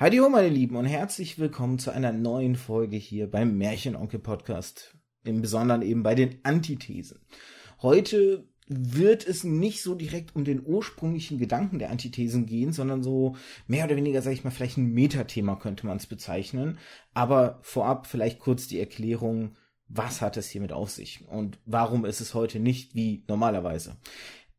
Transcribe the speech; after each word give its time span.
Heidi 0.00 0.18
ho, 0.18 0.28
meine 0.28 0.48
Lieben, 0.48 0.76
und 0.76 0.84
herzlich 0.84 1.40
willkommen 1.40 1.80
zu 1.80 1.90
einer 1.90 2.12
neuen 2.12 2.54
Folge 2.54 2.96
hier 2.96 3.28
beim 3.28 3.58
Märchenonkel 3.58 4.20
Podcast. 4.20 4.96
Im 5.24 5.42
Besonderen 5.42 5.82
eben 5.82 6.04
bei 6.04 6.14
den 6.14 6.38
Antithesen. 6.44 7.18
Heute 7.82 8.46
wird 8.68 9.26
es 9.26 9.42
nicht 9.42 9.82
so 9.82 9.96
direkt 9.96 10.36
um 10.36 10.44
den 10.44 10.64
ursprünglichen 10.64 11.36
Gedanken 11.36 11.80
der 11.80 11.90
Antithesen 11.90 12.46
gehen, 12.46 12.72
sondern 12.72 13.02
so 13.02 13.34
mehr 13.66 13.86
oder 13.86 13.96
weniger, 13.96 14.22
sage 14.22 14.34
ich 14.34 14.44
mal, 14.44 14.52
vielleicht 14.52 14.76
ein 14.76 14.92
Metathema 14.92 15.56
könnte 15.56 15.84
man 15.84 15.96
es 15.96 16.06
bezeichnen. 16.06 16.78
Aber 17.12 17.58
vorab 17.62 18.06
vielleicht 18.06 18.38
kurz 18.38 18.68
die 18.68 18.78
Erklärung, 18.78 19.56
was 19.88 20.20
hat 20.20 20.36
es 20.36 20.48
hiermit 20.48 20.72
auf 20.72 20.90
sich 20.90 21.26
und 21.26 21.58
warum 21.66 22.04
ist 22.04 22.20
es 22.20 22.34
heute 22.34 22.60
nicht 22.60 22.94
wie 22.94 23.24
normalerweise. 23.26 23.96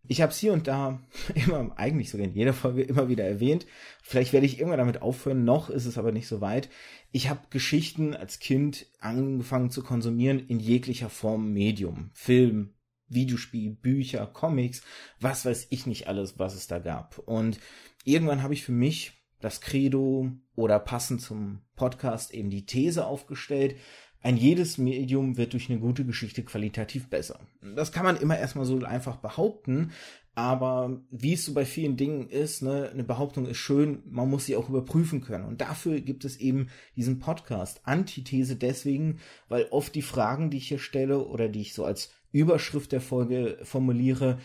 Ich 0.08 0.22
habe 0.22 0.32
es 0.32 0.40
hier 0.40 0.54
und 0.54 0.68
da 0.68 1.00
immer, 1.36 1.78
eigentlich 1.78 2.10
sogar 2.10 2.28
in 2.28 2.34
jeder 2.34 2.54
Folge 2.54 2.82
immer 2.82 3.10
wieder 3.10 3.26
erwähnt. 3.26 3.66
Vielleicht 4.02 4.34
werde 4.34 4.46
ich 4.46 4.58
irgendwann 4.58 4.80
damit 4.80 5.02
aufhören, 5.02 5.44
noch 5.44 5.70
ist 5.70 5.86
es 5.86 5.98
aber 5.98 6.12
nicht 6.12 6.28
so 6.28 6.42
weit. 6.42 6.70
Ich 7.12 7.30
habe 7.30 7.42
Geschichten 7.50 8.16
als 8.16 8.40
Kind 8.40 8.88
angefangen 9.00 9.72
zu 9.72 9.84
konsumieren 9.84 10.40
in 10.40 10.60
jeglicher 10.60 11.10
Form 11.10 11.54
Medium. 11.54 12.12
Film, 12.14 12.74
Videospiel, 13.08 13.72
Bücher, 13.72 14.26
Comics, 14.28 14.84
was 15.20 15.46
weiß 15.46 15.68
ich 15.70 15.86
nicht 15.86 16.08
alles, 16.08 16.40
was 16.40 16.56
es 16.56 16.68
da 16.68 16.80
gab. 16.80 17.18
Und 17.20 17.60
irgendwann 18.04 18.44
habe 18.44 18.54
ich 18.54 18.64
für 18.64 18.72
mich 18.72 19.14
das 19.42 19.62
Credo 19.62 20.32
oder 20.56 20.80
passend 20.80 21.22
zum 21.22 21.62
Podcast 21.76 22.34
eben 22.34 22.50
die 22.50 22.66
These 22.66 23.06
aufgestellt, 23.06 23.76
ein 24.22 24.38
jedes 24.38 24.78
Medium 24.78 25.38
wird 25.38 25.54
durch 25.54 25.70
eine 25.70 25.80
gute 25.80 26.06
Geschichte 26.06 26.44
qualitativ 26.44 27.08
besser. 27.08 27.40
Das 27.76 27.92
kann 27.92 28.04
man 28.04 28.18
immer 28.18 28.38
erstmal 28.38 28.66
so 28.66 28.78
einfach 28.84 29.18
behaupten, 29.18 29.92
aber 30.36 31.02
wie 31.12 31.34
es 31.34 31.46
so 31.46 31.54
bei 31.54 31.66
vielen 31.66 31.98
Dingen 31.98 32.30
ist, 32.30 32.62
ne, 32.62 32.90
eine 32.94 33.04
Behauptung 33.04 33.46
ist 33.46 33.58
schön, 33.58 34.04
man 34.10 34.30
muss 34.30 34.46
sie 34.46 34.56
auch 34.56 34.70
überprüfen 34.70 35.22
können. 35.22 35.46
Und 35.46 35.60
dafür 35.60 36.00
gibt 36.00 36.24
es 36.24 36.38
eben 36.38 36.70
diesen 36.96 37.20
Podcast. 37.20 37.82
Antithese 37.84 38.56
deswegen, 38.56 39.20
weil 39.50 39.68
oft 39.72 39.94
die 39.96 40.02
Fragen, 40.02 40.50
die 40.50 40.58
ich 40.58 40.70
hier 40.70 40.80
stelle 40.80 41.26
oder 41.26 41.50
die 41.50 41.62
ich 41.62 41.74
so 41.74 41.84
als 41.84 42.12
Überschrift 42.32 42.92
der 42.92 43.02
Folge 43.02 43.58
formuliere, 43.64 44.40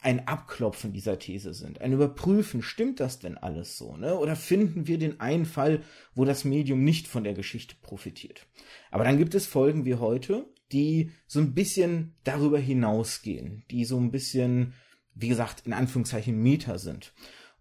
ein 0.00 0.28
Abklopfen 0.28 0.92
dieser 0.92 1.18
These 1.18 1.54
sind, 1.54 1.80
ein 1.80 1.92
Überprüfen, 1.92 2.62
stimmt 2.62 3.00
das 3.00 3.18
denn 3.18 3.36
alles 3.36 3.76
so, 3.76 3.96
ne? 3.96 4.16
Oder 4.16 4.36
finden 4.36 4.86
wir 4.86 4.98
den 4.98 5.20
einen 5.20 5.44
Fall, 5.44 5.82
wo 6.14 6.24
das 6.24 6.44
Medium 6.44 6.84
nicht 6.84 7.08
von 7.08 7.24
der 7.24 7.34
Geschichte 7.34 7.74
profitiert? 7.82 8.46
Aber 8.90 9.04
dann 9.04 9.18
gibt 9.18 9.34
es 9.34 9.46
Folgen 9.46 9.84
wie 9.84 9.96
heute, 9.96 10.46
die 10.72 11.10
so 11.26 11.40
ein 11.40 11.54
bisschen 11.54 12.14
darüber 12.24 12.58
hinausgehen, 12.58 13.64
die 13.70 13.84
so 13.84 13.98
ein 13.98 14.10
bisschen, 14.10 14.74
wie 15.14 15.28
gesagt, 15.28 15.66
in 15.66 15.72
Anführungszeichen 15.72 16.40
Meta 16.40 16.78
sind. 16.78 17.12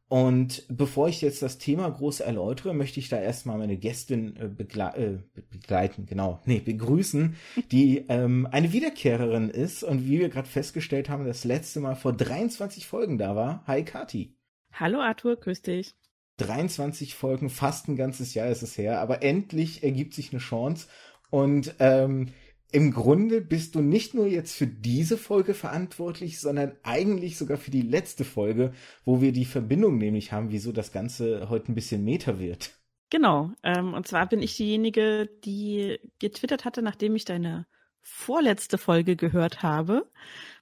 Und 0.09 0.63
bevor 0.69 1.09
ich 1.09 1.21
jetzt 1.21 1.41
das 1.41 1.57
Thema 1.57 1.89
groß 1.89 2.21
erläutere, 2.21 2.73
möchte 2.73 2.99
ich 2.99 3.09
da 3.09 3.19
erstmal 3.19 3.57
meine 3.57 3.75
Gästin 3.75 4.37
äh, 4.37 4.47
begle 4.47 4.93
äh, 4.95 5.41
begleiten, 5.49 6.05
genau, 6.05 6.39
nee, 6.45 6.61
begrüßen, 6.61 7.35
die 7.71 8.05
ähm, 8.07 8.47
eine 8.49 8.71
Wiederkehrerin 8.71 9.49
ist 9.49 9.83
und 9.83 10.05
wie 10.05 10.19
wir 10.19 10.29
gerade 10.29 10.47
festgestellt 10.47 11.09
haben, 11.09 11.25
das 11.25 11.43
letzte 11.43 11.81
Mal 11.81 11.95
vor 11.95 12.13
23 12.13 12.87
Folgen 12.87 13.17
da 13.17 13.35
war. 13.35 13.63
Hi 13.67 13.83
Kati. 13.83 14.33
Hallo 14.71 14.99
Arthur, 14.99 15.35
grüß 15.35 15.61
dich. 15.61 15.93
23 16.37 17.13
Folgen, 17.13 17.49
fast 17.49 17.89
ein 17.89 17.97
ganzes 17.97 18.33
Jahr 18.33 18.47
ist 18.47 18.61
es 18.61 18.77
her, 18.77 19.01
aber 19.01 19.23
endlich 19.23 19.83
ergibt 19.83 20.13
sich 20.13 20.31
eine 20.31 20.39
Chance 20.39 20.87
und 21.31 21.75
ähm, 21.79 22.29
im 22.71 22.91
Grunde 22.91 23.41
bist 23.41 23.75
du 23.75 23.81
nicht 23.81 24.13
nur 24.13 24.27
jetzt 24.27 24.55
für 24.55 24.67
diese 24.67 25.17
Folge 25.17 25.53
verantwortlich, 25.53 26.39
sondern 26.39 26.73
eigentlich 26.83 27.37
sogar 27.37 27.57
für 27.57 27.71
die 27.71 27.81
letzte 27.81 28.25
Folge, 28.25 28.73
wo 29.05 29.21
wir 29.21 29.31
die 29.31 29.45
Verbindung 29.45 29.97
nämlich 29.97 30.31
haben, 30.31 30.51
wieso 30.51 30.71
das 30.71 30.91
Ganze 30.91 31.49
heute 31.49 31.71
ein 31.71 31.75
bisschen 31.75 32.03
Meta 32.03 32.39
wird. 32.39 32.71
Genau. 33.09 33.51
Ähm, 33.63 33.93
und 33.93 34.07
zwar 34.07 34.27
bin 34.27 34.41
ich 34.41 34.57
diejenige, 34.57 35.29
die 35.45 35.97
getwittert 36.19 36.65
hatte, 36.65 36.81
nachdem 36.81 37.15
ich 37.15 37.23
deine 37.23 37.65
vorletzte 38.01 38.77
Folge 38.77 39.15
gehört 39.15 39.63
habe, 39.63 40.09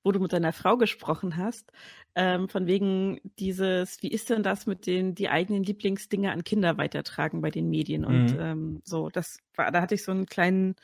wo 0.03 0.11
du 0.11 0.19
mit 0.19 0.33
deiner 0.33 0.53
Frau 0.53 0.77
gesprochen 0.77 1.37
hast, 1.37 1.71
ähm, 2.15 2.49
von 2.49 2.65
wegen 2.65 3.19
dieses, 3.39 4.01
wie 4.01 4.07
ist 4.07 4.29
denn 4.29 4.41
das 4.41 4.65
mit 4.65 4.87
den 4.87 5.15
die 5.15 5.29
eigenen 5.29 5.63
Lieblingsdinge 5.63 6.31
an 6.31 6.43
Kinder 6.43 6.77
weitertragen 6.77 7.41
bei 7.41 7.51
den 7.51 7.69
Medien 7.69 8.05
und 8.05 8.33
mhm. 8.33 8.39
ähm, 8.39 8.81
so. 8.83 9.09
Das 9.09 9.39
war, 9.55 9.71
da 9.71 9.81
hatte 9.81 9.95
ich 9.95 10.03
so 10.03 10.11
einen 10.11 10.25
kleinen 10.25 10.75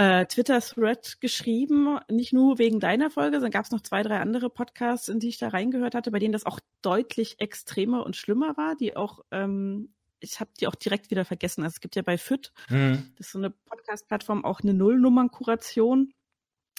äh, 0.00 0.24
Twitter-Thread 0.24 1.20
geschrieben, 1.20 1.98
nicht 2.10 2.32
nur 2.32 2.56
wegen 2.56 2.80
deiner 2.80 3.10
Folge, 3.10 3.36
sondern 3.36 3.50
gab 3.50 3.66
es 3.66 3.70
noch 3.70 3.82
zwei, 3.82 4.02
drei 4.02 4.18
andere 4.18 4.48
Podcasts, 4.48 5.10
in 5.10 5.20
die 5.20 5.28
ich 5.28 5.36
da 5.36 5.48
reingehört 5.48 5.94
hatte, 5.94 6.10
bei 6.10 6.18
denen 6.18 6.32
das 6.32 6.46
auch 6.46 6.58
deutlich 6.80 7.38
extremer 7.38 8.06
und 8.06 8.16
schlimmer 8.16 8.56
war, 8.56 8.76
die 8.76 8.96
auch, 8.96 9.20
ähm, 9.30 9.92
ich 10.20 10.40
habe 10.40 10.52
die 10.58 10.68
auch 10.68 10.74
direkt 10.74 11.10
wieder 11.10 11.26
vergessen. 11.26 11.64
Also 11.64 11.74
es 11.74 11.80
gibt 11.80 11.96
ja 11.96 12.02
bei 12.02 12.16
FIT, 12.16 12.50
mhm. 12.70 13.12
das 13.18 13.26
ist 13.26 13.32
so 13.32 13.38
eine 13.38 13.50
Podcast-Plattform, 13.50 14.42
auch 14.42 14.60
eine 14.60 14.72
Nullnummern-Kuration. 14.72 16.14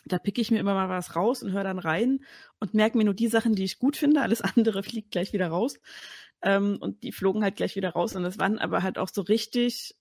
Da 0.05 0.17
picke 0.17 0.41
ich 0.41 0.49
mir 0.49 0.57
immer 0.57 0.73
mal 0.73 0.89
was 0.89 1.15
raus 1.15 1.43
und 1.43 1.51
höre 1.51 1.63
dann 1.63 1.77
rein 1.77 2.25
und 2.59 2.73
merke 2.73 2.97
mir 2.97 3.03
nur 3.03 3.13
die 3.13 3.27
Sachen, 3.27 3.53
die 3.53 3.65
ich 3.65 3.77
gut 3.77 3.97
finde. 3.97 4.23
Alles 4.23 4.41
andere 4.41 4.81
fliegt 4.83 5.11
gleich 5.11 5.31
wieder 5.31 5.49
raus. 5.49 5.79
Ähm, 6.41 6.77
und 6.79 7.03
die 7.03 7.11
flogen 7.11 7.43
halt 7.43 7.55
gleich 7.55 7.75
wieder 7.75 7.91
raus. 7.91 8.15
Und 8.15 8.23
das 8.23 8.39
waren 8.39 8.57
aber 8.57 8.81
halt 8.81 8.97
auch 8.97 9.09
so 9.09 9.21
richtig 9.21 9.95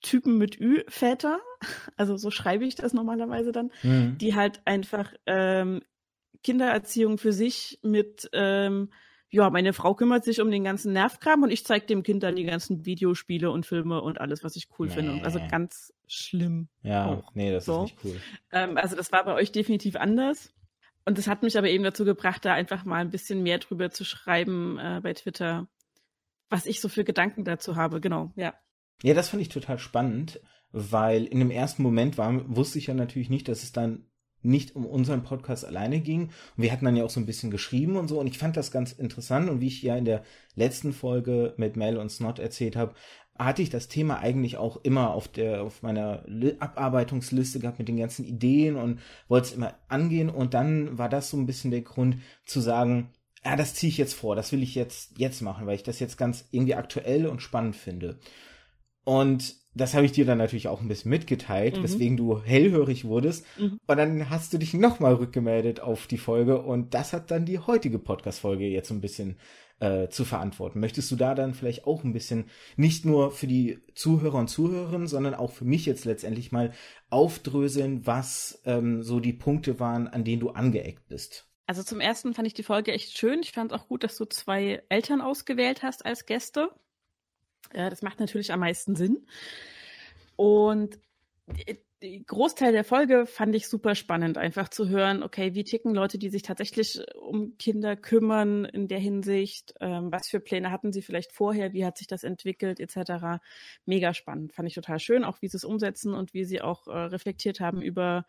Typen 0.00 0.38
mit 0.38 0.58
Ü-Väter, 0.60 1.40
also 1.96 2.16
so 2.16 2.30
schreibe 2.30 2.64
ich 2.64 2.74
das 2.74 2.92
normalerweise 2.92 3.52
dann, 3.52 3.70
mhm. 3.82 4.18
die 4.18 4.34
halt 4.34 4.60
einfach 4.64 5.12
ähm, 5.26 5.82
Kindererziehung 6.42 7.18
für 7.18 7.32
sich 7.32 7.78
mit, 7.82 8.30
ähm, 8.32 8.90
ja, 9.28 9.48
meine 9.50 9.72
Frau 9.72 9.94
kümmert 9.94 10.24
sich 10.24 10.40
um 10.40 10.50
den 10.50 10.64
ganzen 10.64 10.92
Nervkram 10.92 11.42
und 11.42 11.50
ich 11.50 11.64
zeige 11.64 11.86
dem 11.86 12.02
Kind 12.02 12.22
dann 12.22 12.36
die 12.36 12.44
ganzen 12.44 12.84
Videospiele 12.84 13.50
und 13.50 13.66
Filme 13.66 14.00
und 14.00 14.20
alles, 14.20 14.42
was 14.42 14.56
ich 14.56 14.68
cool 14.78 14.88
nee. 14.88 14.94
finde. 14.94 15.24
Also 15.24 15.40
ganz 15.50 15.92
schlimm. 16.08 16.68
Ja, 16.82 17.06
auch. 17.06 17.34
nee, 17.34 17.52
das 17.52 17.66
so. 17.66 17.84
ist 17.84 17.92
nicht 17.92 18.04
cool. 18.04 18.20
Ähm, 18.52 18.76
also 18.76 18.96
das 18.96 19.12
war 19.12 19.24
bei 19.24 19.34
euch 19.34 19.52
definitiv 19.52 19.96
anders. 19.96 20.52
Und 21.04 21.18
das 21.18 21.28
hat 21.28 21.42
mich 21.42 21.56
aber 21.56 21.68
eben 21.68 21.84
dazu 21.84 22.04
gebracht, 22.04 22.44
da 22.44 22.52
einfach 22.52 22.84
mal 22.84 23.00
ein 23.00 23.10
bisschen 23.10 23.42
mehr 23.42 23.58
drüber 23.58 23.90
zu 23.90 24.04
schreiben 24.04 24.78
äh, 24.78 25.00
bei 25.02 25.14
Twitter, 25.14 25.68
was 26.48 26.66
ich 26.66 26.80
so 26.80 26.88
für 26.88 27.04
Gedanken 27.04 27.44
dazu 27.44 27.76
habe. 27.76 28.00
Genau, 28.00 28.32
ja. 28.36 28.54
Ja, 29.02 29.14
das 29.14 29.30
fand 29.30 29.42
ich 29.42 29.48
total 29.48 29.78
spannend, 29.78 30.40
weil 30.72 31.24
in 31.24 31.38
dem 31.38 31.50
ersten 31.50 31.82
Moment 31.82 32.18
war, 32.18 32.44
wusste 32.54 32.78
ich 32.78 32.88
ja 32.88 32.94
natürlich 32.94 33.30
nicht, 33.30 33.48
dass 33.48 33.62
es 33.62 33.72
dann 33.72 34.04
nicht 34.42 34.74
um 34.76 34.86
unseren 34.86 35.22
Podcast 35.22 35.64
alleine 35.64 36.00
ging. 36.00 36.24
Und 36.56 36.62
wir 36.62 36.72
hatten 36.72 36.84
dann 36.84 36.96
ja 36.96 37.04
auch 37.04 37.10
so 37.10 37.20
ein 37.20 37.26
bisschen 37.26 37.50
geschrieben 37.50 37.96
und 37.96 38.08
so. 38.08 38.18
Und 38.20 38.26
ich 38.26 38.38
fand 38.38 38.56
das 38.56 38.70
ganz 38.70 38.92
interessant. 38.92 39.50
Und 39.50 39.60
wie 39.60 39.66
ich 39.66 39.82
ja 39.82 39.96
in 39.96 40.04
der 40.04 40.22
letzten 40.54 40.92
Folge 40.92 41.54
mit 41.56 41.76
Mel 41.76 41.98
und 41.98 42.10
Snot 42.10 42.38
erzählt 42.38 42.76
habe, 42.76 42.94
hatte 43.38 43.62
ich 43.62 43.70
das 43.70 43.88
Thema 43.88 44.18
eigentlich 44.18 44.58
auch 44.58 44.78
immer 44.82 45.14
auf 45.14 45.28
der, 45.28 45.62
auf 45.62 45.82
meiner 45.82 46.24
Abarbeitungsliste 46.58 47.58
gehabt 47.58 47.78
mit 47.78 47.88
den 47.88 47.96
ganzen 47.96 48.24
Ideen 48.24 48.76
und 48.76 49.00
wollte 49.28 49.48
es 49.48 49.54
immer 49.54 49.74
angehen. 49.88 50.30
Und 50.30 50.54
dann 50.54 50.98
war 50.98 51.08
das 51.08 51.30
so 51.30 51.36
ein 51.36 51.46
bisschen 51.46 51.70
der 51.70 51.82
Grund 51.82 52.18
zu 52.44 52.60
sagen, 52.60 53.10
ja, 53.44 53.56
das 53.56 53.74
ziehe 53.74 53.88
ich 53.88 53.96
jetzt 53.96 54.12
vor, 54.12 54.36
das 54.36 54.52
will 54.52 54.62
ich 54.62 54.74
jetzt, 54.74 55.18
jetzt 55.18 55.40
machen, 55.40 55.66
weil 55.66 55.76
ich 55.76 55.82
das 55.82 55.98
jetzt 55.98 56.18
ganz 56.18 56.46
irgendwie 56.50 56.74
aktuell 56.74 57.26
und 57.26 57.40
spannend 57.40 57.76
finde. 57.76 58.18
Und 59.04 59.56
das 59.74 59.94
habe 59.94 60.04
ich 60.04 60.12
dir 60.12 60.26
dann 60.26 60.38
natürlich 60.38 60.68
auch 60.68 60.80
ein 60.80 60.88
bisschen 60.88 61.10
mitgeteilt, 61.10 61.78
mhm. 61.78 61.82
weswegen 61.82 62.16
du 62.16 62.42
hellhörig 62.42 63.04
wurdest. 63.04 63.46
Mhm. 63.58 63.78
Und 63.86 63.96
dann 63.96 64.30
hast 64.30 64.52
du 64.52 64.58
dich 64.58 64.74
nochmal 64.74 65.14
rückgemeldet 65.14 65.80
auf 65.80 66.06
die 66.06 66.18
Folge 66.18 66.60
und 66.60 66.94
das 66.94 67.12
hat 67.12 67.30
dann 67.30 67.46
die 67.46 67.58
heutige 67.58 67.98
Podcast-Folge 67.98 68.66
jetzt 68.66 68.90
ein 68.90 69.00
bisschen 69.00 69.36
äh, 69.78 70.08
zu 70.08 70.24
verantworten. 70.24 70.80
Möchtest 70.80 71.10
du 71.10 71.16
da 71.16 71.34
dann 71.34 71.54
vielleicht 71.54 71.86
auch 71.86 72.04
ein 72.04 72.12
bisschen 72.12 72.46
nicht 72.76 73.04
nur 73.04 73.30
für 73.30 73.46
die 73.46 73.78
Zuhörer 73.94 74.38
und 74.38 74.48
Zuhörerinnen, 74.48 75.06
sondern 75.06 75.34
auch 75.34 75.52
für 75.52 75.64
mich 75.64 75.86
jetzt 75.86 76.04
letztendlich 76.04 76.52
mal 76.52 76.72
aufdröseln, 77.08 78.06
was 78.06 78.60
ähm, 78.66 79.02
so 79.02 79.20
die 79.20 79.32
Punkte 79.32 79.80
waren, 79.80 80.08
an 80.08 80.24
denen 80.24 80.40
du 80.40 80.50
angeeckt 80.50 81.08
bist? 81.08 81.46
Also 81.66 81.84
zum 81.84 82.00
ersten 82.00 82.34
fand 82.34 82.48
ich 82.48 82.54
die 82.54 82.64
Folge 82.64 82.92
echt 82.92 83.16
schön. 83.16 83.40
Ich 83.42 83.52
fand 83.52 83.72
auch 83.72 83.86
gut, 83.86 84.02
dass 84.02 84.16
du 84.16 84.24
zwei 84.24 84.82
Eltern 84.88 85.20
ausgewählt 85.20 85.84
hast 85.84 86.04
als 86.04 86.26
Gäste. 86.26 86.70
Ja, 87.74 87.90
das 87.90 88.02
macht 88.02 88.20
natürlich 88.20 88.52
am 88.52 88.60
meisten 88.60 88.96
Sinn. 88.96 89.26
Und 90.36 90.98
die 92.02 92.24
Großteil 92.24 92.72
der 92.72 92.84
Folge 92.84 93.26
fand 93.26 93.54
ich 93.54 93.68
super 93.68 93.94
spannend, 93.94 94.38
einfach 94.38 94.68
zu 94.70 94.88
hören, 94.88 95.22
okay, 95.22 95.54
wie 95.54 95.64
ticken 95.64 95.94
Leute, 95.94 96.18
die 96.18 96.30
sich 96.30 96.42
tatsächlich 96.42 97.00
um 97.14 97.58
Kinder 97.58 97.94
kümmern 97.94 98.64
in 98.64 98.88
der 98.88 98.98
Hinsicht, 98.98 99.74
ähm, 99.80 100.10
was 100.10 100.28
für 100.28 100.40
Pläne 100.40 100.70
hatten 100.70 100.92
sie 100.92 101.02
vielleicht 101.02 101.32
vorher, 101.32 101.74
wie 101.74 101.84
hat 101.84 101.98
sich 101.98 102.06
das 102.06 102.24
entwickelt, 102.24 102.80
etc. 102.80 103.42
Mega 103.84 104.14
spannend, 104.14 104.54
fand 104.54 104.68
ich 104.68 104.74
total 104.74 104.98
schön, 104.98 105.24
auch 105.24 105.42
wie 105.42 105.48
sie 105.48 105.58
es 105.58 105.64
umsetzen 105.64 106.14
und 106.14 106.32
wie 106.32 106.44
sie 106.44 106.62
auch 106.62 106.86
äh, 106.86 106.96
reflektiert 106.96 107.60
haben 107.60 107.82
über 107.82 108.24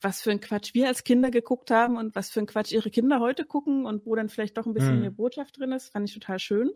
was 0.00 0.20
für 0.20 0.32
ein 0.32 0.40
Quatsch 0.40 0.74
wir 0.74 0.88
als 0.88 1.04
Kinder 1.04 1.30
geguckt 1.30 1.70
haben 1.70 1.96
und 1.96 2.14
was 2.14 2.30
für 2.30 2.40
ein 2.40 2.46
Quatsch 2.46 2.72
ihre 2.72 2.90
Kinder 2.90 3.20
heute 3.20 3.44
gucken 3.44 3.86
und 3.86 4.04
wo 4.04 4.14
dann 4.14 4.28
vielleicht 4.28 4.56
doch 4.58 4.66
ein 4.66 4.74
bisschen 4.74 4.96
mhm. 4.96 5.00
mehr 5.00 5.10
Botschaft 5.10 5.58
drin 5.58 5.72
ist, 5.72 5.90
fand 5.90 6.08
ich 6.08 6.14
total 6.14 6.38
schön. 6.38 6.72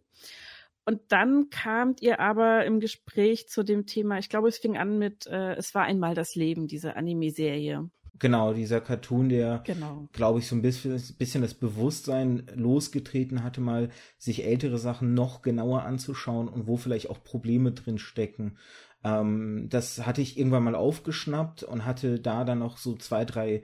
Und 0.89 1.03
dann 1.09 1.51
kamt 1.51 2.01
ihr 2.01 2.19
aber 2.19 2.65
im 2.65 2.81
Gespräch 2.81 3.47
zu 3.47 3.63
dem 3.63 3.85
Thema, 3.85 4.19
ich 4.19 4.31
glaube, 4.31 4.49
es 4.49 4.57
fing 4.57 4.79
an 4.79 4.97
mit 4.97 5.27
äh, 5.27 5.55
Es 5.57 5.75
war 5.75 5.83
einmal 5.83 6.15
das 6.15 6.35
Leben, 6.35 6.67
diese 6.67 6.97
Anime-Serie. 6.97 7.91
Genau, 8.19 8.55
dieser 8.55 8.81
Cartoon, 8.81 9.29
der, 9.29 9.61
Genau. 9.67 10.09
glaube 10.13 10.39
ich, 10.39 10.47
so 10.47 10.57
ein 10.57 10.63
bisschen, 10.63 10.99
bisschen 11.19 11.43
das 11.43 11.53
Bewusstsein 11.53 12.47
losgetreten 12.55 13.43
hatte, 13.43 13.61
mal 13.61 13.91
sich 14.17 14.47
ältere 14.47 14.79
Sachen 14.79 15.13
noch 15.13 15.43
genauer 15.43 15.83
anzuschauen 15.83 16.49
und 16.49 16.67
wo 16.67 16.79
vielleicht 16.79 17.11
auch 17.11 17.23
Probleme 17.23 17.73
drin 17.73 17.99
stecken. 17.99 18.57
Ähm, 19.05 19.67
das 19.69 20.07
hatte 20.07 20.23
ich 20.23 20.39
irgendwann 20.39 20.65
mal 20.65 20.75
aufgeschnappt 20.75 21.65
und 21.65 21.85
hatte 21.85 22.19
da 22.19 22.45
dann 22.45 22.61
noch 22.61 22.79
so 22.79 22.97
zwei, 22.97 23.27
drei 23.27 23.63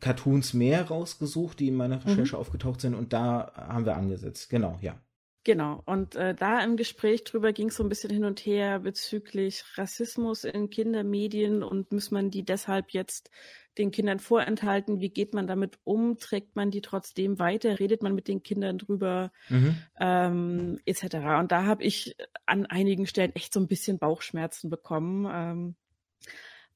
Cartoons 0.00 0.52
mehr 0.52 0.86
rausgesucht, 0.88 1.60
die 1.60 1.68
in 1.68 1.76
meiner 1.76 2.04
Recherche 2.04 2.36
aufgetaucht 2.36 2.82
sind 2.82 2.94
und 2.94 3.14
da 3.14 3.52
haben 3.56 3.86
wir 3.86 3.96
angesetzt. 3.96 4.50
Genau, 4.50 4.78
ja. 4.82 5.00
Genau. 5.48 5.82
Und 5.86 6.14
äh, 6.14 6.34
da 6.34 6.62
im 6.62 6.76
Gespräch 6.76 7.24
drüber 7.24 7.54
ging 7.54 7.68
es 7.68 7.76
so 7.76 7.82
ein 7.82 7.88
bisschen 7.88 8.10
hin 8.10 8.26
und 8.26 8.40
her 8.40 8.80
bezüglich 8.80 9.64
Rassismus 9.78 10.44
in 10.44 10.68
Kindermedien 10.68 11.62
und 11.62 11.90
muss 11.90 12.10
man 12.10 12.30
die 12.30 12.44
deshalb 12.44 12.90
jetzt 12.90 13.30
den 13.78 13.90
Kindern 13.90 14.18
vorenthalten? 14.18 15.00
Wie 15.00 15.08
geht 15.08 15.32
man 15.32 15.46
damit 15.46 15.78
um? 15.84 16.18
Trägt 16.18 16.54
man 16.54 16.70
die 16.70 16.82
trotzdem 16.82 17.38
weiter? 17.38 17.78
Redet 17.78 18.02
man 18.02 18.14
mit 18.14 18.28
den 18.28 18.42
Kindern 18.42 18.76
drüber? 18.76 19.32
Mhm. 19.48 19.78
Ähm, 19.98 20.80
etc. 20.84 21.14
Und 21.40 21.50
da 21.50 21.64
habe 21.64 21.82
ich 21.82 22.14
an 22.44 22.66
einigen 22.66 23.06
Stellen 23.06 23.34
echt 23.34 23.54
so 23.54 23.60
ein 23.60 23.68
bisschen 23.68 23.98
Bauchschmerzen 23.98 24.68
bekommen, 24.68 25.26
ähm, 25.32 25.76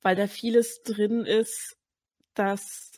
weil 0.01 0.17
da 0.17 0.27
vieles 0.27 0.83
drin 0.83 1.27
ist, 1.27 1.77
das 2.33 2.93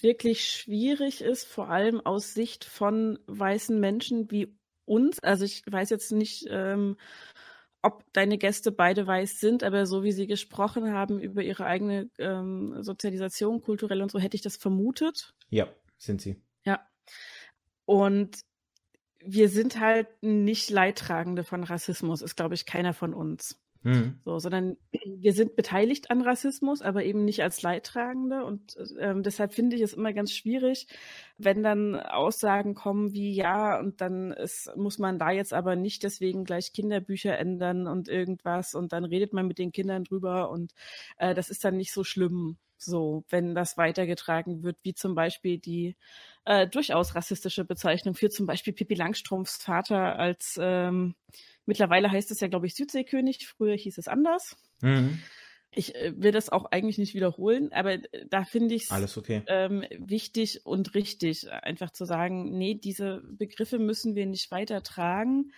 wirklich 0.00 0.50
schwierig 0.50 1.20
ist, 1.20 1.44
vor 1.44 1.70
allem 1.70 2.04
aus 2.04 2.34
Sicht 2.34 2.64
von 2.64 3.20
weißen 3.28 3.78
Menschen 3.78 4.28
wie 4.32 4.58
uns. 4.86 5.18
Also 5.20 5.44
ich 5.44 5.62
weiß 5.66 5.90
jetzt 5.90 6.12
nicht, 6.12 6.46
ähm, 6.50 6.96
ob 7.82 8.04
deine 8.12 8.38
Gäste 8.38 8.72
beide 8.72 9.06
weiß 9.06 9.40
sind, 9.40 9.62
aber 9.62 9.86
so 9.86 10.02
wie 10.02 10.12
sie 10.12 10.26
gesprochen 10.26 10.92
haben 10.92 11.20
über 11.20 11.42
ihre 11.42 11.66
eigene 11.66 12.08
ähm, 12.18 12.82
Sozialisation, 12.82 13.60
kulturell 13.60 14.00
und 14.00 14.10
so, 14.10 14.18
hätte 14.18 14.36
ich 14.36 14.42
das 14.42 14.56
vermutet. 14.56 15.34
Ja, 15.50 15.68
sind 15.98 16.22
sie. 16.22 16.42
Ja. 16.64 16.80
Und 17.84 18.40
wir 19.18 19.48
sind 19.48 19.80
halt 19.80 20.08
nicht 20.22 20.70
Leidtragende 20.70 21.44
von 21.44 21.64
Rassismus, 21.64 22.22
ist, 22.22 22.36
glaube 22.36 22.54
ich, 22.54 22.66
keiner 22.66 22.94
von 22.94 23.14
uns. 23.14 23.60
Mhm. 23.84 24.18
So, 24.24 24.38
sondern 24.38 24.76
wir 25.06 25.32
sind 25.32 25.56
beteiligt 25.56 26.10
an 26.10 26.22
Rassismus, 26.22 26.82
aber 26.82 27.04
eben 27.04 27.24
nicht 27.24 27.42
als 27.42 27.62
Leidtragende. 27.62 28.44
Und 28.44 28.76
ähm, 28.98 29.22
deshalb 29.22 29.54
finde 29.54 29.76
ich 29.76 29.82
es 29.82 29.92
immer 29.92 30.12
ganz 30.12 30.32
schwierig, 30.32 30.88
wenn 31.38 31.62
dann 31.62 31.94
Aussagen 31.94 32.74
kommen 32.74 33.12
wie 33.12 33.32
ja, 33.34 33.78
und 33.78 34.00
dann 34.00 34.32
ist, 34.32 34.74
muss 34.76 34.98
man 34.98 35.18
da 35.18 35.30
jetzt 35.30 35.52
aber 35.52 35.76
nicht 35.76 36.02
deswegen 36.02 36.44
gleich 36.44 36.72
Kinderbücher 36.72 37.38
ändern 37.38 37.86
und 37.86 38.08
irgendwas 38.08 38.74
und 38.74 38.92
dann 38.92 39.04
redet 39.04 39.32
man 39.32 39.46
mit 39.46 39.58
den 39.58 39.70
Kindern 39.72 40.04
drüber 40.04 40.50
und 40.50 40.72
äh, 41.18 41.34
das 41.34 41.50
ist 41.50 41.64
dann 41.64 41.76
nicht 41.76 41.92
so 41.92 42.04
schlimm, 42.04 42.56
so, 42.76 43.24
wenn 43.28 43.54
das 43.54 43.76
weitergetragen 43.76 44.62
wird, 44.62 44.76
wie 44.82 44.94
zum 44.94 45.14
Beispiel 45.14 45.58
die 45.58 45.96
äh, 46.44 46.66
durchaus 46.66 47.14
rassistische 47.14 47.64
Bezeichnung 47.64 48.14
für 48.14 48.30
zum 48.30 48.46
Beispiel 48.46 48.72
Pippi 48.72 48.94
Langstrumpfs 48.94 49.56
Vater 49.62 50.18
als 50.18 50.58
ähm, 50.60 51.14
Mittlerweile 51.66 52.10
heißt 52.10 52.30
es 52.30 52.40
ja, 52.40 52.48
glaube 52.48 52.66
ich, 52.66 52.74
Südseekönig. 52.74 53.46
Früher 53.46 53.74
hieß 53.76 53.98
es 53.98 54.08
anders. 54.08 54.56
Mhm. 54.82 55.20
Ich 55.70 55.94
äh, 55.94 56.12
will 56.16 56.30
das 56.30 56.50
auch 56.50 56.66
eigentlich 56.66 56.98
nicht 56.98 57.14
wiederholen, 57.14 57.72
aber 57.72 57.94
äh, 57.94 58.26
da 58.28 58.44
finde 58.44 58.74
ich 58.74 58.90
es 58.90 59.16
okay. 59.16 59.42
ähm, 59.46 59.84
wichtig 59.98 60.64
und 60.64 60.94
richtig, 60.94 61.50
einfach 61.50 61.90
zu 61.90 62.04
sagen, 62.04 62.56
nee, 62.56 62.74
diese 62.74 63.22
Begriffe 63.24 63.78
müssen 63.78 64.14
wir 64.14 64.26
nicht 64.26 64.50
weiter 64.50 64.82
tragen. 64.82 65.52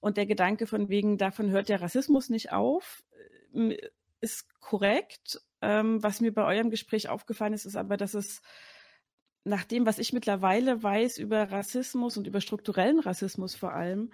Und 0.00 0.16
der 0.16 0.26
Gedanke 0.26 0.66
von 0.66 0.88
wegen, 0.88 1.16
davon 1.16 1.50
hört 1.50 1.68
der 1.68 1.80
Rassismus 1.80 2.28
nicht 2.28 2.52
auf, 2.52 3.02
äh, 3.54 3.76
ist 4.20 4.48
korrekt. 4.60 5.40
Ähm, 5.62 6.02
was 6.02 6.20
mir 6.20 6.32
bei 6.34 6.44
eurem 6.44 6.70
Gespräch 6.70 7.08
aufgefallen 7.08 7.54
ist, 7.54 7.64
ist 7.66 7.76
aber, 7.76 7.96
dass 7.96 8.14
es 8.14 8.42
nach 9.44 9.64
dem, 9.64 9.86
was 9.86 9.98
ich 9.98 10.12
mittlerweile 10.12 10.82
weiß 10.82 11.18
über 11.18 11.50
Rassismus 11.52 12.16
und 12.16 12.26
über 12.26 12.40
strukturellen 12.40 12.98
Rassismus 12.98 13.54
vor 13.54 13.72
allem, 13.72 14.10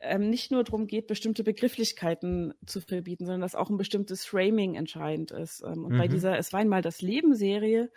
ähm, 0.00 0.28
nicht 0.28 0.50
nur 0.50 0.62
darum 0.64 0.86
geht, 0.86 1.06
bestimmte 1.06 1.42
Begrifflichkeiten 1.44 2.52
zu 2.66 2.80
verbieten, 2.82 3.24
sondern 3.24 3.40
dass 3.40 3.54
auch 3.54 3.70
ein 3.70 3.78
bestimmtes 3.78 4.26
Framing 4.26 4.74
entscheidend 4.74 5.30
ist. 5.30 5.62
Ähm, 5.66 5.84
und 5.84 5.96
bei 5.96 6.08
Mhm. 6.08 6.08
dieser 6.08 6.38
Es 6.38 6.52
war 6.52 6.60
einmal 6.60 6.82
das 6.82 7.00
Leben-Serie, 7.00 7.90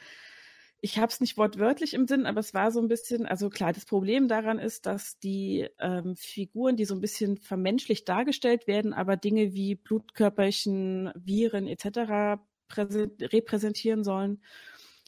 ich 0.80 1.00
habe 1.00 1.12
es 1.12 1.20
nicht 1.22 1.38
wortwörtlich 1.38 1.94
im 1.96 2.08
Sinn, 2.08 2.28
aber 2.28 2.40
es 2.40 2.54
war 2.54 2.72
so 2.72 2.80
ein 2.80 2.88
bisschen, 2.88 3.26
also 3.26 3.50
klar, 3.50 3.74
das 3.74 3.86
Problem 3.86 4.28
daran 4.28 4.60
ist, 4.60 4.86
dass 4.86 5.18
die 5.20 5.68
ähm, 5.80 6.16
Figuren, 6.16 6.76
die 6.76 6.86
so 6.86 6.94
ein 6.96 7.02
bisschen 7.02 7.38
vermenschlicht 7.38 8.08
dargestellt 8.08 8.68
werden, 8.68 8.94
aber 8.94 9.18
Dinge 9.18 9.54
wie 9.54 9.76
Blutkörperchen, 9.76 11.12
Viren 11.16 11.68
etc. 11.68 12.47
präse- 12.70 13.32
repräsentieren 13.34 14.04
sollen, 14.04 14.42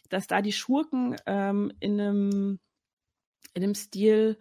dass 0.10 0.28
da 0.28 0.42
die 0.42 0.54
Schurken 0.54 1.16
ähm, 1.26 1.72
in 1.80 2.00
einem 2.00 2.60
in 3.54 3.64
einem 3.64 3.76
Stil 3.76 4.38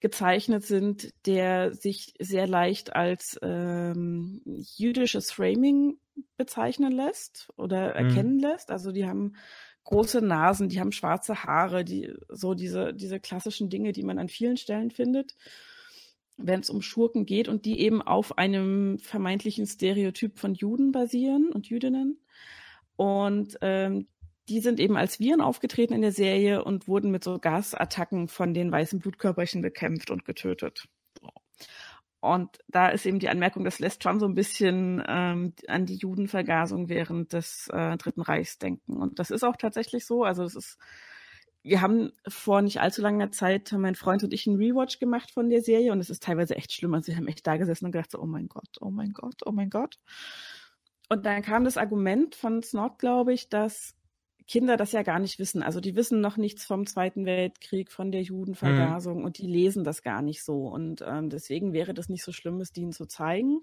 gezeichnet 0.00 0.64
sind, 0.64 1.12
der 1.26 1.74
sich 1.74 2.14
sehr 2.18 2.46
leicht 2.46 2.96
als 2.96 3.38
ähm, 3.42 4.42
jüdisches 4.44 5.30
Framing 5.30 5.98
bezeichnen 6.36 6.92
lässt 6.92 7.50
oder 7.56 7.94
erkennen 7.94 8.38
lässt. 8.38 8.70
Also 8.70 8.92
die 8.92 9.06
haben 9.06 9.34
große 9.84 10.22
Nasen, 10.22 10.68
die 10.68 10.80
haben 10.80 10.92
schwarze 10.92 11.44
Haare, 11.44 11.84
die 11.84 12.14
so 12.28 12.54
diese 12.54 12.94
diese 12.94 13.20
klassischen 13.20 13.68
Dinge, 13.70 13.92
die 13.92 14.02
man 14.02 14.18
an 14.18 14.28
vielen 14.28 14.56
Stellen 14.56 14.90
findet, 14.90 15.36
wenn 16.36 16.60
es 16.60 16.70
um 16.70 16.80
Schurken 16.80 17.26
geht 17.26 17.48
und 17.48 17.64
die 17.66 17.80
eben 17.80 18.00
auf 18.00 18.38
einem 18.38 18.98
vermeintlichen 19.00 19.66
Stereotyp 19.66 20.38
von 20.38 20.54
Juden 20.54 20.92
basieren 20.92 21.50
und 21.52 21.68
Jüdinnen. 21.68 22.20
Und 23.00 23.56
ähm, 23.62 24.08
die 24.50 24.60
sind 24.60 24.78
eben 24.78 24.98
als 24.98 25.20
Viren 25.20 25.40
aufgetreten 25.40 25.94
in 25.94 26.02
der 26.02 26.12
Serie 26.12 26.62
und 26.62 26.86
wurden 26.86 27.10
mit 27.10 27.24
so 27.24 27.38
Gasattacken 27.38 28.28
von 28.28 28.52
den 28.52 28.70
weißen 28.70 28.98
Blutkörperchen 28.98 29.62
bekämpft 29.62 30.10
und 30.10 30.26
getötet. 30.26 30.86
Und 32.20 32.58
da 32.68 32.90
ist 32.90 33.06
eben 33.06 33.18
die 33.18 33.30
Anmerkung, 33.30 33.64
das 33.64 33.78
lässt 33.78 34.02
schon 34.02 34.20
so 34.20 34.26
ein 34.26 34.34
bisschen 34.34 35.02
ähm, 35.08 35.54
an 35.66 35.86
die 35.86 35.96
Judenvergasung 35.96 36.90
während 36.90 37.32
des 37.32 37.68
äh, 37.72 37.96
Dritten 37.96 38.20
Reichs 38.20 38.58
denken. 38.58 38.98
Und 38.98 39.18
das 39.18 39.30
ist 39.30 39.44
auch 39.44 39.56
tatsächlich 39.56 40.04
so. 40.04 40.22
Also 40.22 40.44
es 40.44 40.54
ist, 40.54 40.76
wir 41.62 41.80
haben 41.80 42.12
vor 42.28 42.60
nicht 42.60 42.82
allzu 42.82 43.00
langer 43.00 43.30
Zeit, 43.30 43.72
mein 43.72 43.94
Freund 43.94 44.24
und 44.24 44.34
ich 44.34 44.46
einen 44.46 44.58
Rewatch 44.58 44.98
gemacht 44.98 45.30
von 45.30 45.48
der 45.48 45.62
Serie 45.62 45.92
und 45.92 46.00
es 46.00 46.10
ist 46.10 46.22
teilweise 46.22 46.54
echt 46.54 46.70
schlimm. 46.74 46.92
Also 46.92 47.06
wir 47.06 47.16
haben 47.16 47.28
echt 47.28 47.46
da 47.46 47.56
gesessen 47.56 47.86
und 47.86 47.92
gedacht 47.92 48.10
so, 48.10 48.20
oh 48.20 48.26
mein 48.26 48.48
Gott, 48.48 48.76
oh 48.82 48.90
mein 48.90 49.14
Gott, 49.14 49.40
oh 49.46 49.52
mein 49.52 49.70
Gott. 49.70 49.98
Und 51.10 51.26
dann 51.26 51.42
kam 51.42 51.64
das 51.64 51.76
Argument 51.76 52.36
von 52.36 52.62
Snot, 52.62 52.98
glaube 53.00 53.34
ich, 53.34 53.48
dass 53.48 53.96
Kinder 54.46 54.76
das 54.76 54.92
ja 54.92 55.02
gar 55.02 55.18
nicht 55.18 55.40
wissen. 55.40 55.62
Also 55.62 55.80
die 55.80 55.96
wissen 55.96 56.20
noch 56.20 56.36
nichts 56.36 56.64
vom 56.64 56.86
Zweiten 56.86 57.26
Weltkrieg, 57.26 57.90
von 57.90 58.12
der 58.12 58.22
Judenvergasung 58.22 59.18
mhm. 59.18 59.24
und 59.24 59.38
die 59.38 59.46
lesen 59.46 59.82
das 59.82 60.02
gar 60.02 60.22
nicht 60.22 60.44
so. 60.44 60.68
Und 60.68 61.04
ähm, 61.06 61.28
deswegen 61.28 61.72
wäre 61.72 61.94
das 61.94 62.08
nicht 62.08 62.22
so 62.24 62.32
schlimm, 62.32 62.60
es 62.60 62.72
denen 62.72 62.92
zu 62.92 63.06
zeigen, 63.06 63.60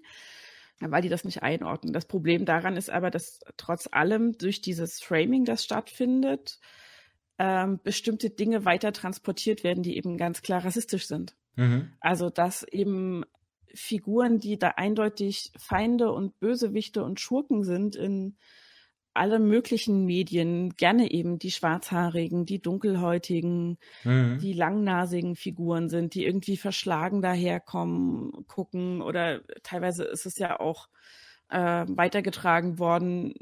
weil 0.78 1.00
die 1.00 1.08
das 1.08 1.24
nicht 1.24 1.42
einordnen. 1.42 1.94
Das 1.94 2.04
Problem 2.04 2.44
daran 2.44 2.76
ist 2.76 2.90
aber, 2.90 3.10
dass 3.10 3.40
trotz 3.56 3.88
allem 3.90 4.36
durch 4.36 4.60
dieses 4.60 5.00
Framing, 5.00 5.46
das 5.46 5.64
stattfindet, 5.64 6.60
ähm, 7.38 7.80
bestimmte 7.82 8.28
Dinge 8.28 8.66
weiter 8.66 8.92
transportiert 8.92 9.64
werden, 9.64 9.82
die 9.82 9.96
eben 9.96 10.18
ganz 10.18 10.42
klar 10.42 10.64
rassistisch 10.64 11.06
sind. 11.06 11.34
Mhm. 11.56 11.92
Also 12.00 12.28
dass 12.28 12.62
eben 12.62 13.24
Figuren, 13.74 14.38
die 14.38 14.58
da 14.58 14.68
eindeutig 14.76 15.52
Feinde 15.58 16.12
und 16.12 16.38
Bösewichte 16.40 17.04
und 17.04 17.20
Schurken 17.20 17.64
sind 17.64 17.96
in 17.96 18.36
alle 19.14 19.40
möglichen 19.40 20.04
Medien, 20.04 20.76
gerne 20.76 21.10
eben 21.10 21.38
die 21.38 21.50
schwarzhaarigen, 21.50 22.46
die 22.46 22.62
dunkelhäutigen, 22.62 23.78
Mhm. 24.04 24.38
die 24.40 24.52
langnasigen 24.52 25.34
Figuren 25.34 25.88
sind, 25.88 26.14
die 26.14 26.24
irgendwie 26.24 26.56
verschlagen 26.56 27.20
daherkommen, 27.22 28.46
gucken 28.46 29.02
oder 29.02 29.42
teilweise 29.64 30.04
ist 30.04 30.26
es 30.26 30.38
ja 30.38 30.60
auch 30.60 30.88
äh, 31.48 31.84
weitergetragen 31.88 32.78
worden 32.78 33.34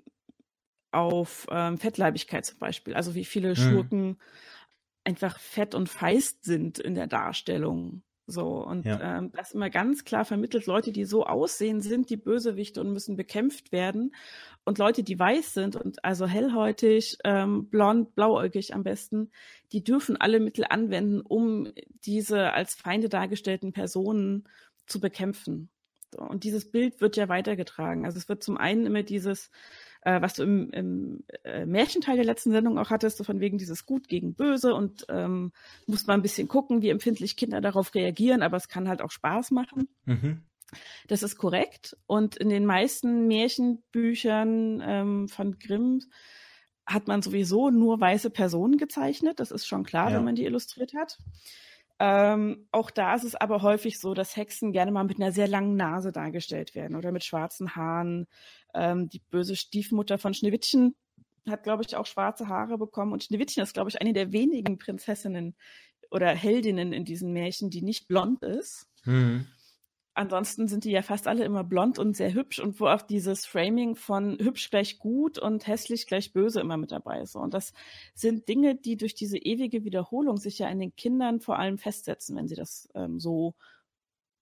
auf 0.92 1.46
ähm, 1.50 1.78
Fettleibigkeit 1.78 2.46
zum 2.46 2.58
Beispiel. 2.58 2.94
Also 2.94 3.14
wie 3.14 3.24
viele 3.24 3.54
Schurken 3.56 4.18
einfach 5.04 5.38
fett 5.38 5.74
und 5.74 5.88
feist 5.88 6.44
sind 6.44 6.78
in 6.78 6.94
der 6.94 7.06
Darstellung. 7.06 8.02
So, 8.28 8.64
und 8.64 8.84
Ja. 8.86 9.18
ähm, 9.18 9.30
das 9.32 9.52
immer 9.52 9.70
ganz 9.70 10.04
klar 10.04 10.24
vermittelt, 10.24 10.66
Leute, 10.66 10.90
die 10.90 11.04
so 11.04 11.24
aussehen, 11.26 11.80
sind 11.80 12.10
die 12.10 12.16
Bösewichte 12.16 12.80
und 12.80 12.92
müssen 12.92 13.16
bekämpft 13.16 13.70
werden. 13.70 14.14
Und 14.64 14.78
Leute, 14.78 15.04
die 15.04 15.18
weiß 15.18 15.54
sind 15.54 15.76
und 15.76 16.04
also 16.04 16.26
hellhäutig, 16.26 17.18
ähm, 17.24 17.68
blond, 17.70 18.16
blauäugig 18.16 18.74
am 18.74 18.82
besten, 18.82 19.30
die 19.72 19.84
dürfen 19.84 20.16
alle 20.16 20.40
Mittel 20.40 20.64
anwenden, 20.68 21.20
um 21.20 21.72
diese 22.04 22.52
als 22.52 22.74
Feinde 22.74 23.08
dargestellten 23.08 23.72
Personen 23.72 24.48
zu 24.86 25.00
bekämpfen. 25.00 25.70
So, 26.12 26.22
und 26.22 26.42
dieses 26.44 26.70
Bild 26.70 27.00
wird 27.00 27.16
ja 27.16 27.28
weitergetragen. 27.28 28.04
Also 28.06 28.18
es 28.18 28.28
wird 28.28 28.42
zum 28.42 28.56
einen 28.56 28.86
immer 28.86 29.02
dieses, 29.04 29.50
äh, 30.06 30.22
was 30.22 30.34
du 30.34 30.44
im, 30.44 30.70
im 30.70 31.24
äh, 31.42 31.66
Märchenteil 31.66 32.14
der 32.14 32.24
letzten 32.24 32.52
Sendung 32.52 32.78
auch 32.78 32.90
hattest, 32.90 33.18
so 33.18 33.24
von 33.24 33.40
wegen 33.40 33.58
dieses 33.58 33.86
Gut 33.86 34.08
gegen 34.08 34.34
Böse 34.34 34.72
und 34.72 35.04
ähm, 35.08 35.52
muss 35.86 36.06
man 36.06 36.20
ein 36.20 36.22
bisschen 36.22 36.46
gucken, 36.46 36.80
wie 36.80 36.90
empfindlich 36.90 37.36
Kinder 37.36 37.60
darauf 37.60 37.92
reagieren, 37.92 38.42
aber 38.42 38.56
es 38.56 38.68
kann 38.68 38.88
halt 38.88 39.02
auch 39.02 39.10
Spaß 39.10 39.50
machen. 39.50 39.88
Mhm. 40.04 40.42
Das 41.08 41.24
ist 41.24 41.36
korrekt. 41.36 41.96
Und 42.06 42.36
in 42.36 42.48
den 42.50 42.66
meisten 42.66 43.26
Märchenbüchern 43.26 44.80
ähm, 44.84 45.28
von 45.28 45.58
Grimm 45.58 46.02
hat 46.86 47.08
man 47.08 47.20
sowieso 47.20 47.70
nur 47.70 48.00
weiße 48.00 48.30
Personen 48.30 48.78
gezeichnet. 48.78 49.40
Das 49.40 49.50
ist 49.50 49.66
schon 49.66 49.82
klar, 49.82 50.10
ja. 50.10 50.16
wenn 50.16 50.24
man 50.24 50.36
die 50.36 50.44
illustriert 50.44 50.94
hat. 50.94 51.18
Ähm, 51.98 52.68
auch 52.72 52.90
da 52.90 53.14
ist 53.14 53.24
es 53.24 53.34
aber 53.34 53.62
häufig 53.62 53.98
so, 53.98 54.12
dass 54.12 54.36
Hexen 54.36 54.72
gerne 54.72 54.90
mal 54.92 55.04
mit 55.04 55.18
einer 55.18 55.32
sehr 55.32 55.48
langen 55.48 55.76
Nase 55.76 56.12
dargestellt 56.12 56.74
werden 56.74 56.96
oder 56.96 57.10
mit 57.12 57.24
schwarzen 57.24 57.74
Haaren. 57.74 58.26
Ähm, 58.74 59.08
die 59.08 59.22
böse 59.30 59.56
Stiefmutter 59.56 60.18
von 60.18 60.34
Schneewittchen 60.34 60.94
hat, 61.48 61.62
glaube 61.62 61.84
ich, 61.86 61.96
auch 61.96 62.06
schwarze 62.06 62.48
Haare 62.48 62.76
bekommen. 62.76 63.12
Und 63.12 63.24
Schneewittchen 63.24 63.62
ist, 63.62 63.74
glaube 63.74 63.88
ich, 63.88 64.00
eine 64.00 64.12
der 64.12 64.32
wenigen 64.32 64.78
Prinzessinnen 64.78 65.56
oder 66.10 66.28
Heldinnen 66.28 66.92
in 66.92 67.04
diesen 67.04 67.32
Märchen, 67.32 67.70
die 67.70 67.82
nicht 67.82 68.08
blond 68.08 68.42
ist. 68.42 68.86
Mhm 69.04 69.46
ansonsten 70.16 70.68
sind 70.68 70.84
die 70.84 70.90
ja 70.90 71.02
fast 71.02 71.28
alle 71.28 71.44
immer 71.44 71.64
blond 71.64 71.98
und 71.98 72.16
sehr 72.16 72.32
hübsch 72.32 72.58
und 72.58 72.80
wo 72.80 72.86
auch 72.86 73.02
dieses 73.02 73.46
Framing 73.46 73.94
von 73.96 74.38
hübsch 74.38 74.70
gleich 74.70 74.98
gut 74.98 75.38
und 75.38 75.66
hässlich 75.66 76.06
gleich 76.06 76.32
böse 76.32 76.60
immer 76.60 76.76
mit 76.76 76.92
dabei 76.92 77.20
ist. 77.20 77.36
Und 77.36 77.54
das 77.54 77.72
sind 78.14 78.48
Dinge, 78.48 78.74
die 78.74 78.96
durch 78.96 79.14
diese 79.14 79.38
ewige 79.38 79.84
Wiederholung 79.84 80.38
sich 80.38 80.58
ja 80.58 80.68
in 80.68 80.78
den 80.78 80.96
Kindern 80.96 81.40
vor 81.40 81.58
allem 81.58 81.78
festsetzen, 81.78 82.36
wenn 82.36 82.48
sie 82.48 82.56
das 82.56 82.88
ähm, 82.94 83.20
so 83.20 83.54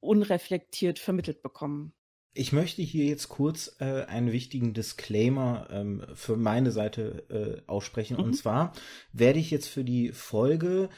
unreflektiert 0.00 0.99
vermittelt 0.99 1.43
bekommen. 1.43 1.93
Ich 2.37 2.52
möchte 2.52 2.83
hier 2.83 3.04
jetzt 3.04 3.28
kurz 3.28 3.76
äh, 3.78 4.04
einen 4.07 4.33
wichtigen 4.33 4.75
Disclaimer 4.75 5.69
ähm, 5.71 6.04
für 6.14 6.37
meine 6.37 6.73
Seite 6.73 7.62
äh, 7.66 7.71
aussprechen. 7.71 8.16
Mhm. 8.16 8.25
Und 8.25 8.35
zwar 8.35 8.73
werde 9.12 9.38
ich 9.38 9.52
jetzt 9.52 9.69
für 9.69 9.85
die 9.85 10.11
Folge 10.11 10.88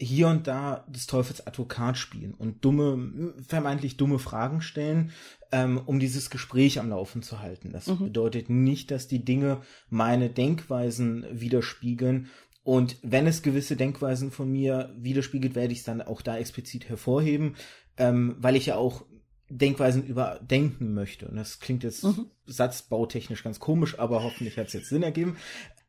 hier 0.00 0.28
und 0.28 0.46
da 0.46 0.84
des 0.88 1.06
Teufels 1.06 1.46
Advokat 1.46 1.98
spielen 1.98 2.34
und 2.34 2.64
dumme, 2.64 3.34
vermeintlich 3.46 3.96
dumme 3.96 4.18
Fragen 4.18 4.60
stellen, 4.60 5.10
ähm, 5.50 5.80
um 5.84 5.98
dieses 5.98 6.30
Gespräch 6.30 6.78
am 6.78 6.90
Laufen 6.90 7.22
zu 7.22 7.40
halten. 7.40 7.72
Das 7.72 7.88
mhm. 7.88 8.04
bedeutet 8.04 8.48
nicht, 8.48 8.90
dass 8.90 9.08
die 9.08 9.24
Dinge 9.24 9.60
meine 9.90 10.30
Denkweisen 10.30 11.26
widerspiegeln. 11.32 12.28
Und 12.62 12.96
wenn 13.02 13.26
es 13.26 13.42
gewisse 13.42 13.76
Denkweisen 13.76 14.30
von 14.30 14.50
mir 14.50 14.94
widerspiegelt, 14.96 15.54
werde 15.54 15.72
ich 15.72 15.80
es 15.80 15.84
dann 15.84 16.02
auch 16.02 16.22
da 16.22 16.36
explizit 16.36 16.88
hervorheben, 16.88 17.56
ähm, 17.96 18.36
weil 18.38 18.56
ich 18.56 18.66
ja 18.66 18.76
auch 18.76 19.04
Denkweisen 19.48 20.04
überdenken 20.04 20.94
möchte. 20.94 21.26
Und 21.26 21.36
das 21.36 21.58
klingt 21.58 21.82
jetzt 21.82 22.04
mhm. 22.04 22.26
satzbautechnisch 22.46 23.42
ganz 23.42 23.58
komisch, 23.58 23.98
aber 23.98 24.22
hoffentlich 24.22 24.58
hat 24.58 24.68
es 24.68 24.74
jetzt 24.74 24.90
Sinn 24.90 25.02
ergeben. 25.02 25.36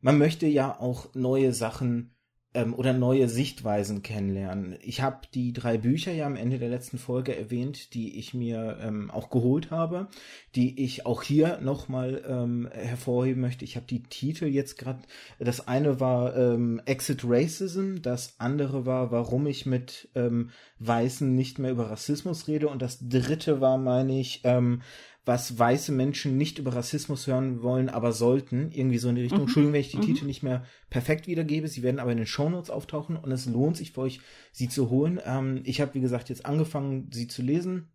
Man 0.02 0.18
möchte 0.18 0.48
ja 0.48 0.80
auch 0.80 1.14
neue 1.14 1.54
Sachen 1.54 2.16
ähm, 2.54 2.74
oder 2.74 2.94
neue 2.94 3.30
Sichtweisen 3.30 4.02
kennenlernen. 4.02 4.76
Ich 4.82 5.02
habe 5.02 5.20
die 5.34 5.54
drei 5.54 5.78
Bücher 5.78 6.12
ja 6.12 6.26
am 6.26 6.36
Ende 6.36 6.58
der 6.58 6.70
letzten 6.70 6.98
Folge 6.98 7.36
erwähnt, 7.36 7.94
die 7.94 8.18
ich 8.18 8.34
mir 8.34 8.80
ähm, 8.82 9.12
auch 9.12 9.30
geholt 9.30 9.70
habe, 9.70 10.08
die 10.56 10.84
ich 10.84 11.06
auch 11.06 11.22
hier 11.22 11.60
nochmal 11.62 12.24
ähm, 12.28 12.68
hervorheben 12.72 13.42
möchte. 13.42 13.66
Ich 13.66 13.76
habe 13.76 13.86
die 13.86 14.04
Titel 14.04 14.46
jetzt 14.46 14.78
gerade, 14.78 15.00
das 15.38 15.68
eine 15.68 16.00
war 16.00 16.36
ähm, 16.36 16.82
Exit 16.86 17.22
Racism, 17.24 17.98
das 18.02 18.40
andere 18.40 18.86
war, 18.86 19.12
warum 19.12 19.46
ich 19.46 19.66
mit 19.68 20.10
ähm, 20.16 20.50
Weißen 20.80 21.36
nicht 21.36 21.60
mehr 21.60 21.72
über 21.72 21.92
Rassismus 21.92 22.48
rede 22.48 22.68
und 22.68 22.82
das 22.82 22.98
dritte 23.08 23.62
war, 23.62 23.78
meine 23.78 24.20
ich, 24.20 24.42
ähm, 24.44 24.82
was 25.30 25.60
weiße 25.60 25.92
Menschen 25.92 26.38
nicht 26.38 26.58
über 26.58 26.74
Rassismus 26.74 27.28
hören 27.28 27.62
wollen, 27.62 27.88
aber 27.88 28.14
sollten. 28.14 28.72
Irgendwie 28.72 28.98
so 28.98 29.10
in 29.10 29.16
die 29.16 29.22
Richtung. 29.22 29.42
Mhm. 29.42 29.44
Entschuldigung, 29.44 29.74
wenn 29.74 29.82
ich 29.82 29.92
die 29.92 29.98
mhm. 29.98 30.02
Titel 30.02 30.26
nicht 30.26 30.42
mehr 30.42 30.64
perfekt 30.90 31.28
wiedergebe. 31.28 31.68
Sie 31.68 31.84
werden 31.84 32.00
aber 32.00 32.12
in 32.12 32.18
den 32.18 32.26
Shownotes 32.26 32.72
auftauchen 32.72 33.16
und 33.16 33.32
es 33.32 33.46
lohnt 33.46 33.78
sich 33.78 33.92
für 33.92 34.02
euch, 34.02 34.22
sie 34.52 34.70
zu 34.70 34.90
holen. 34.90 35.20
Ähm, 35.24 35.62
ich 35.66 35.82
habe, 35.82 35.94
wie 35.94 36.02
gesagt, 36.02 36.30
jetzt 36.30 36.48
angefangen, 36.48 37.12
sie 37.14 37.28
zu 37.28 37.44
lesen. 37.44 37.92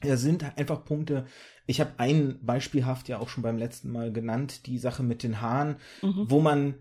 Da 0.00 0.16
sind 0.16 0.58
einfach 0.58 0.84
Punkte. 0.84 1.24
Ich 1.66 1.80
habe 1.80 1.92
ein 1.98 2.40
beispielhaft 2.42 3.08
ja 3.08 3.20
auch 3.20 3.28
schon 3.28 3.44
beim 3.44 3.58
letzten 3.58 3.92
Mal 3.92 4.12
genannt, 4.12 4.66
die 4.66 4.78
Sache 4.78 5.04
mit 5.04 5.22
den 5.22 5.40
Haaren, 5.40 5.76
mhm. 6.02 6.24
wo 6.26 6.40
man, 6.40 6.74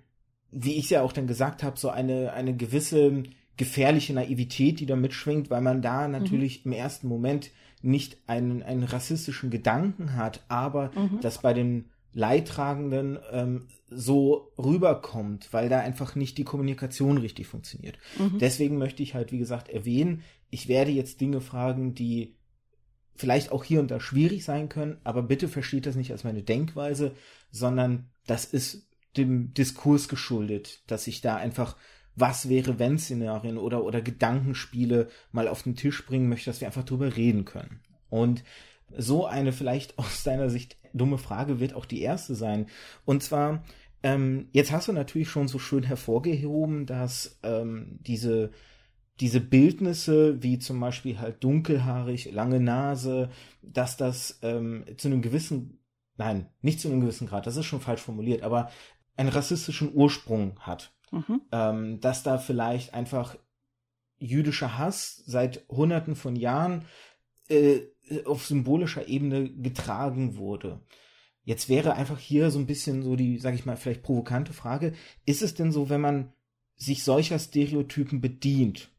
wie 0.49 0.79
ich 0.79 0.89
ja 0.89 1.03
auch 1.03 1.13
dann 1.13 1.27
gesagt 1.27 1.61
habe, 1.61 1.77
so 1.77 1.91
eine, 1.91 2.33
eine 2.33 2.57
gewisse 2.57 3.21
gefährliche 3.55 4.15
Naivität, 4.15 4.79
die 4.79 4.87
da 4.87 4.95
mitschwingt, 4.95 5.51
weil 5.51 5.61
man 5.61 5.83
da 5.83 6.07
natürlich 6.07 6.65
mhm. 6.65 6.71
im 6.71 6.77
ersten 6.79 7.07
Moment 7.07 7.51
nicht 7.81 8.17
einen, 8.27 8.63
einen 8.63 8.83
rassistischen 8.83 9.49
Gedanken 9.49 10.15
hat, 10.15 10.43
aber 10.47 10.91
mhm. 10.95 11.19
das 11.21 11.41
bei 11.41 11.53
den 11.53 11.89
Leidtragenden 12.13 13.19
ähm, 13.31 13.67
so 13.89 14.51
rüberkommt, 14.57 15.53
weil 15.53 15.69
da 15.69 15.79
einfach 15.79 16.15
nicht 16.15 16.37
die 16.37 16.43
Kommunikation 16.43 17.17
richtig 17.17 17.47
funktioniert. 17.47 17.97
Mhm. 18.17 18.37
Deswegen 18.39 18.77
möchte 18.77 19.01
ich 19.01 19.15
halt, 19.15 19.31
wie 19.31 19.37
gesagt, 19.37 19.69
erwähnen, 19.69 20.23
ich 20.49 20.67
werde 20.67 20.91
jetzt 20.91 21.21
Dinge 21.21 21.39
fragen, 21.39 21.95
die 21.95 22.35
vielleicht 23.15 23.51
auch 23.51 23.63
hier 23.63 23.79
und 23.79 23.91
da 23.91 23.99
schwierig 23.99 24.43
sein 24.43 24.67
können, 24.67 24.97
aber 25.03 25.23
bitte 25.23 25.47
versteht 25.47 25.85
das 25.85 25.95
nicht 25.95 26.11
als 26.11 26.23
meine 26.23 26.43
Denkweise, 26.43 27.13
sondern 27.51 28.09
das 28.25 28.45
ist 28.45 28.89
dem 29.17 29.53
Diskurs 29.53 30.07
geschuldet, 30.07 30.83
dass 30.87 31.07
ich 31.07 31.21
da 31.21 31.35
einfach 31.35 31.77
was 32.15 32.49
wäre 32.49 32.79
wenn 32.79 32.99
Szenarien 32.99 33.57
oder, 33.57 33.83
oder 33.83 34.01
Gedankenspiele 34.01 35.09
mal 35.31 35.47
auf 35.47 35.63
den 35.63 35.75
Tisch 35.75 36.05
bringen 36.05 36.29
möchte, 36.29 36.49
dass 36.49 36.61
wir 36.61 36.67
einfach 36.67 36.83
drüber 36.83 37.15
reden 37.15 37.45
können. 37.45 37.79
Und 38.09 38.43
so 38.97 39.25
eine 39.25 39.53
vielleicht 39.53 39.97
aus 39.97 40.23
deiner 40.23 40.49
Sicht 40.49 40.77
dumme 40.93 41.17
Frage 41.17 41.59
wird 41.59 41.73
auch 41.73 41.85
die 41.85 42.01
erste 42.01 42.35
sein. 42.35 42.67
Und 43.05 43.23
zwar, 43.23 43.63
ähm, 44.03 44.47
jetzt 44.51 44.71
hast 44.71 44.87
du 44.87 44.93
natürlich 44.93 45.29
schon 45.29 45.47
so 45.47 45.59
schön 45.59 45.83
hervorgehoben, 45.83 46.85
dass 46.85 47.39
ähm, 47.43 47.99
diese 48.01 48.51
diese 49.21 49.39
Bildnisse, 49.39 50.41
wie 50.41 50.57
zum 50.57 50.79
Beispiel 50.79 51.19
halt 51.19 51.43
dunkelhaarig, 51.43 52.31
lange 52.31 52.59
Nase, 52.59 53.29
dass 53.61 53.95
das 53.95 54.39
ähm, 54.41 54.83
zu 54.97 55.07
einem 55.07 55.21
gewissen, 55.21 55.79
nein, 56.17 56.47
nicht 56.61 56.79
zu 56.79 56.89
einem 56.89 57.01
gewissen 57.01 57.27
Grad, 57.27 57.45
das 57.45 57.55
ist 57.55 57.67
schon 57.67 57.81
falsch 57.81 58.01
formuliert, 58.01 58.41
aber 58.41 58.71
einen 59.15 59.29
rassistischen 59.29 59.93
Ursprung 59.93 60.59
hat. 60.59 60.91
Mhm. 61.11 61.41
Ähm, 61.51 61.99
dass 61.99 62.23
da 62.23 62.37
vielleicht 62.37 62.93
einfach 62.93 63.35
jüdischer 64.17 64.77
Hass 64.77 65.21
seit 65.25 65.65
Hunderten 65.67 66.15
von 66.15 66.35
Jahren 66.35 66.85
äh, 67.49 67.81
auf 68.25 68.45
symbolischer 68.45 69.07
Ebene 69.07 69.49
getragen 69.49 70.37
wurde. 70.37 70.81
Jetzt 71.43 71.69
wäre 71.69 71.93
einfach 71.93 72.19
hier 72.19 72.51
so 72.51 72.59
ein 72.59 72.67
bisschen 72.67 73.03
so 73.03 73.15
die, 73.15 73.39
sag 73.39 73.55
ich 73.55 73.65
mal, 73.65 73.77
vielleicht 73.77 74.03
provokante 74.03 74.53
Frage, 74.53 74.93
ist 75.25 75.41
es 75.41 75.55
denn 75.55 75.71
so, 75.71 75.89
wenn 75.89 76.01
man 76.01 76.33
sich 76.75 77.03
solcher 77.03 77.39
Stereotypen 77.39 78.21
bedient, 78.21 78.89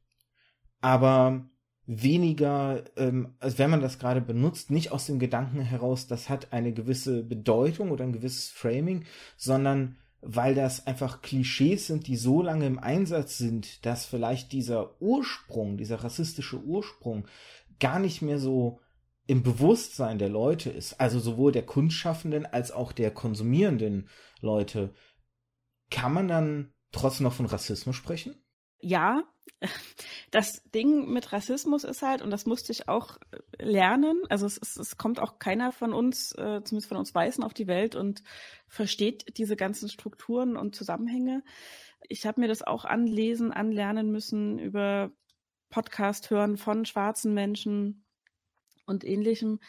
aber 0.81 1.49
weniger, 1.87 2.85
ähm, 2.97 3.35
also 3.39 3.59
wenn 3.59 3.71
man 3.71 3.81
das 3.81 3.99
gerade 3.99 4.21
benutzt, 4.21 4.71
nicht 4.71 4.93
aus 4.93 5.07
dem 5.07 5.19
Gedanken 5.19 5.61
heraus, 5.61 6.07
das 6.07 6.29
hat 6.29 6.53
eine 6.53 6.73
gewisse 6.73 7.23
Bedeutung 7.23 7.91
oder 7.91 8.05
ein 8.05 8.13
gewisses 8.13 8.51
Framing, 8.51 9.05
sondern 9.37 9.97
weil 10.23 10.55
das 10.55 10.87
einfach 10.87 11.21
Klischees 11.21 11.89
sind, 11.89 12.07
die 12.07 12.17
so 12.17 12.43
lange 12.43 12.67
im 12.67 12.79
Einsatz 12.79 13.39
sind, 13.39 13.85
dass 13.85 14.07
vielleicht 14.07 14.53
dieser 14.53 15.01
Ursprung, 15.03 15.77
dieser 15.77 16.05
rassistische 16.05 16.63
Ursprung 16.63 17.27
gar 17.81 17.99
nicht 17.99 18.23
mehr 18.23 18.39
so 18.39 18.81
im 19.27 19.43
Bewusstsein 19.43 20.19
der 20.19 20.29
Leute 20.29 20.71
ist, 20.71 21.01
also 21.01 21.19
sowohl 21.19 21.53
der 21.53 21.67
Kunstschaffenden 21.67 22.47
als 22.47 22.71
auch 22.71 22.93
der 22.93 23.11
konsumierenden 23.11 24.09
Leute, 24.41 24.95
kann 25.91 26.13
man 26.13 26.29
dann 26.29 26.73
trotzdem 26.93 27.25
noch 27.25 27.33
von 27.33 27.47
Rassismus 27.47 27.97
sprechen? 27.97 28.37
Ja, 28.81 29.25
das 30.31 30.63
Ding 30.75 31.13
mit 31.13 31.33
Rassismus 31.33 31.85
ist 31.85 32.03
halt, 32.03 32.23
und 32.23 32.31
das 32.31 32.47
musste 32.47 32.73
ich 32.73 32.89
auch 32.89 33.19
lernen, 33.59 34.21
also 34.29 34.47
es, 34.47 34.59
es, 34.61 34.77
es 34.77 34.97
kommt 34.97 35.21
auch 35.21 35.39
keiner 35.39 35.73
von 35.73 35.93
uns, 35.93 36.33
äh, 36.33 36.63
zumindest 36.65 36.89
von 36.89 36.97
uns 36.97 37.15
Weißen, 37.15 37.45
auf 37.45 37.55
die 37.55 37.67
Welt 37.67 37.95
und 37.95 38.23
versteht 38.67 39.37
diese 39.39 39.57
ganzen 39.57 39.89
Strukturen 39.89 40.57
und 40.57 40.75
Zusammenhänge. 40.75 41.43
Ich 42.09 42.27
habe 42.27 42.41
mir 42.41 42.49
das 42.49 42.63
auch 42.63 42.85
anlesen, 42.85 43.53
anlernen 43.53 44.11
müssen 44.11 44.59
über 44.59 45.13
Podcast 45.71 46.31
hören 46.31 46.57
von 46.57 46.85
schwarzen 46.85 47.35
Menschen 47.35 48.05
und 48.87 49.05
ähnlichem 49.05 49.61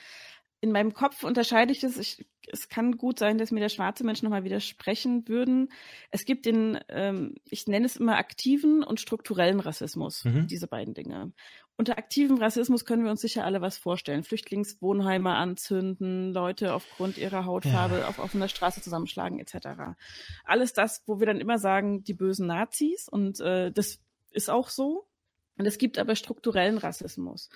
in 0.64 0.72
meinem 0.72 0.94
Kopf 0.94 1.26
unterscheide 1.26 1.74
ich 1.74 1.82
das. 1.82 1.98
Ich, 1.98 2.26
es 2.48 2.70
kann 2.70 2.96
gut 2.96 3.20
sein, 3.20 3.38
dass 3.38 3.52
mir 3.52 3.60
der 3.60 3.68
schwarze 3.68 4.06
Mensch 4.06 4.24
nochmal 4.24 4.46
widersprechen 4.46 5.28
würden. 5.28 5.74
Es 6.10 6.24
gibt 6.24 6.46
den, 6.46 6.80
ähm, 6.88 7.36
ich 7.50 7.68
nenne 7.68 7.86
es 7.86 7.98
immer 7.98 8.16
aktiven 8.16 8.82
und 8.82 9.02
strukturellen 9.02 9.60
Rassismus, 9.60 10.24
mhm. 10.24 10.48
diese 10.48 10.68
beiden 10.68 10.94
Dinge. 10.94 11.34
Unter 11.76 11.98
aktivem 11.98 12.38
Rassismus 12.38 12.86
können 12.86 13.04
wir 13.04 13.12
uns 13.12 13.20
sicher 13.20 13.44
alle 13.44 13.60
was 13.60 13.78
vorstellen. 13.78 14.24
Flüchtlingswohnheime 14.24 15.32
anzünden, 15.36 16.32
Leute 16.32 16.74
aufgrund 16.74 17.18
ihrer 17.18 17.44
Hautfarbe 17.44 18.00
ja. 18.00 18.08
auf 18.08 18.20
offener 18.20 18.48
Straße 18.48 18.80
zusammenschlagen, 18.80 19.40
etc. 19.40 19.98
Alles 20.46 20.72
das, 20.72 21.04
wo 21.08 21.20
wir 21.20 21.28
dann 21.28 21.42
immer 21.42 21.58
sagen, 21.58 22.06
die 22.06 22.14
bösen 22.14 22.48
Nazis. 22.48 23.10
Und 23.10 23.42
äh, 23.42 23.70
das 23.74 24.00
ist 24.32 24.50
auch 24.50 24.70
so. 24.70 25.10
Und 25.58 25.66
es 25.66 25.78
gibt 25.78 26.00
aber 26.00 26.16
strukturellen 26.16 26.78
Rassismus. 26.78 27.50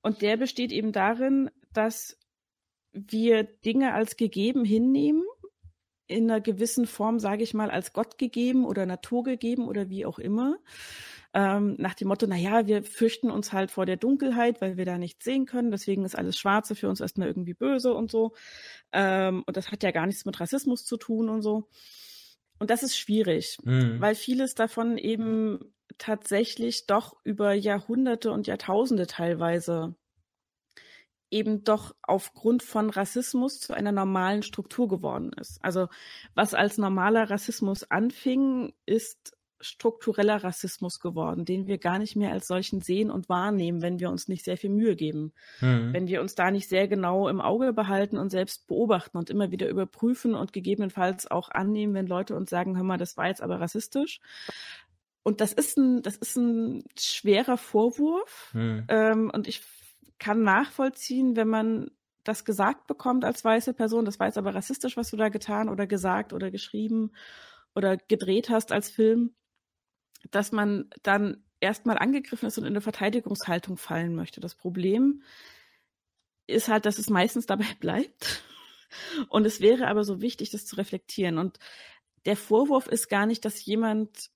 Und 0.00 0.22
der 0.22 0.38
besteht 0.38 0.72
eben 0.72 0.92
darin, 0.92 1.50
dass 1.74 2.16
wir 2.94 3.44
Dinge 3.44 3.92
als 3.92 4.16
gegeben 4.16 4.64
hinnehmen, 4.64 5.24
in 6.06 6.30
einer 6.30 6.40
gewissen 6.40 6.86
Form, 6.86 7.18
sage 7.18 7.42
ich 7.42 7.54
mal, 7.54 7.70
als 7.70 7.92
Gott 7.92 8.18
gegeben 8.18 8.64
oder 8.64 8.86
Natur 8.86 9.24
gegeben 9.24 9.68
oder 9.68 9.88
wie 9.88 10.06
auch 10.06 10.18
immer. 10.18 10.58
Ähm, 11.32 11.74
nach 11.78 11.94
dem 11.94 12.08
Motto, 12.08 12.26
na 12.28 12.36
ja, 12.36 12.66
wir 12.66 12.84
fürchten 12.84 13.30
uns 13.30 13.52
halt 13.52 13.70
vor 13.70 13.86
der 13.86 13.96
Dunkelheit, 13.96 14.60
weil 14.60 14.76
wir 14.76 14.84
da 14.84 14.98
nichts 14.98 15.24
sehen 15.24 15.46
können. 15.46 15.70
Deswegen 15.70 16.04
ist 16.04 16.16
alles 16.16 16.38
Schwarze 16.38 16.74
für 16.74 16.88
uns 16.88 17.00
erstmal 17.00 17.26
irgendwie 17.26 17.54
böse 17.54 17.92
und 17.92 18.10
so. 18.10 18.34
Ähm, 18.92 19.42
und 19.46 19.56
das 19.56 19.72
hat 19.72 19.82
ja 19.82 19.90
gar 19.90 20.06
nichts 20.06 20.24
mit 20.24 20.38
Rassismus 20.38 20.84
zu 20.84 20.96
tun 20.96 21.28
und 21.28 21.42
so. 21.42 21.68
und 22.60 22.70
das 22.70 22.82
ist 22.82 22.96
schwierig, 22.96 23.58
mhm. 23.64 24.00
weil 24.00 24.14
vieles 24.14 24.54
davon 24.54 24.96
eben 24.98 25.74
tatsächlich 25.98 26.86
doch 26.86 27.16
über 27.24 27.52
Jahrhunderte 27.54 28.30
und 28.30 28.46
Jahrtausende 28.46 29.06
teilweise 29.06 29.96
eben 31.34 31.64
doch 31.64 31.94
aufgrund 32.02 32.62
von 32.62 32.90
Rassismus 32.90 33.58
zu 33.58 33.74
einer 33.74 33.92
normalen 33.92 34.44
Struktur 34.44 34.88
geworden 34.88 35.32
ist. 35.38 35.58
Also 35.62 35.88
was 36.34 36.54
als 36.54 36.78
normaler 36.78 37.28
Rassismus 37.28 37.90
anfing, 37.90 38.72
ist 38.86 39.36
struktureller 39.60 40.44
Rassismus 40.44 41.00
geworden, 41.00 41.44
den 41.44 41.66
wir 41.66 41.78
gar 41.78 41.98
nicht 41.98 42.16
mehr 42.16 42.32
als 42.32 42.46
solchen 42.46 42.82
sehen 42.82 43.10
und 43.10 43.28
wahrnehmen, 43.28 43.82
wenn 43.82 43.98
wir 43.98 44.10
uns 44.10 44.28
nicht 44.28 44.44
sehr 44.44 44.56
viel 44.56 44.70
Mühe 44.70 44.94
geben. 44.94 45.32
Mhm. 45.60 45.92
Wenn 45.92 46.06
wir 46.06 46.20
uns 46.20 46.34
da 46.34 46.50
nicht 46.50 46.68
sehr 46.68 46.86
genau 46.86 47.28
im 47.28 47.40
Auge 47.40 47.72
behalten 47.72 48.18
und 48.18 48.30
selbst 48.30 48.68
beobachten 48.68 49.16
und 49.16 49.30
immer 49.30 49.50
wieder 49.50 49.68
überprüfen 49.68 50.34
und 50.34 50.52
gegebenenfalls 50.52 51.30
auch 51.30 51.48
annehmen, 51.48 51.94
wenn 51.94 52.06
Leute 52.06 52.36
uns 52.36 52.50
sagen, 52.50 52.76
hör 52.76 52.84
mal, 52.84 52.98
das 52.98 53.16
war 53.16 53.28
jetzt 53.28 53.42
aber 53.42 53.60
rassistisch. 53.60 54.20
Und 55.24 55.40
das 55.40 55.54
ist 55.54 55.78
ein, 55.78 56.02
das 56.02 56.16
ist 56.16 56.36
ein 56.36 56.84
schwerer 56.98 57.56
Vorwurf. 57.56 58.50
Mhm. 58.52 58.84
Ähm, 58.88 59.30
und 59.32 59.48
ich 59.48 59.62
kann 60.18 60.42
nachvollziehen, 60.42 61.36
wenn 61.36 61.48
man 61.48 61.90
das 62.24 62.44
gesagt 62.44 62.86
bekommt 62.86 63.24
als 63.24 63.44
weiße 63.44 63.74
Person, 63.74 64.04
das 64.04 64.18
war 64.18 64.26
jetzt 64.26 64.38
aber 64.38 64.54
rassistisch, 64.54 64.96
was 64.96 65.10
du 65.10 65.16
da 65.16 65.28
getan 65.28 65.68
oder 65.68 65.86
gesagt 65.86 66.32
oder 66.32 66.50
geschrieben 66.50 67.12
oder 67.74 67.96
gedreht 67.96 68.48
hast 68.48 68.72
als 68.72 68.88
Film, 68.88 69.34
dass 70.30 70.52
man 70.52 70.88
dann 71.02 71.44
erstmal 71.60 71.98
angegriffen 71.98 72.46
ist 72.46 72.58
und 72.58 72.64
in 72.64 72.72
eine 72.72 72.80
Verteidigungshaltung 72.80 73.76
fallen 73.76 74.14
möchte. 74.14 74.40
Das 74.40 74.54
Problem 74.54 75.22
ist 76.46 76.68
halt, 76.68 76.86
dass 76.86 76.98
es 76.98 77.10
meistens 77.10 77.46
dabei 77.46 77.66
bleibt. 77.80 78.42
Und 79.28 79.44
es 79.44 79.60
wäre 79.60 79.88
aber 79.88 80.04
so 80.04 80.20
wichtig, 80.20 80.50
das 80.50 80.66
zu 80.66 80.76
reflektieren. 80.76 81.38
Und 81.38 81.58
der 82.26 82.36
Vorwurf 82.36 82.86
ist 82.86 83.08
gar 83.08 83.26
nicht, 83.26 83.44
dass 83.44 83.64
jemand, 83.64 84.30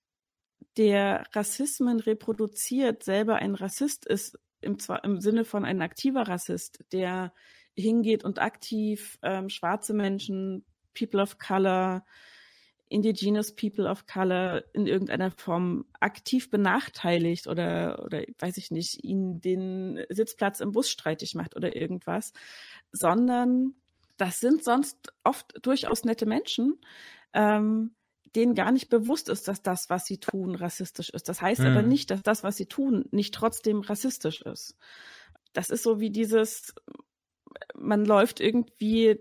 der 0.77 1.27
Rassismen 1.33 2.01
reproduziert, 2.01 3.03
selber 3.03 3.37
ein 3.37 3.55
Rassist 3.55 4.07
ist, 4.07 4.39
im, 4.61 4.79
im 5.03 5.21
Sinne 5.21 5.45
von 5.45 5.65
ein 5.65 5.83
aktiver 5.83 6.23
Rassist, 6.23 6.85
der 6.93 7.33
hingeht 7.75 8.25
und 8.25 8.41
aktiv 8.41 9.19
ähm, 9.23 9.49
schwarze 9.49 9.95
Menschen, 9.95 10.65
People 10.95 11.23
of 11.23 11.39
Color, 11.39 12.05
Indigenous 12.89 13.55
People 13.55 13.89
of 13.89 14.07
Color 14.07 14.65
in 14.73 14.87
irgendeiner 14.87 15.31
Form 15.31 15.85
aktiv 16.01 16.51
benachteiligt 16.51 17.47
oder, 17.47 18.03
oder 18.05 18.23
weiß 18.39 18.57
ich 18.57 18.71
nicht, 18.71 19.05
ihnen 19.05 19.41
den 19.41 20.05
Sitzplatz 20.09 20.61
im 20.61 20.73
Bus 20.73 20.91
streitig 20.91 21.35
macht 21.35 21.55
oder 21.55 21.77
irgendwas, 21.77 22.33
sondern 22.91 23.75
das 24.17 24.41
sind 24.41 24.65
sonst 24.65 25.13
oft 25.23 25.55
durchaus 25.63 26.05
nette 26.05 26.27
Menschen, 26.27 26.81
ähm, 27.35 27.95
denen 28.37 28.55
gar 28.55 28.73
nicht 28.73 28.89
bewusst 28.89 29.29
ist, 29.29 29.49
dass 29.49 29.63
das, 29.63 29.91
was 29.91 30.07
sie 30.07 30.19
tun, 30.19 30.55
rassistisch 30.55 31.11
ist. 31.11 31.29
Das 31.29 31.41
heißt 31.41 31.61
mhm. 31.61 31.69
aber 31.69 31.83
nicht, 31.83 32.11
dass 32.11 32.23
das, 32.23 32.43
was 32.43 32.57
sie 32.57 32.67
tun, 32.67 33.05
nicht 33.11 33.35
trotzdem 33.35 33.81
rassistisch 33.81 34.43
ist. 34.43 34.77
Das 35.53 35.71
ist 35.71 35.83
so 35.83 36.01
wie 36.01 36.11
dieses, 36.11 36.75
man 37.75 38.05
läuft 38.05 38.41
irgendwie 38.41 39.19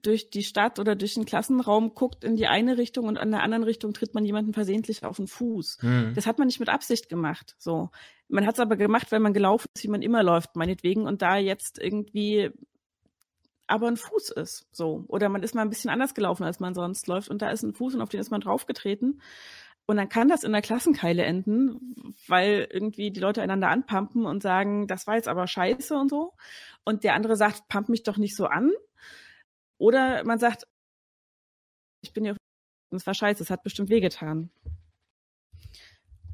durch 0.00 0.30
die 0.30 0.42
Stadt 0.42 0.78
oder 0.78 0.96
durch 0.96 1.14
den 1.14 1.26
Klassenraum, 1.26 1.94
guckt 1.94 2.24
in 2.24 2.36
die 2.36 2.46
eine 2.46 2.78
Richtung 2.78 3.06
und 3.06 3.18
an 3.18 3.30
der 3.30 3.42
anderen 3.42 3.64
Richtung 3.64 3.92
tritt 3.92 4.14
man 4.14 4.24
jemanden 4.24 4.54
versehentlich 4.54 5.04
auf 5.04 5.16
den 5.16 5.26
Fuß. 5.26 5.78
Mhm. 5.82 6.12
Das 6.14 6.26
hat 6.26 6.38
man 6.38 6.46
nicht 6.46 6.60
mit 6.60 6.70
Absicht 6.70 7.08
gemacht. 7.08 7.56
So. 7.58 7.90
Man 8.28 8.46
hat 8.46 8.54
es 8.54 8.60
aber 8.60 8.76
gemacht, 8.76 9.12
weil 9.12 9.20
man 9.20 9.34
gelaufen 9.34 9.68
ist, 9.74 9.84
wie 9.84 9.88
man 9.88 10.00
immer 10.00 10.22
läuft, 10.22 10.56
meinetwegen, 10.56 11.02
und 11.06 11.20
da 11.20 11.36
jetzt 11.36 11.78
irgendwie 11.78 12.50
aber 13.72 13.88
ein 13.88 13.96
Fuß 13.96 14.28
ist. 14.32 14.66
So. 14.70 15.06
Oder 15.08 15.30
man 15.30 15.42
ist 15.42 15.54
mal 15.54 15.62
ein 15.62 15.70
bisschen 15.70 15.88
anders 15.88 16.12
gelaufen, 16.12 16.44
als 16.44 16.60
man 16.60 16.74
sonst 16.74 17.06
läuft, 17.06 17.30
und 17.30 17.40
da 17.40 17.48
ist 17.48 17.62
ein 17.62 17.72
Fuß 17.72 17.94
und 17.94 18.02
auf 18.02 18.10
den 18.10 18.20
ist 18.20 18.30
man 18.30 18.42
draufgetreten. 18.42 19.22
Und 19.86 19.96
dann 19.96 20.10
kann 20.10 20.28
das 20.28 20.44
in 20.44 20.52
der 20.52 20.60
Klassenkeile 20.60 21.24
enden, 21.24 22.14
weil 22.28 22.68
irgendwie 22.70 23.10
die 23.10 23.20
Leute 23.20 23.40
einander 23.40 23.68
anpumpen 23.68 24.26
und 24.26 24.42
sagen, 24.42 24.86
das 24.86 25.06
war 25.06 25.14
jetzt 25.14 25.26
aber 25.26 25.46
scheiße 25.46 25.96
und 25.96 26.10
so. 26.10 26.34
Und 26.84 27.02
der 27.02 27.14
andere 27.14 27.34
sagt, 27.34 27.66
pump 27.68 27.88
mich 27.88 28.02
doch 28.02 28.18
nicht 28.18 28.36
so 28.36 28.44
an. 28.44 28.70
Oder 29.78 30.22
man 30.24 30.38
sagt, 30.38 30.68
ich 32.02 32.12
bin 32.12 32.26
ja, 32.26 32.36
das 32.90 33.06
war 33.06 33.14
scheiße, 33.14 33.42
es 33.42 33.50
hat 33.50 33.62
bestimmt 33.62 33.88
wehgetan. 33.88 34.50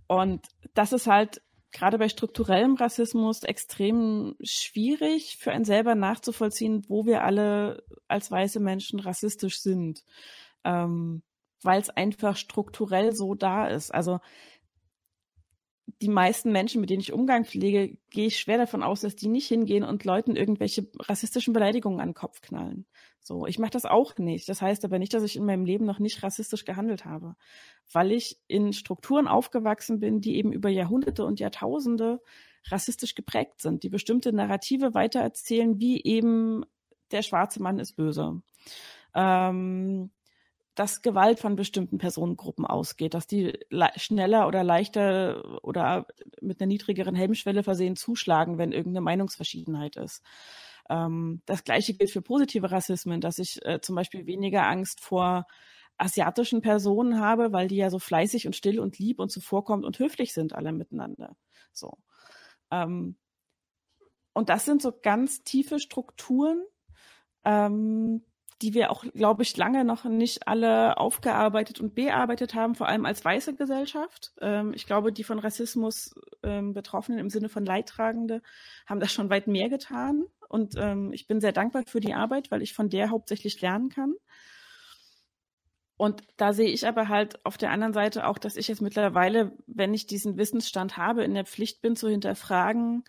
Und 0.09 0.45
das 0.75 0.93
ist 0.93 1.07
halt 1.07 1.41
gerade 1.73 1.99
bei 1.99 2.09
strukturellem 2.09 2.75
Rassismus 2.77 3.43
extrem 3.43 4.37
schwierig 4.43 5.37
für 5.39 5.53
einen 5.53 5.65
selber 5.65 5.95
nachzuvollziehen, 5.95 6.85
wo 6.89 7.07
wir 7.07 7.25
alle 7.25 7.83
als 8.09 8.31
weiße 8.31 8.61
Menschen 8.61 9.01
rassistisch 9.01 9.61
sind, 9.61 10.05
ähm, 10.65 11.23
weil 11.63 11.81
es 11.81 11.91
einfach 11.91 12.37
strukturell 12.37 13.15
so 13.15 13.35
da 13.35 13.67
ist. 13.67 13.93
Also 13.93 14.21
die 16.01 16.09
meisten 16.09 16.53
Menschen, 16.53 16.81
mit 16.81 16.91
denen 16.91 17.01
ich 17.01 17.13
Umgang 17.13 17.45
pflege, 17.45 17.97
gehe 18.11 18.27
ich 18.27 18.39
schwer 18.39 18.59
davon 18.59 18.83
aus, 18.83 19.01
dass 19.01 19.17
die 19.17 19.29
nicht 19.29 19.49
hingehen 19.49 19.85
und 19.85 20.05
Leuten 20.05 20.37
irgendwelche 20.37 20.87
rassistischen 21.01 21.53
Beleidigungen 21.53 22.01
an 22.01 22.11
den 22.11 22.15
Kopf 22.15 22.41
knallen. 22.41 22.87
So, 23.21 23.47
ich 23.47 23.59
mache 23.59 23.71
das 23.71 23.85
auch 23.85 24.17
nicht. 24.19 24.49
Das 24.49 24.63
heißt 24.63 24.85
aber 24.85 24.99
nicht, 24.99 25.15
dass 25.15 25.23
ich 25.23 25.37
in 25.37 25.45
meinem 25.45 25.65
Leben 25.65 25.85
noch 25.85 25.99
nicht 25.99 26.23
rassistisch 26.23 26.65
gehandelt 26.65 27.05
habe, 27.05 27.37
weil 27.93 28.13
ich 28.13 28.39
in 28.47 28.73
Strukturen 28.73 29.29
aufgewachsen 29.29 30.01
bin, 30.01 30.21
die 30.21 30.37
eben 30.37 30.53
über 30.53 30.69
Jahrhunderte 30.69 31.25
und 31.25 31.41
Jahrtausende 31.41 32.21
rassistisch 32.67 33.15
geprägt 33.15 33.61
sind, 33.61 33.83
die 33.83 33.89
bestimmte 33.89 34.33
Narrative 34.33 34.95
weitererzählen, 34.95 35.79
wie 35.79 36.03
eben 36.03 36.65
der 37.11 37.23
schwarze 37.23 37.63
Mann 37.63 37.79
ist 37.79 37.95
böse. 37.95 38.43
Ähm, 39.15 40.11
dass 40.79 41.03
Gewalt 41.03 41.41
von 41.41 41.57
bestimmten 41.57 41.99
Personengruppen 41.99 42.65
ausgeht, 42.65 43.15
dass 43.15 43.27
die 43.27 43.59
schneller 43.97 44.47
oder 44.47 44.63
leichter 44.63 45.65
oder 45.65 46.07
mit 46.41 46.61
einer 46.61 46.69
niedrigeren 46.69 47.17
Hemmschwelle 47.17 47.65
versehen 47.65 47.97
zuschlagen, 47.97 48.59
wenn 48.59 48.71
irgendeine 48.71 49.01
Meinungsverschiedenheit 49.01 49.97
ist. 49.97 50.23
Ähm, 50.89 51.43
das 51.47 51.65
gleiche 51.65 51.95
gilt 51.95 52.13
für 52.13 52.23
positive 52.23 52.71
Rassismen, 52.71 53.21
dass 53.21 53.39
ich 53.39 53.59
äh, 53.67 53.81
zum 53.81 53.97
Beispiel 53.97 54.27
weniger 54.27 54.69
Angst 54.69 55.01
vor 55.01 55.47
asiatischen 55.97 56.61
Personen 56.63 57.19
habe, 57.19 57.53
weil 57.53 57.67
die 57.67 57.77
ja 57.77 57.91
so 57.91 57.99
fleißig 57.99 58.47
und 58.47 58.55
still 58.55 58.79
und 58.79 59.01
lieb 59.01 59.19
und 59.19 59.31
zuvorkommt 59.31 59.85
und 59.85 59.99
höflich 59.99 60.33
sind 60.33 60.53
alle 60.53 60.71
miteinander. 60.71 61.37
So. 61.73 61.99
Ähm, 62.71 63.17
und 64.33 64.49
das 64.49 64.65
sind 64.65 64.81
so 64.81 64.93
ganz 65.03 65.43
tiefe 65.43 65.81
Strukturen, 65.81 66.63
ähm, 67.45 68.23
die 68.63 68.75
wir 68.75 68.91
auch, 68.91 69.05
glaube 69.15 69.43
ich, 69.43 69.57
lange 69.57 69.85
noch 69.85 70.05
nicht 70.05 70.49
alle 70.49 70.97
aufgearbeitet 70.97 71.81
und 71.81 71.95
bearbeitet 71.95 72.55
haben, 72.55 72.75
vor 72.75 72.89
allem 72.89 73.07
als 73.07 73.25
weiße 73.25 73.55
Gesellschaft. 73.55 74.33
Ähm, 74.41 74.73
ich 74.75 74.87
glaube, 74.87 75.13
die 75.13 75.25
von 75.25 75.39
Rassismus 75.39 76.15
ähm, 76.43 76.75
Betroffenen 76.75 77.21
im 77.21 77.31
Sinne 77.31 77.49
von 77.49 77.65
Leidtragende 77.65 78.43
haben 78.87 79.01
das 79.01 79.13
schon 79.13 79.31
weit 79.31 79.47
mehr 79.47 79.69
getan. 79.69 80.25
Und 80.49 80.75
ähm, 80.77 81.13
ich 81.13 81.27
bin 81.27 81.41
sehr 81.41 81.53
dankbar 81.53 81.85
für 81.87 82.01
die 82.01 82.15
Arbeit, 82.15 82.51
weil 82.51 82.63
ich 82.63 82.75
von 82.75 82.89
der 82.89 83.11
hauptsächlich 83.11 83.61
lernen 83.61 83.91
kann. 83.91 84.15
Und 85.97 86.23
da 86.37 86.53
sehe 86.53 86.71
ich 86.71 86.87
aber 86.87 87.09
halt 87.09 87.45
auf 87.45 87.59
der 87.59 87.71
anderen 87.71 87.93
Seite 87.93 88.27
auch, 88.27 88.39
dass 88.39 88.57
ich 88.57 88.69
jetzt 88.69 88.81
mittlerweile, 88.81 89.53
wenn 89.67 89.93
ich 89.95 90.07
diesen 90.07 90.37
Wissensstand 90.37 90.97
habe, 90.97 91.25
in 91.25 91.35
der 91.35 91.45
Pflicht 91.45 91.83
bin 91.83 91.97
zu 91.97 92.09
hinterfragen, 92.09 93.05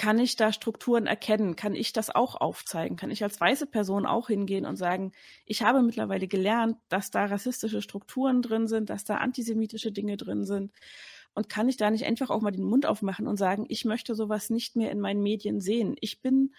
kann 0.00 0.18
ich 0.18 0.34
da 0.36 0.50
Strukturen 0.50 1.06
erkennen? 1.06 1.56
Kann 1.56 1.74
ich 1.74 1.92
das 1.92 2.08
auch 2.08 2.34
aufzeigen? 2.34 2.96
Kann 2.96 3.10
ich 3.10 3.22
als 3.22 3.38
weiße 3.38 3.66
Person 3.66 4.06
auch 4.06 4.28
hingehen 4.28 4.64
und 4.64 4.76
sagen, 4.76 5.12
ich 5.44 5.60
habe 5.60 5.82
mittlerweile 5.82 6.26
gelernt, 6.26 6.78
dass 6.88 7.10
da 7.10 7.26
rassistische 7.26 7.82
Strukturen 7.82 8.40
drin 8.40 8.66
sind, 8.66 8.88
dass 8.88 9.04
da 9.04 9.16
antisemitische 9.18 9.92
Dinge 9.92 10.16
drin 10.16 10.46
sind? 10.46 10.72
Und 11.34 11.50
kann 11.50 11.68
ich 11.68 11.76
da 11.76 11.90
nicht 11.90 12.06
einfach 12.06 12.30
auch 12.30 12.40
mal 12.40 12.50
den 12.50 12.64
Mund 12.64 12.86
aufmachen 12.86 13.26
und 13.26 13.36
sagen, 13.36 13.66
ich 13.68 13.84
möchte 13.84 14.14
sowas 14.14 14.48
nicht 14.48 14.74
mehr 14.74 14.90
in 14.90 15.00
meinen 15.00 15.22
Medien 15.22 15.60
sehen? 15.60 15.96
Ich 16.00 16.22
bin 16.22 16.54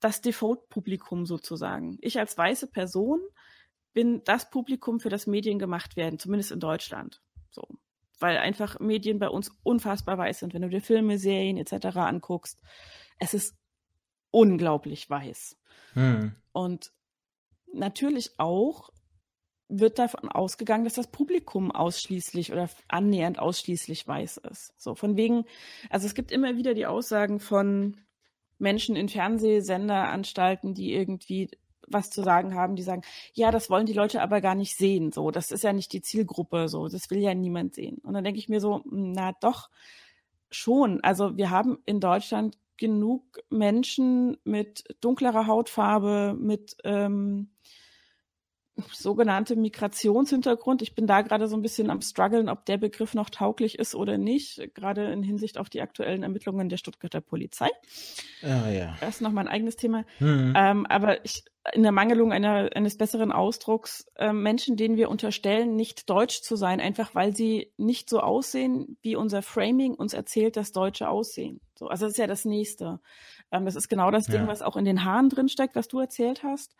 das 0.00 0.22
Default-Publikum 0.22 1.26
sozusagen. 1.26 1.98
Ich 2.00 2.18
als 2.18 2.38
weiße 2.38 2.68
Person 2.68 3.20
bin 3.92 4.24
das 4.24 4.48
Publikum, 4.48 4.98
für 4.98 5.10
das 5.10 5.26
Medien 5.26 5.58
gemacht 5.58 5.94
werden, 5.98 6.18
zumindest 6.18 6.52
in 6.52 6.60
Deutschland. 6.60 7.20
So 7.50 7.68
weil 8.18 8.38
einfach 8.38 8.80
Medien 8.80 9.18
bei 9.18 9.28
uns 9.28 9.50
unfassbar 9.62 10.18
weiß 10.18 10.40
sind. 10.40 10.54
Wenn 10.54 10.62
du 10.62 10.68
dir 10.68 10.80
Filme, 10.80 11.18
Serien 11.18 11.56
etc. 11.56 11.96
anguckst, 11.96 12.60
es 13.18 13.34
ist 13.34 13.56
unglaublich 14.30 15.08
weiß. 15.08 15.58
Hm. 15.94 16.34
Und 16.52 16.92
natürlich 17.72 18.38
auch 18.38 18.90
wird 19.68 19.98
davon 19.98 20.28
ausgegangen, 20.28 20.84
dass 20.84 20.94
das 20.94 21.10
Publikum 21.10 21.72
ausschließlich 21.72 22.52
oder 22.52 22.68
annähernd 22.88 23.38
ausschließlich 23.38 24.06
weiß 24.06 24.38
ist. 24.38 24.72
So 24.80 24.94
von 24.94 25.16
wegen, 25.16 25.44
also 25.90 26.06
es 26.06 26.14
gibt 26.14 26.30
immer 26.30 26.56
wieder 26.56 26.74
die 26.74 26.86
Aussagen 26.86 27.40
von 27.40 28.00
Menschen 28.58 28.96
in 28.96 29.08
Fernsehsenderanstalten, 29.08 30.74
die 30.74 30.94
irgendwie 30.94 31.50
was 31.86 32.10
zu 32.10 32.22
sagen 32.22 32.54
haben, 32.54 32.76
die 32.76 32.82
sagen, 32.82 33.02
ja, 33.32 33.50
das 33.50 33.70
wollen 33.70 33.86
die 33.86 33.92
Leute 33.92 34.22
aber 34.22 34.40
gar 34.40 34.54
nicht 34.54 34.76
sehen. 34.76 35.12
So, 35.12 35.30
das 35.30 35.50
ist 35.50 35.64
ja 35.64 35.72
nicht 35.72 35.92
die 35.92 36.02
Zielgruppe, 36.02 36.68
so, 36.68 36.88
das 36.88 37.10
will 37.10 37.18
ja 37.18 37.34
niemand 37.34 37.74
sehen. 37.74 37.98
Und 38.02 38.14
dann 38.14 38.24
denke 38.24 38.38
ich 38.38 38.48
mir 38.48 38.60
so, 38.60 38.82
na 38.90 39.32
doch, 39.40 39.70
schon. 40.50 41.00
Also 41.02 41.36
wir 41.36 41.50
haben 41.50 41.78
in 41.86 42.00
Deutschland 42.00 42.58
genug 42.76 43.40
Menschen 43.50 44.36
mit 44.44 44.84
dunklerer 45.00 45.46
Hautfarbe, 45.46 46.36
mit 46.38 46.76
ähm, 46.84 47.50
sogenannte 48.92 49.56
Migrationshintergrund. 49.56 50.82
Ich 50.82 50.94
bin 50.94 51.06
da 51.06 51.22
gerade 51.22 51.48
so 51.48 51.56
ein 51.56 51.62
bisschen 51.62 51.90
am 51.90 52.02
struggeln, 52.02 52.48
ob 52.48 52.64
der 52.66 52.76
Begriff 52.76 53.14
noch 53.14 53.30
tauglich 53.30 53.78
ist 53.78 53.94
oder 53.94 54.18
nicht, 54.18 54.74
gerade 54.74 55.10
in 55.12 55.22
Hinsicht 55.22 55.58
auf 55.58 55.68
die 55.68 55.80
aktuellen 55.80 56.22
Ermittlungen 56.22 56.68
der 56.68 56.76
Stuttgarter 56.76 57.20
Polizei. 57.20 57.68
Ah, 58.42 58.68
ja. 58.70 58.96
Das 59.00 59.16
ist 59.16 59.20
noch 59.22 59.32
mein 59.32 59.48
eigenes 59.48 59.76
Thema. 59.76 60.04
Mhm. 60.20 60.52
Ähm, 60.56 60.86
aber 60.86 61.24
ich, 61.24 61.44
in 61.72 61.82
der 61.82 61.92
Mangelung 61.92 62.32
einer, 62.32 62.70
eines 62.74 62.96
besseren 62.96 63.32
Ausdrucks, 63.32 64.06
äh, 64.16 64.32
Menschen, 64.32 64.76
denen 64.76 64.96
wir 64.96 65.10
unterstellen, 65.10 65.74
nicht 65.74 66.08
deutsch 66.10 66.42
zu 66.42 66.56
sein, 66.56 66.80
einfach 66.80 67.14
weil 67.14 67.34
sie 67.34 67.72
nicht 67.76 68.10
so 68.10 68.20
aussehen, 68.20 68.98
wie 69.02 69.16
unser 69.16 69.42
Framing 69.42 69.94
uns 69.94 70.12
erzählt, 70.12 70.56
dass 70.56 70.72
Deutsche 70.72 71.08
aussehen. 71.08 71.60
So, 71.78 71.88
also 71.88 72.06
das 72.06 72.12
ist 72.12 72.18
ja 72.18 72.26
das 72.26 72.44
Nächste. 72.44 73.00
Ähm, 73.52 73.64
das 73.64 73.76
ist 73.76 73.88
genau 73.88 74.10
das 74.10 74.26
ja. 74.26 74.38
Ding, 74.38 74.46
was 74.46 74.62
auch 74.62 74.76
in 74.76 74.84
den 74.84 75.04
Haaren 75.04 75.28
drin 75.28 75.48
steckt, 75.48 75.76
was 75.76 75.88
du 75.88 76.00
erzählt 76.00 76.42
hast 76.42 76.74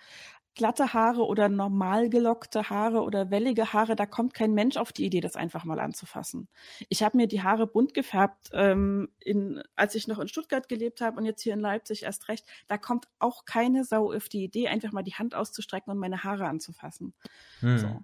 glatte 0.57 0.95
Haare 0.95 1.25
oder 1.25 1.49
normal 1.49 2.09
gelockte 2.09 2.69
Haare 2.69 3.03
oder 3.03 3.31
wellige 3.31 3.73
Haare, 3.73 3.95
da 3.95 4.07
kommt 4.07 4.35
kein 4.35 4.55
Mensch 4.55 4.77
auf 4.77 4.93
die 4.93 5.05
Idee, 5.05 5.21
das 5.21 5.37
einfach 5.37 5.65
mal 5.65 5.79
anzufassen. 5.79 6.49
Ich 6.89 7.03
habe 7.03 7.17
mir 7.17 7.29
die 7.29 7.43
Haare 7.43 7.67
bunt 7.67 7.95
gefärbt, 7.95 8.49
ähm, 8.53 9.09
in, 9.21 9.63
als 9.77 9.95
ich 9.95 10.09
noch 10.09 10.19
in 10.19 10.29
Stuttgart 10.29 10.69
gelebt 10.69 11.01
habe 11.01 11.19
und 11.19 11.27
jetzt 11.27 11.43
hier 11.43 11.53
in 11.53 11.61
Leipzig 11.61 12.03
erst 12.03 12.29
recht. 12.29 12.47
Da 12.67 12.79
kommt 12.79 13.07
auch 13.19 13.45
keine 13.45 13.85
Sau 13.85 14.13
auf 14.13 14.29
die 14.29 14.43
Idee, 14.43 14.69
einfach 14.69 14.93
mal 14.93 15.03
die 15.03 15.15
Hand 15.15 15.35
auszustrecken 15.35 15.93
und 15.93 15.99
meine 15.99 16.25
Haare 16.25 16.47
anzufassen. 16.47 17.13
Hm. 17.61 17.79
So. 17.79 18.01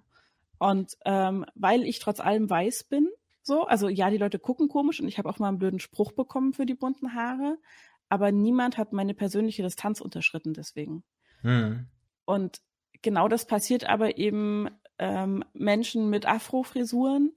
Und 0.59 0.95
ähm, 1.05 1.45
weil 1.55 1.83
ich 1.83 1.99
trotz 1.99 2.19
allem 2.19 2.49
weiß 2.49 2.85
bin, 2.85 3.09
so, 3.43 3.65
also 3.65 3.89
ja, 3.89 4.09
die 4.09 4.17
Leute 4.17 4.39
gucken 4.39 4.69
komisch 4.69 4.99
und 4.99 5.07
ich 5.07 5.17
habe 5.17 5.29
auch 5.29 5.37
mal 5.37 5.49
einen 5.49 5.59
blöden 5.59 5.79
Spruch 5.79 6.13
bekommen 6.13 6.53
für 6.53 6.65
die 6.65 6.75
bunten 6.75 7.13
Haare, 7.13 7.57
aber 8.09 8.31
niemand 8.31 8.77
hat 8.77 8.93
meine 8.93 9.13
persönliche 9.13 9.63
Distanz 9.63 10.01
unterschritten 10.01 10.53
deswegen. 10.53 11.03
Hm. 11.41 11.87
Und 12.25 12.61
genau 13.01 13.27
das 13.27 13.45
passiert 13.45 13.85
aber 13.85 14.17
eben 14.17 14.69
ähm, 14.97 15.43
Menschen 15.53 16.09
mit 16.09 16.25
Afro-Frisuren, 16.25 17.33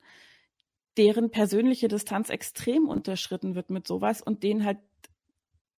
deren 0.97 1.31
persönliche 1.31 1.89
Distanz 1.89 2.31
extrem 2.31 2.89
unterschritten 2.89 3.55
wird 3.55 3.71
mit 3.71 3.87
sowas 3.87 4.23
und 4.23 4.43
denen 4.45 4.65
halt 4.65 4.79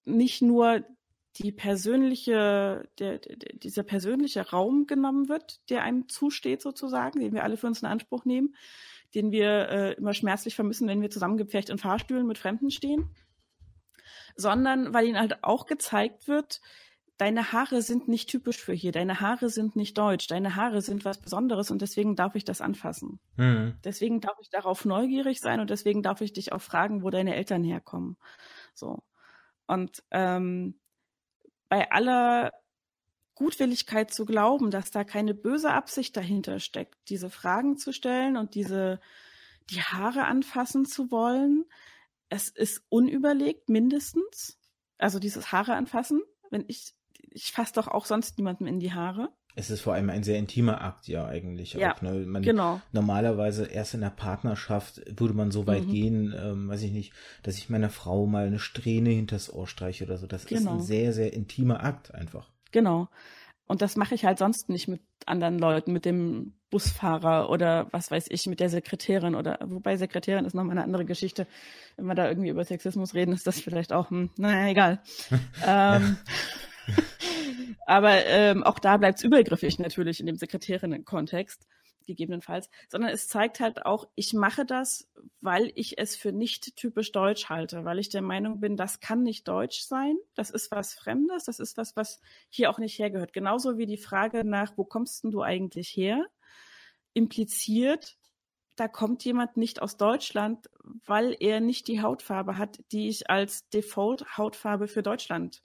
nicht 0.05 0.43
nur 0.43 0.85
die 1.37 1.53
persönliche, 1.53 2.89
der, 2.99 3.19
der, 3.19 3.37
dieser 3.37 3.83
persönliche 3.83 4.51
Raum 4.51 4.87
genommen 4.87 5.29
wird, 5.29 5.61
der 5.71 5.83
einem 5.83 6.09
zusteht 6.09 6.63
sozusagen, 6.63 7.21
den 7.21 7.33
wir 7.33 7.45
alle 7.45 7.57
für 7.57 7.67
uns 7.67 7.83
in 7.83 7.89
Anspruch 7.89 8.25
nehmen, 8.25 8.55
den 9.15 9.31
wir 9.31 9.69
äh, 9.69 9.93
immer 9.95 10.15
schmerzlich 10.15 10.55
vermissen, 10.55 10.89
wenn 10.89 11.03
wir 11.03 11.11
zusammengepfercht 11.11 11.71
in 11.71 11.79
Fahrstühlen 11.79 12.27
mit 12.27 12.39
Fremden 12.39 12.71
stehen, 12.71 13.11
sondern 14.37 14.93
weil 14.95 15.07
ihnen 15.07 15.19
halt 15.19 15.43
auch 15.43 15.67
gezeigt 15.67 16.29
wird, 16.29 16.61
deine 17.19 17.53
Haare 17.53 17.83
sind 17.83 18.07
nicht 18.07 18.31
typisch 18.31 18.59
für 18.59 18.73
hier, 18.73 18.93
deine 18.93 19.21
Haare 19.21 19.51
sind 19.51 19.75
nicht 19.75 19.99
deutsch, 19.99 20.29
deine 20.29 20.55
Haare 20.55 20.81
sind 20.81 21.05
was 21.05 21.21
Besonderes 21.21 21.71
und 21.71 21.83
deswegen 21.83 22.15
darf 22.15 22.37
ich 22.37 22.45
das 22.45 22.61
anfassen. 22.61 23.19
Mhm. 23.37 23.77
Deswegen 23.83 24.21
darf 24.21 24.39
ich 24.41 24.51
darauf 24.51 24.85
neugierig 24.85 25.41
sein 25.41 25.61
und 25.61 25.69
deswegen 25.71 26.03
darf 26.03 26.21
ich 26.21 26.33
dich 26.33 26.53
auch 26.53 26.63
fragen, 26.63 27.03
wo 27.03 27.11
deine 27.11 27.35
Eltern 27.35 27.65
herkommen. 27.65 28.17
So. 28.73 29.03
Und 29.67 30.05
ähm, 30.13 30.79
bei 31.69 31.91
aller 31.91 32.53
Gutwilligkeit 33.39 34.13
zu 34.13 34.25
glauben, 34.25 34.73
dass 34.73 34.91
da 34.91 35.05
keine 35.05 35.33
böse 35.33 35.71
Absicht 35.71 36.17
dahinter 36.17 36.59
steckt, 36.59 36.97
diese 37.09 37.31
Fragen 37.31 37.77
zu 37.77 37.93
stellen 37.93 38.37
und 38.37 38.57
diese 38.57 39.01
die 39.71 39.81
Haare 39.81 40.25
anfassen 40.25 40.87
zu 40.87 41.11
wollen, 41.13 41.65
es 42.31 42.49
ist 42.49 42.83
unüberlegt 42.89 43.69
mindestens. 43.69 44.59
Also 44.99 45.21
dieses 45.21 45.53
Haare 45.53 45.75
anfassen, 45.75 46.21
wenn 46.51 46.65
ich 46.67 46.95
ich 47.31 47.53
fasse 47.53 47.75
doch 47.75 47.87
auch 47.87 48.07
sonst 48.07 48.39
niemandem 48.39 48.67
in 48.67 48.81
die 48.81 48.93
Haare. 48.93 49.29
Es 49.55 49.71
ist 49.71 49.81
vor 49.81 49.95
allem 49.95 50.11
ein 50.11 50.23
sehr 50.23 50.39
intimer 50.39 50.81
Akt, 50.83 51.09
ja, 51.09 51.27
eigentlich. 51.27 51.75
Ja, 51.75 51.95
auch, 51.95 52.03
ne? 52.03 52.25
man, 52.27 52.43
genau. 52.43 52.81
Normalerweise 52.93 53.67
erst 53.67 53.95
in 53.95 54.01
der 54.01 54.11
Partnerschaft 54.11 55.03
würde 55.19 55.35
man 55.35 55.51
so 55.51 55.67
weit 55.67 55.85
mhm. 55.87 55.91
gehen, 55.91 56.35
ähm, 56.37 56.69
weiß 56.69 56.83
ich 56.83 56.93
nicht, 56.93 57.13
dass 57.43 57.59
ich 57.59 57.69
meiner 57.69 57.91
Frau 57.91 58.27
mal 58.27 58.47
eine 58.47 58.61
Strähne 58.61 59.11
hinters 59.11 59.53
Ohr 59.53 59.67
streiche 59.67 60.05
oder 60.05 60.19
so. 60.19 60.27
Das 60.27 60.47
genau. 60.47 60.61
ist 60.61 60.67
ein 60.67 60.73
genau. 60.75 60.85
sehr, 60.85 61.13
sehr 61.13 61.33
intimer 61.33 61.83
Akt 61.85 62.15
einfach. 62.15 62.49
Genau. 62.71 63.09
Und 63.67 63.83
das 63.83 63.97
mache 63.97 64.15
ich 64.15 64.25
halt 64.25 64.39
sonst 64.39 64.71
nicht 64.71 64.89
mit 64.89 65.03
anderen 65.27 65.59
Leuten, 65.59 65.93
mit 65.93 66.05
dem 66.07 66.55
Busfahrer 66.71 67.51
oder 67.51 67.87
was 67.93 68.11
weiß 68.11 68.27
ich, 68.31 68.47
mit 68.47 68.61
der 68.61 68.71
Sekretärin 68.71 69.35
oder 69.35 69.59
wobei 69.65 69.97
Sekretärin 69.97 70.45
ist 70.45 70.55
nochmal 70.55 70.73
eine 70.73 70.85
andere 70.85 71.05
Geschichte. 71.05 71.47
Wenn 71.97 72.07
wir 72.07 72.15
da 72.15 72.29
irgendwie 72.29 72.49
über 72.49 72.65
Sexismus 72.65 73.15
reden, 73.15 73.33
ist 73.33 73.47
das 73.47 73.61
vielleicht 73.61 73.93
auch, 73.93 74.11
hm, 74.11 74.31
naja, 74.37 74.71
egal. 74.71 75.03
ähm, 75.67 76.17
Aber 77.87 78.25
ähm, 78.27 78.65
auch 78.65 78.79
da 78.79 78.97
bleibt 78.97 79.19
es 79.19 79.25
übergriffig 79.25 79.79
natürlich 79.79 80.21
in 80.21 80.27
dem 80.27 80.37
Sekretärinnen-Kontext, 80.37 81.67
gegebenenfalls. 82.09 82.69
Sondern 82.89 83.11
es 83.11 83.29
zeigt 83.29 83.61
halt 83.61 83.87
auch, 83.87 84.09
ich 84.17 84.33
mache 84.33 84.67
das, 84.67 85.09
weil 85.41 85.71
ich 85.77 85.99
es 85.99 86.17
für 86.17 86.33
nicht 86.33 86.75
typisch 86.77 87.13
deutsch 87.13 87.49
halte, 87.49 87.85
weil 87.85 88.01
ich 88.01 88.09
der 88.09 88.23
Meinung 88.23 88.59
bin, 88.59 88.77
das 88.77 88.99
kann 88.99 89.23
nicht 89.23 89.47
deutsch 89.47 89.83
sein. 89.83 90.17
Das 90.35 90.51
ist 90.51 90.73
was 90.73 90.95
Fremdes, 90.95 91.45
das 91.45 91.61
ist 91.61 91.77
was, 91.77 91.95
was 91.95 92.21
hier 92.49 92.71
auch 92.71 92.79
nicht 92.79 92.99
hergehört. 92.99 93.33
Genauso 93.33 93.79
wie 93.79 93.87
die 93.87 93.97
Frage 93.97 94.45
nach, 94.45 94.73
wo 94.77 94.85
kommst 94.85 95.23
denn 95.23 95.31
du 95.31 95.43
eigentlich 95.43 95.91
her, 95.91 96.27
impliziert, 97.15 98.17
da 98.75 98.89
kommt 98.89 99.25
jemand 99.25 99.57
nicht 99.57 99.83
aus 99.83 99.97
Deutschland, 99.97 100.71
weil 101.05 101.37
er 101.41 101.61
nicht 101.61 101.89
die 101.89 102.01
Hautfarbe 102.01 102.59
hat, 102.59 102.81
die 102.93 103.09
ich 103.09 103.29
als 103.29 103.69
Default-Hautfarbe 103.71 104.89
für 104.89 105.03
Deutschland 105.03 105.63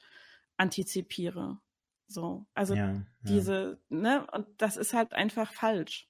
antizipiere. 0.57 1.59
So, 2.07 2.45
also 2.53 2.75
ja, 2.75 3.01
diese, 3.21 3.79
ja. 3.89 3.97
ne, 3.97 4.27
und 4.31 4.47
das 4.57 4.77
ist 4.77 4.93
halt 4.93 5.13
einfach 5.13 5.53
falsch. 5.53 6.09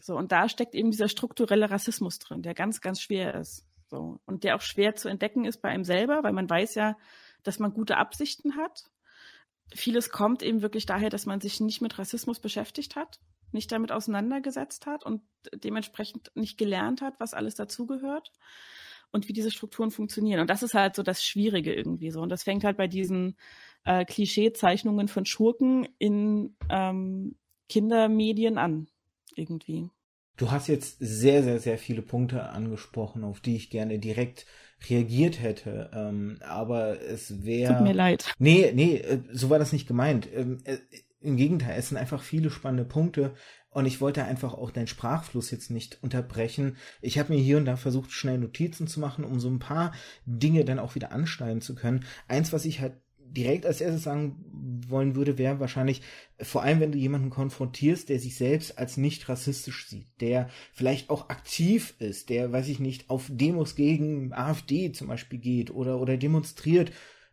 So, 0.00 0.16
und 0.16 0.32
da 0.32 0.48
steckt 0.48 0.74
eben 0.74 0.90
dieser 0.90 1.08
strukturelle 1.08 1.70
Rassismus 1.70 2.18
drin, 2.18 2.42
der 2.42 2.54
ganz, 2.54 2.80
ganz 2.80 3.00
schwer 3.00 3.34
ist. 3.34 3.66
So, 3.88 4.20
und 4.26 4.44
der 4.44 4.56
auch 4.56 4.60
schwer 4.60 4.94
zu 4.96 5.08
entdecken 5.08 5.44
ist 5.44 5.62
bei 5.62 5.68
einem 5.68 5.84
selber, 5.84 6.22
weil 6.22 6.32
man 6.32 6.48
weiß 6.50 6.74
ja, 6.74 6.96
dass 7.42 7.58
man 7.58 7.72
gute 7.72 7.96
Absichten 7.96 8.56
hat. 8.56 8.90
Vieles 9.74 10.10
kommt 10.10 10.42
eben 10.42 10.62
wirklich 10.62 10.86
daher, 10.86 11.10
dass 11.10 11.26
man 11.26 11.40
sich 11.40 11.60
nicht 11.60 11.80
mit 11.80 11.98
Rassismus 11.98 12.40
beschäftigt 12.40 12.96
hat, 12.96 13.20
nicht 13.52 13.70
damit 13.72 13.92
auseinandergesetzt 13.92 14.86
hat 14.86 15.04
und 15.04 15.22
dementsprechend 15.54 16.30
nicht 16.34 16.58
gelernt 16.58 17.00
hat, 17.00 17.14
was 17.18 17.34
alles 17.34 17.54
dazugehört 17.54 18.32
und 19.12 19.28
wie 19.28 19.32
diese 19.32 19.50
Strukturen 19.50 19.90
funktionieren. 19.90 20.40
Und 20.40 20.50
das 20.50 20.62
ist 20.62 20.74
halt 20.74 20.94
so 20.94 21.02
das 21.02 21.24
Schwierige 21.24 21.72
irgendwie 21.72 22.10
so. 22.10 22.20
Und 22.20 22.28
das 22.28 22.42
fängt 22.42 22.64
halt 22.64 22.76
bei 22.76 22.88
diesen 22.88 23.36
äh, 23.84 24.04
Klischeezeichnungen 24.04 25.08
von 25.08 25.24
Schurken 25.24 25.88
in 25.98 26.56
ähm, 26.68 27.36
Kindermedien 27.68 28.58
an, 28.58 28.88
irgendwie. 29.38 29.90
Du 30.36 30.50
hast 30.50 30.68
jetzt 30.68 30.96
sehr, 31.00 31.42
sehr, 31.42 31.60
sehr 31.60 31.78
viele 31.78 32.02
Punkte 32.02 32.50
angesprochen, 32.50 33.24
auf 33.24 33.40
die 33.40 33.56
ich 33.56 33.70
gerne 33.70 33.98
direkt 33.98 34.46
reagiert 34.90 35.40
hätte. 35.40 35.90
Ähm, 35.94 36.38
aber 36.42 37.00
es 37.00 37.44
wäre. 37.44 37.74
Tut 37.74 37.82
mir 37.82 37.94
leid. 37.94 38.34
Nee, 38.38 38.72
nee, 38.74 38.96
äh, 38.96 39.20
so 39.32 39.48
war 39.48 39.58
das 39.58 39.72
nicht 39.72 39.88
gemeint. 39.88 40.28
Ähm, 40.32 40.58
äh, 40.64 40.76
Im 41.20 41.36
Gegenteil, 41.36 41.78
es 41.78 41.88
sind 41.88 41.96
einfach 41.96 42.22
viele 42.22 42.50
spannende 42.50 42.84
Punkte. 42.84 43.34
Und 43.70 43.84
ich 43.84 44.00
wollte 44.00 44.24
einfach 44.24 44.54
auch 44.54 44.70
deinen 44.70 44.86
Sprachfluss 44.86 45.50
jetzt 45.50 45.70
nicht 45.70 46.02
unterbrechen. 46.02 46.78
Ich 47.02 47.18
habe 47.18 47.34
mir 47.34 47.38
hier 47.38 47.58
und 47.58 47.66
da 47.66 47.76
versucht, 47.76 48.10
schnell 48.10 48.38
Notizen 48.38 48.86
zu 48.86 49.00
machen, 49.00 49.22
um 49.22 49.38
so 49.38 49.50
ein 49.50 49.58
paar 49.58 49.92
Dinge 50.24 50.64
dann 50.64 50.78
auch 50.78 50.94
wieder 50.94 51.12
anschneiden 51.12 51.60
zu 51.60 51.74
können. 51.74 52.06
Eins, 52.26 52.54
was 52.54 52.64
ich 52.64 52.80
halt 52.80 52.94
direkt 53.30 53.66
als 53.66 53.80
erstes 53.80 54.02
sagen 54.02 54.36
wollen 54.88 55.16
würde, 55.16 55.38
wäre 55.38 55.60
wahrscheinlich, 55.60 56.02
vor 56.40 56.62
allem 56.62 56.80
wenn 56.80 56.92
du 56.92 56.98
jemanden 56.98 57.30
konfrontierst, 57.30 58.08
der 58.08 58.18
sich 58.18 58.36
selbst 58.36 58.78
als 58.78 58.96
nicht 58.96 59.28
rassistisch 59.28 59.88
sieht, 59.88 60.08
der 60.20 60.48
vielleicht 60.72 61.10
auch 61.10 61.28
aktiv 61.28 61.94
ist, 61.98 62.30
der, 62.30 62.52
weiß 62.52 62.68
ich 62.68 62.78
nicht, 62.78 63.10
auf 63.10 63.26
Demos 63.28 63.74
gegen 63.74 64.32
AfD 64.32 64.92
zum 64.92 65.08
Beispiel 65.08 65.38
geht 65.38 65.70
oder, 65.70 66.00
oder 66.00 66.16
demonstriert 66.16 66.92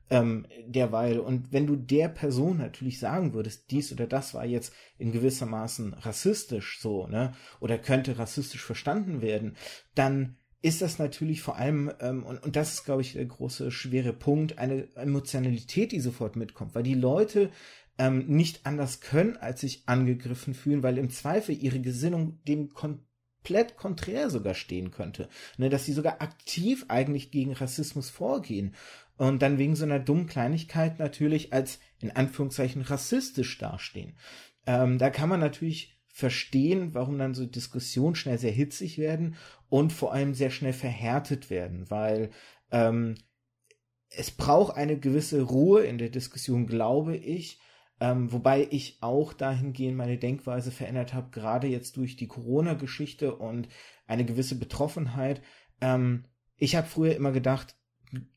ähm, 0.09 0.45
derweil. 0.65 1.19
Und 1.19 1.51
wenn 1.51 1.67
du 1.67 1.75
der 1.75 2.09
Person 2.09 2.57
natürlich 2.57 2.99
sagen 2.99 3.33
würdest, 3.33 3.71
dies 3.71 3.91
oder 3.91 4.07
das 4.07 4.33
war 4.33 4.45
jetzt 4.45 4.73
in 4.97 5.11
gewissermaßen 5.11 5.93
rassistisch 5.93 6.79
so, 6.81 7.07
ne, 7.07 7.33
oder 7.59 7.77
könnte 7.77 8.17
rassistisch 8.17 8.63
verstanden 8.63 9.21
werden, 9.21 9.55
dann 9.95 10.37
ist 10.63 10.81
das 10.81 10.97
natürlich 10.97 11.41
vor 11.41 11.57
allem, 11.57 11.91
ähm, 11.99 12.23
und, 12.23 12.41
und 12.41 12.55
das 12.55 12.73
ist, 12.73 12.85
glaube 12.85 13.01
ich, 13.01 13.13
der 13.13 13.25
große, 13.25 13.69
schwere 13.69 14.13
Punkt, 14.13 14.57
eine 14.57 14.87
Emotionalität, 14.95 15.91
die 15.91 15.99
sofort 15.99 16.37
mitkommt, 16.37 16.73
weil 16.73 16.83
die 16.83 16.93
Leute 16.93 17.51
ähm, 17.97 18.25
nicht 18.27 18.65
anders 18.65 19.01
können, 19.01 19.35
als 19.35 19.59
sich 19.59 19.83
angegriffen 19.87 20.53
fühlen, 20.53 20.81
weil 20.81 20.97
im 20.97 21.09
Zweifel 21.09 21.53
ihre 21.53 21.81
Gesinnung 21.81 22.39
dem 22.47 22.69
komplett 22.69 23.75
konträr 23.75 24.29
sogar 24.29 24.53
stehen 24.53 24.89
könnte. 24.89 25.27
Ne, 25.57 25.69
dass 25.69 25.85
sie 25.85 25.91
sogar 25.91 26.21
aktiv 26.21 26.85
eigentlich 26.87 27.29
gegen 27.29 27.51
Rassismus 27.51 28.09
vorgehen 28.09 28.73
und 29.17 29.41
dann 29.41 29.57
wegen 29.57 29.75
so 29.75 29.83
einer 29.83 29.99
dummen 29.99 30.27
Kleinigkeit 30.27 30.97
natürlich 30.97 31.51
als 31.51 31.79
in 31.99 32.11
Anführungszeichen 32.11 32.83
rassistisch 32.83 33.57
dastehen. 33.57 34.15
Ähm, 34.65 34.97
da 34.97 35.09
kann 35.09 35.27
man 35.27 35.41
natürlich 35.41 35.99
verstehen, 36.07 36.93
warum 36.93 37.17
dann 37.17 37.33
so 37.33 37.45
Diskussionen 37.47 38.15
schnell 38.15 38.37
sehr 38.37 38.51
hitzig 38.51 38.99
werden 38.99 39.35
und 39.73 39.91
vor 39.91 40.13
allem 40.13 40.35
sehr 40.35 40.51
schnell 40.51 40.71
verhärtet 40.73 41.49
werden, 41.49 41.89
weil 41.89 42.29
ähm, 42.71 43.15
es 44.09 44.29
braucht 44.29 44.77
eine 44.77 44.99
gewisse 44.99 45.41
Ruhe 45.41 45.81
in 45.83 45.97
der 45.97 46.09
Diskussion, 46.09 46.67
glaube 46.67 47.15
ich, 47.17 47.59
Ähm, 48.03 48.31
wobei 48.33 48.67
ich 48.69 48.97
auch 49.01 49.31
dahingehend 49.33 49.95
meine 49.95 50.17
Denkweise 50.17 50.71
verändert 50.71 51.13
habe, 51.13 51.29
gerade 51.31 51.67
jetzt 51.67 51.95
durch 51.95 52.17
die 52.17 52.27
Corona-Geschichte 52.27 53.35
und 53.35 53.69
eine 54.07 54.25
gewisse 54.25 54.59
Betroffenheit. 54.59 55.41
Ähm, 55.79 56.25
ich 56.57 56.75
habe 56.75 56.87
früher 56.87 57.15
immer 57.15 57.31
gedacht, 57.31 57.77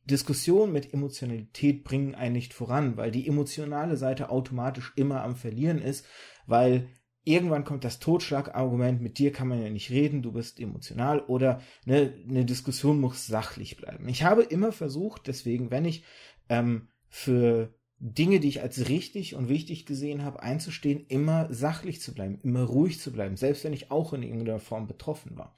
Diskussionen 0.04 0.72
mit 0.72 0.94
Emotionalität 0.94 1.82
bringen 1.82 2.14
einen 2.14 2.34
nicht 2.34 2.54
voran, 2.54 2.96
weil 2.96 3.10
die 3.10 3.26
emotionale 3.26 3.96
Seite 3.96 4.30
automatisch 4.30 4.92
immer 4.94 5.24
am 5.24 5.34
Verlieren 5.34 5.82
ist, 5.82 6.06
weil 6.46 6.86
irgendwann 7.26 7.64
kommt 7.64 7.84
das 7.84 7.98
Totschlagargument, 7.98 9.02
mit 9.02 9.18
dir 9.18 9.32
kann 9.32 9.48
man 9.48 9.60
ja 9.60 9.68
nicht 9.68 9.90
reden, 9.90 10.22
du 10.22 10.32
bist 10.32 10.60
emotional 10.60 11.20
oder 11.20 11.60
eine, 11.84 12.14
eine 12.28 12.44
Diskussion 12.44 13.00
muss 13.00 13.26
sachlich 13.26 13.76
bleiben. 13.76 14.08
Ich 14.08 14.22
habe 14.22 14.42
immer 14.42 14.70
versucht, 14.70 15.26
deswegen, 15.26 15.70
wenn 15.72 15.84
ich 15.84 16.04
ähm, 16.48 16.88
für 17.08 17.74
Dinge, 17.98 18.38
die 18.38 18.48
ich 18.48 18.62
als 18.62 18.88
richtig 18.88 19.34
und 19.34 19.48
wichtig 19.48 19.86
gesehen 19.86 20.22
habe, 20.22 20.40
einzustehen, 20.40 21.04
immer 21.08 21.52
sachlich 21.52 22.00
zu 22.00 22.14
bleiben, 22.14 22.38
immer 22.42 22.62
ruhig 22.62 23.00
zu 23.00 23.10
bleiben, 23.10 23.36
selbst 23.36 23.64
wenn 23.64 23.72
ich 23.72 23.90
auch 23.90 24.12
in 24.12 24.22
irgendeiner 24.22 24.60
Form 24.60 24.86
betroffen 24.86 25.36
war. 25.36 25.56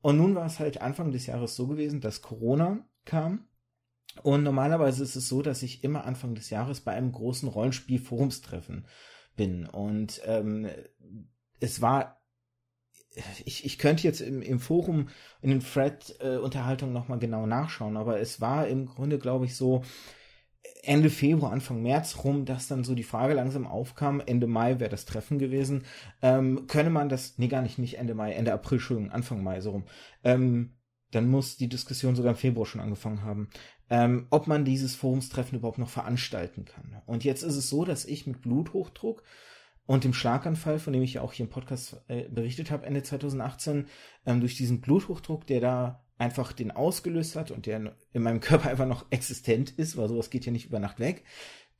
Und 0.00 0.16
nun 0.16 0.34
war 0.34 0.46
es 0.46 0.58
halt 0.58 0.80
Anfang 0.80 1.12
des 1.12 1.26
Jahres 1.26 1.54
so 1.54 1.66
gewesen, 1.66 2.00
dass 2.00 2.22
Corona 2.22 2.86
kam. 3.04 3.46
Und 4.22 4.42
normalerweise 4.42 5.02
ist 5.02 5.16
es 5.16 5.28
so, 5.28 5.42
dass 5.42 5.62
ich 5.62 5.84
immer 5.84 6.04
Anfang 6.04 6.34
des 6.34 6.48
Jahres 6.48 6.80
bei 6.80 6.92
einem 6.92 7.12
großen 7.12 7.48
Rollenspiel-Forumstreffen 7.48 8.86
bin. 9.36 9.66
Und 9.66 10.20
ähm, 10.26 10.68
es 11.60 11.80
war, 11.80 12.20
ich, 13.44 13.64
ich 13.64 13.78
könnte 13.78 14.02
jetzt 14.04 14.20
im, 14.20 14.42
im 14.42 14.58
Forum, 14.60 15.08
in 15.40 15.50
den 15.50 15.60
Thread-Unterhaltungen 15.60 16.94
äh, 16.94 16.98
nochmal 16.98 17.18
genau 17.18 17.46
nachschauen, 17.46 17.96
aber 17.96 18.20
es 18.20 18.40
war 18.40 18.66
im 18.66 18.86
Grunde, 18.86 19.18
glaube 19.18 19.44
ich, 19.44 19.56
so, 19.56 19.82
Ende 20.82 21.10
Februar, 21.10 21.52
Anfang 21.52 21.82
März 21.82 22.24
rum, 22.24 22.44
dass 22.44 22.68
dann 22.68 22.84
so 22.84 22.94
die 22.94 23.02
Frage 23.02 23.34
langsam 23.34 23.66
aufkam, 23.66 24.20
Ende 24.24 24.46
Mai 24.46 24.80
wäre 24.80 24.90
das 24.90 25.04
Treffen 25.04 25.38
gewesen, 25.38 25.84
ähm, 26.22 26.66
könne 26.66 26.90
man 26.90 27.08
das, 27.08 27.38
nee, 27.38 27.48
gar 27.48 27.62
nicht, 27.62 27.78
nicht 27.78 27.98
Ende 27.98 28.14
Mai, 28.14 28.32
Ende 28.32 28.52
April, 28.52 28.78
Entschuldigung, 28.78 29.12
Anfang 29.12 29.42
Mai 29.42 29.60
so 29.60 29.72
rum, 29.72 29.84
ähm, 30.22 30.76
dann 31.10 31.28
muss 31.28 31.56
die 31.56 31.68
Diskussion 31.68 32.16
sogar 32.16 32.32
im 32.32 32.38
Februar 32.38 32.66
schon 32.66 32.80
angefangen 32.80 33.22
haben, 33.22 33.48
ähm, 33.88 34.26
ob 34.30 34.46
man 34.46 34.64
dieses 34.64 34.94
Forumstreffen 34.94 35.58
überhaupt 35.58 35.78
noch 35.78 35.90
veranstalten 35.90 36.64
kann. 36.64 37.02
Und 37.06 37.24
jetzt 37.24 37.42
ist 37.42 37.56
es 37.56 37.68
so, 37.68 37.84
dass 37.84 38.04
ich 38.04 38.26
mit 38.26 38.42
Bluthochdruck 38.42 39.22
und 39.86 40.04
dem 40.04 40.14
Schlaganfall, 40.14 40.78
von 40.78 40.92
dem 40.92 41.02
ich 41.02 41.14
ja 41.14 41.22
auch 41.22 41.32
hier 41.32 41.44
im 41.44 41.50
Podcast 41.50 42.02
äh, 42.08 42.28
berichtet 42.28 42.70
habe, 42.70 42.86
Ende 42.86 43.02
2018, 43.02 43.86
ähm, 44.26 44.40
durch 44.40 44.56
diesen 44.56 44.80
Bluthochdruck, 44.80 45.46
der 45.46 45.60
da 45.60 46.04
einfach 46.16 46.52
den 46.52 46.70
ausgelöst 46.70 47.36
hat 47.36 47.50
und 47.50 47.66
der 47.66 47.94
in 48.12 48.22
meinem 48.22 48.40
Körper 48.40 48.70
einfach 48.70 48.86
noch 48.86 49.06
existent 49.10 49.70
ist, 49.70 49.96
weil 49.96 50.08
sowas 50.08 50.30
geht 50.30 50.46
ja 50.46 50.52
nicht 50.52 50.66
über 50.66 50.78
Nacht 50.78 51.00
weg, 51.00 51.24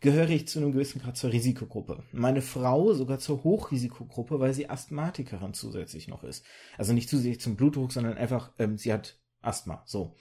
gehöre 0.01 0.29
ich 0.29 0.49
zu 0.49 0.59
einem 0.59 0.73
gewissen 0.73 1.01
Grad 1.01 1.17
zur 1.17 1.33
Risikogruppe. 1.33 2.03
Meine 2.13 2.43
Frau 2.43 2.93
sogar 2.93 3.19
zur 3.21 3.43
Hochrisikogruppe, 3.43 4.39
weil 4.39 4.53
sie 4.53 4.69
Asthmatikerin 4.69 5.55
zusätzlich 5.55 6.09
noch 6.09 6.25
ist. 6.25 6.45
Also 6.77 6.93
nicht 6.93 7.09
zusätzlich 7.09 7.41
zum 7.41 7.57
Blutdruck, 7.57 7.91
sondern 7.91 8.19
einfach, 8.19 8.53
ähm, 8.59 8.77
sie 8.77 8.93
hat 8.93 9.19
Asthma, 9.41 9.83
so. 9.87 10.15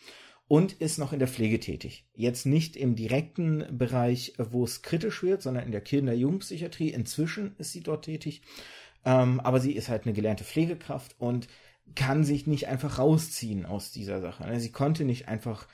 Und 0.47 0.73
ist 0.73 0.97
noch 0.97 1.13
in 1.13 1.19
der 1.19 1.27
Pflege 1.27 1.59
tätig. 1.59 2.05
Jetzt 2.13 2.45
nicht 2.45 2.75
im 2.75 2.95
direkten 2.95 3.65
Bereich, 3.77 4.33
wo 4.37 4.65
es 4.65 4.81
kritisch 4.81 5.23
wird, 5.23 5.41
sondern 5.41 5.65
in 5.65 5.71
der 5.71 5.81
Kinder-Jugendpsychiatrie. 5.81 6.89
Inzwischen 6.89 7.55
ist 7.57 7.71
sie 7.71 7.81
dort 7.81 8.05
tätig. 8.05 8.41
Ähm, 9.05 9.39
aber 9.39 9.59
sie 9.59 9.71
ist 9.71 9.89
halt 9.89 10.03
eine 10.03 10.13
gelernte 10.13 10.43
Pflegekraft 10.43 11.15
und 11.17 11.47
kann 11.95 12.23
sich 12.23 12.47
nicht 12.47 12.67
einfach 12.67 12.99
rausziehen 12.99 13.65
aus 13.65 13.91
dieser 13.91 14.21
Sache. 14.21 14.45
Ne? 14.45 14.59
Sie 14.59 14.71
konnte 14.71 15.05
nicht 15.05 15.27
einfach 15.27 15.67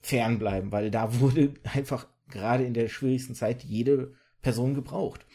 fernbleiben, 0.00 0.72
weil 0.72 0.90
da 0.90 1.20
wurde 1.20 1.54
einfach 1.64 2.06
gerade 2.28 2.64
in 2.64 2.74
der 2.74 2.88
schwierigsten 2.88 3.34
Zeit 3.34 3.62
jede 3.62 4.14
Person 4.40 4.74
gebraucht. 4.74 5.26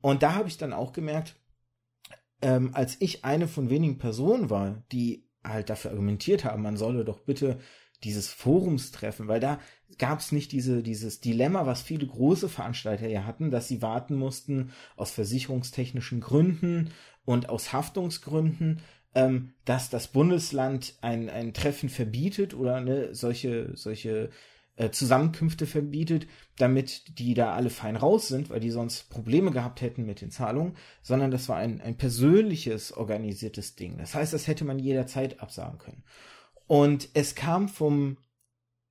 Und 0.00 0.22
da 0.22 0.34
habe 0.34 0.48
ich 0.48 0.58
dann 0.58 0.72
auch 0.72 0.92
gemerkt, 0.92 1.36
ähm, 2.42 2.70
als 2.74 3.00
ich 3.00 3.24
eine 3.24 3.48
von 3.48 3.70
wenigen 3.70 3.98
Personen 3.98 4.50
war, 4.50 4.84
die 4.92 5.26
halt 5.42 5.70
dafür 5.70 5.92
argumentiert 5.92 6.44
haben, 6.44 6.62
man 6.62 6.76
solle 6.76 7.04
doch 7.04 7.20
bitte 7.20 7.58
dieses 8.04 8.32
Forumstreffen, 8.32 9.28
weil 9.28 9.40
da 9.40 9.58
gab 9.98 10.20
es 10.20 10.32
nicht 10.32 10.52
diese, 10.52 10.82
dieses 10.82 11.20
Dilemma, 11.20 11.66
was 11.66 11.82
viele 11.82 12.06
große 12.06 12.48
Veranstalter 12.48 13.08
ja 13.08 13.24
hatten, 13.24 13.50
dass 13.50 13.68
sie 13.68 13.82
warten 13.82 14.14
mussten 14.14 14.72
aus 14.96 15.10
versicherungstechnischen 15.10 16.20
Gründen 16.20 16.90
und 17.24 17.48
aus 17.48 17.72
Haftungsgründen, 17.72 18.80
ähm, 19.14 19.54
dass 19.64 19.90
das 19.90 20.08
Bundesland 20.08 20.94
ein, 21.00 21.30
ein 21.30 21.54
Treffen 21.54 21.88
verbietet 21.88 22.54
oder 22.54 22.80
ne, 22.80 23.14
solche, 23.14 23.70
solche 23.74 24.30
äh, 24.76 24.90
Zusammenkünfte 24.90 25.66
verbietet, 25.66 26.26
damit 26.58 27.18
die 27.18 27.34
da 27.34 27.54
alle 27.54 27.70
fein 27.70 27.96
raus 27.96 28.28
sind, 28.28 28.50
weil 28.50 28.60
die 28.60 28.70
sonst 28.70 29.08
Probleme 29.08 29.52
gehabt 29.52 29.80
hätten 29.80 30.04
mit 30.04 30.20
den 30.20 30.32
Zahlungen, 30.32 30.76
sondern 31.00 31.30
das 31.30 31.48
war 31.48 31.56
ein, 31.56 31.80
ein 31.80 31.96
persönliches 31.96 32.92
organisiertes 32.92 33.76
Ding. 33.76 33.98
Das 33.98 34.14
heißt, 34.14 34.32
das 34.32 34.48
hätte 34.48 34.64
man 34.64 34.80
jederzeit 34.80 35.40
absagen 35.40 35.78
können. 35.78 36.02
Und 36.66 37.08
es 37.14 37.34
kam 37.34 37.68
vom 37.68 38.16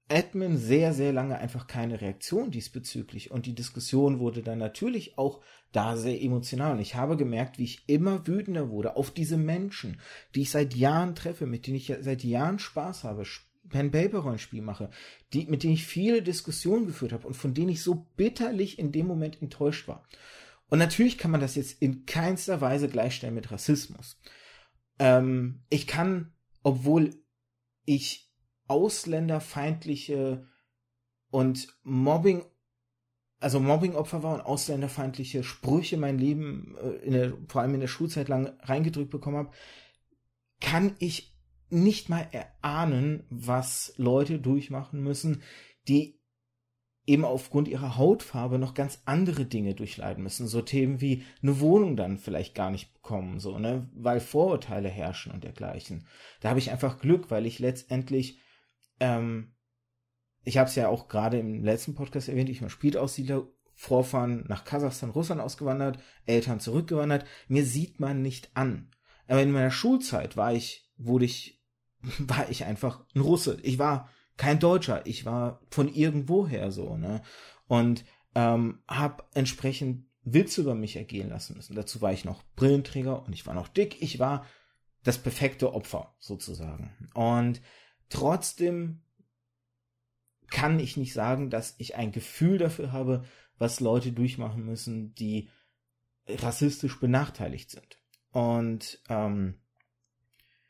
Admin 0.09 0.57
sehr, 0.57 0.93
sehr 0.93 1.13
lange 1.13 1.37
einfach 1.39 1.67
keine 1.67 2.01
Reaktion 2.01 2.51
diesbezüglich. 2.51 3.31
Und 3.31 3.45
die 3.45 3.55
Diskussion 3.55 4.19
wurde 4.19 4.43
dann 4.43 4.59
natürlich 4.59 5.17
auch 5.17 5.41
da 5.71 5.97
sehr 5.97 6.21
emotional. 6.21 6.73
Und 6.73 6.79
ich 6.79 6.95
habe 6.95 7.17
gemerkt, 7.17 7.57
wie 7.57 7.63
ich 7.63 7.87
immer 7.87 8.27
wütender 8.27 8.69
wurde 8.69 8.95
auf 8.95 9.11
diese 9.11 9.37
Menschen, 9.37 9.99
die 10.35 10.41
ich 10.41 10.51
seit 10.51 10.75
Jahren 10.75 11.15
treffe, 11.15 11.45
mit 11.45 11.65
denen 11.65 11.77
ich 11.77 11.91
seit 12.01 12.23
Jahren 12.23 12.59
Spaß 12.59 13.05
habe, 13.05 13.23
Pen-Paper-Rollenspiel 13.69 14.61
mache, 14.61 14.89
die, 15.33 15.45
mit 15.45 15.63
denen 15.63 15.73
ich 15.73 15.85
viele 15.85 16.21
Diskussionen 16.21 16.85
geführt 16.85 17.13
habe 17.13 17.25
und 17.25 17.33
von 17.33 17.53
denen 17.53 17.69
ich 17.69 17.81
so 17.81 18.07
bitterlich 18.15 18.77
in 18.77 18.91
dem 18.91 19.07
Moment 19.07 19.41
enttäuscht 19.41 19.87
war. 19.87 20.05
Und 20.69 20.79
natürlich 20.79 21.17
kann 21.17 21.31
man 21.31 21.41
das 21.41 21.55
jetzt 21.55 21.81
in 21.81 22.05
keinster 22.05 22.61
Weise 22.61 22.87
gleichstellen 22.87 23.35
mit 23.35 23.51
Rassismus. 23.51 24.19
Ähm, 24.99 25.63
ich 25.69 25.87
kann, 25.87 26.33
obwohl 26.61 27.22
ich 27.85 28.31
ausländerfeindliche 28.67 30.47
und 31.29 31.67
Mobbing, 31.83 32.43
also 33.39 33.59
Mobbingopfer 33.59 34.23
war 34.23 34.35
und 34.35 34.41
ausländerfeindliche 34.41 35.43
Sprüche 35.43 35.97
mein 35.97 36.17
Leben, 36.17 36.75
äh, 36.77 37.09
der, 37.09 37.37
vor 37.47 37.61
allem 37.61 37.73
in 37.73 37.81
der 37.81 37.87
Schulzeit 37.87 38.29
lang 38.29 38.53
reingedrückt 38.61 39.09
bekommen 39.09 39.37
habe, 39.37 39.51
kann 40.61 40.95
ich 40.99 41.35
nicht 41.69 42.07
mal 42.07 42.27
erahnen, 42.31 43.25
was 43.29 43.93
Leute 43.97 44.39
durchmachen 44.39 45.01
müssen, 45.01 45.41
die 45.87 46.22
eben 47.05 47.25
aufgrund 47.25 47.67
ihrer 47.67 47.97
Hautfarbe 47.97 48.57
noch 48.57 48.73
ganz 48.73 49.01
andere 49.05 49.45
Dinge 49.45 49.75
durchleiden 49.75 50.23
müssen. 50.23 50.47
So 50.47 50.61
Themen 50.61 51.01
wie 51.01 51.23
eine 51.41 51.59
Wohnung 51.59 51.97
dann 51.97 52.17
vielleicht 52.17 52.55
gar 52.55 52.71
nicht 52.71 52.93
bekommen, 52.93 53.39
so, 53.39 53.59
ne, 53.59 53.89
weil 53.93 54.19
Vorurteile 54.19 54.89
herrschen 54.89 55.31
und 55.31 55.43
dergleichen. 55.43 56.07
Da 56.39 56.49
habe 56.49 56.59
ich 56.59 56.71
einfach 56.71 56.99
Glück, 56.99 57.29
weil 57.29 57.45
ich 57.45 57.59
letztendlich, 57.59 58.39
ähm, 58.99 59.53
ich 60.45 60.57
habe 60.57 60.69
es 60.69 60.75
ja 60.75 60.87
auch 60.87 61.09
gerade 61.09 61.39
im 61.39 61.63
letzten 61.63 61.93
Podcast 61.93 62.29
erwähnt, 62.29 62.49
ich 62.49 62.61
war 62.61 62.69
Spielaussiedler, 62.69 63.47
Vorfahren 63.75 64.45
nach 64.47 64.65
Kasachstan, 64.65 65.09
Russland 65.09 65.41
ausgewandert, 65.41 65.97
Eltern 66.25 66.59
zurückgewandert. 66.59 67.25
Mir 67.47 67.65
sieht 67.65 67.99
man 67.99 68.21
nicht 68.21 68.55
an. 68.55 68.91
Aber 69.27 69.41
in 69.41 69.51
meiner 69.51 69.71
Schulzeit 69.71 70.37
war 70.37 70.53
ich, 70.53 70.91
wurde 70.95 71.25
ich, 71.25 71.61
war 72.19 72.49
ich 72.49 72.65
einfach 72.65 73.03
ein 73.15 73.21
Russe. 73.21 73.57
Ich 73.63 73.79
war 73.79 74.09
kein 74.37 74.59
Deutscher. 74.59 75.05
Ich 75.05 75.25
war 75.25 75.61
von 75.69 75.93
irgendwoher 75.93 76.71
so, 76.71 76.97
ne? 76.97 77.21
Und 77.67 78.05
ähm, 78.35 78.79
habe 78.87 79.23
entsprechend 79.33 80.05
Witze 80.23 80.61
über 80.61 80.75
mich 80.75 80.95
ergehen 80.95 81.29
lassen 81.29 81.55
müssen. 81.55 81.75
Dazu 81.75 82.01
war 82.01 82.13
ich 82.13 82.25
noch 82.25 82.43
Brillenträger 82.55 83.25
und 83.25 83.33
ich 83.33 83.45
war 83.45 83.53
noch 83.53 83.67
dick. 83.67 84.01
Ich 84.01 84.19
war 84.19 84.45
das 85.03 85.17
perfekte 85.17 85.73
Opfer 85.73 86.15
sozusagen. 86.19 87.09
Und 87.13 87.61
trotzdem 88.09 89.01
kann 90.49 90.79
ich 90.79 90.97
nicht 90.97 91.13
sagen, 91.13 91.49
dass 91.49 91.75
ich 91.77 91.95
ein 91.95 92.11
Gefühl 92.11 92.57
dafür 92.57 92.91
habe, 92.91 93.25
was 93.57 93.79
Leute 93.79 94.11
durchmachen 94.11 94.63
müssen, 94.63 95.13
die 95.15 95.49
rassistisch 96.27 96.99
benachteiligt 96.99 97.71
sind. 97.71 97.97
Und 98.31 99.01
ähm, 99.09 99.55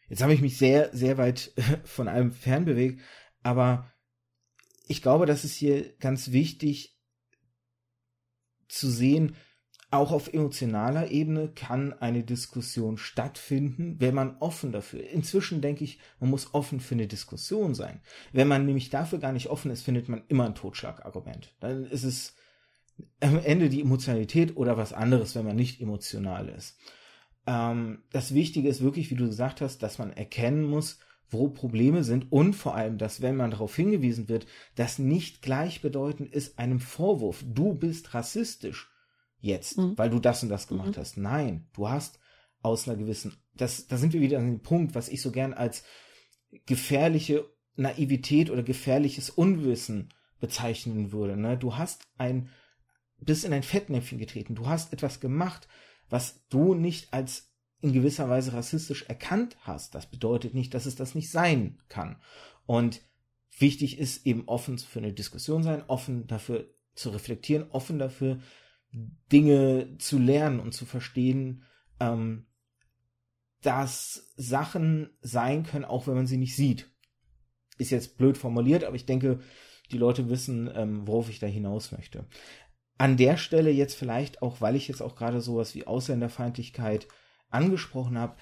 jetzt 0.09 0.21
habe 0.21 0.33
ich 0.33 0.41
mich 0.41 0.57
sehr, 0.57 0.89
sehr 0.95 1.17
weit 1.17 1.53
von 1.83 2.07
allem 2.07 2.31
fernbewegt, 2.31 3.01
aber 3.43 3.91
ich 4.87 5.01
glaube, 5.01 5.25
das 5.25 5.43
ist 5.45 5.55
hier 5.55 5.93
ganz 5.99 6.31
wichtig 6.31 6.97
zu 8.67 8.89
sehen, 8.89 9.35
auch 9.93 10.11
auf 10.11 10.33
emotionaler 10.33 11.11
Ebene 11.11 11.49
kann 11.49 11.93
eine 11.93 12.23
Diskussion 12.23 12.97
stattfinden, 12.97 13.97
wenn 13.99 14.15
man 14.15 14.37
offen 14.39 14.71
dafür. 14.71 15.07
Inzwischen 15.07 15.61
denke 15.61 15.83
ich, 15.83 15.99
man 16.19 16.31
muss 16.31 16.55
offen 16.55 16.79
für 16.79 16.95
eine 16.95 17.07
Diskussion 17.07 17.75
sein. 17.75 18.01
Wenn 18.31 18.47
man 18.47 18.65
nämlich 18.65 18.89
dafür 18.89 19.19
gar 19.19 19.31
nicht 19.31 19.49
offen 19.49 19.69
ist, 19.69 19.83
findet 19.83 20.09
man 20.09 20.23
immer 20.29 20.45
ein 20.45 20.55
Totschlagargument. 20.55 21.53
Dann 21.59 21.85
ist 21.85 22.03
es 22.03 22.33
am 23.19 23.37
Ende 23.37 23.69
die 23.69 23.81
Emotionalität 23.81 24.57
oder 24.57 24.77
was 24.77 24.93
anderes, 24.93 25.35
wenn 25.35 25.45
man 25.45 25.55
nicht 25.55 25.79
emotional 25.79 26.49
ist. 26.49 26.77
Ähm, 27.45 28.03
das 28.11 28.33
Wichtige 28.33 28.69
ist 28.69 28.81
wirklich, 28.81 29.11
wie 29.11 29.15
du 29.15 29.27
gesagt 29.27 29.61
hast, 29.61 29.83
dass 29.83 29.99
man 29.99 30.11
erkennen 30.11 30.63
muss, 30.63 30.97
wo 31.33 31.49
Probleme 31.49 32.03
sind 32.03 32.31
und 32.31 32.53
vor 32.53 32.75
allem, 32.75 32.97
dass 32.97 33.21
wenn 33.21 33.35
man 33.35 33.51
darauf 33.51 33.75
hingewiesen 33.75 34.29
wird, 34.29 34.45
das 34.75 34.99
nicht 34.99 35.41
gleichbedeutend 35.41 36.33
ist 36.33 36.59
einem 36.59 36.79
Vorwurf, 36.79 37.43
du 37.45 37.73
bist 37.73 38.13
rassistisch. 38.13 38.89
jetzt, 39.39 39.77
mhm. 39.77 39.97
weil 39.97 40.09
du 40.09 40.19
das 40.19 40.41
und 40.43 40.49
das 40.49 40.67
gemacht 40.67 40.95
mhm. 40.95 41.01
hast. 41.01 41.17
Nein, 41.17 41.67
du 41.73 41.89
hast 41.89 42.19
aus 42.61 42.87
einer 42.87 42.97
gewissen, 42.97 43.35
das, 43.53 43.87
da 43.87 43.97
sind 43.97 44.13
wir 44.13 44.21
wieder 44.21 44.37
an 44.39 44.45
dem 44.45 44.61
Punkt, 44.61 44.95
was 44.95 45.09
ich 45.09 45.21
so 45.21 45.31
gern 45.31 45.53
als 45.53 45.83
gefährliche 46.65 47.45
Naivität 47.75 48.49
oder 48.49 48.63
gefährliches 48.63 49.29
Unwissen 49.29 50.13
bezeichnen 50.39 51.11
würde. 51.11 51.35
Ne? 51.37 51.57
Du 51.57 51.75
hast 51.77 52.07
ein, 52.17 52.49
bist 53.17 53.45
in 53.45 53.53
ein 53.53 53.63
Fettnäpfchen 53.63 54.17
getreten. 54.17 54.55
Du 54.55 54.67
hast 54.67 54.93
etwas 54.93 55.19
gemacht, 55.19 55.67
was 56.09 56.45
du 56.49 56.73
nicht 56.73 57.13
als 57.13 57.52
in 57.83 57.91
gewisser 57.91 58.29
Weise 58.29 58.53
rassistisch 58.53 59.03
erkannt 59.03 59.57
hast. 59.61 59.93
Das 59.93 60.09
bedeutet 60.09 60.53
nicht, 60.53 60.73
dass 60.73 60.85
es 60.85 60.95
das 60.95 61.15
nicht 61.15 61.29
sein 61.29 61.79
kann. 61.89 62.15
Und 62.65 63.01
wichtig 63.59 63.99
ist 63.99 64.25
eben 64.25 64.47
offen 64.47 64.77
für 64.79 64.99
eine 64.99 65.11
Diskussion 65.11 65.63
sein, 65.63 65.83
offen 65.87 66.25
dafür 66.25 66.73
zu 66.95 67.09
reflektieren, 67.09 67.69
offen 67.71 67.99
dafür 67.99 68.39
Dinge 69.31 69.97
zu 69.97 70.17
lernen 70.17 70.61
und 70.61 70.73
zu 70.73 70.85
verstehen, 70.85 71.65
ähm, 71.99 72.45
dass 73.61 74.31
Sachen 74.37 75.09
sein 75.21 75.63
können, 75.63 75.85
auch 75.85 76.07
wenn 76.07 76.15
man 76.15 76.27
sie 76.27 76.37
nicht 76.37 76.55
sieht. 76.55 76.89
Ist 77.77 77.91
jetzt 77.91 78.17
blöd 78.17 78.37
formuliert, 78.37 78.85
aber 78.85 78.95
ich 78.95 79.05
denke, 79.05 79.39
die 79.91 79.97
Leute 79.97 80.29
wissen, 80.29 80.71
ähm, 80.73 81.05
worauf 81.05 81.29
ich 81.29 81.39
da 81.39 81.47
hinaus 81.47 81.91
möchte. 81.91 82.25
An 82.97 83.17
der 83.17 83.35
Stelle 83.35 83.71
jetzt 83.71 83.95
vielleicht 83.95 84.41
auch, 84.41 84.61
weil 84.61 84.77
ich 84.77 84.87
jetzt 84.87 85.01
auch 85.01 85.15
gerade 85.15 85.41
sowas 85.41 85.75
wie 85.75 85.85
Ausländerfeindlichkeit 85.85 87.07
angesprochen 87.53 88.17
habe, 88.17 88.35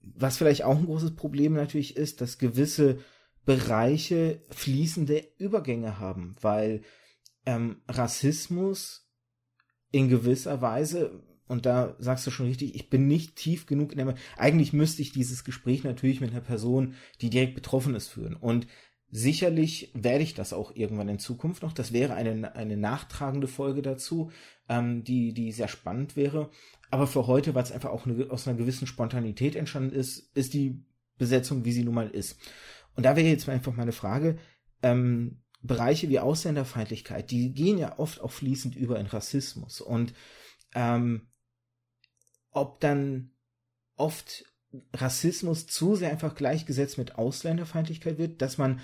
was 0.00 0.36
vielleicht 0.36 0.64
auch 0.64 0.78
ein 0.78 0.86
großes 0.86 1.16
Problem 1.16 1.54
natürlich 1.54 1.96
ist, 1.96 2.20
dass 2.20 2.38
gewisse 2.38 2.98
Bereiche 3.44 4.42
fließende 4.50 5.24
Übergänge 5.38 5.98
haben, 5.98 6.36
weil 6.40 6.82
ähm, 7.46 7.82
Rassismus 7.88 9.10
in 9.90 10.08
gewisser 10.08 10.60
Weise, 10.60 11.22
und 11.46 11.64
da 11.64 11.96
sagst 11.98 12.26
du 12.26 12.30
schon 12.30 12.46
richtig, 12.46 12.74
ich 12.74 12.90
bin 12.90 13.06
nicht 13.06 13.36
tief 13.36 13.64
genug 13.64 13.92
in 13.92 13.98
der, 13.98 14.14
eigentlich 14.36 14.74
müsste 14.74 15.00
ich 15.00 15.12
dieses 15.12 15.44
Gespräch 15.44 15.82
natürlich 15.82 16.20
mit 16.20 16.30
einer 16.30 16.42
Person, 16.42 16.94
die 17.22 17.30
direkt 17.30 17.54
betroffen 17.54 17.94
ist, 17.94 18.08
führen. 18.08 18.36
Und 18.36 18.66
sicherlich 19.10 19.90
werde 19.94 20.24
ich 20.24 20.34
das 20.34 20.52
auch 20.52 20.76
irgendwann 20.76 21.08
in 21.08 21.18
Zukunft 21.18 21.62
noch. 21.62 21.72
Das 21.72 21.92
wäre 21.92 22.14
eine, 22.14 22.54
eine 22.54 22.76
nachtragende 22.76 23.48
Folge 23.48 23.80
dazu, 23.80 24.30
ähm, 24.68 25.04
die, 25.04 25.32
die 25.32 25.52
sehr 25.52 25.68
spannend 25.68 26.16
wäre. 26.16 26.50
Aber 26.90 27.06
für 27.06 27.26
heute, 27.26 27.54
weil 27.54 27.62
es 27.62 27.72
einfach 27.72 27.90
auch 27.90 28.06
eine, 28.06 28.30
aus 28.30 28.46
einer 28.46 28.56
gewissen 28.56 28.86
Spontanität 28.86 29.56
entstanden 29.56 29.94
ist, 29.94 30.34
ist 30.34 30.54
die 30.54 30.82
Besetzung, 31.18 31.64
wie 31.64 31.72
sie 31.72 31.84
nun 31.84 31.94
mal 31.94 32.08
ist. 32.08 32.38
Und 32.94 33.04
da 33.04 33.16
wäre 33.16 33.28
jetzt 33.28 33.48
einfach 33.48 33.74
meine 33.74 33.92
Frage, 33.92 34.38
ähm, 34.82 35.42
Bereiche 35.60 36.08
wie 36.08 36.20
Ausländerfeindlichkeit, 36.20 37.30
die 37.30 37.52
gehen 37.52 37.78
ja 37.78 37.98
oft 37.98 38.20
auch 38.20 38.30
fließend 38.30 38.76
über 38.76 38.98
in 38.98 39.06
Rassismus. 39.06 39.80
Und 39.80 40.14
ähm, 40.74 41.28
ob 42.50 42.80
dann 42.80 43.32
oft 43.96 44.44
Rassismus 44.94 45.66
zu 45.66 45.96
sehr 45.96 46.10
einfach 46.10 46.34
gleichgesetzt 46.34 46.98
mit 46.98 47.16
Ausländerfeindlichkeit 47.16 48.18
wird, 48.18 48.42
dass 48.42 48.58
man 48.58 48.80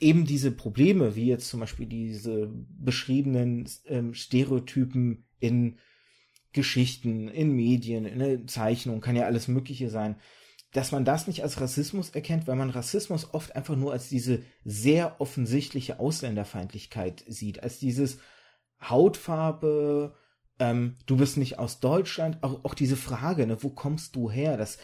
eben 0.00 0.24
diese 0.24 0.50
Probleme, 0.50 1.16
wie 1.16 1.26
jetzt 1.26 1.48
zum 1.48 1.60
Beispiel 1.60 1.86
diese 1.86 2.50
beschriebenen 2.52 3.68
ähm, 3.86 4.14
Stereotypen 4.14 5.26
in 5.38 5.78
Geschichten, 6.52 7.28
in 7.28 7.54
Medien, 7.54 8.04
in 8.04 8.18
der 8.18 8.46
Zeichnung, 8.46 9.00
kann 9.00 9.16
ja 9.16 9.26
alles 9.26 9.48
Mögliche 9.48 9.90
sein, 9.90 10.16
dass 10.72 10.92
man 10.92 11.04
das 11.04 11.26
nicht 11.26 11.42
als 11.42 11.60
Rassismus 11.60 12.10
erkennt, 12.10 12.46
weil 12.46 12.56
man 12.56 12.70
Rassismus 12.70 13.32
oft 13.32 13.56
einfach 13.56 13.76
nur 13.76 13.92
als 13.92 14.08
diese 14.08 14.42
sehr 14.64 15.20
offensichtliche 15.20 15.98
Ausländerfeindlichkeit 15.98 17.24
sieht, 17.26 17.62
als 17.62 17.78
dieses 17.78 18.18
Hautfarbe, 18.80 20.14
ähm, 20.58 20.96
du 21.06 21.16
bist 21.16 21.36
nicht 21.36 21.58
aus 21.58 21.80
Deutschland, 21.80 22.42
auch, 22.42 22.64
auch 22.64 22.74
diese 22.74 22.96
Frage, 22.96 23.46
ne, 23.46 23.62
wo 23.62 23.70
kommst 23.70 24.14
du 24.14 24.30
her? 24.30 24.56
Das 24.56 24.78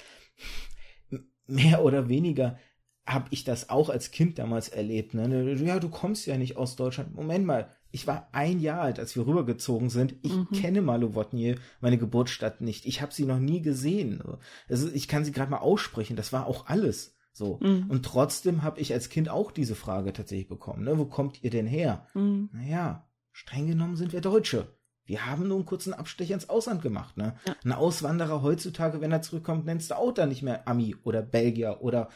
mehr 1.46 1.84
oder 1.84 2.08
weniger 2.08 2.58
habe 3.06 3.28
ich 3.30 3.44
das 3.44 3.68
auch 3.68 3.90
als 3.90 4.10
Kind 4.10 4.38
damals 4.38 4.68
erlebt. 4.68 5.14
Ne? 5.14 5.54
Ja, 5.62 5.78
du 5.78 5.90
kommst 5.90 6.26
ja 6.26 6.38
nicht 6.38 6.56
aus 6.56 6.76
Deutschland. 6.76 7.14
Moment 7.14 7.44
mal, 7.44 7.70
ich 7.94 8.08
war 8.08 8.28
ein 8.32 8.58
Jahr 8.58 8.80
alt, 8.80 8.98
als 8.98 9.14
wir 9.14 9.24
rübergezogen 9.24 9.88
sind. 9.88 10.16
Ich 10.22 10.32
mhm. 10.32 10.48
kenne 10.50 10.82
Malowotnie, 10.82 11.54
meine 11.80 11.96
Geburtsstadt 11.96 12.60
nicht. 12.60 12.86
Ich 12.86 13.00
habe 13.00 13.14
sie 13.14 13.24
noch 13.24 13.38
nie 13.38 13.62
gesehen. 13.62 14.20
Also 14.68 14.88
ich 14.92 15.06
kann 15.06 15.24
sie 15.24 15.30
gerade 15.30 15.52
mal 15.52 15.58
aussprechen. 15.58 16.16
Das 16.16 16.32
war 16.32 16.48
auch 16.48 16.66
alles. 16.66 17.16
So. 17.32 17.60
Mhm. 17.62 17.86
Und 17.88 18.04
trotzdem 18.04 18.64
habe 18.64 18.80
ich 18.80 18.92
als 18.92 19.10
Kind 19.10 19.28
auch 19.28 19.52
diese 19.52 19.76
Frage 19.76 20.12
tatsächlich 20.12 20.48
bekommen. 20.48 20.82
Ne? 20.82 20.98
Wo 20.98 21.04
kommt 21.04 21.44
ihr 21.44 21.50
denn 21.50 21.68
her? 21.68 22.08
Mhm. 22.14 22.50
Naja, 22.52 23.08
streng 23.30 23.68
genommen 23.68 23.94
sind 23.94 24.12
wir 24.12 24.20
Deutsche. 24.20 24.66
Wir 25.04 25.26
haben 25.26 25.46
nur 25.46 25.58
einen 25.58 25.66
kurzen 25.66 25.94
Abstecher 25.94 26.34
ins 26.34 26.48
Ausland 26.48 26.82
gemacht. 26.82 27.16
Ne? 27.16 27.36
Ja. 27.46 27.54
Ein 27.64 27.72
Auswanderer 27.72 28.42
heutzutage, 28.42 29.00
wenn 29.02 29.12
er 29.12 29.22
zurückkommt, 29.22 29.66
nennst 29.66 29.92
du 29.92 29.96
auch 29.96 30.12
dann 30.12 30.30
nicht 30.30 30.42
mehr 30.42 30.66
Ami 30.66 30.96
oder 31.04 31.22
Belgier 31.22 31.78
oder 31.80 32.08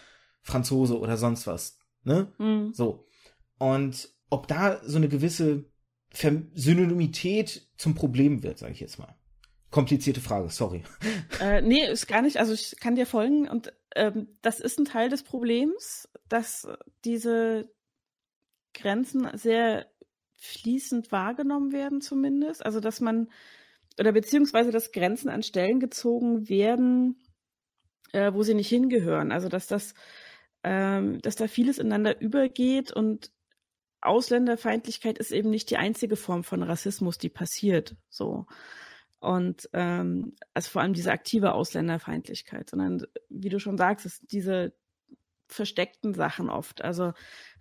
Franzose 0.43 0.99
oder 0.99 1.17
sonst 1.17 1.47
was. 1.47 1.79
Ne? 2.03 2.33
Mhm. 2.39 2.73
So. 2.73 3.07
Und 3.59 4.09
ob 4.31 4.49
da 4.49 4.81
so 4.85 4.97
eine 4.97 5.09
gewisse 5.09 5.65
Synonymität 6.13 7.69
zum 7.77 7.95
Problem 7.95 8.43
wird, 8.43 8.59
sage 8.59 8.73
ich 8.73 8.81
jetzt 8.81 8.99
mal. 8.99 9.15
Komplizierte 9.71 10.21
Frage, 10.21 10.49
sorry. 10.51 10.83
Äh, 11.41 11.63
nee, 11.63 11.87
ist 11.89 12.09
gar 12.09 12.21
nicht. 12.23 12.39
Also 12.39 12.53
ich 12.53 12.75
kann 12.81 12.97
dir 12.97 13.07
folgen 13.07 13.49
und 13.49 13.73
ähm, 13.95 14.27
das 14.43 14.59
ist 14.59 14.81
ein 14.81 14.87
Teil 14.87 15.09
des 15.09 15.23
Problems, 15.23 16.09
dass 16.29 16.67
diese 17.05 17.71
Grenzen 18.75 19.29
sehr 19.35 19.87
fließend 20.35 21.13
wahrgenommen 21.13 21.71
werden 21.71 22.01
zumindest. 22.01 22.67
Also 22.67 22.81
dass 22.81 23.01
man 23.01 23.29
oder 24.01 24.13
beziehungsweise 24.13 24.71
dass 24.71 24.93
Grenzen 24.93 25.29
an 25.29 25.43
Stellen 25.43 25.81
gezogen 25.81 26.49
werden, 26.49 27.17
äh, 28.13 28.33
wo 28.33 28.43
sie 28.43 28.55
nicht 28.55 28.69
hingehören. 28.69 29.33
Also 29.33 29.49
dass 29.49 29.67
das, 29.67 29.95
ähm, 30.63 31.21
dass 31.21 31.37
da 31.37 31.49
vieles 31.49 31.79
ineinander 31.79 32.21
übergeht 32.21 32.93
und 32.93 33.33
Ausländerfeindlichkeit 34.01 35.19
ist 35.19 35.33
eben 35.33 35.51
nicht 35.51 35.71
die 35.71 35.77
einzige 35.77 36.17
Form 36.17 36.45
von 36.45 36.63
Rassismus, 36.63 37.19
die 37.19 37.29
passiert. 37.29 37.97
So. 38.09 38.47
Und 39.21 39.69
ähm, 39.73 40.37
also 40.55 40.71
vor 40.71 40.83
allem 40.83 40.95
diese 40.95 41.11
aktive 41.11 41.53
Ausländerfeindlichkeit, 41.53 42.71
sondern 42.71 43.05
wie 43.29 43.49
du 43.49 43.59
schon 43.59 43.77
sagst, 43.77 44.07
ist 44.07 44.23
diese 44.31 44.73
versteckten 45.49 46.15
Sachen 46.15 46.51
oft. 46.51 46.83
Also 46.83 47.13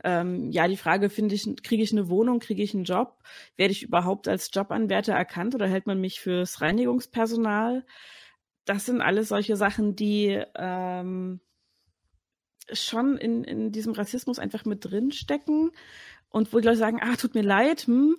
ähm, 0.03 0.51
ja, 0.51 0.67
die 0.67 0.77
Frage 0.77 1.09
finde 1.09 1.35
ich, 1.35 1.47
kriege 1.63 1.81
ich 1.81 1.91
eine 1.91 2.09
Wohnung, 2.09 2.39
kriege 2.39 2.61
ich 2.61 2.75
einen 2.75 2.83
Job? 2.83 3.23
Werde 3.55 3.71
ich 3.71 3.83
überhaupt 3.83 4.27
als 4.27 4.51
Jobanwärter 4.53 5.13
erkannt 5.13 5.55
oder 5.55 5.67
hält 5.67 5.87
man 5.87 5.99
mich 5.99 6.19
fürs 6.19 6.61
Reinigungspersonal? 6.61 7.85
Das 8.65 8.85
sind 8.85 9.01
alles 9.01 9.29
solche 9.29 9.55
Sachen, 9.55 9.95
die 9.95 10.43
ähm, 10.55 11.39
schon 12.71 13.17
in, 13.17 13.43
in 13.45 13.71
diesem 13.71 13.93
Rassismus 13.93 14.39
einfach 14.39 14.65
mit 14.65 14.83
drin 14.83 15.11
stecken 15.11 15.71
und 16.29 16.53
wo 16.53 16.59
die 16.59 16.65
Leute 16.65 16.79
sagen, 16.79 16.99
ah, 17.01 17.15
tut 17.15 17.35
mir 17.35 17.43
leid, 17.43 17.81
hm, 17.87 18.15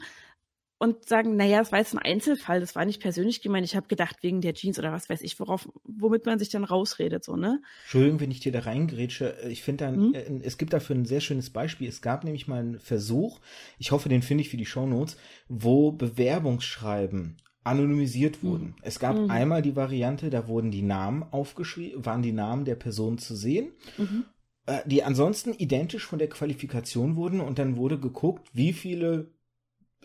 und 0.79 1.09
sagen, 1.09 1.37
naja, 1.37 1.59
das 1.59 1.73
war 1.73 1.81
jetzt 1.81 1.92
ein 1.92 1.99
Einzelfall, 1.99 2.61
das 2.61 2.77
war 2.77 2.85
nicht 2.85 3.03
persönlich 3.03 3.42
gemeint, 3.42 3.66
ich 3.66 3.75
habe 3.75 3.88
gedacht, 3.88 4.23
wegen 4.23 4.40
der 4.40 4.55
Jeans 4.55 4.79
oder 4.79 4.92
was 4.92 5.11
weiß 5.11 5.23
ich, 5.23 5.38
worauf, 5.40 5.68
womit 5.85 6.25
man 6.25 6.38
sich 6.38 6.51
dann 6.51 6.64
rausredet, 6.64 7.25
so, 7.25 7.37
ne? 7.37 7.61
Entschuldigung, 7.83 8.21
wenn 8.21 8.31
ich 8.31 8.40
dir 8.40 8.53
da 8.53 8.61
reingrätsche, 8.61 9.37
ich 9.49 9.62
finde 9.62 9.85
dann, 9.85 9.94
hm? 9.94 10.14
äh, 10.14 10.40
es 10.44 10.57
gibt 10.57 10.73
dafür 10.73 10.94
ein 10.94 11.05
sehr 11.05 11.21
schönes 11.21 11.51
Beispiel, 11.51 11.88
es 11.88 12.01
gab 12.01 12.23
nämlich 12.23 12.47
mal 12.47 12.61
einen 12.61 12.79
Versuch, 12.79 13.40
ich 13.79 13.90
hoffe, 13.90 14.09
den 14.09 14.23
finde 14.23 14.42
ich 14.42 14.51
für 14.51 14.57
die 14.57 14.66
Shownotes, 14.66 15.16
wo 15.49 15.90
Bewerbungsschreiben 15.90 17.37
anonymisiert 17.64 18.37
hm. 18.37 18.49
wurden. 18.49 18.66
Mhm. 18.66 18.75
Es 18.83 19.01
gab 19.01 19.16
mhm. 19.16 19.31
einmal 19.31 19.62
die 19.62 19.77
Variante, 19.77 20.31
da 20.31 20.47
wurden 20.47 20.71
die 20.71 20.83
Namen 20.83 21.25
aufgeschrieben, 21.25 22.07
waren 22.07 22.23
die 22.23 22.33
Namen 22.33 22.64
der 22.64 22.77
Person 22.77 23.18
zu 23.18 23.35
sehen. 23.35 23.73
Mhm. 23.99 24.25
Äh, 24.68 24.87
die 24.87 25.02
ansonsten 25.02 25.54
identisch 25.54 26.04
von 26.04 26.18
der 26.18 26.28
Qualifikation 26.28 27.16
wurden 27.16 27.40
und 27.40 27.59
dann 27.59 27.78
wurde 27.78 27.98
geguckt, 27.98 28.50
wie 28.52 28.74
viele 28.74 29.31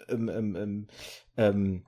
ähm, 0.07 0.29
ähm, 0.29 0.55
ähm, 0.55 0.87
ähm, 1.35 1.85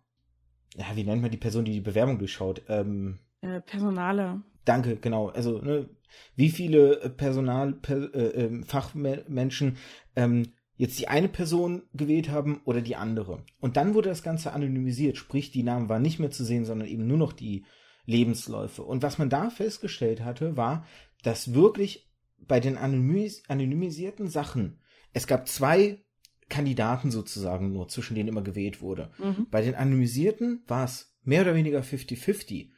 ja, 0.76 0.86
wie 0.94 1.06
nennt 1.06 1.22
man 1.22 1.32
die 1.32 1.38
Person, 1.38 1.64
die 1.64 1.72
die 1.72 1.82
Bewerbung 1.82 2.20
durchschaut? 2.20 2.64
Ähm, 2.68 3.20
äh, 3.40 3.62
Personale. 3.62 4.42
Danke, 4.66 4.98
genau. 4.98 5.30
Also, 5.30 5.62
ne, 5.62 5.90
wie 6.36 6.50
viele 6.50 7.02
äh, 7.02 7.10
Personal, 7.10 7.74
per, 7.74 8.14
äh, 8.14 8.46
äh, 8.46 8.64
Fachmenschen 8.66 9.78
ähm, 10.18 10.52
jetzt 10.76 11.00
die 11.00 11.08
eine 11.08 11.30
Person 11.30 11.84
gewählt 11.94 12.30
haben 12.30 12.60
oder 12.66 12.82
die 12.82 12.98
andere. 12.98 13.46
Und 13.62 13.78
dann 13.78 13.94
wurde 13.94 14.10
das 14.10 14.22
Ganze 14.22 14.52
anonymisiert, 14.52 15.16
sprich, 15.16 15.50
die 15.50 15.64
Namen 15.64 15.88
waren 15.88 16.02
nicht 16.02 16.20
mehr 16.20 16.32
zu 16.32 16.44
sehen, 16.44 16.66
sondern 16.66 16.90
eben 16.90 17.08
nur 17.08 17.18
noch 17.18 17.32
die 17.32 17.64
Lebensläufe. 18.06 18.84
Und 18.84 19.02
was 19.02 19.18
man 19.18 19.30
da 19.30 19.50
festgestellt 19.50 20.26
hatte, 20.26 20.58
war, 20.58 20.86
dass 21.24 21.54
wirklich 21.54 22.05
bei 22.48 22.60
den 22.60 22.78
anonymis 22.78 23.44
anonymisierten 23.48 24.28
Sachen, 24.28 24.80
es 25.14 25.28
gab 25.28 25.48
zwei 25.48 26.06
Kandidaten 26.50 27.12
sozusagen 27.12 27.72
nur, 27.72 27.88
zwischen 27.88 28.16
denen 28.16 28.30
immer 28.30 28.44
gewählt 28.44 28.82
wurde. 28.82 29.12
Mhm. 29.18 29.48
Bei 29.50 29.62
den 29.62 29.76
Anonymisierten 29.76 30.64
war 30.68 30.86
es 30.86 31.16
mehr 31.24 31.42
oder 31.42 31.56
weniger 31.56 31.82
50-50. 31.82 32.70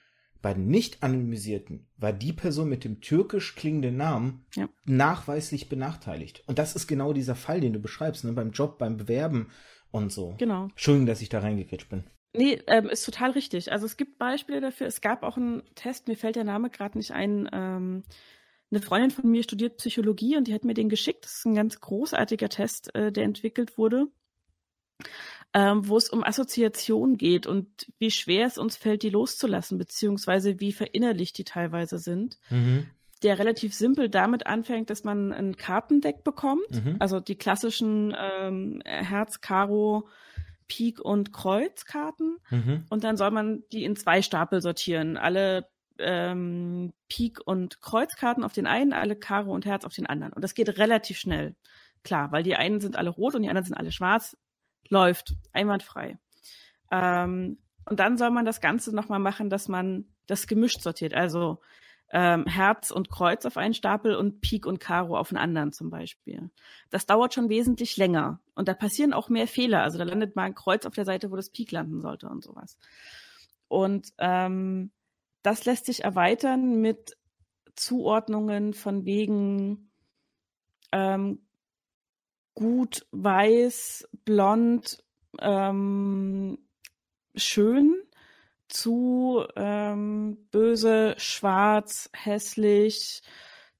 Bei 0.41 0.53
den 0.53 0.67
nicht 0.67 1.03
anonymisierten 1.03 1.87
war 1.97 2.13
die 2.13 2.31
Person 2.31 2.69
mit 2.69 2.83
dem 2.83 3.01
türkisch 3.01 3.55
klingenden 3.55 3.97
Namen 3.97 4.45
ja. 4.55 4.69
nachweislich 4.85 5.67
benachteiligt. 5.67 6.43
Und 6.47 6.59
das 6.59 6.75
ist 6.75 6.87
genau 6.87 7.11
dieser 7.11 7.35
Fall, 7.35 7.59
den 7.59 7.73
du 7.73 7.79
beschreibst, 7.79 8.23
ne? 8.23 8.31
beim 8.33 8.51
Job, 8.51 8.77
beim 8.77 8.97
Bewerben 8.97 9.49
und 9.91 10.11
so. 10.11 10.35
Genau. 10.37 10.65
Entschuldigung, 10.65 11.07
dass 11.07 11.21
ich 11.21 11.29
da 11.29 11.39
reingekritscht 11.39 11.89
bin. 11.89 12.03
Nee, 12.33 12.61
ähm, 12.67 12.87
ist 12.87 13.03
total 13.03 13.31
richtig. 13.31 13.71
Also 13.71 13.85
es 13.85 13.97
gibt 13.97 14.19
Beispiele 14.19 14.61
dafür. 14.61 14.87
Es 14.87 15.01
gab 15.01 15.23
auch 15.23 15.37
einen 15.37 15.63
Test, 15.75 16.07
mir 16.07 16.15
fällt 16.15 16.35
der 16.35 16.43
Name 16.43 16.69
gerade 16.69 16.97
nicht 16.97 17.11
ein. 17.11 17.49
Ähm, 17.51 18.03
eine 18.71 18.81
Freundin 18.81 19.11
von 19.11 19.29
mir 19.29 19.43
studiert 19.43 19.77
Psychologie 19.77 20.35
und 20.37 20.47
die 20.47 20.53
hat 20.53 20.65
mir 20.65 20.73
den 20.73 20.89
geschickt. 20.89 21.25
Das 21.25 21.37
ist 21.37 21.45
ein 21.45 21.55
ganz 21.55 21.79
großartiger 21.79 22.49
Test, 22.49 22.93
äh, 22.95 23.11
der 23.11 23.23
entwickelt 23.23 23.77
wurde, 23.77 24.07
ähm, 25.53 25.87
wo 25.87 25.97
es 25.97 26.09
um 26.09 26.23
Assoziation 26.23 27.17
geht 27.17 27.47
und 27.47 27.87
wie 27.97 28.11
schwer 28.11 28.45
es 28.45 28.57
uns 28.57 28.75
fällt, 28.75 29.03
die 29.03 29.09
loszulassen, 29.09 29.77
beziehungsweise 29.77 30.59
wie 30.59 30.73
verinnerlicht 30.73 31.37
die 31.37 31.45
teilweise 31.45 31.97
sind. 31.97 32.37
Mhm. 32.49 32.87
Der 33.23 33.39
relativ 33.39 33.73
simpel 33.73 34.09
damit 34.09 34.45
anfängt, 34.45 34.89
dass 34.91 35.03
man 35.03 35.33
ein 35.33 35.55
Kartendeck 35.55 36.23
bekommt, 36.23 36.69
mhm. 36.69 36.97
also 36.99 37.19
die 37.19 37.35
klassischen 37.35 38.15
ähm, 38.15 38.81
Herz, 38.85 39.41
Karo, 39.41 40.07
Pik 40.67 40.99
und 40.99 41.33
Kreuzkarten. 41.33 42.37
Mhm. 42.49 42.85
Und 42.89 43.03
dann 43.03 43.17
soll 43.17 43.31
man 43.31 43.63
die 43.71 43.85
in 43.85 43.95
zwei 43.95 44.21
Stapel 44.21 44.61
sortieren. 44.61 45.17
Alle 45.17 45.67
ähm, 45.99 46.93
Pik 47.09 47.39
und 47.45 47.81
Kreuzkarten 47.81 48.43
auf 48.43 48.53
den 48.53 48.67
einen, 48.67 48.93
alle 48.93 49.15
Karo 49.15 49.53
und 49.53 49.65
Herz 49.65 49.85
auf 49.85 49.93
den 49.93 50.07
anderen. 50.07 50.33
Und 50.33 50.43
das 50.43 50.53
geht 50.53 50.77
relativ 50.77 51.17
schnell. 51.17 51.55
Klar, 52.03 52.31
weil 52.31 52.43
die 52.43 52.55
einen 52.55 52.79
sind 52.79 52.95
alle 52.95 53.09
rot 53.09 53.35
und 53.35 53.43
die 53.43 53.49
anderen 53.49 53.65
sind 53.65 53.75
alle 53.75 53.91
schwarz. 53.91 54.37
Läuft 54.89 55.33
einwandfrei. 55.51 56.17
Ähm, 56.91 57.57
und 57.85 57.99
dann 57.99 58.17
soll 58.17 58.31
man 58.31 58.45
das 58.45 58.61
Ganze 58.61 58.95
nochmal 58.95 59.19
machen, 59.19 59.49
dass 59.49 59.67
man 59.67 60.05
das 60.25 60.47
gemischt 60.47 60.81
sortiert. 60.81 61.13
Also 61.13 61.61
ähm, 62.11 62.45
Herz 62.45 62.91
und 62.91 63.09
Kreuz 63.09 63.45
auf 63.45 63.57
einen 63.57 63.73
Stapel 63.73 64.15
und 64.15 64.39
Pik 64.41 64.65
und 64.65 64.79
Karo 64.79 65.17
auf 65.17 65.31
einen 65.31 65.41
anderen 65.41 65.73
zum 65.73 65.89
Beispiel. 65.89 66.49
Das 66.89 67.05
dauert 67.05 67.33
schon 67.33 67.49
wesentlich 67.49 67.97
länger 67.97 68.39
und 68.55 68.67
da 68.67 68.73
passieren 68.73 69.13
auch 69.13 69.29
mehr 69.29 69.47
Fehler. 69.47 69.83
Also 69.83 69.97
da 69.97 70.05
landet 70.05 70.35
mal 70.35 70.43
ein 70.43 70.55
Kreuz 70.55 70.85
auf 70.85 70.93
der 70.93 71.05
Seite, 71.05 71.31
wo 71.31 71.35
das 71.35 71.49
Pik 71.49 71.71
landen 71.71 72.01
sollte 72.01 72.29
und 72.29 72.43
sowas. 72.43 72.77
Und 73.67 74.13
ähm, 74.19 74.91
das 75.47 75.63
lässt 75.63 75.85
sich 75.85 76.03
erweitern 76.03 76.81
mit 76.81 77.15
Zuordnungen 77.73 78.73
von 78.73 79.05
wegen 79.05 79.91
ähm, 80.91 81.39
gut, 82.53 83.07
weiß, 83.11 84.09
blond, 84.25 85.01
ähm, 85.39 86.57
schön 87.33 87.95
zu 88.67 89.45
ähm, 89.55 90.49
böse, 90.51 91.15
schwarz, 91.17 92.09
hässlich, 92.11 93.21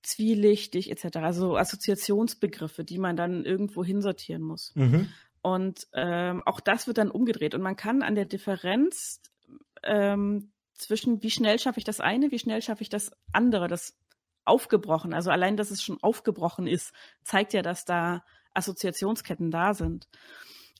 zwielichtig 0.03 0.89
etc. 0.89 1.17
Also 1.17 1.57
Assoziationsbegriffe, 1.57 2.85
die 2.85 2.97
man 2.97 3.17
dann 3.17 3.43
irgendwo 3.43 3.83
hinsortieren 3.83 4.41
muss. 4.41 4.71
Mhm. 4.75 5.09
Und 5.41 5.85
ähm, 5.91 6.43
auch 6.45 6.61
das 6.61 6.87
wird 6.87 6.97
dann 6.97 7.11
umgedreht. 7.11 7.53
Und 7.55 7.61
man 7.61 7.75
kann 7.75 8.03
an 8.03 8.15
der 8.15 8.23
Differenz 8.23 9.21
ähm, 9.83 10.53
zwischen, 10.77 11.23
wie 11.23 11.31
schnell 11.31 11.59
schaffe 11.59 11.79
ich 11.79 11.83
das 11.83 11.99
eine, 11.99 12.31
wie 12.31 12.39
schnell 12.39 12.61
schaffe 12.61 12.83
ich 12.83 12.89
das 12.89 13.11
andere, 13.31 13.67
das 13.67 13.97
aufgebrochen. 14.45 15.13
Also 15.13 15.29
allein, 15.29 15.57
dass 15.57 15.71
es 15.71 15.83
schon 15.83 16.01
aufgebrochen 16.01 16.67
ist, 16.67 16.93
zeigt 17.23 17.53
ja, 17.53 17.61
dass 17.61 17.85
da 17.85 18.23
Assoziationsketten 18.53 19.51
da 19.51 19.73
sind. 19.73 20.07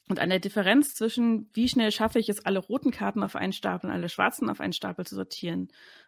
Und 0.10 0.20
an 0.20 0.30
der 0.30 0.40
Differenz 0.40 0.96
zwischen, 0.96 1.50
wie 1.54 1.68
schnell 1.68 1.92
schaffe 1.92 2.20
ich 2.20 2.30
es, 2.30 2.46
alle 2.46 2.60
roten 2.60 2.92
Karten 2.92 3.24
auf 3.24 3.36
einen 3.36 3.52
Stapel 3.52 3.90
und 3.90 3.96
alle 3.96 4.08
schwarzen 4.08 4.50
auf 4.50 4.62
einen 4.62 4.74
Stapel 4.74 5.06
zu 5.06 5.16
sortieren 5.16 5.68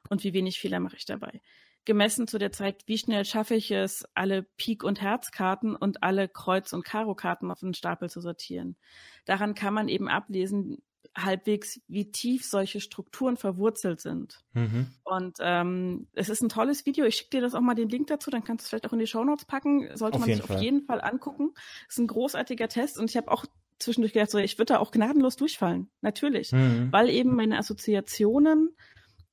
und 0.10 0.24
wie 0.24 0.34
wenig 0.34 0.60
Fehler 0.60 0.80
mache 0.80 0.96
ich 0.96 1.06
dabei. 1.06 1.42
Gemessen 1.86 2.28
zu 2.28 2.38
der 2.38 2.52
Zeit, 2.52 2.84
wie 2.88 2.98
schnell 2.98 3.26
schaffe 3.26 3.56
ich 3.56 3.72
es, 3.72 4.06
alle 4.14 4.44
Pik- 4.44 4.84
und 4.84 5.02
Herzkarten 5.02 5.76
und 5.76 6.04
alle 6.04 6.30
Kreuz- 6.30 6.72
und 6.72 6.86
Karo-Karten 6.86 7.52
auf 7.52 7.64
einen 7.64 7.74
Stapel 7.74 8.10
zu 8.10 8.22
sortieren. 8.22 8.78
Daran 9.26 9.54
kann 9.54 9.74
man 9.74 9.88
eben 9.90 10.08
ablesen, 10.08 10.82
halbwegs, 11.16 11.82
wie 11.88 12.12
tief 12.12 12.46
solche 12.46 12.80
Strukturen 12.80 13.38
verwurzelt 13.38 14.00
sind. 14.00 14.44
Mhm. 14.54 14.88
Und 15.04 15.38
ähm, 15.40 16.08
es 16.14 16.30
ist 16.30 16.42
ein 16.42 16.50
tolles 16.50 16.86
Video. 16.86 17.06
Ich 17.06 17.16
schicke 17.16 17.32
dir 17.32 17.42
das 17.42 17.56
auch 17.56 17.62
mal 17.62 17.76
den 17.76 17.90
Link 17.90 18.08
dazu, 18.08 18.30
dann 18.30 18.44
kannst 18.44 18.64
du 18.64 18.66
es 18.66 18.70
vielleicht 18.70 18.88
auch 18.88 18.94
in 18.94 19.00
die 19.00 19.08
Shownotes 19.08 19.46
packen. 19.46 19.90
Sollte 19.96 20.16
auf 20.16 20.26
man 20.26 20.36
sich 20.36 20.44
Fall. 20.44 20.56
auf 20.56 20.62
jeden 20.62 20.82
Fall 20.84 21.02
angucken. 21.02 21.52
Es 21.88 21.96
ist 21.96 22.00
ein 22.00 22.08
großartiger 22.08 22.68
Test 22.68 22.98
und 22.98 23.10
ich 23.10 23.18
habe 23.18 23.32
auch 23.32 23.46
zwischendurch 23.80 24.14
gedacht, 24.14 24.32
so, 24.32 24.38
ich 24.38 24.58
würde 24.58 24.74
da 24.74 24.80
auch 24.80 24.92
gnadenlos 24.92 25.36
durchfallen. 25.36 25.90
Natürlich. 26.02 26.52
Mhm. 26.52 26.90
Weil 26.92 27.10
eben 27.10 27.36
meine 27.36 27.58
Assoziationen 27.58 28.76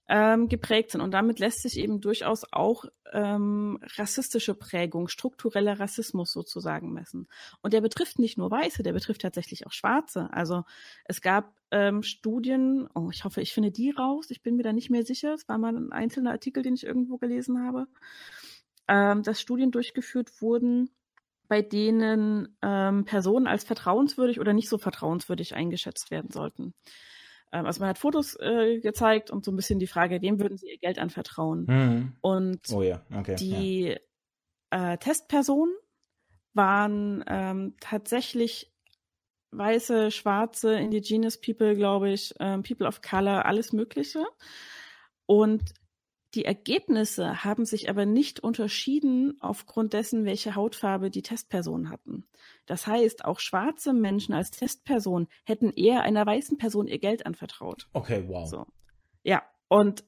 ähm, 0.09 0.49
geprägt 0.49 0.93
sind. 0.93 1.01
Und 1.01 1.13
damit 1.13 1.39
lässt 1.39 1.63
sich 1.63 1.79
eben 1.79 2.01
durchaus 2.01 2.45
auch 2.53 2.85
ähm, 3.13 3.79
rassistische 3.97 4.55
Prägung, 4.55 5.09
struktureller 5.09 5.81
Rassismus 5.81 6.33
sozusagen 6.33 6.93
messen. 6.93 7.29
Und 7.63 7.73
der 7.73 7.81
betrifft 7.81 8.19
nicht 8.19 8.39
nur 8.39 8.51
Weiße, 8.51 8.83
der 8.83 8.93
betrifft 8.93 9.23
tatsächlich 9.23 9.67
auch 9.67 9.73
Schwarze. 9.73 10.29
Also 10.33 10.65
es 11.05 11.21
gab 11.21 11.55
ähm, 11.71 12.03
Studien, 12.03 12.89
oh, 12.95 13.11
ich 13.13 13.25
hoffe, 13.25 13.41
ich 13.41 13.53
finde 13.53 13.73
die 13.73 13.91
raus, 13.91 14.31
ich 14.31 14.43
bin 14.43 14.57
mir 14.57 14.63
da 14.63 14.73
nicht 14.73 14.91
mehr 14.91 15.05
sicher, 15.05 15.35
es 15.35 15.49
war 15.49 15.59
mal 15.59 15.77
ein 15.77 15.93
einzelner 15.93 16.31
Artikel, 16.31 16.63
den 16.63 16.75
ich 16.75 16.85
irgendwo 16.85 17.19
gelesen 17.19 17.65
habe, 17.65 17.87
ähm, 18.89 19.23
dass 19.23 19.41
Studien 19.41 19.73
durchgeführt 19.73 20.41
wurden, 20.41 20.91
bei 21.49 21.63
denen 21.63 22.57
ähm, 22.63 23.05
Personen 23.05 23.47
als 23.47 23.65
vertrauenswürdig 23.65 24.41
oder 24.41 24.53
nicht 24.53 24.69
so 24.69 24.79
vertrauenswürdig 24.79 25.55
eingeschätzt 25.55 26.11
werden 26.11 26.31
sollten. 26.31 26.75
Ähm, 27.53 27.67
also 27.67 27.81
man 27.81 27.91
hat 27.91 27.99
Fotos 27.99 28.37
äh, 28.41 28.81
gezeigt 28.81 29.31
und 29.31 29.45
so 29.45 29.53
ein 29.53 29.57
bisschen 29.57 29.79
die 29.79 29.87
Frage, 29.87 30.21
wem 30.23 30.41
würden 30.41 30.57
sie 30.57 30.69
ihr 30.69 30.79
Geld 30.79 30.99
anvertrauen? 30.99 31.67
Mhm. 31.67 32.17
Und 32.21 32.61
oh 32.73 32.83
ja. 32.83 33.03
okay, 33.15 33.37
die 33.37 33.97
ja. 34.73 34.93
äh, 34.93 34.99
Testpersonen 34.99 35.75
waren 36.55 37.25
ähm, 37.29 37.75
tatsächlich 37.81 38.73
weiße, 39.53 40.11
schwarze, 40.11 40.75
indigenous 40.75 41.41
people, 41.41 41.77
glaube 41.77 42.11
ich, 42.11 42.35
ähm, 42.41 42.63
people 42.63 42.87
of 42.87 43.01
color, 43.01 43.47
alles 43.47 43.73
Mögliche. 43.73 44.25
Und 45.27 45.63
die 46.37 46.45
Ergebnisse 46.45 47.45
haben 47.45 47.65
sich 47.65 47.89
aber 47.89 48.05
nicht 48.05 48.41
unterschieden 48.41 49.39
aufgrund 49.41 49.95
dessen, 49.95 50.27
welche 50.27 50.55
Hautfarbe 50.55 51.09
die 51.09 51.23
Testpersonen 51.23 51.89
hatten. 51.89 52.27
Das 52.67 52.87
heißt, 52.87 53.25
auch 53.25 53.41
schwarze 53.41 53.95
Menschen 53.95 54.35
als 54.35 54.51
Testperson 54.51 55.29
hätten 55.45 55.73
eher 55.73 56.03
einer 56.03 56.27
weißen 56.27 56.59
Person 56.59 56.89
ihr 56.89 56.99
Geld 56.99 57.25
anvertraut. 57.25 57.89
Okay, 57.95 58.25
wow. 58.29 58.47
So. 58.47 58.67
Ja, 59.23 59.43
und 59.69 60.05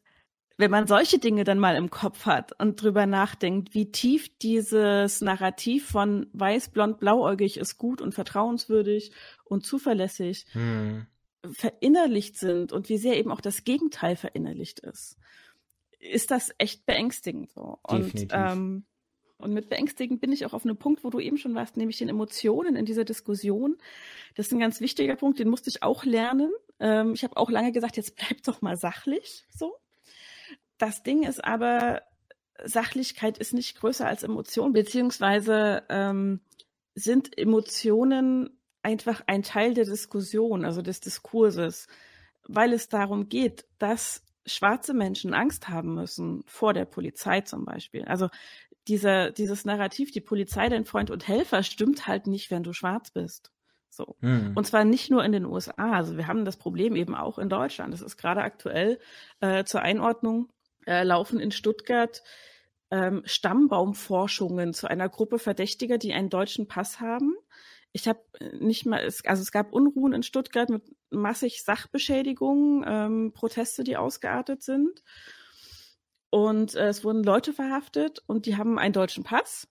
wenn 0.59 0.71
man 0.71 0.87
solche 0.87 1.19
Dinge 1.19 1.45
dann 1.45 1.59
mal 1.59 1.77
im 1.77 1.89
Kopf 1.89 2.27
hat 2.27 2.53
und 2.61 2.83
drüber 2.83 3.07
nachdenkt, 3.07 3.75
wie 3.75 3.91
tief 3.91 4.29
dieses 4.39 5.23
Narrativ 5.23 5.89
von 5.89 6.27
weiß, 6.35 6.69
blond, 6.71 6.99
blauäugig 6.99 7.57
ist 7.57 7.79
gut 7.79 8.03
und 8.03 8.13
vertrauenswürdig 8.13 9.13
und 9.45 9.65
zuverlässig 9.65 10.47
hm. 10.53 11.07
verinnerlicht 11.53 12.37
sind 12.37 12.73
und 12.73 12.91
wie 12.91 12.99
sehr 12.99 13.17
eben 13.17 13.31
auch 13.31 13.41
das 13.41 13.65
Gegenteil 13.65 14.15
verinnerlicht 14.15 14.81
ist 14.81 15.18
ist 15.99 16.31
das 16.31 16.53
echt 16.59 16.87
beängstigend 16.87 17.51
so. 17.51 17.79
Und, 17.83 18.29
ähm, 18.31 18.85
und 19.39 19.53
mit 19.53 19.69
beängstigend 19.69 20.21
bin 20.21 20.33
ich 20.33 20.47
auch 20.47 20.53
auf 20.53 20.65
einem 20.65 20.77
Punkt, 20.77 21.05
wo 21.05 21.11
du 21.11 21.21
eben 21.21 21.39
schon 21.39 21.55
warst, 21.55 21.77
nämlich 21.77 21.99
den 21.99 22.09
Emotionen 22.09 22.77
in 22.77 22.85
dieser 22.85 23.05
Diskussion. 23.05 23.77
Das 24.35 24.47
ist 24.47 24.53
ein 24.53 24.59
ganz 24.59 24.81
wichtiger 24.81 25.17
Punkt, 25.17 25.39
den 25.39 25.49
musste 25.49 25.71
ich 25.71 25.83
auch 25.83 26.05
lernen. 26.05 26.53
Ähm, 26.81 27.13
ich 27.15 27.25
habe 27.25 27.37
auch 27.37 27.51
lange 27.51 27.73
gesagt, 27.73 27.97
jetzt 27.97 28.17
bleib 28.17 28.43
doch 28.43 28.63
mal 28.63 28.77
sachlich 28.77 29.47
so. 29.51 29.77
Das 30.77 31.03
Ding 31.03 31.25
ist 31.25 31.45
aber, 31.45 32.03
Sachlichkeit 32.65 33.39
ist 33.39 33.55
nicht 33.55 33.79
größer 33.79 34.07
als 34.07 34.23
Emotion, 34.23 34.73
beziehungsweise 34.73 35.85
ähm, 35.89 36.41
sind 36.95 37.37
Emotionen 37.39 38.59
einfach 38.83 39.23
ein 39.27 39.43
Teil 39.43 39.75
der 39.75 39.85
Diskussion, 39.85 40.65
also 40.65 40.83
des 40.83 41.01
Diskurses, 41.01 41.87
weil 42.47 42.73
es 42.73 42.89
darum 42.89 43.29
geht, 43.29 43.67
dass 43.79 44.25
schwarze 44.49 44.95
Menschen 44.95 45.35
Angst 45.35 45.69
haben 45.69 45.95
müssen 45.95 46.43
vor 46.47 46.75
der 46.75 46.85
Polizei 46.85 47.43
zum 47.43 47.65
Beispiel. 47.65 48.05
Also 48.05 48.29
dieser, 48.87 49.31
dieses 49.31 49.65
Narrativ, 49.65 50.11
die 50.11 50.21
Polizei, 50.21 50.69
dein 50.69 50.85
Freund 50.85 51.11
und 51.11 51.29
Helfer, 51.29 51.63
stimmt 51.63 52.07
halt 52.07 52.27
nicht, 52.27 52.51
wenn 52.51 52.63
du 52.63 52.73
schwarz 52.73 53.11
bist. 53.11 53.53
So. 53.91 54.17
Mhm. 54.21 54.53
Und 54.55 54.67
zwar 54.67 54.85
nicht 54.85 55.11
nur 55.11 55.25
in 55.25 55.33
den 55.33 55.45
USA. 55.45 55.93
Also 55.93 56.17
wir 56.17 56.27
haben 56.27 56.45
das 56.45 56.57
Problem 56.57 56.97
eben 56.97 57.15
auch 57.15 57.39
in 57.39 57.49
Deutschland. 57.49 57.93
Das 57.93 58.03
ist 58.03 58.17
gerade 58.17 58.43
aktuell 58.43 58.99
äh, 59.41 59.65
zur 59.65 59.83
Einordnung 59.83 60.49
äh, 60.87 61.03
laufen 61.05 61.41
in 61.41 61.51
Stuttgart 61.51 62.23
ähm, 62.91 63.23
Stammbaumforschungen 63.25 64.73
zu 64.73 64.89
einer 64.89 65.09
Gruppe 65.09 65.39
Verdächtiger, 65.39 65.99
die 65.99 66.15
einen 66.15 66.31
deutschen 66.31 66.69
Pass 66.69 67.01
haben 67.01 67.35
ich 67.93 68.09
habe 68.09 68.21
nicht 68.61 68.87
mal, 68.87 69.01
also 69.01 69.25
es 69.25 69.53
gab 69.53 69.73
Unruhen 69.73 70.13
in 70.13 70.23
Stuttgart 70.23 70.69
mit 70.69 70.83
massig 71.11 71.63
Sachbeschädigungen, 71.63 72.85
ähm, 72.87 73.33
Proteste, 73.33 73.85
die 73.85 73.97
ausgeartet 73.97 74.63
sind. 74.63 75.03
Und 76.31 76.75
äh, 76.75 76.89
es 76.89 77.05
wurden 77.05 77.23
Leute 77.23 77.53
verhaftet 77.53 78.23
und 78.27 78.47
die 78.47 78.57
haben 78.57 78.79
einen 78.79 78.93
deutschen 78.93 79.25
Pass. 79.25 79.69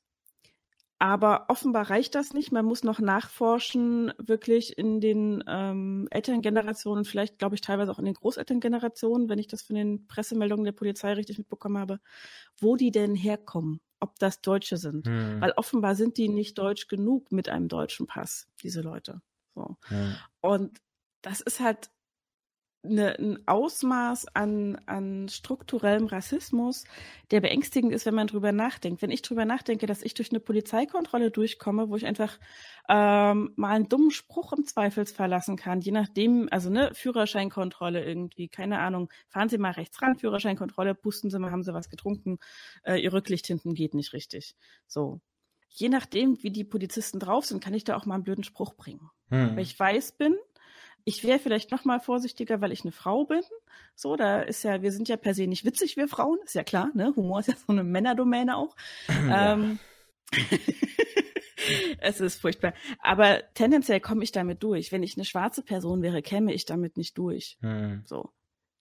Aber 1.00 1.46
offenbar 1.50 1.92
reicht 1.92 2.16
das 2.16 2.34
nicht. 2.34 2.52
Man 2.52 2.66
muss 2.66 2.84
noch 2.84 3.00
nachforschen, 3.00 4.12
wirklich 4.18 4.80
in 4.80 5.00
den 5.00 5.44
ähm, 5.48 6.08
Elterngenerationen, 6.10 7.06
vielleicht 7.06 7.38
glaube 7.38 7.54
ich 7.54 7.62
teilweise 7.62 7.92
auch 7.92 8.00
in 8.00 8.06
den 8.06 8.16
Großelterngenerationen, 8.16 9.30
wenn 9.30 9.38
ich 9.38 9.46
das 9.46 9.62
von 9.62 9.76
den 9.76 10.08
Pressemeldungen 10.08 10.66
der 10.66 10.72
Polizei 10.72 11.14
richtig 11.14 11.38
mitbekommen 11.38 11.78
habe, 11.78 12.00
wo 12.60 12.76
die 12.76 12.90
denn 12.90 13.14
herkommen 13.14 13.80
ob 14.00 14.20
das 14.20 14.42
Deutsche 14.42 14.78
sind. 14.78 15.08
Hm. 15.08 15.42
Weil 15.42 15.52
offenbar 15.52 15.96
sind 15.96 16.18
die 16.18 16.30
nicht 16.30 16.58
deutsch 16.58 16.88
genug 16.88 17.32
mit 17.32 17.50
einem 17.50 17.68
deutschen 17.68 18.08
Pass, 18.08 18.48
diese 18.62 18.82
Leute. 18.82 19.22
So. 19.56 19.78
Hm. 19.88 20.16
Und 20.42 20.82
das 21.22 21.42
ist 21.42 21.60
halt 21.60 21.90
eine, 22.84 23.18
ein 23.18 23.48
Ausmaß 23.48 24.28
an, 24.36 24.80
an 24.86 25.28
strukturellem 25.30 26.06
Rassismus, 26.06 26.86
der 27.32 27.42
beängstigend 27.42 27.94
ist, 27.94 28.06
wenn 28.06 28.16
man 28.16 28.28
drüber 28.28 28.52
nachdenkt. 28.52 29.02
Wenn 29.02 29.12
ich 29.12 29.22
drüber 29.22 29.46
nachdenke, 29.46 29.86
dass 29.86 30.02
ich 30.02 30.14
durch 30.14 30.32
eine 30.32 30.40
Polizeikontrolle 30.40 31.32
durchkomme, 31.32 31.90
wo 31.90 31.96
ich 31.96 32.06
einfach 32.06 32.40
ähm, 32.90 33.52
mal 33.56 33.76
einen 33.76 33.90
dummen 33.90 34.12
Spruch 34.12 34.54
im 34.54 34.66
Zweifelsfall 34.66 35.30
lassen 35.30 35.58
kann, 35.58 35.82
je 35.82 35.92
nachdem, 35.92 36.48
also 36.52 36.70
ne, 36.70 36.92
Führerscheinkontrolle 36.94 38.04
irgendwie, 38.04 38.48
keine 38.48 38.80
Ahnung, 38.80 39.10
fahren 39.28 39.50
Sie 39.50 39.58
mal 39.58 39.72
rechts 39.72 40.02
ran, 40.02 40.18
Führerscheinkontrolle, 40.18 40.96
pusten 40.96 41.30
Sie 41.30 41.40
mal, 41.40 41.52
haben 41.52 41.64
Sie 41.64 41.74
was 41.74 41.90
getrunken, 41.90 42.40
äh, 42.84 43.02
Ihr 43.02 43.14
Rücklicht 43.14 43.48
hinten 43.48 43.74
geht 43.74 43.94
nicht 43.94 44.14
richtig. 44.14 44.56
So. 44.88 45.22
Je 45.70 45.90
nachdem, 45.90 46.42
wie 46.42 46.50
die 46.50 46.64
Polizisten 46.64 47.20
drauf 47.20 47.46
sind, 47.46 47.62
kann 47.62 47.74
ich 47.74 47.84
da 47.84 47.98
auch 47.98 48.06
mal 48.06 48.16
einen 48.16 48.24
blöden 48.24 48.46
Spruch 48.46 48.74
bringen. 48.76 49.12
Hm. 49.30 49.52
Weil 49.56 49.64
ich 49.64 49.78
weiß 49.78 50.14
bin, 50.14 50.36
ich 51.08 51.24
wäre 51.24 51.40
vielleicht 51.40 51.72
noch 51.72 51.86
mal 51.86 52.02
vorsichtiger, 52.02 52.60
weil 52.60 52.74
ich 52.74 52.84
eine 52.84 52.92
Frau 52.92 53.24
bin. 53.24 53.40
So, 53.96 54.18
da 54.18 54.42
ist 54.42 54.64
ja, 54.64 54.82
wir 54.82 54.92
sind 54.92 55.08
ja 55.08 55.16
per 55.16 55.34
se 55.34 55.48
nicht 55.48 55.64
witzig, 55.64 55.96
wir 55.96 56.10
Frauen, 56.10 56.38
ist 56.44 56.54
ja 56.54 56.66
klar, 56.66 56.92
ne? 56.96 57.14
Humor 57.16 57.40
ist 57.40 57.48
ja 57.48 57.56
so 57.56 57.72
eine 57.72 57.86
Männerdomäne 57.86 58.58
auch. 58.58 58.76
Ja. 59.28 59.54
Ähm, 59.54 59.80
es 62.00 62.20
ist 62.20 62.42
furchtbar. 62.42 62.74
Aber 63.00 63.42
tendenziell 63.54 64.02
komme 64.02 64.24
ich 64.24 64.34
damit 64.34 64.62
durch. 64.64 64.92
Wenn 64.92 65.02
ich 65.02 65.16
eine 65.16 65.24
schwarze 65.24 65.64
Person 65.64 66.02
wäre, 66.02 66.22
käme 66.22 66.54
ich 66.54 66.66
damit 66.66 66.98
nicht 66.98 67.18
durch. 67.18 67.58
Hm. 67.62 68.04
So. 68.06 68.34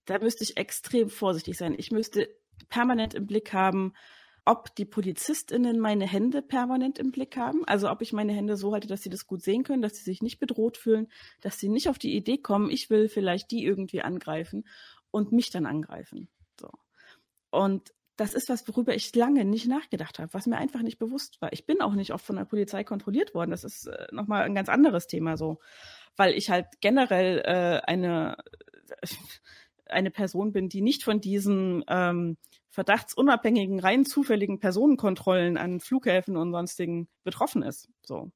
Da 0.05 0.19
müsste 0.19 0.43
ich 0.43 0.57
extrem 0.57 1.09
vorsichtig 1.09 1.57
sein. 1.57 1.77
Ich 1.79 1.93
müsste 1.93 2.29
permanent 2.69 3.15
im 3.15 3.27
Blick 3.27 3.53
haben, 3.53 3.93
ob 4.47 4.75
die 4.77 4.85
PolizistInnen 4.85 5.81
meine 5.81 6.07
Hände 6.07 6.41
permanent 6.41 6.99
im 6.99 7.11
Blick 7.11 7.37
haben. 7.37 7.65
Also 7.67 7.91
ob 7.91 8.01
ich 8.01 8.13
meine 8.13 8.33
Hände 8.33 8.57
so 8.57 8.73
halte, 8.73 8.87
dass 8.87 9.03
sie 9.03 9.11
das 9.11 9.27
gut 9.27 9.43
sehen 9.43 9.65
können, 9.65 9.83
dass 9.83 9.97
sie 9.97 10.05
sich 10.05 10.23
nicht 10.23 10.39
bedroht 10.39 10.79
fühlen, 10.79 11.09
dass 11.41 11.59
sie 11.59 11.69
nicht 11.69 11.89
auf 11.89 11.99
die 11.99 12.17
Idee 12.17 12.39
kommen, 12.39 12.71
ich 12.71 12.89
will 12.89 13.09
vielleicht 13.09 13.51
die 13.51 13.65
irgendwie 13.65 14.03
angreifen 14.03 14.65
und 15.11 15.33
mich 15.33 15.51
dann 15.51 15.67
angreifen. 15.67 16.29
So. 16.61 16.71
Und 17.51 17.93
das 18.17 18.35
ist 18.35 18.49
was, 18.49 18.67
worüber 18.69 18.95
ich 18.95 19.15
lange 19.15 19.45
nicht 19.45 19.67
nachgedacht 19.67 20.21
habe, 20.21 20.33
was 20.33 20.47
mir 20.47 20.57
einfach 20.57 20.83
nicht 20.83 20.99
bewusst 20.99 21.43
war. 21.43 21.53
Ich 21.53 21.67
bin 21.67 21.81
auch 21.81 21.95
nicht 21.95 22.13
oft 22.13 22.25
von 22.25 22.37
der 22.37 22.45
Polizei 22.45 22.85
kontrolliert 22.85 23.35
worden. 23.35 23.51
Das 23.51 23.65
ist 23.65 23.87
äh, 23.89 24.07
nochmal 24.13 24.45
ein 24.45 24.55
ganz 24.55 24.69
anderes 24.69 25.09
Thema 25.09 25.37
so. 25.37 25.59
Weil 26.17 26.35
ich 26.35 26.51
halt 26.51 26.67
generell 26.81 27.41
äh, 27.45 27.81
eine, 27.85 28.37
eine 29.87 30.13
Person 30.13 30.53
bin, 30.53 30.69
die 30.69 30.83
nicht 30.83 31.03
von 31.03 31.21
diesen 31.21 31.85
ähm, 31.89 32.39
verdachtsunabhängigen, 32.77 33.81
rein 33.81 34.05
zufälligen 34.05 34.59
Personenkontrollen 34.59 35.57
an 35.57 35.81
Flughäfen 35.81 36.37
und 36.37 36.53
sonstigen 36.53 37.09
betroffen 37.25 37.63
ist. 37.63 37.89
So. 38.05 38.31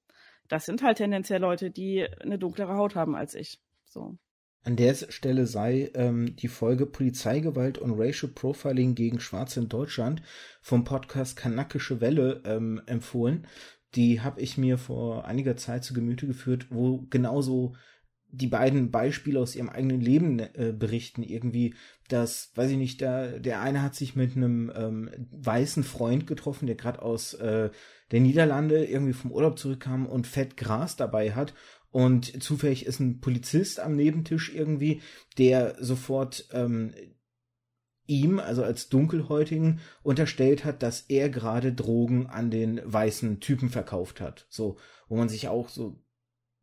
Das 0.49 0.65
sind 0.65 0.83
halt 0.83 0.97
tendenziell 0.97 1.43
Leute, 1.43 1.71
die 1.71 2.07
eine 2.23 2.39
dunklere 2.39 2.75
Haut 2.75 2.95
haben 2.95 3.15
als 3.15 3.35
ich. 3.35 3.61
So. 3.85 4.17
An 4.65 4.77
der 4.77 4.95
Stelle 4.95 5.47
sei 5.47 5.91
ähm, 5.93 6.37
die 6.37 6.49
Folge 6.49 6.87
Polizeigewalt 6.87 7.77
und 7.77 8.01
Racial 8.01 8.33
Profiling 8.33 8.95
gegen 8.95 9.21
Schwarze 9.21 9.61
in 9.61 9.69
Deutschland 9.69 10.23
vom 10.63 10.85
Podcast 10.85 11.37
Kanakische 11.37 12.01
Welle 12.01 12.41
ähm, 12.47 12.81
empfohlen. 12.87 13.47
Die 13.95 14.23
habe 14.23 14.41
ich 14.41 14.57
mir 14.57 14.79
vor 14.79 15.27
einiger 15.27 15.59
Zeit 15.59 15.85
zu 15.85 15.93
Gemüte 15.93 16.27
geführt, 16.27 16.69
wo 16.71 17.07
genauso 17.11 17.75
die 18.33 18.47
beiden 18.47 18.91
Beispiele 18.91 19.41
aus 19.41 19.57
ihrem 19.57 19.69
eigenen 19.69 20.01
Leben 20.01 20.39
äh, 20.39 20.73
berichten. 20.77 21.23
Irgendwie, 21.23 21.75
dass, 22.09 22.53
weiß 22.55 22.71
ich 22.71 22.77
nicht, 22.77 23.01
der, 23.01 23.39
der 23.41 23.61
eine 23.61 23.83
hat 23.83 23.95
sich 23.95 24.17
mit 24.17 24.37
einem 24.37 24.73
ähm, 24.75 25.11
weißen 25.31 25.85
Freund 25.85 26.27
getroffen, 26.27 26.67
der 26.67 26.77
gerade 26.77 27.03
aus 27.03 27.35
äh, 27.35 27.71
der 28.11 28.21
Niederlande 28.21 28.85
irgendwie 28.85 29.13
vom 29.13 29.33
Urlaub 29.33 29.59
zurückkam 29.59 30.07
und 30.07 30.27
fett 30.27 30.57
Gras 30.57 30.97
dabei 30.97 31.33
hat. 31.33 31.55
Und 31.91 32.43
zufällig 32.43 32.87
ist 32.87 33.01
ein 33.01 33.21
Polizist 33.21 33.81
am 33.81 33.97
Nebentisch 33.97 34.55
irgendwie, 34.55 35.03
der 35.39 35.77
sofort 35.81 36.49
ähm, 36.53 36.95
ihm, 38.07 38.39
also 38.39 38.63
als 38.63 38.89
Dunkelhäutigen, 38.89 39.81
unterstellt 40.03 40.65
hat, 40.65 40.83
dass 40.83 41.03
er 41.03 41.31
gerade 41.31 41.73
Drogen 41.73 42.27
an 42.27 42.51
den 42.51 42.81
weißen 42.85 43.41
Typen 43.41 43.71
verkauft 43.71 44.21
hat. 44.21 44.47
So, 44.51 44.77
wo 45.09 45.17
man 45.17 45.29
sich 45.29 45.49
auch 45.49 45.69
so 45.69 46.01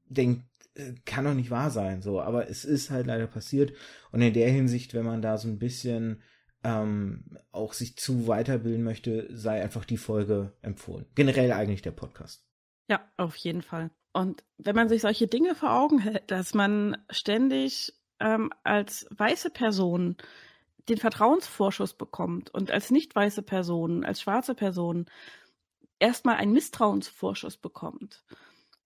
denkt, 0.05 0.43
kann 1.05 1.25
doch 1.25 1.33
nicht 1.33 1.51
wahr 1.51 1.71
sein, 1.71 2.01
so, 2.01 2.21
aber 2.21 2.49
es 2.49 2.65
ist 2.65 2.89
halt 2.89 3.07
leider 3.07 3.27
passiert. 3.27 3.73
Und 4.11 4.21
in 4.21 4.33
der 4.33 4.49
Hinsicht, 4.49 4.93
wenn 4.93 5.05
man 5.05 5.21
da 5.21 5.37
so 5.37 5.47
ein 5.47 5.59
bisschen 5.59 6.21
ähm, 6.63 7.37
auch 7.51 7.73
sich 7.73 7.97
zu 7.97 8.27
weiterbilden 8.27 8.83
möchte, 8.83 9.27
sei 9.35 9.61
einfach 9.61 9.85
die 9.85 9.97
Folge 9.97 10.53
empfohlen. 10.61 11.05
Generell 11.15 11.51
eigentlich 11.51 11.81
der 11.81 11.91
Podcast. 11.91 12.45
Ja, 12.89 13.01
auf 13.17 13.35
jeden 13.37 13.61
Fall. 13.61 13.91
Und 14.13 14.43
wenn 14.57 14.75
man 14.75 14.89
sich 14.89 15.01
solche 15.01 15.27
Dinge 15.27 15.55
vor 15.55 15.73
Augen 15.73 15.99
hält, 15.99 16.31
dass 16.31 16.53
man 16.53 16.97
ständig 17.09 17.93
ähm, 18.19 18.51
als 18.63 19.07
weiße 19.11 19.49
Person 19.49 20.17
den 20.89 20.97
Vertrauensvorschuss 20.97 21.93
bekommt 21.93 22.49
und 22.49 22.71
als 22.71 22.91
nicht 22.91 23.15
weiße 23.15 23.43
Person, 23.43 24.05
als 24.05 24.21
schwarze 24.21 24.55
Person 24.55 25.05
erstmal 25.99 26.35
einen 26.35 26.53
Misstrauensvorschuss 26.53 27.57
bekommt 27.57 28.23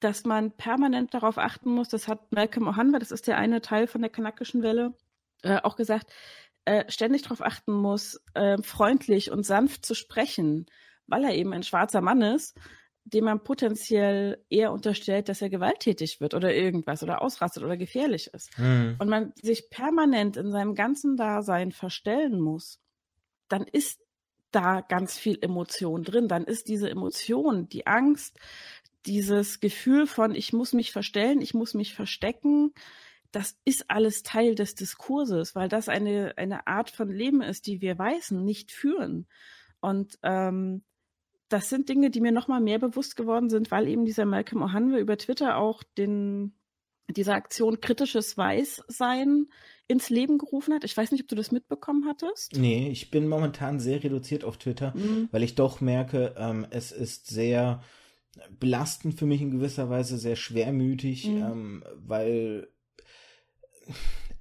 dass 0.01 0.25
man 0.25 0.51
permanent 0.51 1.13
darauf 1.13 1.37
achten 1.37 1.69
muss, 1.69 1.87
das 1.87 2.07
hat 2.07 2.31
Malcolm 2.31 2.67
Ohanwa, 2.67 2.99
das 2.99 3.11
ist 3.11 3.27
der 3.27 3.37
eine 3.37 3.61
Teil 3.61 3.87
von 3.87 4.01
der 4.01 4.09
kanakischen 4.09 4.63
Welle, 4.63 4.93
äh, 5.43 5.61
auch 5.61 5.75
gesagt, 5.75 6.11
äh, 6.65 6.83
ständig 6.89 7.21
darauf 7.21 7.41
achten 7.41 7.71
muss, 7.71 8.19
äh, 8.33 8.57
freundlich 8.61 9.31
und 9.31 9.45
sanft 9.45 9.85
zu 9.85 9.93
sprechen, 9.93 10.65
weil 11.07 11.23
er 11.23 11.35
eben 11.35 11.53
ein 11.53 11.63
schwarzer 11.63 12.01
Mann 12.01 12.21
ist, 12.21 12.57
dem 13.03 13.25
man 13.25 13.43
potenziell 13.43 14.43
eher 14.49 14.71
unterstellt, 14.71 15.29
dass 15.29 15.41
er 15.41 15.49
gewalttätig 15.49 16.19
wird 16.19 16.33
oder 16.33 16.53
irgendwas 16.53 17.03
oder 17.03 17.21
ausrastet 17.21 17.63
oder 17.63 17.77
gefährlich 17.77 18.27
ist. 18.33 18.57
Mhm. 18.57 18.95
Und 18.99 19.09
man 19.09 19.33
sich 19.41 19.69
permanent 19.69 20.37
in 20.37 20.51
seinem 20.51 20.75
ganzen 20.75 21.17
Dasein 21.17 21.71
verstellen 21.71 22.39
muss, 22.39 22.79
dann 23.47 23.63
ist 23.63 24.01
da 24.51 24.81
ganz 24.81 25.17
viel 25.17 25.37
Emotion 25.41 26.03
drin. 26.03 26.27
Dann 26.27 26.43
ist 26.43 26.67
diese 26.67 26.89
Emotion, 26.89 27.69
die 27.69 27.87
Angst, 27.87 28.37
dieses 29.05 29.59
Gefühl 29.59 30.07
von, 30.07 30.35
ich 30.35 30.53
muss 30.53 30.73
mich 30.73 30.91
verstellen, 30.91 31.41
ich 31.41 31.53
muss 31.53 31.73
mich 31.73 31.93
verstecken, 31.93 32.73
das 33.31 33.57
ist 33.63 33.89
alles 33.89 34.23
Teil 34.23 34.55
des 34.55 34.75
Diskurses, 34.75 35.55
weil 35.55 35.69
das 35.69 35.89
eine, 35.89 36.33
eine 36.37 36.67
Art 36.67 36.89
von 36.89 37.09
Leben 37.09 37.41
ist, 37.41 37.65
die 37.65 37.81
wir 37.81 37.97
Weißen 37.97 38.43
nicht 38.43 38.71
führen. 38.71 39.27
Und 39.79 40.19
ähm, 40.21 40.83
das 41.47 41.69
sind 41.69 41.89
Dinge, 41.89 42.09
die 42.09 42.21
mir 42.21 42.31
nochmal 42.31 42.61
mehr 42.61 42.79
bewusst 42.79 43.15
geworden 43.15 43.49
sind, 43.49 43.71
weil 43.71 43.87
eben 43.87 44.05
dieser 44.05 44.25
Malcolm 44.25 44.61
Ohanwe 44.61 44.99
über 44.99 45.17
Twitter 45.17 45.57
auch 45.57 45.83
den, 45.97 46.53
diese 47.09 47.33
Aktion 47.33 47.81
kritisches 47.81 48.37
Weißsein 48.37 49.47
ins 49.87 50.09
Leben 50.09 50.37
gerufen 50.37 50.73
hat. 50.73 50.83
Ich 50.83 50.95
weiß 50.95 51.11
nicht, 51.11 51.23
ob 51.23 51.27
du 51.27 51.35
das 51.35 51.51
mitbekommen 51.51 52.05
hattest. 52.07 52.55
Nee, 52.55 52.89
ich 52.89 53.11
bin 53.11 53.27
momentan 53.27 53.79
sehr 53.79 54.03
reduziert 54.03 54.43
auf 54.43 54.57
Twitter, 54.57 54.93
mhm. 54.95 55.27
weil 55.31 55.43
ich 55.43 55.55
doch 55.55 55.81
merke, 55.81 56.35
ähm, 56.37 56.65
es 56.69 56.91
ist 56.91 57.27
sehr 57.27 57.81
belastend 58.59 59.17
für 59.17 59.25
mich 59.25 59.41
in 59.41 59.51
gewisser 59.51 59.89
Weise, 59.89 60.17
sehr 60.17 60.35
schwermütig, 60.35 61.27
mhm. 61.27 61.37
ähm, 61.37 61.83
weil 61.95 62.67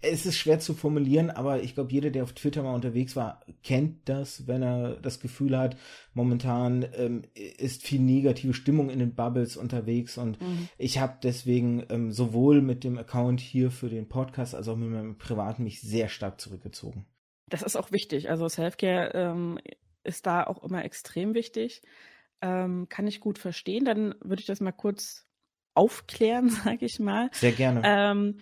es 0.02 0.24
ist 0.24 0.38
schwer 0.38 0.60
zu 0.60 0.74
formulieren, 0.74 1.30
aber 1.30 1.62
ich 1.62 1.74
glaube, 1.74 1.92
jeder, 1.92 2.10
der 2.10 2.22
auf 2.22 2.32
Twitter 2.32 2.62
mal 2.62 2.74
unterwegs 2.74 3.16
war, 3.16 3.40
kennt 3.62 4.08
das, 4.08 4.46
wenn 4.46 4.62
er 4.62 4.96
das 4.96 5.20
Gefühl 5.20 5.58
hat, 5.58 5.76
momentan 6.14 6.86
ähm, 6.94 7.22
ist 7.34 7.82
viel 7.82 8.00
negative 8.00 8.54
Stimmung 8.54 8.88
in 8.88 8.98
den 8.98 9.14
Bubbles 9.14 9.56
unterwegs 9.56 10.16
und 10.16 10.40
mhm. 10.40 10.68
ich 10.78 10.98
habe 10.98 11.18
deswegen 11.22 11.84
ähm, 11.90 12.12
sowohl 12.12 12.62
mit 12.62 12.82
dem 12.82 12.96
Account 12.96 13.40
hier 13.40 13.70
für 13.70 13.90
den 13.90 14.08
Podcast 14.08 14.54
als 14.54 14.68
auch 14.68 14.76
mit 14.76 14.90
meinem 14.90 15.18
privaten 15.18 15.64
mich 15.64 15.80
sehr 15.80 16.08
stark 16.08 16.40
zurückgezogen. 16.40 17.04
Das 17.48 17.62
ist 17.62 17.76
auch 17.76 17.92
wichtig. 17.92 18.30
Also 18.30 18.48
Selfcare 18.48 19.10
ähm, 19.12 19.58
ist 20.02 20.24
da 20.24 20.44
auch 20.44 20.62
immer 20.62 20.84
extrem 20.84 21.34
wichtig. 21.34 21.82
Ähm, 22.42 22.88
kann 22.88 23.06
ich 23.06 23.20
gut 23.20 23.38
verstehen. 23.38 23.84
Dann 23.84 24.14
würde 24.20 24.40
ich 24.40 24.46
das 24.46 24.60
mal 24.60 24.72
kurz 24.72 25.26
aufklären, 25.74 26.48
sage 26.64 26.86
ich 26.86 26.98
mal. 26.98 27.30
Sehr 27.32 27.52
gerne. 27.52 27.82
Ähm, 27.84 28.40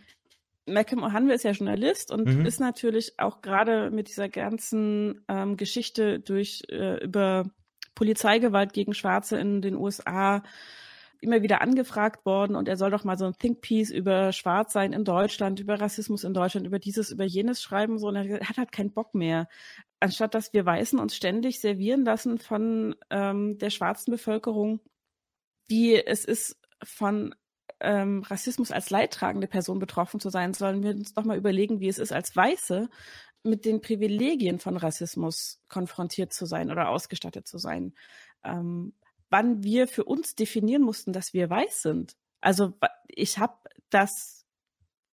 Malcolm 0.66 1.02
O'Hanwe 1.02 1.32
ist 1.32 1.44
ja 1.44 1.52
Journalist 1.52 2.12
und 2.12 2.26
mhm. 2.26 2.46
ist 2.46 2.60
natürlich 2.60 3.18
auch 3.18 3.40
gerade 3.40 3.90
mit 3.90 4.08
dieser 4.08 4.28
ganzen 4.28 5.24
ähm, 5.28 5.56
Geschichte 5.56 6.20
durch 6.20 6.62
äh, 6.68 7.02
über 7.02 7.50
Polizeigewalt 7.94 8.72
gegen 8.72 8.94
Schwarze 8.94 9.38
in 9.38 9.62
den 9.62 9.76
USA 9.76 10.42
immer 11.20 11.42
wieder 11.42 11.62
angefragt 11.62 12.24
worden 12.24 12.54
und 12.54 12.68
er 12.68 12.76
soll 12.76 12.92
doch 12.92 13.02
mal 13.02 13.18
so 13.18 13.24
ein 13.24 13.32
Think 13.36 13.60
Piece 13.60 13.90
über 13.90 14.32
Schwarzsein 14.32 14.92
in 14.92 15.04
Deutschland, 15.04 15.58
über 15.58 15.80
Rassismus 15.80 16.22
in 16.22 16.32
Deutschland, 16.32 16.66
über 16.66 16.78
dieses, 16.78 17.10
über 17.10 17.24
jenes 17.24 17.60
schreiben, 17.60 17.98
so 17.98 18.08
und 18.08 18.16
er 18.16 18.40
hat 18.40 18.56
halt 18.56 18.70
keinen 18.70 18.92
Bock 18.92 19.14
mehr 19.14 19.48
anstatt 20.00 20.34
dass 20.34 20.52
wir 20.52 20.64
Weißen 20.64 20.98
uns 20.98 21.16
ständig 21.16 21.60
servieren 21.60 22.04
lassen 22.04 22.38
von 22.38 22.94
ähm, 23.10 23.58
der 23.58 23.70
schwarzen 23.70 24.10
Bevölkerung, 24.10 24.80
wie 25.68 25.94
es 25.96 26.24
ist, 26.24 26.60
von 26.82 27.34
ähm, 27.80 28.22
Rassismus 28.22 28.70
als 28.70 28.90
leidtragende 28.90 29.46
Person 29.46 29.78
betroffen 29.78 30.20
zu 30.20 30.30
sein, 30.30 30.54
sollen 30.54 30.82
wir 30.82 30.90
uns 30.90 31.14
doch 31.14 31.24
mal 31.24 31.36
überlegen, 31.36 31.80
wie 31.80 31.88
es 31.88 31.98
ist, 31.98 32.12
als 32.12 32.34
Weiße 32.34 32.88
mit 33.44 33.64
den 33.64 33.80
Privilegien 33.80 34.58
von 34.58 34.76
Rassismus 34.76 35.60
konfrontiert 35.68 36.32
zu 36.32 36.46
sein 36.46 36.70
oder 36.70 36.88
ausgestattet 36.88 37.46
zu 37.46 37.58
sein. 37.58 37.94
Ähm, 38.44 38.94
wann 39.30 39.62
wir 39.62 39.86
für 39.88 40.04
uns 40.04 40.34
definieren 40.34 40.82
mussten, 40.82 41.12
dass 41.12 41.34
wir 41.34 41.50
weiß 41.50 41.82
sind. 41.82 42.16
Also 42.40 42.72
ich 43.06 43.38
habe 43.38 43.56
das 43.90 44.37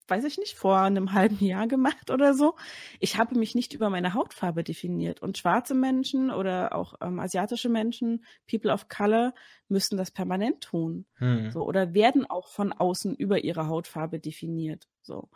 weiß 0.08 0.24
ich 0.26 0.38
nicht, 0.38 0.56
vor 0.56 0.78
einem 0.78 1.14
halben 1.14 1.44
Jahr 1.44 1.68
gemacht 1.68 2.12
oder 2.12 2.34
so. 2.34 2.56
Ich 3.00 3.18
habe 3.18 3.38
mich 3.38 3.56
nicht 3.56 3.74
über 3.74 3.90
meine 3.90 4.14
Hautfarbe 4.14 4.64
definiert. 4.64 5.22
Und 5.22 5.38
schwarze 5.38 5.74
Menschen 5.74 6.32
oder 6.32 6.76
auch 6.76 6.96
ähm, 7.02 7.20
asiatische 7.20 7.70
Menschen, 7.70 8.26
People 8.50 8.72
of 8.72 8.88
Color, 8.88 9.34
müssen 9.68 9.98
das 9.98 10.12
permanent 10.12 10.62
tun. 10.62 11.06
Hm. 11.16 11.52
So, 11.52 11.64
oder 11.64 11.94
werden 11.94 12.26
auch 12.26 12.48
von 12.48 12.72
außen 12.74 13.16
über 13.16 13.44
ihre 13.44 13.68
Hautfarbe 13.68 14.20
definiert. 14.20 14.88
So. 15.02 15.30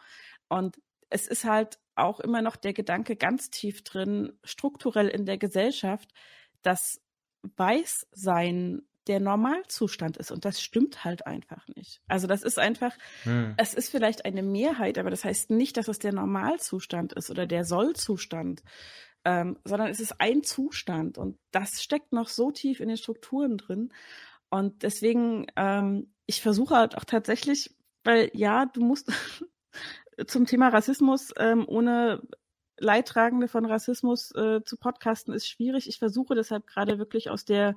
Und 0.48 0.80
es 1.10 1.28
ist 1.28 1.46
halt 1.46 1.80
auch 1.96 2.20
immer 2.20 2.42
noch 2.42 2.56
der 2.56 2.74
Gedanke 2.74 3.16
ganz 3.16 3.50
tief 3.50 3.84
drin, 3.84 4.34
strukturell 4.44 5.08
in 5.08 5.26
der 5.26 5.38
Gesellschaft, 5.38 6.12
dass 6.62 7.02
Weißsein 7.56 8.82
der 9.08 9.20
Normalzustand 9.20 10.18
ist. 10.18 10.32
Und 10.32 10.46
das 10.46 10.62
stimmt 10.62 11.04
halt 11.04 11.26
einfach 11.26 11.68
nicht. 11.76 12.02
Also 12.08 12.28
das 12.28 12.44
ist 12.44 12.60
einfach, 12.60 12.96
hm. 13.24 13.54
es 13.58 13.74
ist 13.74 13.90
vielleicht 13.90 14.26
eine 14.26 14.44
Mehrheit, 14.44 14.98
aber 14.98 15.10
das 15.10 15.24
heißt 15.24 15.50
nicht, 15.50 15.78
dass 15.78 15.88
es 15.88 16.00
der 16.00 16.14
Normalzustand 16.14 17.14
ist 17.14 17.30
oder 17.30 17.48
der 17.48 17.66
Sollzustand, 17.66 18.62
ähm, 19.26 19.58
sondern 19.64 19.90
es 19.90 20.00
ist 20.00 20.20
ein 20.20 20.44
Zustand. 20.44 21.18
Und 21.18 21.38
das 21.52 21.82
steckt 21.82 22.14
noch 22.14 22.28
so 22.28 22.52
tief 22.52 22.80
in 22.80 22.88
den 22.88 22.98
Strukturen 22.98 23.58
drin. 23.58 23.92
Und 24.50 24.84
deswegen, 24.84 25.48
ähm, 25.56 26.14
ich 26.26 26.42
versuche 26.42 26.76
halt 26.76 26.98
auch 26.98 27.06
tatsächlich, 27.06 27.76
weil 28.04 28.32
ja, 28.34 28.66
du 28.66 28.82
musst 28.82 29.12
zum 30.28 30.46
Thema 30.46 30.70
Rassismus 30.70 31.32
ähm, 31.38 31.66
ohne 31.68 32.22
Leidtragende 32.80 33.48
von 33.48 33.66
Rassismus 33.66 34.32
äh, 34.36 34.62
zu 34.64 34.78
podcasten 34.78 35.34
ist 35.34 35.48
schwierig. 35.48 35.88
Ich 35.88 36.00
versuche 36.00 36.36
deshalb 36.36 36.68
gerade 36.68 36.98
wirklich 36.98 37.30
aus 37.30 37.46
der 37.46 37.76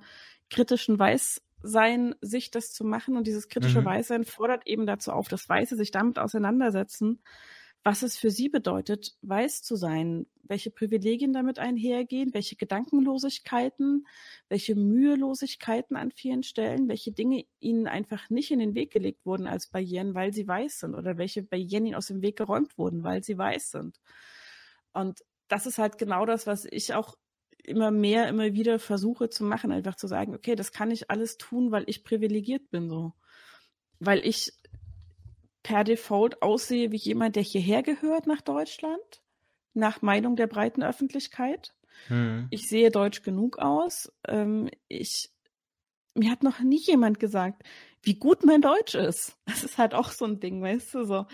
kritischen 0.50 0.98
Weißsein 0.98 2.14
sich 2.20 2.50
das 2.50 2.72
zu 2.72 2.84
machen. 2.84 3.16
Und 3.16 3.26
dieses 3.26 3.48
kritische 3.48 3.80
mhm. 3.80 3.86
Weißsein 3.86 4.24
fordert 4.24 4.66
eben 4.66 4.86
dazu 4.86 5.12
auf, 5.12 5.28
dass 5.28 5.48
Weiße 5.48 5.76
sich 5.76 5.90
damit 5.90 6.18
auseinandersetzen, 6.18 7.20
was 7.84 8.02
es 8.02 8.16
für 8.16 8.30
sie 8.30 8.48
bedeutet, 8.48 9.16
weiß 9.22 9.62
zu 9.62 9.74
sein, 9.74 10.26
welche 10.44 10.70
Privilegien 10.70 11.32
damit 11.32 11.58
einhergehen, 11.58 12.32
welche 12.34 12.56
Gedankenlosigkeiten, 12.56 14.06
welche 14.48 14.76
Mühelosigkeiten 14.76 15.96
an 15.96 16.12
vielen 16.12 16.42
Stellen, 16.42 16.88
welche 16.88 17.12
Dinge 17.12 17.44
ihnen 17.58 17.86
einfach 17.86 18.30
nicht 18.30 18.50
in 18.50 18.60
den 18.60 18.74
Weg 18.74 18.92
gelegt 18.92 19.26
wurden 19.26 19.46
als 19.46 19.66
Barrieren, 19.66 20.14
weil 20.14 20.32
sie 20.32 20.46
weiß 20.46 20.80
sind 20.80 20.94
oder 20.94 21.18
welche 21.18 21.42
Barrieren 21.42 21.86
ihnen 21.86 21.94
aus 21.96 22.06
dem 22.06 22.22
Weg 22.22 22.36
geräumt 22.36 22.78
wurden, 22.78 23.02
weil 23.02 23.24
sie 23.24 23.36
weiß 23.36 23.72
sind. 23.72 23.98
Und 24.92 25.20
das 25.48 25.66
ist 25.66 25.78
halt 25.78 25.98
genau 25.98 26.26
das, 26.26 26.46
was 26.46 26.64
ich 26.64 26.94
auch 26.94 27.16
immer 27.64 27.90
mehr, 27.90 28.28
immer 28.28 28.52
wieder 28.54 28.78
versuche 28.78 29.30
zu 29.30 29.44
machen, 29.44 29.72
einfach 29.72 29.96
zu 29.96 30.06
sagen, 30.06 30.34
okay, 30.34 30.54
das 30.54 30.72
kann 30.72 30.90
ich 30.90 31.10
alles 31.10 31.36
tun, 31.38 31.70
weil 31.70 31.84
ich 31.86 32.04
privilegiert 32.04 32.70
bin, 32.70 32.88
so. 32.88 33.12
Weil 34.00 34.26
ich 34.26 34.52
per 35.62 35.84
Default 35.84 36.42
aussehe 36.42 36.90
wie 36.90 36.96
jemand, 36.96 37.36
der 37.36 37.42
hierher 37.42 37.82
gehört 37.82 38.26
nach 38.26 38.40
Deutschland, 38.40 39.22
nach 39.74 40.02
Meinung 40.02 40.36
der 40.36 40.48
breiten 40.48 40.82
Öffentlichkeit. 40.82 41.74
Hm. 42.08 42.48
Ich 42.50 42.68
sehe 42.68 42.90
deutsch 42.90 43.22
genug 43.22 43.58
aus. 43.58 44.12
Ähm, 44.26 44.68
ich, 44.88 45.30
mir 46.14 46.30
hat 46.30 46.42
noch 46.42 46.60
nie 46.60 46.80
jemand 46.80 47.20
gesagt, 47.20 47.62
wie 48.02 48.14
gut 48.14 48.44
mein 48.44 48.62
Deutsch 48.62 48.94
ist. 48.94 49.36
Das 49.46 49.62
ist 49.62 49.78
halt 49.78 49.94
auch 49.94 50.10
so 50.10 50.24
ein 50.24 50.40
Ding, 50.40 50.60
weißt 50.62 50.94
du, 50.94 51.04
so. 51.04 51.26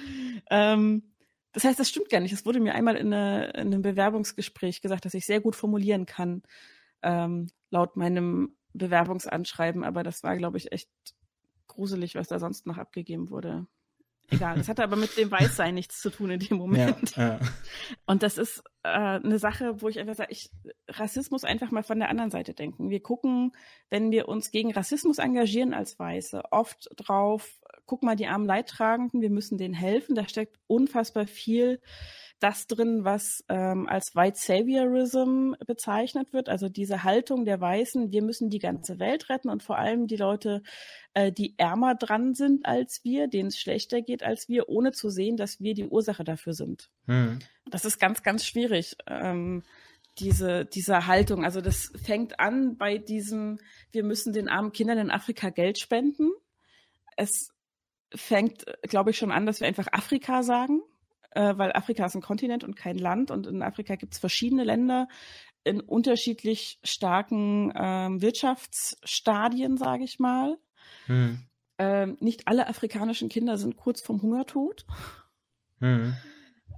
Ähm, 0.50 1.14
das 1.52 1.64
heißt, 1.64 1.78
das 1.78 1.88
stimmt 1.88 2.10
gar 2.10 2.20
nicht. 2.20 2.32
Es 2.32 2.44
wurde 2.46 2.60
mir 2.60 2.74
einmal 2.74 2.96
in, 2.96 3.12
eine, 3.12 3.46
in, 3.50 3.68
einem 3.68 3.82
Bewerbungsgespräch 3.82 4.80
gesagt, 4.80 5.04
dass 5.04 5.14
ich 5.14 5.26
sehr 5.26 5.40
gut 5.40 5.56
formulieren 5.56 6.06
kann, 6.06 6.42
ähm, 7.02 7.48
laut 7.70 7.96
meinem 7.96 8.56
Bewerbungsanschreiben. 8.74 9.84
Aber 9.84 10.02
das 10.02 10.22
war, 10.22 10.36
glaube 10.36 10.58
ich, 10.58 10.72
echt 10.72 10.90
gruselig, 11.66 12.14
was 12.14 12.28
da 12.28 12.38
sonst 12.38 12.66
noch 12.66 12.78
abgegeben 12.78 13.30
wurde. 13.30 13.66
Egal, 14.30 14.58
das 14.58 14.68
hatte 14.68 14.82
aber 14.82 14.96
mit 14.96 15.16
dem 15.16 15.30
Weißsein 15.30 15.74
nichts 15.74 16.02
zu 16.02 16.10
tun 16.10 16.30
in 16.30 16.40
dem 16.40 16.58
Moment. 16.58 17.16
Ja, 17.16 17.28
ja. 17.28 17.40
Und 18.04 18.22
das 18.22 18.36
ist 18.36 18.62
äh, 18.82 18.88
eine 18.88 19.38
Sache, 19.38 19.80
wo 19.80 19.88
ich 19.88 19.98
einfach 19.98 20.14
sage, 20.14 20.32
ich 20.32 20.50
Rassismus 20.88 21.44
einfach 21.44 21.70
mal 21.70 21.82
von 21.82 21.98
der 21.98 22.10
anderen 22.10 22.30
Seite 22.30 22.52
denken. 22.52 22.90
Wir 22.90 23.00
gucken, 23.00 23.52
wenn 23.88 24.10
wir 24.10 24.28
uns 24.28 24.50
gegen 24.50 24.72
Rassismus 24.72 25.16
engagieren 25.18 25.72
als 25.72 25.98
Weiße, 25.98 26.42
oft 26.50 26.90
drauf, 26.96 27.58
guck 27.86 28.02
mal, 28.02 28.16
die 28.16 28.26
armen 28.26 28.44
Leidtragenden, 28.44 29.22
wir 29.22 29.30
müssen 29.30 29.56
denen 29.56 29.74
helfen. 29.74 30.14
Da 30.14 30.28
steckt 30.28 30.58
unfassbar 30.66 31.26
viel 31.26 31.80
das 32.40 32.66
drin, 32.66 33.04
was 33.04 33.44
ähm, 33.48 33.88
als 33.88 34.14
White 34.14 34.38
Saviorism 34.38 35.52
bezeichnet 35.66 36.32
wird, 36.32 36.48
also 36.48 36.68
diese 36.68 37.02
Haltung 37.04 37.44
der 37.44 37.60
Weißen, 37.60 38.12
wir 38.12 38.22
müssen 38.22 38.50
die 38.50 38.58
ganze 38.58 38.98
Welt 38.98 39.28
retten 39.28 39.48
und 39.48 39.62
vor 39.62 39.78
allem 39.78 40.06
die 40.06 40.16
Leute, 40.16 40.62
äh, 41.14 41.32
die 41.32 41.54
ärmer 41.58 41.94
dran 41.94 42.34
sind 42.34 42.64
als 42.64 43.00
wir, 43.02 43.28
denen 43.28 43.48
es 43.48 43.58
schlechter 43.58 44.02
geht 44.02 44.22
als 44.22 44.48
wir, 44.48 44.68
ohne 44.68 44.92
zu 44.92 45.10
sehen, 45.10 45.36
dass 45.36 45.60
wir 45.60 45.74
die 45.74 45.86
Ursache 45.86 46.24
dafür 46.24 46.54
sind. 46.54 46.90
Hm. 47.06 47.40
Das 47.66 47.84
ist 47.84 47.98
ganz, 47.98 48.22
ganz 48.22 48.44
schwierig. 48.44 48.96
Ähm, 49.06 49.62
diese, 50.18 50.64
diese 50.64 51.06
Haltung. 51.06 51.44
Also 51.44 51.60
das 51.60 51.92
fängt 52.02 52.40
an 52.40 52.76
bei 52.76 52.98
diesem, 52.98 53.58
wir 53.92 54.04
müssen 54.04 54.32
den 54.32 54.48
armen 54.48 54.72
Kindern 54.72 54.98
in 54.98 55.10
Afrika 55.10 55.50
Geld 55.50 55.78
spenden. 55.78 56.30
Es 57.16 57.52
fängt, 58.14 58.64
glaube 58.82 59.10
ich, 59.10 59.18
schon 59.18 59.32
an, 59.32 59.46
dass 59.46 59.60
wir 59.60 59.68
einfach 59.68 59.88
Afrika 59.92 60.42
sagen, 60.42 60.80
äh, 61.38 61.56
weil 61.56 61.72
Afrika 61.72 62.04
ist 62.04 62.16
ein 62.16 62.20
Kontinent 62.20 62.64
und 62.64 62.74
kein 62.74 62.98
Land 62.98 63.30
und 63.30 63.46
in 63.46 63.62
Afrika 63.62 63.94
gibt 63.94 64.14
es 64.14 64.18
verschiedene 64.18 64.64
Länder 64.64 65.06
in 65.62 65.80
unterschiedlich 65.80 66.80
starken 66.82 67.72
ähm, 67.76 68.20
Wirtschaftsstadien, 68.20 69.76
sage 69.76 70.02
ich 70.02 70.18
mal. 70.18 70.58
Hm. 71.06 71.44
Ähm, 71.78 72.16
nicht 72.18 72.48
alle 72.48 72.66
afrikanischen 72.66 73.28
Kinder 73.28 73.56
sind 73.56 73.76
kurz 73.76 74.00
vorm 74.00 74.20
Hungertod. 74.20 74.84
Hm. 75.78 76.16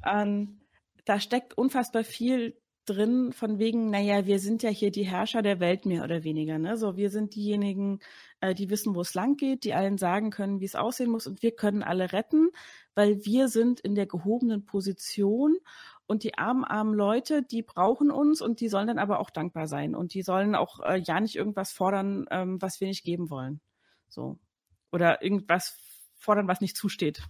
Ähm, 0.05 0.61
da 1.07 1.21
steckt 1.21 1.57
unfassbar 1.57 2.05
viel 2.05 2.60
drin 2.91 3.33
von 3.33 3.59
wegen, 3.59 3.91
naja, 3.91 4.27
wir 4.27 4.41
sind 4.41 4.63
ja 4.63 4.71
hier 4.71 4.91
die 4.91 5.05
Herrscher 5.05 5.43
der 5.43 5.61
Welt 5.61 5.87
mehr 5.87 6.03
oder 6.03 6.25
weniger. 6.25 6.59
Ne? 6.59 6.77
So, 6.77 6.97
wir 6.97 7.11
sind 7.11 7.35
diejenigen, 7.35 8.01
äh, 8.41 8.55
die 8.55 8.71
wissen, 8.71 8.95
wo 8.95 9.01
es 9.01 9.15
lang 9.15 9.37
geht, 9.37 9.65
die 9.65 9.75
allen 9.75 9.99
sagen 9.99 10.31
können, 10.31 10.61
wie 10.61 10.65
es 10.65 10.75
aussehen 10.75 11.11
muss 11.11 11.27
und 11.27 11.43
wir 11.43 11.53
können 11.53 11.83
alle 11.83 12.13
retten, 12.13 12.51
weil 12.95 13.25
wir 13.25 13.49
sind 13.49 13.81
in 13.81 13.95
der 13.95 14.07
gehobenen 14.07 14.65
Position 14.65 15.57
und 16.07 16.25
die 16.25 16.37
armen, 16.37 16.65
armen 16.65 16.95
Leute, 16.95 17.43
die 17.43 17.63
brauchen 17.63 18.11
uns 18.11 18.43
und 18.43 18.61
die 18.61 18.69
sollen 18.69 18.89
dann 18.89 18.99
aber 18.99 19.21
auch 19.21 19.31
dankbar 19.31 19.69
sein 19.69 19.95
und 19.95 20.13
die 20.13 20.23
sollen 20.23 20.57
auch 20.57 20.81
äh, 20.81 20.99
ja 20.99 21.21
nicht 21.21 21.37
irgendwas 21.37 21.71
fordern, 21.71 22.27
ähm, 22.31 22.61
was 22.61 22.81
wir 22.81 22.89
nicht 22.89 23.05
geben 23.05 23.31
wollen. 23.31 23.61
So. 24.09 24.39
Oder 24.91 25.23
irgendwas 25.23 25.79
fordern, 26.17 26.49
was 26.49 26.61
nicht 26.61 26.77
zusteht. 26.77 27.23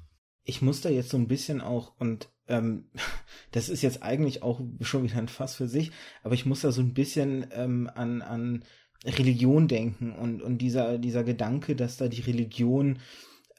Ich 0.45 0.63
muss 0.63 0.81
da 0.81 0.89
jetzt 0.89 1.11
so 1.11 1.19
ein 1.19 1.29
bisschen 1.29 1.61
auch 1.61 1.93
und 1.99 2.31
ähm, 2.51 2.85
das 3.53 3.69
ist 3.69 3.83
jetzt 3.83 4.03
eigentlich 4.03 4.43
auch 4.43 4.61
schon 4.81 5.05
wieder 5.05 5.17
ein 5.17 5.29
Fass 5.29 5.55
für 5.55 5.69
sich, 5.69 5.93
aber 6.23 6.35
ich 6.35 6.47
muss 6.47 6.61
da 6.61 6.73
so 6.73 6.83
ein 6.83 6.95
bisschen 6.95 7.47
ähm, 7.53 7.91
an, 7.95 8.23
an 8.23 8.65
Religion 9.05 9.67
denken 9.69 10.13
und, 10.13 10.43
und 10.43 10.59
dieser, 10.59 10.99
dieser 10.99 11.25
Gedanke, 11.25 11.75
dass 11.75 11.97
da 11.97 12.09
die 12.09 12.21
Religion 12.21 12.99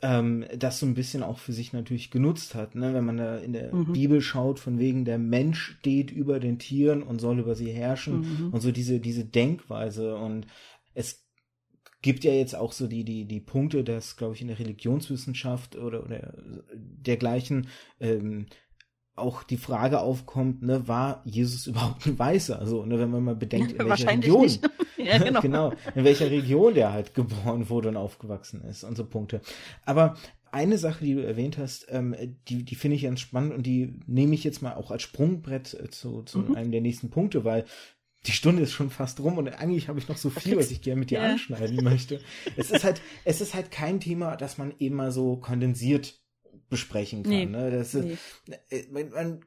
ähm, 0.04 0.46
das 0.56 0.80
so 0.80 0.86
ein 0.86 0.94
bisschen 0.94 1.24
auch 1.24 1.40
für 1.40 1.54
sich 1.54 1.74
natürlich 1.74 2.12
genutzt 2.12 2.56
hat, 2.56 2.76
ne? 2.76 2.94
wenn 2.94 3.06
man 3.06 3.18
da 3.18 3.38
in 3.38 3.54
der 3.54 3.74
mhm. 3.74 3.94
Bibel 3.94 4.22
schaut, 4.22 4.60
von 4.60 4.80
wegen 4.80 5.06
der 5.06 5.18
Mensch 5.18 5.78
steht 5.80 6.12
über 6.12 6.40
den 6.40 6.60
Tieren 6.60 7.04
und 7.04 7.20
soll 7.20 7.40
über 7.40 7.56
sie 7.56 7.72
herrschen 7.72 8.20
mhm. 8.20 8.54
und 8.54 8.62
so 8.62 8.72
diese, 8.72 9.00
diese 9.00 9.26
Denkweise 9.26 10.16
und 10.16 10.48
es 10.94 11.28
gibt 12.02 12.24
ja 12.24 12.34
jetzt 12.34 12.56
auch 12.56 12.72
so 12.72 12.88
die, 12.88 13.04
die, 13.04 13.26
die 13.26 13.40
Punkte, 13.40 13.84
dass, 13.84 14.18
glaube 14.18 14.34
ich, 14.34 14.42
in 14.42 14.48
der 14.48 14.60
Religionswissenschaft 14.60 15.76
oder, 15.76 16.04
oder 16.04 16.34
dergleichen 16.74 17.68
ähm, 18.00 18.48
auch 19.16 19.44
die 19.44 19.58
Frage 19.58 20.02
aufkommt, 20.02 20.62
ne, 20.62 20.88
war 20.88 21.22
Jesus 21.26 21.68
überhaupt 21.68 22.06
ein 22.06 22.18
Weißer? 22.18 22.60
Also, 22.60 22.86
ne, 22.86 23.00
wenn 23.00 23.12
man 23.12 23.24
mal 23.24 23.36
bedenkt, 23.36 23.74
in 23.74 23.88
welcher 23.88 24.10
Region, 24.10 24.50
ja, 24.98 25.18
genau. 25.24 25.42
genau, 25.42 25.74
in 25.96 26.04
welcher 26.04 26.30
Region 26.30 26.74
der 26.74 26.94
halt 26.94 27.14
geboren 27.14 27.70
wurde 27.70 27.90
und 27.90 27.98
aufgewachsen 27.98 28.62
ist 28.64 28.84
und 28.84 28.98
so 28.98 29.06
Punkte. 29.06 29.42
Aber 29.86 30.18
eine 30.52 30.78
Sache, 30.78 31.06
die 31.06 31.14
du 31.14 31.26
erwähnt 31.26 31.58
hast, 31.58 31.88
ähm, 31.90 32.16
die, 32.48 32.64
die 32.64 32.76
finde 32.76 32.98
ich 32.98 33.04
ganz 33.04 33.22
spannend 33.22 33.54
und 33.54 33.64
die 33.64 34.00
nehme 34.06 34.36
ich 34.36 34.44
jetzt 34.44 34.62
mal 34.62 34.74
auch 34.74 34.92
als 34.92 35.02
Sprungbrett 35.04 35.74
äh, 35.74 35.90
zu, 35.90 36.24
zu 36.24 36.40
mhm. 36.40 36.56
einem 36.56 36.72
der 36.72 36.82
nächsten 36.82 37.10
Punkte, 37.10 37.46
weil 37.46 37.66
die 38.28 38.34
Stunde 38.34 38.62
ist 38.62 38.74
schon 38.74 38.92
fast 38.92 39.20
rum 39.20 39.38
und 39.38 39.48
eigentlich 39.48 39.88
habe 39.88 39.98
ich 39.98 40.08
noch 40.08 40.18
so 40.18 40.30
viel, 40.30 40.56
was 40.56 40.70
ich 40.70 40.82
gerne 40.82 41.00
mit 41.00 41.10
dir 41.10 41.20
ja. 41.20 41.32
anschneiden 41.32 41.84
möchte. 41.84 42.20
Es 42.56 42.70
ist 42.70 42.84
halt, 42.84 43.02
es 43.26 43.42
ist 43.42 43.56
halt 43.56 43.72
kein 43.72 44.00
Thema, 44.00 44.36
das 44.36 44.60
man 44.60 44.74
eben 44.78 44.96
mal 44.96 45.12
so 45.12 45.38
kondensiert 45.38 46.21
besprechen 46.72 47.22
kann. 47.22 47.32
Nee, 47.32 47.46
ne? 47.46 47.70
das, 47.70 47.94
nee. 47.94 48.18
Äh, 48.70 48.88
man, 48.90 49.10
man 49.12 49.46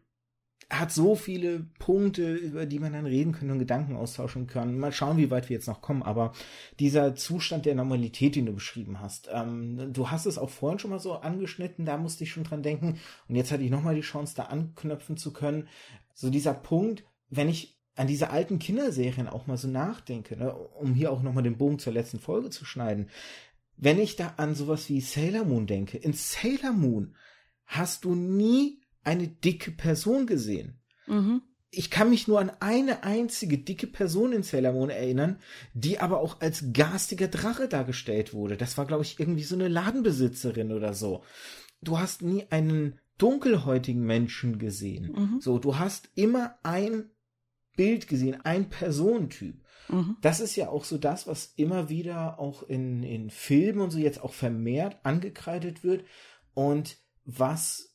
hat 0.70 0.92
so 0.92 1.14
viele 1.14 1.66
Punkte, 1.78 2.34
über 2.34 2.66
die 2.66 2.78
man 2.78 2.92
dann 2.92 3.06
reden 3.06 3.32
kann 3.32 3.50
und 3.50 3.58
Gedanken 3.58 3.96
austauschen 3.96 4.46
kann. 4.46 4.78
Mal 4.78 4.92
schauen, 4.92 5.16
wie 5.16 5.30
weit 5.30 5.48
wir 5.48 5.54
jetzt 5.54 5.66
noch 5.66 5.82
kommen. 5.82 6.02
Aber 6.02 6.32
dieser 6.78 7.14
Zustand 7.14 7.66
der 7.66 7.74
Normalität, 7.74 8.36
den 8.36 8.46
du 8.46 8.52
beschrieben 8.52 9.00
hast, 9.00 9.28
ähm, 9.32 9.92
du 9.92 10.10
hast 10.10 10.26
es 10.26 10.38
auch 10.38 10.50
vorhin 10.50 10.78
schon 10.78 10.90
mal 10.90 11.00
so 11.00 11.14
angeschnitten, 11.14 11.84
da 11.84 11.96
musste 11.96 12.24
ich 12.24 12.30
schon 12.30 12.44
dran 12.44 12.62
denken. 12.62 12.98
Und 13.28 13.36
jetzt 13.36 13.52
hatte 13.52 13.62
ich 13.62 13.70
nochmal 13.70 13.94
die 13.94 14.00
Chance, 14.02 14.34
da 14.36 14.44
anknöpfen 14.44 15.16
zu 15.16 15.32
können. 15.32 15.68
So 16.14 16.30
dieser 16.30 16.54
Punkt, 16.54 17.04
wenn 17.30 17.48
ich 17.48 17.78
an 17.96 18.06
diese 18.06 18.30
alten 18.30 18.58
Kinderserien 18.58 19.28
auch 19.28 19.46
mal 19.46 19.56
so 19.56 19.68
nachdenke, 19.68 20.36
ne, 20.36 20.52
um 20.52 20.94
hier 20.94 21.12
auch 21.12 21.22
nochmal 21.22 21.44
den 21.44 21.58
Bogen 21.58 21.78
zur 21.78 21.92
letzten 21.92 22.18
Folge 22.18 22.50
zu 22.50 22.64
schneiden, 22.64 23.08
wenn 23.76 23.98
ich 23.98 24.16
da 24.16 24.34
an 24.36 24.54
sowas 24.54 24.88
wie 24.88 25.00
Sailor 25.00 25.44
Moon 25.44 25.66
denke, 25.66 25.98
in 25.98 26.12
Sailor 26.12 26.72
Moon 26.72 27.14
hast 27.66 28.04
du 28.04 28.14
nie 28.14 28.80
eine 29.02 29.28
dicke 29.28 29.70
Person 29.70 30.26
gesehen. 30.26 30.80
Mhm. 31.06 31.42
Ich 31.70 31.90
kann 31.90 32.10
mich 32.10 32.28
nur 32.28 32.38
an 32.38 32.52
eine 32.60 33.02
einzige 33.02 33.58
dicke 33.58 33.88
Person 33.88 34.32
in 34.32 34.44
Sailor 34.44 34.72
Moon 34.72 34.90
erinnern, 34.90 35.40
die 35.72 35.98
aber 35.98 36.20
auch 36.20 36.40
als 36.40 36.72
garstiger 36.72 37.26
Drache 37.26 37.68
dargestellt 37.68 38.32
wurde. 38.32 38.56
Das 38.56 38.78
war, 38.78 38.86
glaube 38.86 39.02
ich, 39.02 39.18
irgendwie 39.18 39.42
so 39.42 39.56
eine 39.56 39.68
Ladenbesitzerin 39.68 40.70
oder 40.70 40.94
so. 40.94 41.24
Du 41.82 41.98
hast 41.98 42.22
nie 42.22 42.46
einen 42.50 43.00
dunkelhäutigen 43.18 44.04
Menschen 44.04 44.58
gesehen. 44.58 45.12
Mhm. 45.12 45.40
So, 45.40 45.58
du 45.58 45.78
hast 45.78 46.10
immer 46.14 46.58
ein 46.62 47.10
Bild 47.76 48.06
gesehen, 48.06 48.40
ein 48.44 48.70
Personentyp. 48.70 49.63
Mhm. 49.88 50.16
Das 50.20 50.40
ist 50.40 50.56
ja 50.56 50.68
auch 50.68 50.84
so 50.84 50.98
das, 50.98 51.26
was 51.26 51.52
immer 51.56 51.88
wieder 51.88 52.38
auch 52.38 52.62
in, 52.62 53.02
in 53.02 53.30
Filmen 53.30 53.80
und 53.80 53.90
so 53.90 53.98
jetzt 53.98 54.22
auch 54.22 54.32
vermehrt 54.32 54.98
angekreidet 55.04 55.84
wird 55.84 56.04
und 56.54 56.96
was 57.24 57.94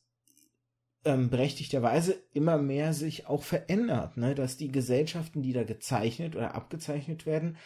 ähm, 1.04 1.30
berechtigterweise 1.30 2.16
immer 2.32 2.58
mehr 2.58 2.92
sich 2.92 3.26
auch 3.26 3.42
verändert, 3.42 4.16
ne? 4.16 4.34
dass 4.34 4.56
die 4.56 4.70
Gesellschaften, 4.70 5.42
die 5.42 5.52
da 5.52 5.64
gezeichnet 5.64 6.36
oder 6.36 6.54
abgezeichnet 6.54 7.26
werden, 7.26 7.56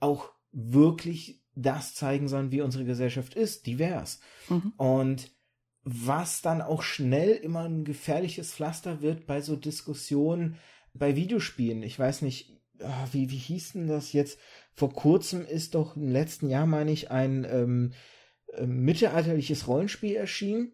auch 0.00 0.30
wirklich 0.52 1.44
das 1.54 1.94
zeigen 1.94 2.28
sollen, 2.28 2.50
wie 2.50 2.62
unsere 2.62 2.84
Gesellschaft 2.84 3.34
ist, 3.34 3.66
divers. 3.66 4.20
Mhm. 4.48 4.72
Und 4.76 5.30
was 5.82 6.42
dann 6.42 6.60
auch 6.60 6.82
schnell 6.82 7.30
immer 7.30 7.64
ein 7.64 7.84
gefährliches 7.84 8.52
Pflaster 8.52 9.02
wird 9.02 9.26
bei 9.26 9.40
so 9.40 9.56
Diskussionen 9.56 10.56
bei 10.92 11.16
Videospielen. 11.16 11.82
Ich 11.82 11.98
weiß 11.98 12.22
nicht, 12.22 12.59
wie, 13.12 13.30
wie 13.30 13.36
hieß 13.36 13.72
denn 13.72 13.88
das 13.88 14.12
jetzt? 14.12 14.38
Vor 14.72 14.92
kurzem 14.92 15.44
ist 15.44 15.74
doch 15.74 15.96
im 15.96 16.08
letzten 16.08 16.48
Jahr, 16.48 16.66
meine 16.66 16.92
ich, 16.92 17.10
ein 17.10 17.46
ähm, 17.48 17.92
äh, 18.54 18.66
mittelalterliches 18.66 19.66
Rollenspiel 19.66 20.16
erschienen, 20.16 20.72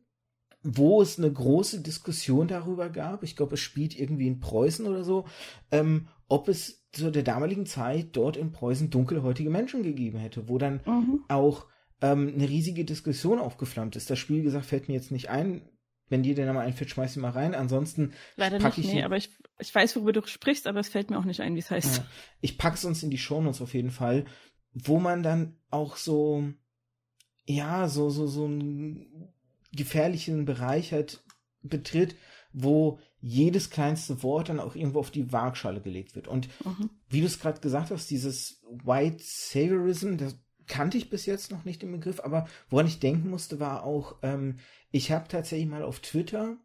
wo 0.62 1.02
es 1.02 1.18
eine 1.18 1.32
große 1.32 1.80
Diskussion 1.82 2.48
darüber 2.48 2.88
gab. 2.88 3.22
Ich 3.22 3.36
glaube, 3.36 3.54
es 3.54 3.60
spielt 3.60 3.98
irgendwie 3.98 4.26
in 4.26 4.40
Preußen 4.40 4.86
oder 4.86 5.04
so, 5.04 5.26
ähm, 5.70 6.08
ob 6.28 6.48
es 6.48 6.86
zu 6.92 7.10
der 7.10 7.22
damaligen 7.22 7.66
Zeit 7.66 8.08
dort 8.12 8.36
in 8.36 8.52
Preußen 8.52 8.90
dunkelhäutige 8.90 9.50
Menschen 9.50 9.82
gegeben 9.82 10.18
hätte, 10.18 10.48
wo 10.48 10.58
dann 10.58 10.80
mhm. 10.86 11.24
auch 11.28 11.66
ähm, 12.00 12.32
eine 12.34 12.48
riesige 12.48 12.84
Diskussion 12.84 13.38
aufgeflammt 13.38 13.96
ist. 13.96 14.10
Das 14.10 14.18
Spiel, 14.18 14.42
gesagt, 14.42 14.66
fällt 14.66 14.88
mir 14.88 14.94
jetzt 14.94 15.12
nicht 15.12 15.30
ein. 15.30 15.68
Wenn 16.08 16.22
dir 16.22 16.34
der 16.34 16.46
Name 16.46 16.60
einfällt, 16.60 16.90
schmeiß 16.90 17.16
ihn 17.16 17.22
mal 17.22 17.30
rein. 17.30 17.54
Ansonsten 17.54 18.12
Leider 18.36 18.58
pack 18.58 18.76
nicht, 18.78 18.88
ich 18.88 18.94
nee, 18.94 19.02
aber 19.02 19.16
ich, 19.16 19.30
ich 19.58 19.74
weiß, 19.74 19.96
worüber 19.96 20.12
du 20.12 20.26
sprichst, 20.26 20.66
aber 20.66 20.80
es 20.80 20.88
fällt 20.88 21.10
mir 21.10 21.18
auch 21.18 21.24
nicht 21.24 21.40
ein, 21.40 21.54
wie 21.54 21.60
es 21.60 21.70
heißt. 21.70 21.98
Ja, 21.98 22.06
ich 22.40 22.58
pack's 22.58 22.84
uns 22.84 23.02
in 23.02 23.10
die 23.10 23.18
Shownotes 23.18 23.60
auf 23.60 23.74
jeden 23.74 23.90
Fall, 23.90 24.24
wo 24.72 24.98
man 25.00 25.22
dann 25.22 25.56
auch 25.70 25.96
so, 25.96 26.44
ja, 27.44 27.88
so, 27.88 28.10
so, 28.10 28.26
so 28.26 28.44
einen 28.44 29.32
gefährlichen 29.72 30.44
Bereich 30.44 30.92
halt 30.92 31.24
betritt, 31.62 32.14
wo 32.52 32.98
jedes 33.20 33.70
kleinste 33.70 34.22
Wort 34.22 34.48
dann 34.48 34.60
auch 34.60 34.76
irgendwo 34.76 35.00
auf 35.00 35.10
die 35.10 35.32
Waagschale 35.32 35.80
gelegt 35.80 36.14
wird. 36.14 36.28
Und 36.28 36.48
mhm. 36.64 36.90
wie 37.08 37.20
du 37.20 37.26
es 37.26 37.40
gerade 37.40 37.60
gesagt 37.60 37.90
hast, 37.90 38.10
dieses 38.10 38.62
White 38.84 39.18
Saviorism, 39.20 40.16
das 40.16 40.36
kannte 40.66 40.98
ich 40.98 41.10
bis 41.10 41.26
jetzt 41.26 41.50
noch 41.50 41.64
nicht 41.64 41.82
den 41.82 41.92
Begriff, 41.92 42.20
aber 42.20 42.46
woran 42.70 42.86
ich 42.86 42.98
denken 42.98 43.30
musste, 43.30 43.60
war 43.60 43.84
auch, 43.84 44.16
ähm, 44.22 44.58
ich 44.96 45.12
habe 45.12 45.28
tatsächlich 45.28 45.68
mal 45.68 45.82
auf 45.82 46.00
Twitter, 46.00 46.56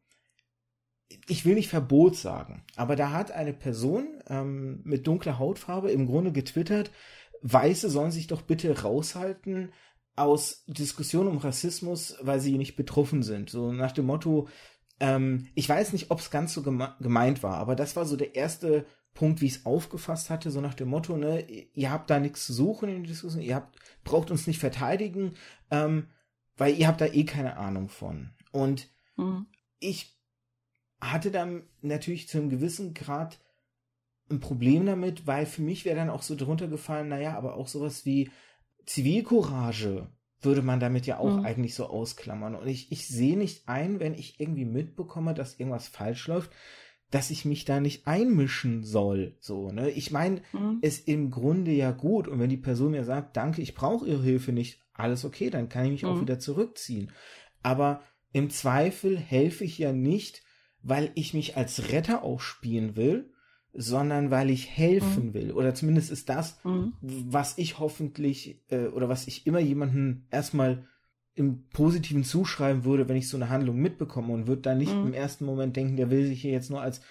ich 1.27 1.43
will 1.43 1.55
nicht 1.55 1.67
Verbot 1.67 2.15
sagen, 2.15 2.63
aber 2.77 2.95
da 2.95 3.11
hat 3.11 3.32
eine 3.32 3.53
Person 3.53 4.21
ähm, 4.27 4.82
mit 4.86 5.05
dunkler 5.05 5.38
Hautfarbe 5.38 5.91
im 5.91 6.07
Grunde 6.07 6.32
getwittert, 6.32 6.91
Weiße 7.41 7.89
sollen 7.89 8.11
sich 8.11 8.27
doch 8.27 8.43
bitte 8.43 8.84
raushalten 8.84 9.73
aus 10.15 10.63
Diskussionen 10.67 11.29
um 11.29 11.38
Rassismus, 11.39 12.15
weil 12.21 12.39
sie 12.39 12.57
nicht 12.57 12.75
betroffen 12.75 13.23
sind. 13.23 13.49
So 13.49 13.73
nach 13.73 13.91
dem 13.91 14.05
Motto, 14.05 14.47
ähm, 14.99 15.47
ich 15.55 15.67
weiß 15.67 15.91
nicht, 15.91 16.11
ob 16.11 16.19
es 16.19 16.29
ganz 16.29 16.53
so 16.53 16.61
geme 16.61 16.95
gemeint 16.99 17.43
war, 17.43 17.57
aber 17.57 17.75
das 17.75 17.95
war 17.95 18.05
so 18.05 18.15
der 18.15 18.36
erste 18.36 18.86
Punkt, 19.13 19.41
wie 19.41 19.47
ich 19.47 19.55
es 19.55 19.65
aufgefasst 19.65 20.29
hatte, 20.29 20.51
so 20.51 20.61
nach 20.61 20.75
dem 20.75 20.88
Motto, 20.88 21.17
ne, 21.17 21.41
ihr 21.49 21.91
habt 21.91 22.09
da 22.09 22.19
nichts 22.19 22.45
zu 22.45 22.53
suchen 22.53 22.88
in 22.88 23.03
der 23.03 23.11
Diskussion, 23.11 23.41
ihr 23.41 23.55
habt, 23.55 23.77
braucht 24.05 24.32
uns 24.32 24.47
nicht 24.47 24.59
verteidigen, 24.59 25.34
ähm, 25.69 26.07
weil 26.58 26.78
ihr 26.78 26.88
habt 26.88 27.02
da 27.02 27.08
eh 27.08 27.24
keine 27.24 27.58
Ahnung 27.58 27.89
von. 27.89 28.32
Und 28.52 28.89
mhm. 29.18 29.47
ich 29.80 30.18
hatte 30.99 31.32
dann 31.32 31.64
natürlich 31.82 32.28
zu 32.28 32.38
einem 32.38 32.49
gewissen 32.49 32.93
Grad 32.93 33.39
ein 34.30 34.39
Problem 34.39 34.86
damit, 34.86 35.28
weil 35.28 35.45
für 35.45 35.62
mich 35.62 35.86
wäre 35.86 35.95
dann 35.95 36.10
auch 36.10 36.22
so 36.22 36.36
drunter 36.36 36.68
gefallen, 36.68 37.10
naja, 37.10 37.38
aber 37.38 37.56
auch 37.56 37.68
sowas 37.68 38.06
wie 38.06 38.30
Zivilcourage 38.86 40.08
würde 40.41 40.62
man 40.62 40.80
damit 40.80 41.06
ja 41.06 41.20
auch 41.20 41.38
mhm. 41.38 41.45
eigentlich 41.45 41.76
so 41.76 41.86
ausklammern. 41.86 42.56
Und 42.56 42.68
ich, 42.68 42.91
ich 42.91 43.08
sehe 43.08 43.38
nicht 43.38 43.68
ein, 43.68 43.99
wenn 43.99 44.14
ich 44.14 44.39
irgendwie 44.39 44.66
mitbekomme, 44.66 45.34
dass 45.34 45.60
irgendwas 45.60 45.88
falsch 45.88 46.28
läuft, 46.28 46.52
dass 47.12 47.30
ich 47.30 47.45
mich 47.45 47.66
da 47.66 47.80
nicht 47.80 48.08
einmischen 48.08 48.84
soll. 48.84 49.36
So, 49.39 49.72
ne? 49.72 49.91
Ich 49.91 50.12
meine, 50.12 50.41
mhm. 50.54 50.80
ist 50.82 51.08
im 51.08 51.30
Grunde 51.30 51.72
ja 51.72 51.91
gut. 51.91 52.28
Und 52.28 52.39
wenn 52.39 52.49
die 52.49 52.58
Person 52.58 52.91
mir 52.91 53.04
sagt, 53.04 53.38
danke, 53.38 53.62
ich 53.62 53.76
brauche 53.76 54.08
ihre 54.08 54.24
Hilfe 54.24 54.52
nicht, 54.52 54.82
alles 55.02 55.26
okay, 55.26 55.49
dann 55.49 55.70
kann 55.70 55.86
ich 55.86 55.91
mich 55.91 56.04
mhm. 56.04 56.10
auch 56.10 56.22
wieder 56.22 56.39
zurückziehen. 56.39 57.12
Aber 57.64 58.02
im 58.32 58.49
Zweifel 58.49 59.18
helfe 59.18 59.64
ich 59.64 59.78
ja 59.78 59.91
nicht, 59.91 60.43
weil 60.82 61.12
ich 61.16 61.34
mich 61.34 61.58
als 61.58 61.91
Retter 61.91 62.24
auch 62.24 62.39
spielen 62.39 62.95
will, 62.95 63.32
sondern 63.74 64.32
weil 64.32 64.49
ich 64.49 64.70
helfen 64.70 65.28
mhm. 65.28 65.34
will. 65.34 65.52
Oder 65.52 65.74
zumindest 65.74 66.12
ist 66.12 66.30
das, 66.30 66.60
mhm. 66.64 66.93
was 67.02 67.58
ich 67.58 67.80
hoffentlich 67.80 68.62
äh, 68.70 68.88
oder 68.88 69.10
was 69.10 69.28
ich 69.28 69.47
immer 69.47 69.60
jemanden 69.60 70.28
erstmal 70.32 70.88
im 71.34 71.68
Positiven 71.70 72.24
zuschreiben 72.24 72.84
würde, 72.84 73.08
wenn 73.08 73.16
ich 73.16 73.30
so 73.30 73.38
eine 73.38 73.49
Handlung 73.49 73.78
mitbekomme 73.78 74.34
und 74.34 74.47
würde 74.47 74.64
dann 74.64 74.78
nicht 74.78 74.93
mhm. 74.93 75.08
im 75.08 75.14
ersten 75.14 75.45
Moment 75.45 75.76
denken, 75.76 75.95
der 75.95 76.12
will 76.12 76.26
sich 76.26 76.41
hier 76.41 76.52
jetzt 76.52 76.70
nur 76.70 76.82
als, 76.82 77.02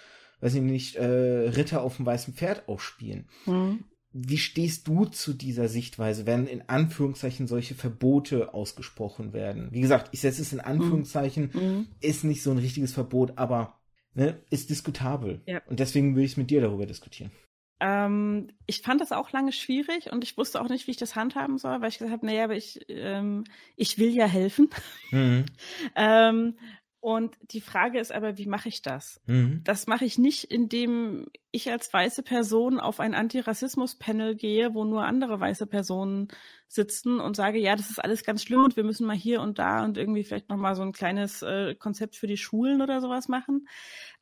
weiß 0.41 0.53
ich 0.55 0.61
nicht, 0.61 0.95
äh, 0.95 1.49
Ritter 1.49 1.81
auf 1.81 1.97
dem 1.97 2.05
weißen 2.05 2.35
Pferd 2.35 2.67
aufspielen. 2.67 3.27
Mhm. 3.45 3.85
Wie 4.13 4.37
stehst 4.37 4.87
du 4.87 5.05
zu 5.05 5.33
dieser 5.33 5.69
Sichtweise, 5.69 6.25
wenn 6.25 6.45
in 6.47 6.67
Anführungszeichen 6.67 7.47
solche 7.47 7.75
Verbote 7.75 8.53
ausgesprochen 8.53 9.31
werden? 9.31 9.69
Wie 9.71 9.81
gesagt, 9.81 10.09
ich 10.11 10.21
setze 10.21 10.41
es 10.41 10.51
in 10.51 10.59
Anführungszeichen, 10.59 11.51
mhm. 11.53 11.61
mhm. 11.61 11.87
ist 12.01 12.23
nicht 12.23 12.43
so 12.43 12.51
ein 12.51 12.57
richtiges 12.57 12.91
Verbot, 12.91 13.33
aber 13.37 13.79
ne, 14.13 14.41
ist 14.49 14.69
diskutabel. 14.69 15.41
Ja. 15.45 15.61
Und 15.67 15.79
deswegen 15.79 16.15
will 16.15 16.25
ich 16.25 16.31
es 16.31 16.37
mit 16.37 16.49
dir 16.49 16.61
darüber 16.61 16.85
diskutieren. 16.85 17.31
Ähm, 17.79 18.49
ich 18.67 18.81
fand 18.81 19.01
das 19.01 19.11
auch 19.11 19.31
lange 19.31 19.51
schwierig 19.51 20.11
und 20.11 20.23
ich 20.23 20.37
wusste 20.37 20.61
auch 20.61 20.69
nicht, 20.69 20.85
wie 20.85 20.91
ich 20.91 20.97
das 20.97 21.15
handhaben 21.15 21.57
soll, 21.57 21.81
weil 21.81 21.89
ich 21.89 21.97
gesagt 21.97 22.13
habe, 22.13 22.25
naja, 22.27 22.43
aber 22.43 22.55
ich, 22.55 22.79
ähm, 22.89 23.43
ich 23.75 23.97
will 23.97 24.11
ja 24.11 24.25
helfen. 24.25 24.69
Mhm. 25.09 25.45
ähm, 25.95 26.57
und 27.01 27.35
die 27.41 27.61
Frage 27.61 27.99
ist 27.99 28.11
aber, 28.11 28.37
wie 28.37 28.45
mache 28.45 28.69
ich 28.69 28.83
das? 28.83 29.19
Mhm. 29.25 29.61
Das 29.63 29.87
mache 29.87 30.05
ich 30.05 30.19
nicht, 30.19 30.43
indem 30.43 31.25
ich 31.49 31.71
als 31.71 31.91
weiße 31.91 32.21
Person 32.21 32.79
auf 32.79 32.99
ein 32.99 33.15
Antirassismus-Panel 33.15 34.35
gehe, 34.35 34.75
wo 34.75 34.85
nur 34.85 35.03
andere 35.03 35.39
weiße 35.39 35.65
Personen 35.65 36.27
sitzen 36.67 37.19
und 37.19 37.35
sage, 37.35 37.57
ja, 37.57 37.75
das 37.75 37.89
ist 37.89 37.97
alles 37.97 38.23
ganz 38.23 38.43
schlimm 38.43 38.63
und 38.63 38.75
wir 38.75 38.83
müssen 38.83 39.07
mal 39.07 39.15
hier 39.15 39.41
und 39.41 39.57
da 39.57 39.83
und 39.83 39.97
irgendwie 39.97 40.23
vielleicht 40.23 40.49
nochmal 40.49 40.75
so 40.75 40.83
ein 40.83 40.91
kleines 40.91 41.41
äh, 41.41 41.73
Konzept 41.73 42.15
für 42.15 42.27
die 42.27 42.37
Schulen 42.37 42.83
oder 42.83 43.01
sowas 43.01 43.27
machen, 43.27 43.67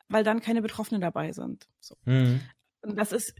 weil 0.08 0.24
dann 0.24 0.40
keine 0.40 0.62
Betroffenen 0.62 1.02
dabei 1.02 1.32
sind. 1.32 1.68
So. 1.80 1.96
Mhm. 2.06 2.40
Und 2.80 2.96
das 2.96 3.12
ist 3.12 3.34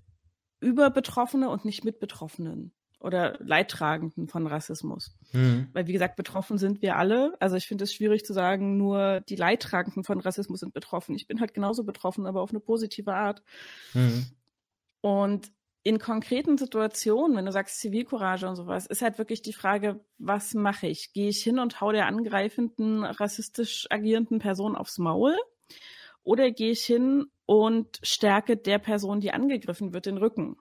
über 0.60 0.90
Betroffene 0.90 1.48
und 1.48 1.64
nicht 1.64 1.82
mit 1.82 1.98
Betroffenen 1.98 2.72
oder 3.00 3.38
Leidtragenden 3.40 4.28
von 4.28 4.46
Rassismus. 4.46 5.16
Mhm. 5.32 5.68
Weil, 5.72 5.86
wie 5.86 5.92
gesagt, 5.92 6.16
betroffen 6.16 6.58
sind 6.58 6.82
wir 6.82 6.96
alle. 6.96 7.34
Also 7.40 7.56
ich 7.56 7.66
finde 7.66 7.84
es 7.84 7.94
schwierig 7.94 8.24
zu 8.24 8.34
sagen, 8.34 8.76
nur 8.76 9.20
die 9.22 9.36
Leidtragenden 9.36 10.04
von 10.04 10.20
Rassismus 10.20 10.60
sind 10.60 10.74
betroffen. 10.74 11.14
Ich 11.14 11.26
bin 11.26 11.40
halt 11.40 11.54
genauso 11.54 11.84
betroffen, 11.84 12.26
aber 12.26 12.42
auf 12.42 12.50
eine 12.50 12.60
positive 12.60 13.14
Art. 13.14 13.42
Mhm. 13.94 14.26
Und 15.00 15.50
in 15.82 15.98
konkreten 15.98 16.58
Situationen, 16.58 17.36
wenn 17.36 17.46
du 17.46 17.52
sagst 17.52 17.80
Zivilcourage 17.80 18.46
und 18.46 18.56
sowas, 18.56 18.86
ist 18.86 19.00
halt 19.00 19.16
wirklich 19.16 19.40
die 19.40 19.54
Frage, 19.54 20.04
was 20.18 20.52
mache 20.52 20.86
ich? 20.86 21.14
Gehe 21.14 21.30
ich 21.30 21.42
hin 21.42 21.58
und 21.58 21.80
hau 21.80 21.92
der 21.92 22.06
angreifenden, 22.06 23.02
rassistisch 23.04 23.86
agierenden 23.88 24.40
Person 24.40 24.76
aufs 24.76 24.98
Maul? 24.98 25.34
Oder 26.22 26.50
gehe 26.50 26.72
ich 26.72 26.84
hin 26.84 27.26
und 27.46 27.98
stärke 28.02 28.58
der 28.58 28.78
Person, 28.78 29.20
die 29.20 29.32
angegriffen 29.32 29.94
wird, 29.94 30.04
den 30.04 30.18
Rücken? 30.18 30.58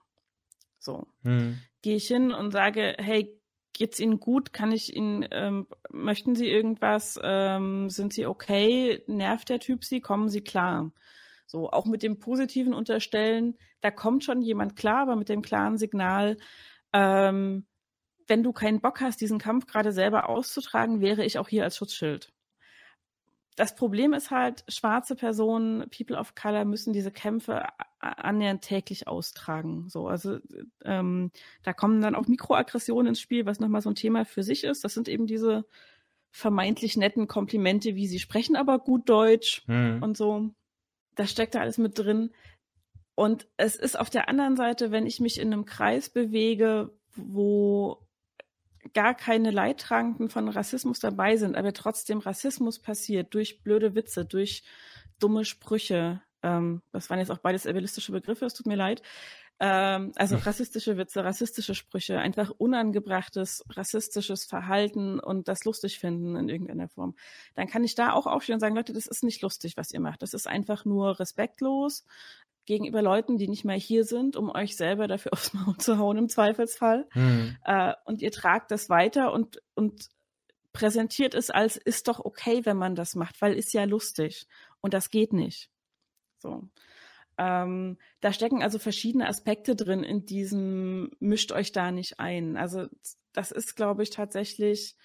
So. 0.80 1.06
Hm. 1.22 1.58
Gehe 1.82 1.96
ich 1.96 2.08
hin 2.08 2.32
und 2.32 2.50
sage, 2.50 2.96
hey, 2.98 3.40
geht's 3.72 4.00
Ihnen 4.00 4.18
gut? 4.18 4.52
Kann 4.52 4.72
ich 4.72 4.96
Ihnen, 4.96 5.26
ähm, 5.30 5.68
möchten 5.90 6.34
Sie 6.34 6.48
irgendwas? 6.48 7.18
Ähm, 7.22 7.88
sind 7.88 8.12
Sie 8.12 8.26
okay? 8.26 9.02
Nervt 9.06 9.48
der 9.48 9.60
Typ 9.60 9.84
Sie? 9.84 10.00
Kommen 10.00 10.28
Sie 10.28 10.42
klar? 10.42 10.90
So, 11.46 11.70
auch 11.70 11.86
mit 11.86 12.02
dem 12.02 12.18
positiven 12.18 12.74
Unterstellen, 12.74 13.56
da 13.80 13.90
kommt 13.90 14.24
schon 14.24 14.42
jemand 14.42 14.76
klar, 14.76 15.02
aber 15.02 15.16
mit 15.16 15.28
dem 15.28 15.42
klaren 15.42 15.78
Signal, 15.78 16.36
ähm, 16.92 17.66
wenn 18.26 18.42
du 18.42 18.52
keinen 18.52 18.80
Bock 18.80 19.00
hast, 19.00 19.20
diesen 19.20 19.38
Kampf 19.38 19.66
gerade 19.66 19.92
selber 19.92 20.28
auszutragen, 20.28 21.00
wäre 21.00 21.24
ich 21.24 21.38
auch 21.38 21.48
hier 21.48 21.64
als 21.64 21.76
Schutzschild 21.76 22.32
das 23.60 23.74
Problem 23.74 24.14
ist 24.14 24.30
halt, 24.30 24.64
schwarze 24.68 25.14
Personen, 25.14 25.88
People 25.90 26.16
of 26.16 26.34
Color 26.34 26.64
müssen 26.64 26.94
diese 26.94 27.10
Kämpfe 27.10 27.62
annähernd 28.00 28.62
täglich 28.62 29.06
austragen. 29.06 29.88
So, 29.88 30.08
also 30.08 30.38
ähm, 30.84 31.30
da 31.62 31.72
kommen 31.72 32.00
dann 32.00 32.14
auch 32.14 32.26
Mikroaggressionen 32.26 33.08
ins 33.08 33.20
Spiel, 33.20 33.46
was 33.46 33.60
nochmal 33.60 33.82
so 33.82 33.90
ein 33.90 33.94
Thema 33.94 34.24
für 34.24 34.42
sich 34.42 34.64
ist. 34.64 34.84
Das 34.84 34.94
sind 34.94 35.08
eben 35.08 35.26
diese 35.26 35.64
vermeintlich 36.30 36.96
netten 36.96 37.26
Komplimente, 37.26 37.94
wie 37.96 38.06
sie 38.06 38.18
sprechen 38.18 38.56
aber 38.56 38.78
gut 38.78 39.08
Deutsch 39.08 39.62
hm. 39.66 40.02
und 40.02 40.16
so. 40.16 40.50
Da 41.14 41.26
steckt 41.26 41.54
da 41.54 41.60
alles 41.60 41.78
mit 41.78 41.98
drin. 41.98 42.30
Und 43.14 43.46
es 43.56 43.76
ist 43.76 43.98
auf 43.98 44.08
der 44.08 44.28
anderen 44.28 44.56
Seite, 44.56 44.92
wenn 44.92 45.06
ich 45.06 45.20
mich 45.20 45.38
in 45.38 45.52
einem 45.52 45.66
Kreis 45.66 46.08
bewege, 46.08 46.90
wo 47.14 48.06
gar 48.94 49.14
keine 49.14 49.50
Leidtragenden 49.50 50.30
von 50.30 50.48
Rassismus 50.48 51.00
dabei 51.00 51.36
sind, 51.36 51.56
aber 51.56 51.74
trotzdem 51.74 52.18
Rassismus 52.18 52.78
passiert 52.78 53.34
durch 53.34 53.62
blöde 53.62 53.94
Witze, 53.94 54.24
durch 54.24 54.62
dumme 55.18 55.44
Sprüche. 55.44 56.22
Ähm, 56.42 56.82
das 56.92 57.10
waren 57.10 57.18
jetzt 57.18 57.30
auch 57.30 57.38
beides 57.38 57.66
evilistische 57.66 58.12
Begriffe, 58.12 58.46
es 58.46 58.54
tut 58.54 58.66
mir 58.66 58.76
leid. 58.76 59.02
Ähm, 59.62 60.12
also 60.16 60.36
rassistische 60.36 60.96
Witze, 60.96 61.22
rassistische 61.22 61.74
Sprüche, 61.74 62.18
einfach 62.18 62.50
unangebrachtes, 62.56 63.62
rassistisches 63.68 64.46
Verhalten 64.46 65.20
und 65.20 65.48
das 65.48 65.64
lustig 65.64 65.98
finden 65.98 66.34
in 66.34 66.48
irgendeiner 66.48 66.88
Form. 66.88 67.14
Dann 67.54 67.66
kann 67.66 67.84
ich 67.84 67.94
da 67.94 68.12
auch 68.12 68.26
aufstehen 68.26 68.54
und 68.54 68.60
sagen, 68.60 68.74
Leute, 68.74 68.94
das 68.94 69.06
ist 69.06 69.22
nicht 69.22 69.42
lustig, 69.42 69.76
was 69.76 69.92
ihr 69.92 70.00
macht. 70.00 70.22
Das 70.22 70.32
ist 70.32 70.48
einfach 70.48 70.86
nur 70.86 71.20
respektlos 71.20 72.06
gegenüber 72.64 73.02
Leuten, 73.02 73.36
die 73.36 73.48
nicht 73.48 73.64
mehr 73.64 73.76
hier 73.76 74.04
sind, 74.04 74.36
um 74.36 74.48
euch 74.48 74.76
selber 74.76 75.08
dafür 75.08 75.32
aufs 75.34 75.52
Maul 75.52 75.76
zu 75.76 75.98
hauen 75.98 76.16
im 76.16 76.28
Zweifelsfall. 76.30 77.06
Mhm. 77.14 77.56
Äh, 77.64 77.92
und 78.06 78.22
ihr 78.22 78.32
tragt 78.32 78.70
das 78.70 78.88
weiter 78.88 79.32
und, 79.32 79.60
und 79.74 80.08
präsentiert 80.72 81.34
es 81.34 81.50
als 81.50 81.76
ist 81.76 82.08
doch 82.08 82.20
okay, 82.20 82.64
wenn 82.64 82.78
man 82.78 82.94
das 82.94 83.14
macht, 83.14 83.42
weil 83.42 83.54
ist 83.54 83.74
ja 83.74 83.84
lustig. 83.84 84.46
Und 84.80 84.94
das 84.94 85.10
geht 85.10 85.34
nicht. 85.34 85.68
So. 86.40 86.68
Ähm, 87.38 87.96
da 88.20 88.32
stecken 88.32 88.62
also 88.62 88.78
verschiedene 88.78 89.28
Aspekte 89.28 89.74
drin 89.74 90.02
in 90.02 90.26
diesem 90.26 91.10
mischt 91.20 91.52
euch 91.52 91.72
da 91.72 91.90
nicht 91.90 92.20
ein. 92.20 92.56
Also 92.56 92.86
das 93.32 93.50
ist, 93.50 93.76
glaube 93.76 94.02
ich, 94.02 94.10
tatsächlich 94.10 94.96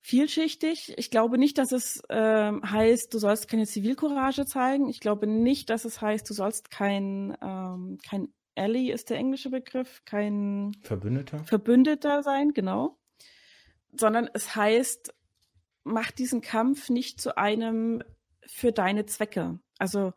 vielschichtig. 0.00 0.94
Ich 0.96 1.10
glaube 1.10 1.36
nicht, 1.36 1.58
dass 1.58 1.72
es 1.72 2.00
äh, 2.08 2.52
heißt, 2.52 3.12
du 3.12 3.18
sollst 3.18 3.48
keine 3.48 3.66
Zivilcourage 3.66 4.46
zeigen. 4.46 4.88
Ich 4.88 5.00
glaube 5.00 5.26
nicht, 5.26 5.68
dass 5.68 5.84
es 5.84 6.00
heißt, 6.00 6.30
du 6.30 6.32
sollst 6.32 6.70
kein, 6.70 7.36
ähm, 7.42 7.98
kein 8.08 8.28
Ally 8.54 8.90
ist 8.90 9.10
der 9.10 9.18
englische 9.18 9.50
Begriff, 9.50 10.02
kein 10.04 10.76
Verbündeter. 10.80 11.44
Verbündeter 11.44 12.22
sein, 12.22 12.52
genau. 12.52 12.98
Sondern 13.92 14.30
es 14.32 14.54
heißt, 14.54 15.12
mach 15.84 16.12
diesen 16.12 16.40
Kampf 16.40 16.88
nicht 16.88 17.20
zu 17.20 17.36
einem 17.36 18.02
für 18.46 18.72
deine 18.72 19.06
Zwecke. 19.06 19.58
Also 19.78 20.12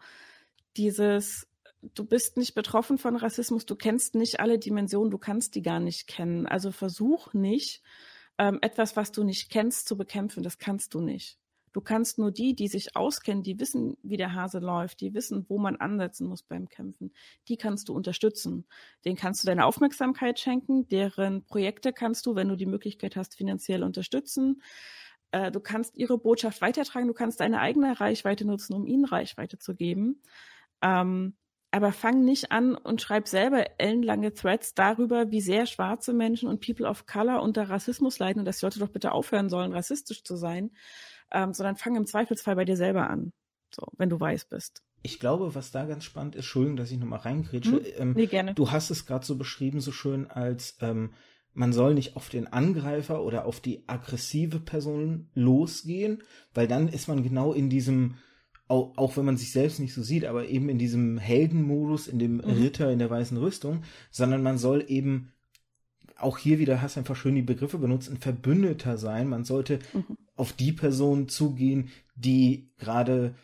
dieses, 0.77 1.47
du 1.81 2.05
bist 2.05 2.37
nicht 2.37 2.55
betroffen 2.55 2.97
von 2.97 3.15
Rassismus, 3.15 3.65
du 3.65 3.75
kennst 3.75 4.15
nicht 4.15 4.39
alle 4.39 4.59
Dimensionen, 4.59 5.11
du 5.11 5.17
kannst 5.17 5.55
die 5.55 5.61
gar 5.61 5.79
nicht 5.79 6.07
kennen. 6.07 6.45
Also 6.45 6.71
versuch 6.71 7.33
nicht, 7.33 7.81
ähm, 8.37 8.59
etwas, 8.61 8.95
was 8.95 9.11
du 9.11 9.23
nicht 9.23 9.49
kennst, 9.49 9.87
zu 9.87 9.97
bekämpfen. 9.97 10.43
Das 10.43 10.57
kannst 10.57 10.93
du 10.93 11.01
nicht. 11.01 11.37
Du 11.71 11.81
kannst 11.81 12.17
nur 12.17 12.31
die, 12.31 12.55
die 12.55 12.67
sich 12.67 12.95
auskennen, 12.95 13.43
die 13.43 13.59
wissen, 13.59 13.97
wie 14.01 14.17
der 14.17 14.33
Hase 14.33 14.59
läuft, 14.59 15.01
die 15.01 15.13
wissen, 15.13 15.45
wo 15.49 15.59
man 15.59 15.75
ansetzen 15.75 16.27
muss 16.27 16.41
beim 16.41 16.67
Kämpfen, 16.67 17.13
die 17.47 17.57
kannst 17.57 17.89
du 17.89 17.93
unterstützen. 17.93 18.65
Den 19.05 19.15
kannst 19.15 19.43
du 19.43 19.45
deine 19.45 19.65
Aufmerksamkeit 19.65 20.39
schenken, 20.39 20.87
deren 20.87 21.45
Projekte 21.45 21.93
kannst 21.93 22.25
du, 22.25 22.35
wenn 22.35 22.47
du 22.47 22.55
die 22.55 22.65
Möglichkeit 22.65 23.15
hast, 23.15 23.35
finanziell 23.35 23.83
unterstützen. 23.83 24.63
Äh, 25.31 25.51
du 25.51 25.59
kannst 25.59 25.95
ihre 25.95 26.17
Botschaft 26.17 26.61
weitertragen, 26.61 27.07
du 27.07 27.13
kannst 27.13 27.39
deine 27.39 27.59
eigene 27.59 27.99
Reichweite 27.99 28.45
nutzen, 28.45 28.73
um 28.73 28.85
ihnen 28.85 29.05
Reichweite 29.05 29.57
zu 29.57 29.75
geben. 29.75 30.21
Ähm, 30.81 31.35
aber 31.71 31.91
fang 31.91 32.23
nicht 32.25 32.51
an 32.51 32.75
und 32.75 33.01
schreib 33.01 33.27
selber 33.27 33.79
ellenlange 33.79 34.33
Threads 34.33 34.73
darüber, 34.73 35.29
wie 35.29 35.41
sehr 35.41 35.67
schwarze 35.67 36.13
Menschen 36.13 36.49
und 36.49 36.65
People 36.65 36.87
of 36.87 37.05
Color 37.05 37.43
unter 37.43 37.69
Rassismus 37.69 38.17
leiden 38.17 38.39
und 38.39 38.45
dass 38.45 38.59
die 38.59 38.65
Leute 38.65 38.79
doch 38.79 38.89
bitte 38.89 39.11
aufhören 39.11 39.49
sollen, 39.49 39.71
rassistisch 39.71 40.23
zu 40.23 40.35
sein, 40.35 40.71
ähm, 41.31 41.53
sondern 41.53 41.75
fang 41.75 41.95
im 41.95 42.07
Zweifelsfall 42.07 42.55
bei 42.55 42.65
dir 42.65 42.75
selber 42.75 43.07
an, 43.09 43.33
so, 43.73 43.85
wenn 43.97 44.09
du 44.09 44.19
weiß 44.19 44.45
bist. 44.45 44.81
Ich 45.03 45.19
glaube, 45.19 45.53
was 45.53 45.71
da 45.71 45.85
ganz 45.85 46.03
spannend 46.03 46.35
ist, 46.35 46.39
Entschuldigung, 46.39 46.77
dass 46.77 46.91
ich 46.91 46.97
nochmal 46.97 47.19
reingrätsche. 47.19 47.71
Hm? 47.71 47.85
Ähm, 47.97 48.13
nee, 48.13 48.25
gerne. 48.25 48.53
Du 48.55 48.71
hast 48.71 48.89
es 48.89 49.05
gerade 49.05 49.25
so 49.25 49.37
beschrieben, 49.37 49.79
so 49.79 49.91
schön, 49.91 50.29
als 50.29 50.77
ähm, 50.81 51.13
man 51.59 51.73
soll 51.73 51.93
nicht 51.93 52.15
auf 52.15 52.29
den 52.29 52.47
Angreifer 52.47 53.21
oder 53.21 53.45
auf 53.45 53.59
die 53.59 53.83
aggressive 53.85 54.61
Person 54.61 55.27
losgehen, 55.33 56.23
weil 56.53 56.69
dann 56.69 56.87
ist 56.87 57.09
man 57.09 57.21
genau 57.21 57.51
in 57.51 57.69
diesem 57.69 58.15
auch, 58.69 58.93
auch 58.97 59.17
wenn 59.17 59.25
man 59.25 59.35
sich 59.35 59.51
selbst 59.51 59.79
nicht 59.79 59.93
so 59.93 60.01
sieht, 60.01 60.23
aber 60.23 60.47
eben 60.47 60.69
in 60.69 60.77
diesem 60.77 61.17
Heldenmodus, 61.17 62.07
in 62.07 62.17
dem 62.17 62.35
mhm. 62.35 62.43
Ritter 62.43 62.91
in 62.91 62.99
der 62.99 63.09
weißen 63.09 63.35
Rüstung, 63.35 63.81
sondern 64.09 64.41
man 64.41 64.57
soll 64.57 64.85
eben 64.87 65.33
auch 66.15 66.37
hier 66.37 66.59
wieder 66.59 66.81
hast 66.81 66.95
du 66.95 67.01
einfach 67.01 67.15
schön 67.15 67.35
die 67.35 67.41
Begriffe 67.41 67.77
benutzt, 67.77 68.09
ein 68.09 68.17
Verbündeter 68.17 68.97
sein. 68.97 69.27
Man 69.27 69.43
sollte 69.43 69.79
mhm. 69.93 70.17
auf 70.37 70.53
die 70.53 70.71
Person 70.71 71.27
zugehen, 71.27 71.89
die 72.15 72.71
gerade, 72.77 73.35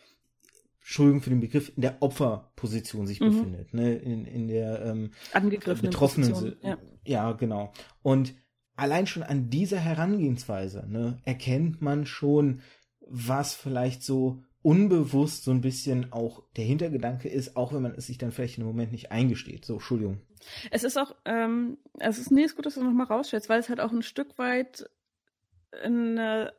Entschuldigung 0.86 1.22
für 1.22 1.32
den 1.32 1.40
Begriff, 1.40 1.72
in 1.76 1.82
der 1.82 1.98
Opferposition 2.04 3.08
sich 3.08 3.20
mhm. 3.20 3.26
befindet, 3.26 3.74
ne? 3.74 3.96
in, 3.96 4.24
in 4.24 4.48
der 4.48 4.86
ähm, 4.86 5.10
angegriffenen 5.34 5.90
betroffenen, 5.92 6.58
ja. 6.62 6.78
ja, 7.04 7.32
genau. 7.32 7.74
Und 8.04 8.36
allein 8.76 9.08
schon 9.08 9.24
an 9.24 9.50
dieser 9.50 9.80
Herangehensweise 9.80 10.86
ne, 10.88 11.18
erkennt 11.26 11.82
man 11.82 12.06
schon, 12.06 12.62
was 13.00 13.56
vielleicht 13.56 14.04
so 14.04 14.44
unbewusst 14.62 15.44
so 15.44 15.50
ein 15.50 15.62
bisschen 15.62 16.14
auch 16.14 16.44
der 16.56 16.66
Hintergedanke 16.66 17.30
ist, 17.30 17.58
auch 17.58 17.74
wenn 17.74 17.82
man 17.82 17.96
es 17.96 18.06
sich 18.06 18.20
dann 18.20 18.32
vielleicht 18.32 18.60
im 18.60 18.66
Moment 18.66 18.92
nicht 18.92 19.12
eingesteht. 19.12 19.66
So, 19.66 19.74
Entschuldigung. 19.74 20.22
Es 20.70 20.84
ist 20.84 20.98
auch, 20.98 21.16
ähm, 21.26 21.80
es 21.98 22.20
ist, 22.20 22.30
nee, 22.30 22.44
ist 22.44 22.56
gut, 22.56 22.68
dass 22.68 22.76
du 22.76 22.84
nochmal 22.84 23.08
rausstellst, 23.08 23.50
weil 23.50 23.60
es 23.60 23.70
halt 23.70 23.80
auch 23.80 23.92
ein 23.92 24.04
Stück 24.04 24.38
weit 24.38 24.88
eine 25.84 26.54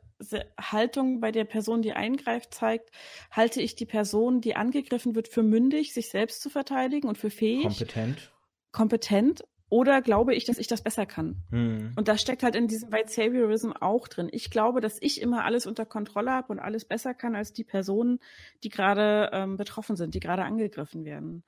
Haltung 0.59 1.19
bei 1.19 1.31
der 1.31 1.45
Person, 1.45 1.81
die 1.81 1.93
eingreift, 1.93 2.53
zeigt, 2.53 2.91
halte 3.31 3.61
ich 3.61 3.75
die 3.75 3.85
Person, 3.85 4.41
die 4.41 4.55
angegriffen 4.55 5.15
wird, 5.15 5.27
für 5.27 5.43
mündig, 5.43 5.93
sich 5.93 6.09
selbst 6.09 6.41
zu 6.41 6.49
verteidigen 6.49 7.07
und 7.07 7.17
für 7.17 7.29
fähig. 7.29 7.63
Kompetent. 7.63 8.31
Kompetent 8.71 9.43
oder 9.69 10.01
glaube 10.01 10.33
ich, 10.33 10.45
dass 10.45 10.57
ich 10.57 10.67
das 10.67 10.81
besser 10.81 11.05
kann? 11.05 11.43
Hm. 11.49 11.91
Und 11.95 12.07
das 12.07 12.21
steckt 12.21 12.43
halt 12.43 12.55
in 12.55 12.67
diesem 12.67 12.91
White 12.91 13.11
Saviorism 13.11 13.71
auch 13.73 14.07
drin. 14.07 14.29
Ich 14.31 14.49
glaube, 14.49 14.79
dass 14.79 14.97
ich 15.01 15.21
immer 15.21 15.43
alles 15.43 15.65
unter 15.65 15.85
Kontrolle 15.85 16.31
habe 16.31 16.53
und 16.53 16.59
alles 16.59 16.85
besser 16.85 17.13
kann 17.13 17.35
als 17.35 17.51
die 17.51 17.65
Personen, 17.65 18.19
die 18.63 18.69
gerade 18.69 19.29
ähm, 19.33 19.57
betroffen 19.57 19.97
sind, 19.97 20.15
die 20.15 20.21
gerade 20.21 20.45
angegriffen 20.45 21.03
werden. 21.03 21.43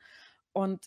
Und 0.51 0.85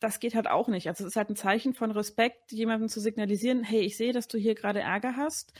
das 0.00 0.18
geht 0.18 0.34
halt 0.34 0.48
auch 0.48 0.66
nicht. 0.66 0.88
Also 0.88 1.04
es 1.04 1.10
ist 1.10 1.16
halt 1.16 1.30
ein 1.30 1.36
Zeichen 1.36 1.74
von 1.74 1.92
Respekt, 1.92 2.50
jemandem 2.50 2.88
zu 2.88 2.98
signalisieren, 2.98 3.62
hey, 3.62 3.82
ich 3.82 3.96
sehe, 3.96 4.12
dass 4.12 4.26
du 4.26 4.36
hier 4.36 4.56
gerade 4.56 4.80
Ärger 4.80 5.16
hast. 5.16 5.52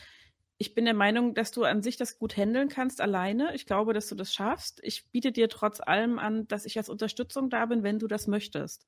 Ich 0.62 0.76
bin 0.76 0.84
der 0.84 0.94
Meinung, 0.94 1.34
dass 1.34 1.50
du 1.50 1.64
an 1.64 1.82
sich 1.82 1.96
das 1.96 2.20
gut 2.20 2.36
handeln 2.36 2.68
kannst 2.68 3.00
alleine. 3.00 3.52
Ich 3.52 3.66
glaube, 3.66 3.94
dass 3.94 4.06
du 4.06 4.14
das 4.14 4.32
schaffst. 4.32 4.78
Ich 4.84 5.10
biete 5.10 5.32
dir 5.32 5.48
trotz 5.48 5.80
allem 5.80 6.20
an, 6.20 6.46
dass 6.46 6.66
ich 6.66 6.78
als 6.78 6.88
Unterstützung 6.88 7.50
da 7.50 7.66
bin, 7.66 7.82
wenn 7.82 7.98
du 7.98 8.06
das 8.06 8.28
möchtest. 8.28 8.86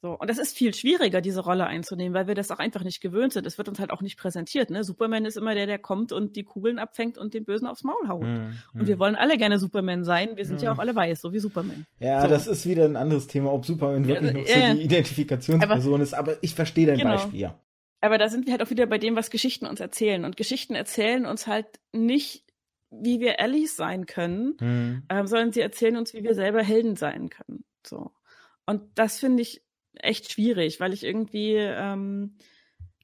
So, 0.00 0.12
und 0.12 0.30
das 0.30 0.38
ist 0.38 0.56
viel 0.56 0.72
schwieriger, 0.74 1.20
diese 1.20 1.40
Rolle 1.40 1.66
einzunehmen, 1.66 2.14
weil 2.14 2.28
wir 2.28 2.36
das 2.36 2.52
auch 2.52 2.60
einfach 2.60 2.84
nicht 2.84 3.00
gewöhnt 3.00 3.32
sind. 3.32 3.48
Es 3.48 3.58
wird 3.58 3.68
uns 3.68 3.80
halt 3.80 3.90
auch 3.90 4.00
nicht 4.00 4.16
präsentiert. 4.16 4.70
Ne? 4.70 4.84
Superman 4.84 5.24
ist 5.24 5.36
immer 5.36 5.56
der, 5.56 5.66
der 5.66 5.80
kommt 5.80 6.12
und 6.12 6.36
die 6.36 6.44
Kugeln 6.44 6.78
abfängt 6.78 7.18
und 7.18 7.34
den 7.34 7.44
Bösen 7.44 7.66
aufs 7.66 7.82
Maul 7.82 8.06
haut. 8.06 8.22
Mm, 8.22 8.52
mm. 8.74 8.80
Und 8.80 8.86
wir 8.86 9.00
wollen 9.00 9.16
alle 9.16 9.38
gerne 9.38 9.58
Superman 9.58 10.04
sein. 10.04 10.36
Wir 10.36 10.44
sind 10.44 10.60
mm. 10.60 10.64
ja 10.66 10.72
auch 10.72 10.78
alle 10.78 10.94
weiß, 10.94 11.20
so 11.20 11.32
wie 11.32 11.40
Superman. 11.40 11.84
Ja, 11.98 12.22
so. 12.22 12.28
das 12.28 12.46
ist 12.46 12.64
wieder 12.64 12.84
ein 12.84 12.94
anderes 12.94 13.26
Thema, 13.26 13.52
ob 13.52 13.66
Superman 13.66 14.06
wirklich 14.06 14.32
ja, 14.32 14.38
noch 14.38 14.68
so 14.68 14.76
die 14.76 14.84
Identifikationsperson 14.84 15.94
aber, 15.94 16.02
ist. 16.04 16.14
Aber 16.14 16.36
ich 16.42 16.54
verstehe 16.54 16.86
dein 16.86 16.98
genau. 16.98 17.16
Beispiel, 17.16 17.40
ja. 17.40 17.58
Aber 18.06 18.18
da 18.18 18.28
sind 18.28 18.46
wir 18.46 18.52
halt 18.52 18.62
auch 18.62 18.70
wieder 18.70 18.86
bei 18.86 18.98
dem, 18.98 19.16
was 19.16 19.30
Geschichten 19.30 19.66
uns 19.66 19.80
erzählen. 19.80 20.24
Und 20.24 20.36
Geschichten 20.36 20.76
erzählen 20.76 21.26
uns 21.26 21.48
halt 21.48 21.66
nicht, 21.92 22.44
wie 22.90 23.18
wir 23.18 23.40
Allies 23.40 23.74
sein 23.74 24.06
können, 24.06 24.56
mm. 24.60 25.02
ähm, 25.10 25.26
sondern 25.26 25.52
sie 25.52 25.60
erzählen 25.60 25.96
uns, 25.96 26.14
wie 26.14 26.22
wir 26.22 26.36
selber 26.36 26.62
Helden 26.62 26.94
sein 26.94 27.30
können. 27.30 27.64
So. 27.84 28.12
Und 28.64 28.82
das 28.94 29.18
finde 29.18 29.42
ich 29.42 29.64
echt 29.94 30.30
schwierig, 30.30 30.78
weil 30.78 30.92
ich 30.92 31.02
irgendwie, 31.02 31.54
ähm, 31.56 32.36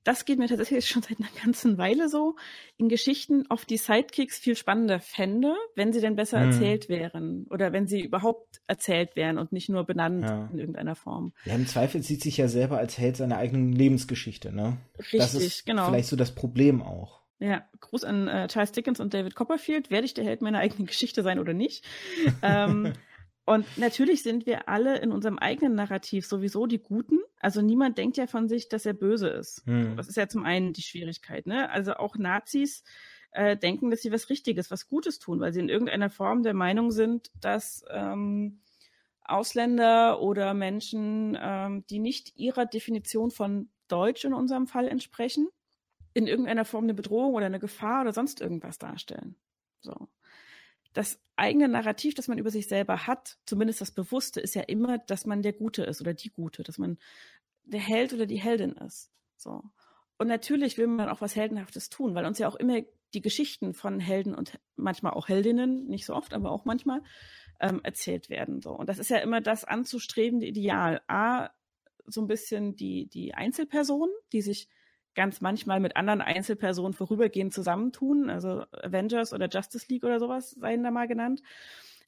das 0.04 0.24
geht 0.24 0.38
mir 0.38 0.48
tatsächlich 0.48 0.86
schon 0.88 1.02
seit 1.02 1.18
einer 1.18 1.28
ganzen 1.42 1.78
Weile 1.78 2.08
so, 2.08 2.36
in 2.76 2.88
Geschichten 2.88 3.44
auf 3.50 3.64
die 3.64 3.76
Sidekicks 3.76 4.38
viel 4.38 4.56
spannender 4.56 5.00
fände, 5.00 5.54
wenn 5.74 5.92
sie 5.92 6.00
denn 6.00 6.16
besser 6.16 6.40
hm. 6.40 6.50
erzählt 6.50 6.88
wären 6.88 7.46
oder 7.50 7.72
wenn 7.72 7.86
sie 7.86 8.00
überhaupt 8.00 8.60
erzählt 8.66 9.16
wären 9.16 9.38
und 9.38 9.52
nicht 9.52 9.68
nur 9.68 9.84
benannt 9.84 10.24
ja. 10.24 10.48
in 10.52 10.58
irgendeiner 10.58 10.94
Form. 10.94 11.32
Ja, 11.44 11.54
im 11.54 11.66
Zweifel 11.66 12.02
sieht 12.02 12.22
sich 12.22 12.36
ja 12.36 12.48
selber 12.48 12.78
als 12.78 12.98
Held 12.98 13.16
seiner 13.16 13.38
eigenen 13.38 13.72
Lebensgeschichte, 13.72 14.52
ne? 14.52 14.78
Richtig, 14.98 15.20
das 15.20 15.34
ist 15.34 15.66
genau. 15.66 15.88
Vielleicht 15.88 16.08
so 16.08 16.16
das 16.16 16.34
Problem 16.34 16.82
auch. 16.82 17.22
Ja, 17.42 17.66
Gruß 17.80 18.04
an 18.04 18.28
äh, 18.28 18.46
Charles 18.46 18.70
Dickens 18.70 19.00
und 19.00 19.14
David 19.14 19.34
Copperfield. 19.34 19.90
Werde 19.90 20.04
ich 20.04 20.14
der 20.14 20.24
Held 20.24 20.42
meiner 20.42 20.58
eigenen 20.58 20.86
Geschichte 20.86 21.22
sein 21.22 21.40
oder 21.40 21.54
nicht? 21.54 21.84
ähm, 22.40 22.92
Und 23.44 23.66
natürlich 23.76 24.22
sind 24.22 24.46
wir 24.46 24.68
alle 24.68 24.98
in 24.98 25.10
unserem 25.10 25.38
eigenen 25.38 25.74
Narrativ 25.74 26.26
sowieso 26.26 26.66
die 26.66 26.78
Guten. 26.78 27.18
Also 27.40 27.60
niemand 27.60 27.98
denkt 27.98 28.16
ja 28.16 28.26
von 28.26 28.48
sich, 28.48 28.68
dass 28.68 28.86
er 28.86 28.92
böse 28.92 29.28
ist. 29.28 29.62
Hm. 29.66 29.96
Das 29.96 30.08
ist 30.08 30.16
ja 30.16 30.28
zum 30.28 30.44
einen 30.44 30.72
die 30.72 30.82
Schwierigkeit. 30.82 31.46
Ne? 31.46 31.68
Also 31.70 31.94
auch 31.94 32.16
Nazis 32.16 32.84
äh, 33.32 33.56
denken, 33.56 33.90
dass 33.90 34.02
sie 34.02 34.12
was 34.12 34.30
Richtiges, 34.30 34.70
was 34.70 34.88
Gutes 34.88 35.18
tun, 35.18 35.40
weil 35.40 35.52
sie 35.52 35.60
in 35.60 35.68
irgendeiner 35.68 36.10
Form 36.10 36.44
der 36.44 36.54
Meinung 36.54 36.92
sind, 36.92 37.30
dass 37.40 37.84
ähm, 37.90 38.60
Ausländer 39.24 40.20
oder 40.20 40.54
Menschen, 40.54 41.36
ähm, 41.40 41.84
die 41.88 41.98
nicht 41.98 42.36
ihrer 42.36 42.66
Definition 42.66 43.30
von 43.30 43.70
Deutsch 43.88 44.24
in 44.24 44.34
unserem 44.34 44.66
Fall 44.66 44.86
entsprechen, 44.86 45.48
in 46.14 46.26
irgendeiner 46.26 46.64
Form 46.64 46.84
eine 46.84 46.94
Bedrohung 46.94 47.34
oder 47.34 47.46
eine 47.46 47.60
Gefahr 47.60 48.02
oder 48.02 48.12
sonst 48.12 48.40
irgendwas 48.40 48.78
darstellen. 48.78 49.36
So. 49.80 50.08
Das 50.92 51.20
eigene 51.36 51.68
Narrativ, 51.68 52.14
das 52.14 52.28
man 52.28 52.38
über 52.38 52.50
sich 52.50 52.68
selber 52.68 53.06
hat, 53.06 53.38
zumindest 53.46 53.80
das 53.80 53.90
Bewusste, 53.90 54.40
ist 54.40 54.54
ja 54.54 54.62
immer, 54.62 54.98
dass 54.98 55.26
man 55.26 55.42
der 55.42 55.52
Gute 55.52 55.84
ist 55.84 56.00
oder 56.00 56.14
die 56.14 56.30
Gute, 56.30 56.62
dass 56.62 56.78
man 56.78 56.98
der 57.64 57.80
Held 57.80 58.12
oder 58.12 58.26
die 58.26 58.40
Heldin 58.40 58.72
ist. 58.72 59.10
So. 59.36 59.62
Und 60.18 60.28
natürlich 60.28 60.78
will 60.78 60.86
man 60.86 61.08
auch 61.08 61.20
was 61.20 61.34
Heldenhaftes 61.36 61.90
tun, 61.90 62.14
weil 62.14 62.26
uns 62.26 62.38
ja 62.38 62.48
auch 62.48 62.56
immer 62.56 62.82
die 63.14 63.22
Geschichten 63.22 63.74
von 63.74 64.00
Helden 64.00 64.34
und 64.34 64.58
manchmal 64.76 65.12
auch 65.12 65.28
Heldinnen, 65.28 65.86
nicht 65.86 66.06
so 66.06 66.14
oft, 66.14 66.32
aber 66.32 66.50
auch 66.50 66.64
manchmal, 66.64 67.02
ähm, 67.60 67.80
erzählt 67.82 68.30
werden. 68.30 68.60
So. 68.60 68.70
Und 68.70 68.88
das 68.88 68.98
ist 68.98 69.10
ja 69.10 69.18
immer 69.18 69.40
das 69.40 69.64
anzustrebende 69.64 70.46
Ideal. 70.46 71.00
A, 71.08 71.50
so 72.06 72.20
ein 72.20 72.26
bisschen 72.26 72.76
die, 72.76 73.08
die 73.08 73.34
Einzelperson, 73.34 74.08
die 74.32 74.42
sich 74.42 74.68
ganz 75.14 75.40
manchmal 75.40 75.80
mit 75.80 75.96
anderen 75.96 76.20
Einzelpersonen 76.20 76.94
vorübergehend 76.94 77.52
zusammentun, 77.52 78.30
also 78.30 78.64
Avengers 78.72 79.32
oder 79.32 79.48
Justice 79.48 79.86
League 79.88 80.04
oder 80.04 80.18
sowas 80.18 80.50
seien 80.52 80.82
da 80.82 80.90
mal 80.90 81.08
genannt. 81.08 81.42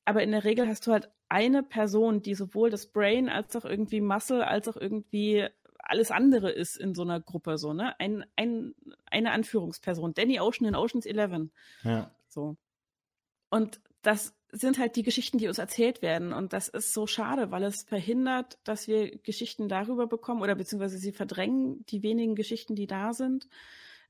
Aber 0.04 0.22
in 0.22 0.32
der 0.32 0.44
Regel 0.44 0.68
hast 0.68 0.86
du 0.86 0.92
halt 0.92 1.10
eine 1.28 1.62
Person, 1.62 2.22
die 2.22 2.34
sowohl 2.34 2.70
das 2.70 2.86
Brain 2.86 3.28
als 3.28 3.56
auch 3.56 3.64
irgendwie 3.64 4.00
Muscle 4.00 4.46
als 4.46 4.68
auch 4.68 4.76
irgendwie 4.76 5.48
alles 5.78 6.10
andere 6.10 6.50
ist 6.50 6.76
in 6.76 6.94
so 6.94 7.02
einer 7.02 7.20
Gruppe, 7.20 7.58
so, 7.58 7.72
ne? 7.74 7.98
Ein, 8.00 8.24
ein, 8.36 8.74
eine 9.06 9.32
Anführungsperson. 9.32 10.14
Danny 10.14 10.40
Ocean 10.40 10.66
in 10.66 10.74
Oceans 10.74 11.04
11. 11.06 11.50
Ja. 11.82 12.10
So. 12.28 12.56
Und 13.50 13.80
das 14.02 14.34
sind 14.54 14.78
halt 14.78 14.96
die 14.96 15.02
Geschichten, 15.02 15.38
die 15.38 15.48
uns 15.48 15.58
erzählt 15.58 16.00
werden. 16.00 16.32
Und 16.32 16.52
das 16.52 16.68
ist 16.68 16.92
so 16.92 17.06
schade, 17.06 17.50
weil 17.50 17.64
es 17.64 17.82
verhindert, 17.82 18.58
dass 18.64 18.86
wir 18.86 19.16
Geschichten 19.18 19.68
darüber 19.68 20.06
bekommen 20.06 20.42
oder 20.42 20.54
beziehungsweise 20.54 20.98
sie 20.98 21.12
verdrängen 21.12 21.84
die 21.86 22.02
wenigen 22.02 22.34
Geschichten, 22.34 22.74
die 22.74 22.86
da 22.86 23.12
sind 23.12 23.48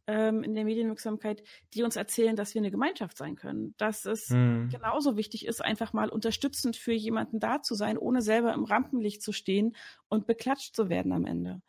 ähm, 0.07 0.42
in 0.42 0.55
der 0.55 0.64
Medienwirksamkeit, 0.64 1.42
die 1.72 1.82
uns 1.82 1.97
erzählen, 1.97 2.36
dass 2.36 2.55
wir 2.55 2.61
eine 2.61 2.70
Gemeinschaft 2.70 3.16
sein 3.16 3.36
können. 3.36 3.74
Dass 3.78 4.05
es 4.05 4.28
mhm. 4.30 4.68
genauso 4.70 5.16
wichtig 5.16 5.47
ist, 5.47 5.64
einfach 5.64 5.92
mal 5.92 6.11
unterstützend 6.11 6.76
für 6.76 6.92
jemanden 6.92 7.40
da 7.40 7.62
zu 7.62 7.74
sein, 7.74 7.97
ohne 7.97 8.20
selber 8.20 8.53
im 8.53 8.64
Rampenlicht 8.64 9.22
zu 9.22 9.32
stehen 9.32 9.74
und 10.09 10.26
beklatscht 10.26 10.76
zu 10.76 10.88
werden 10.88 11.12
am 11.12 11.24
Ende. 11.24 11.62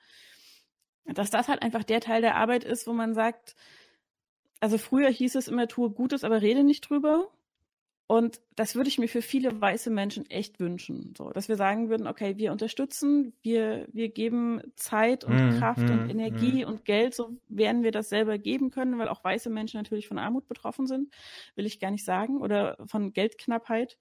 Dass 1.05 1.30
das 1.30 1.47
halt 1.47 1.61
einfach 1.61 1.84
der 1.84 2.01
Teil 2.01 2.21
der 2.21 2.36
Arbeit 2.36 2.63
ist, 2.63 2.88
wo 2.88 2.93
man 2.93 3.13
sagt, 3.13 3.55
also 4.59 4.78
früher 4.78 5.09
hieß 5.09 5.36
es 5.36 5.47
immer, 5.47 5.67
tue 5.67 5.91
Gutes, 5.91 6.23
aber 6.23 6.41
rede 6.41 6.63
nicht 6.63 6.89
drüber. 6.89 7.30
Und 8.08 8.39
das 8.56 8.76
würde 8.76 8.88
ich 8.88 8.99
mir 8.99 9.08
für 9.08 9.24
viele 9.24 9.60
weiße 9.60 9.89
Menschen 9.89 10.30
echt 10.30 10.60
wünschen, 10.60 11.16
so, 11.18 11.32
dass 11.32 11.49
wir 11.49 11.56
sagen 11.56 11.89
würden, 11.89 12.06
okay, 12.06 12.38
wir 12.38 12.51
unterstützen, 12.51 13.34
wir, 13.41 13.88
wir 13.91 14.10
geben 14.10 14.62
Zeit 14.76 15.24
und 15.24 15.34
mm, 15.34 15.58
Kraft 15.58 15.82
mm, 15.82 15.91
und 15.91 16.10
Energie 16.12 16.64
mm. 16.64 16.68
und 16.68 16.86
Geld, 16.86 17.16
so 17.16 17.36
werden 17.47 17.82
wir 17.82 17.91
das 17.91 18.10
selber 18.10 18.38
geben 18.38 18.70
können, 18.70 18.99
weil 18.99 19.08
auch 19.08 19.24
weiße 19.24 19.49
Menschen 19.49 19.78
natürlich 19.78 20.08
von 20.08 20.20
Armut 20.20 20.47
betroffen 20.47 20.86
sind, 20.86 21.12
will 21.56 21.66
ich 21.66 21.80
gar 21.80 21.89
nicht 21.89 22.06
sagen, 22.06 22.41
oder 22.41 22.78
von 22.86 23.12
Geldknappheit. 23.12 23.97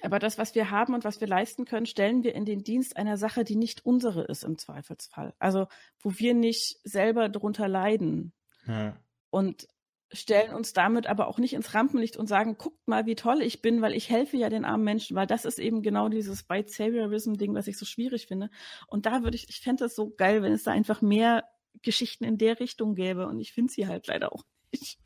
Aber 0.00 0.18
das, 0.18 0.38
was 0.38 0.54
wir 0.54 0.70
haben 0.70 0.94
und 0.94 1.04
was 1.04 1.20
wir 1.20 1.28
leisten 1.28 1.66
können, 1.66 1.84
stellen 1.84 2.24
wir 2.24 2.34
in 2.34 2.46
den 2.46 2.64
Dienst 2.64 2.96
einer 2.96 3.18
Sache, 3.18 3.44
die 3.44 3.56
nicht 3.56 3.84
unsere 3.84 4.22
ist 4.22 4.42
im 4.42 4.56
Zweifelsfall. 4.56 5.34
Also, 5.38 5.66
wo 6.00 6.18
wir 6.18 6.32
nicht 6.32 6.78
selber 6.82 7.28
drunter 7.28 7.68
leiden. 7.68 8.32
Ja. 8.66 8.96
Und 9.28 9.68
stellen 10.12 10.54
uns 10.54 10.72
damit 10.72 11.06
aber 11.06 11.28
auch 11.28 11.38
nicht 11.38 11.54
ins 11.54 11.74
Rampenlicht 11.74 12.16
und 12.16 12.26
sagen, 12.26 12.56
guckt 12.58 12.86
mal, 12.86 13.06
wie 13.06 13.14
toll 13.14 13.42
ich 13.42 13.62
bin, 13.62 13.82
weil 13.82 13.94
ich 13.94 14.10
helfe 14.10 14.36
ja 14.36 14.48
den 14.48 14.64
armen 14.64 14.84
Menschen, 14.84 15.16
weil 15.16 15.26
das 15.26 15.44
ist 15.44 15.58
eben 15.58 15.82
genau 15.82 16.08
dieses 16.08 16.48
White 16.48 16.70
Saviorism-Ding, 16.70 17.54
was 17.54 17.66
ich 17.66 17.78
so 17.78 17.84
schwierig 17.86 18.26
finde. 18.26 18.50
Und 18.86 19.06
da 19.06 19.22
würde 19.22 19.36
ich, 19.36 19.48
ich 19.48 19.60
fände 19.60 19.86
es 19.86 19.94
so 19.94 20.10
geil, 20.10 20.42
wenn 20.42 20.52
es 20.52 20.64
da 20.64 20.72
einfach 20.72 21.02
mehr 21.02 21.44
Geschichten 21.82 22.24
in 22.24 22.38
der 22.38 22.60
Richtung 22.60 22.94
gäbe 22.94 23.26
und 23.26 23.40
ich 23.40 23.52
finde 23.52 23.72
sie 23.72 23.86
halt 23.86 24.06
leider 24.06 24.32
auch 24.32 24.44
nicht 24.72 24.98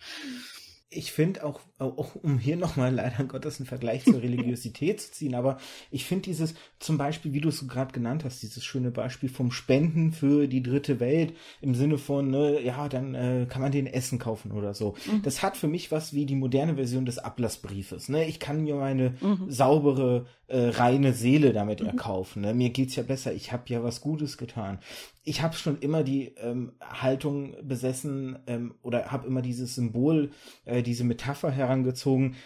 ich 0.88 1.12
finde 1.12 1.44
auch, 1.44 1.60
auch, 1.78 2.14
um 2.16 2.38
hier 2.38 2.56
nochmal 2.56 2.94
leider 2.94 3.24
Gottes 3.24 3.58
einen 3.58 3.66
Vergleich 3.66 4.04
zur 4.04 4.22
Religiosität 4.22 5.00
zu 5.00 5.12
ziehen, 5.12 5.34
aber 5.34 5.58
ich 5.90 6.04
finde 6.04 6.22
dieses, 6.22 6.54
zum 6.78 6.98
Beispiel, 6.98 7.32
wie 7.32 7.40
du 7.40 7.50
es 7.50 7.66
gerade 7.68 7.92
genannt 7.92 8.24
hast, 8.24 8.42
dieses 8.42 8.64
schöne 8.64 8.90
Beispiel 8.90 9.28
vom 9.28 9.50
Spenden 9.50 10.12
für 10.12 10.46
die 10.46 10.62
dritte 10.62 11.00
Welt 11.00 11.34
im 11.60 11.74
Sinne 11.74 11.98
von, 11.98 12.30
ne, 12.30 12.62
ja, 12.62 12.88
dann 12.88 13.14
äh, 13.14 13.46
kann 13.48 13.62
man 13.62 13.72
den 13.72 13.86
Essen 13.86 14.18
kaufen 14.18 14.52
oder 14.52 14.74
so. 14.74 14.94
Mhm. 15.06 15.22
Das 15.22 15.42
hat 15.42 15.56
für 15.56 15.68
mich 15.68 15.90
was 15.92 16.14
wie 16.14 16.26
die 16.26 16.34
moderne 16.34 16.76
Version 16.76 17.04
des 17.04 17.18
Ablassbriefes. 17.18 18.08
Ne? 18.08 18.26
Ich 18.26 18.40
kann 18.40 18.62
mir 18.62 18.76
meine 18.76 19.14
mhm. 19.20 19.50
saubere, 19.50 20.26
äh, 20.48 20.68
reine 20.68 21.12
Seele 21.12 21.52
damit 21.52 21.80
mhm. 21.80 21.88
erkaufen. 21.88 22.42
Ne? 22.42 22.54
Mir 22.54 22.70
geht's 22.70 22.96
ja 22.96 23.02
besser, 23.02 23.32
ich 23.32 23.52
habe 23.52 23.64
ja 23.66 23.82
was 23.82 24.00
Gutes 24.00 24.38
getan 24.38 24.78
ich 25.26 25.42
habe 25.42 25.54
schon 25.54 25.80
immer 25.80 26.04
die 26.04 26.32
ähm, 26.38 26.72
Haltung 26.80 27.56
besessen 27.62 28.38
ähm, 28.46 28.76
oder 28.82 29.10
habe 29.10 29.26
immer 29.26 29.42
dieses 29.42 29.74
Symbol, 29.74 30.30
äh, 30.64 30.84
diese 30.84 31.02
Metapher 31.02 31.50
herangezogen. 31.66 32.36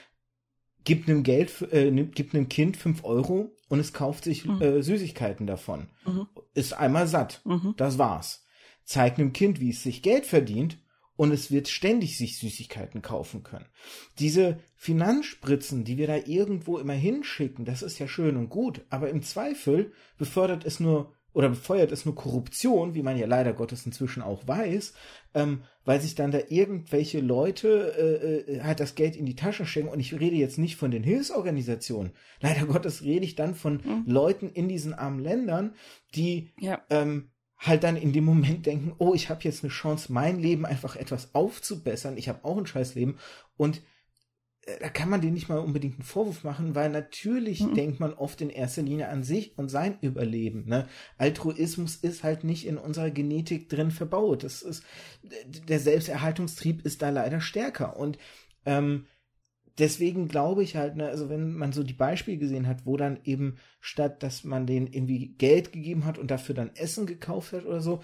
Gib 0.84 1.08
einem 1.08 1.22
Geld, 1.22 1.62
äh, 1.72 1.90
gib 1.90 2.34
einem 2.34 2.48
Kind 2.48 2.76
fünf 2.76 3.04
Euro 3.04 3.54
und 3.68 3.80
es 3.80 3.92
kauft 3.92 4.24
sich 4.24 4.46
mhm. 4.46 4.62
äh, 4.62 4.82
Süßigkeiten 4.82 5.46
davon. 5.46 5.88
Mhm. 6.06 6.26
Ist 6.54 6.72
einmal 6.72 7.06
satt. 7.06 7.42
Mhm. 7.44 7.74
Das 7.76 7.98
war's. 7.98 8.44
Zeig 8.84 9.18
einem 9.18 9.32
Kind, 9.32 9.60
wie 9.60 9.70
es 9.70 9.82
sich 9.82 10.02
Geld 10.02 10.26
verdient 10.26 10.78
und 11.16 11.32
es 11.32 11.50
wird 11.50 11.68
ständig 11.68 12.16
sich 12.16 12.38
Süßigkeiten 12.38 13.02
kaufen 13.02 13.42
können. 13.42 13.66
Diese 14.18 14.58
Finanzspritzen, 14.74 15.84
die 15.84 15.98
wir 15.98 16.06
da 16.06 16.16
irgendwo 16.16 16.78
immer 16.78 16.94
hinschicken, 16.94 17.66
das 17.66 17.82
ist 17.82 17.98
ja 17.98 18.08
schön 18.08 18.38
und 18.38 18.48
gut, 18.48 18.86
aber 18.88 19.10
im 19.10 19.22
Zweifel 19.22 19.92
befördert 20.16 20.64
es 20.64 20.80
nur 20.80 21.14
oder 21.32 21.48
befeuert 21.48 21.92
es 21.92 22.04
nur 22.04 22.14
Korruption, 22.14 22.94
wie 22.94 23.02
man 23.02 23.16
ja 23.16 23.26
leider 23.26 23.52
Gottes 23.52 23.86
inzwischen 23.86 24.22
auch 24.22 24.46
weiß, 24.46 24.94
ähm, 25.34 25.62
weil 25.84 26.00
sich 26.00 26.14
dann 26.14 26.30
da 26.30 26.40
irgendwelche 26.48 27.20
Leute 27.20 27.94
äh, 28.48 28.52
äh, 28.52 28.62
halt 28.62 28.80
das 28.80 28.94
Geld 28.94 29.16
in 29.16 29.26
die 29.26 29.36
Tasche 29.36 29.64
schenken. 29.64 29.90
Und 29.90 30.00
ich 30.00 30.18
rede 30.18 30.36
jetzt 30.36 30.58
nicht 30.58 30.76
von 30.76 30.90
den 30.90 31.02
Hilfsorganisationen. 31.02 32.12
Leider 32.40 32.66
Gottes 32.66 33.02
rede 33.02 33.24
ich 33.24 33.36
dann 33.36 33.54
von 33.54 33.74
mhm. 33.84 34.04
Leuten 34.06 34.48
in 34.48 34.68
diesen 34.68 34.94
armen 34.94 35.20
Ländern, 35.20 35.74
die 36.14 36.52
ja. 36.58 36.80
ähm, 36.90 37.30
halt 37.58 37.84
dann 37.84 37.96
in 37.96 38.12
dem 38.12 38.24
Moment 38.24 38.66
denken, 38.66 38.94
oh, 38.98 39.14
ich 39.14 39.28
habe 39.28 39.44
jetzt 39.44 39.62
eine 39.62 39.70
Chance, 39.70 40.12
mein 40.12 40.38
Leben 40.38 40.66
einfach 40.66 40.96
etwas 40.96 41.34
aufzubessern. 41.34 42.16
Ich 42.16 42.28
habe 42.28 42.44
auch 42.44 42.56
ein 42.56 42.66
scheiß 42.66 42.94
Leben 42.94 43.18
und 43.56 43.82
da 44.80 44.88
kann 44.88 45.08
man 45.08 45.20
denen 45.20 45.34
nicht 45.34 45.48
mal 45.48 45.58
unbedingt 45.58 45.94
einen 45.94 46.04
Vorwurf 46.04 46.44
machen, 46.44 46.74
weil 46.74 46.90
natürlich 46.90 47.60
mhm. 47.60 47.74
denkt 47.74 48.00
man 48.00 48.12
oft 48.12 48.40
in 48.40 48.50
erster 48.50 48.82
Linie 48.82 49.08
an 49.08 49.22
sich 49.22 49.56
und 49.56 49.68
sein 49.68 49.98
Überleben. 50.00 50.66
Ne? 50.66 50.86
Altruismus 51.18 51.96
ist 51.96 52.22
halt 52.22 52.44
nicht 52.44 52.66
in 52.66 52.76
unserer 52.76 53.10
Genetik 53.10 53.68
drin 53.68 53.90
verbaut. 53.90 54.44
Das 54.44 54.62
ist, 54.62 54.84
der 55.22 55.80
Selbsterhaltungstrieb 55.80 56.84
ist 56.84 57.02
da 57.02 57.10
leider 57.10 57.40
stärker. 57.40 57.96
Und 57.96 58.18
ähm, 58.66 59.06
deswegen 59.78 60.28
glaube 60.28 60.62
ich 60.62 60.76
halt, 60.76 60.96
ne, 60.96 61.08
also 61.08 61.28
wenn 61.28 61.54
man 61.54 61.72
so 61.72 61.82
die 61.82 61.94
Beispiele 61.94 62.38
gesehen 62.38 62.66
hat, 62.66 62.86
wo 62.86 62.96
dann 62.96 63.20
eben 63.24 63.56
statt, 63.80 64.22
dass 64.22 64.44
man 64.44 64.66
denen 64.66 64.86
irgendwie 64.86 65.34
Geld 65.38 65.72
gegeben 65.72 66.04
hat 66.04 66.18
und 66.18 66.30
dafür 66.30 66.54
dann 66.54 66.74
Essen 66.76 67.06
gekauft 67.06 67.52
hat 67.52 67.64
oder 67.64 67.80
so, 67.80 68.02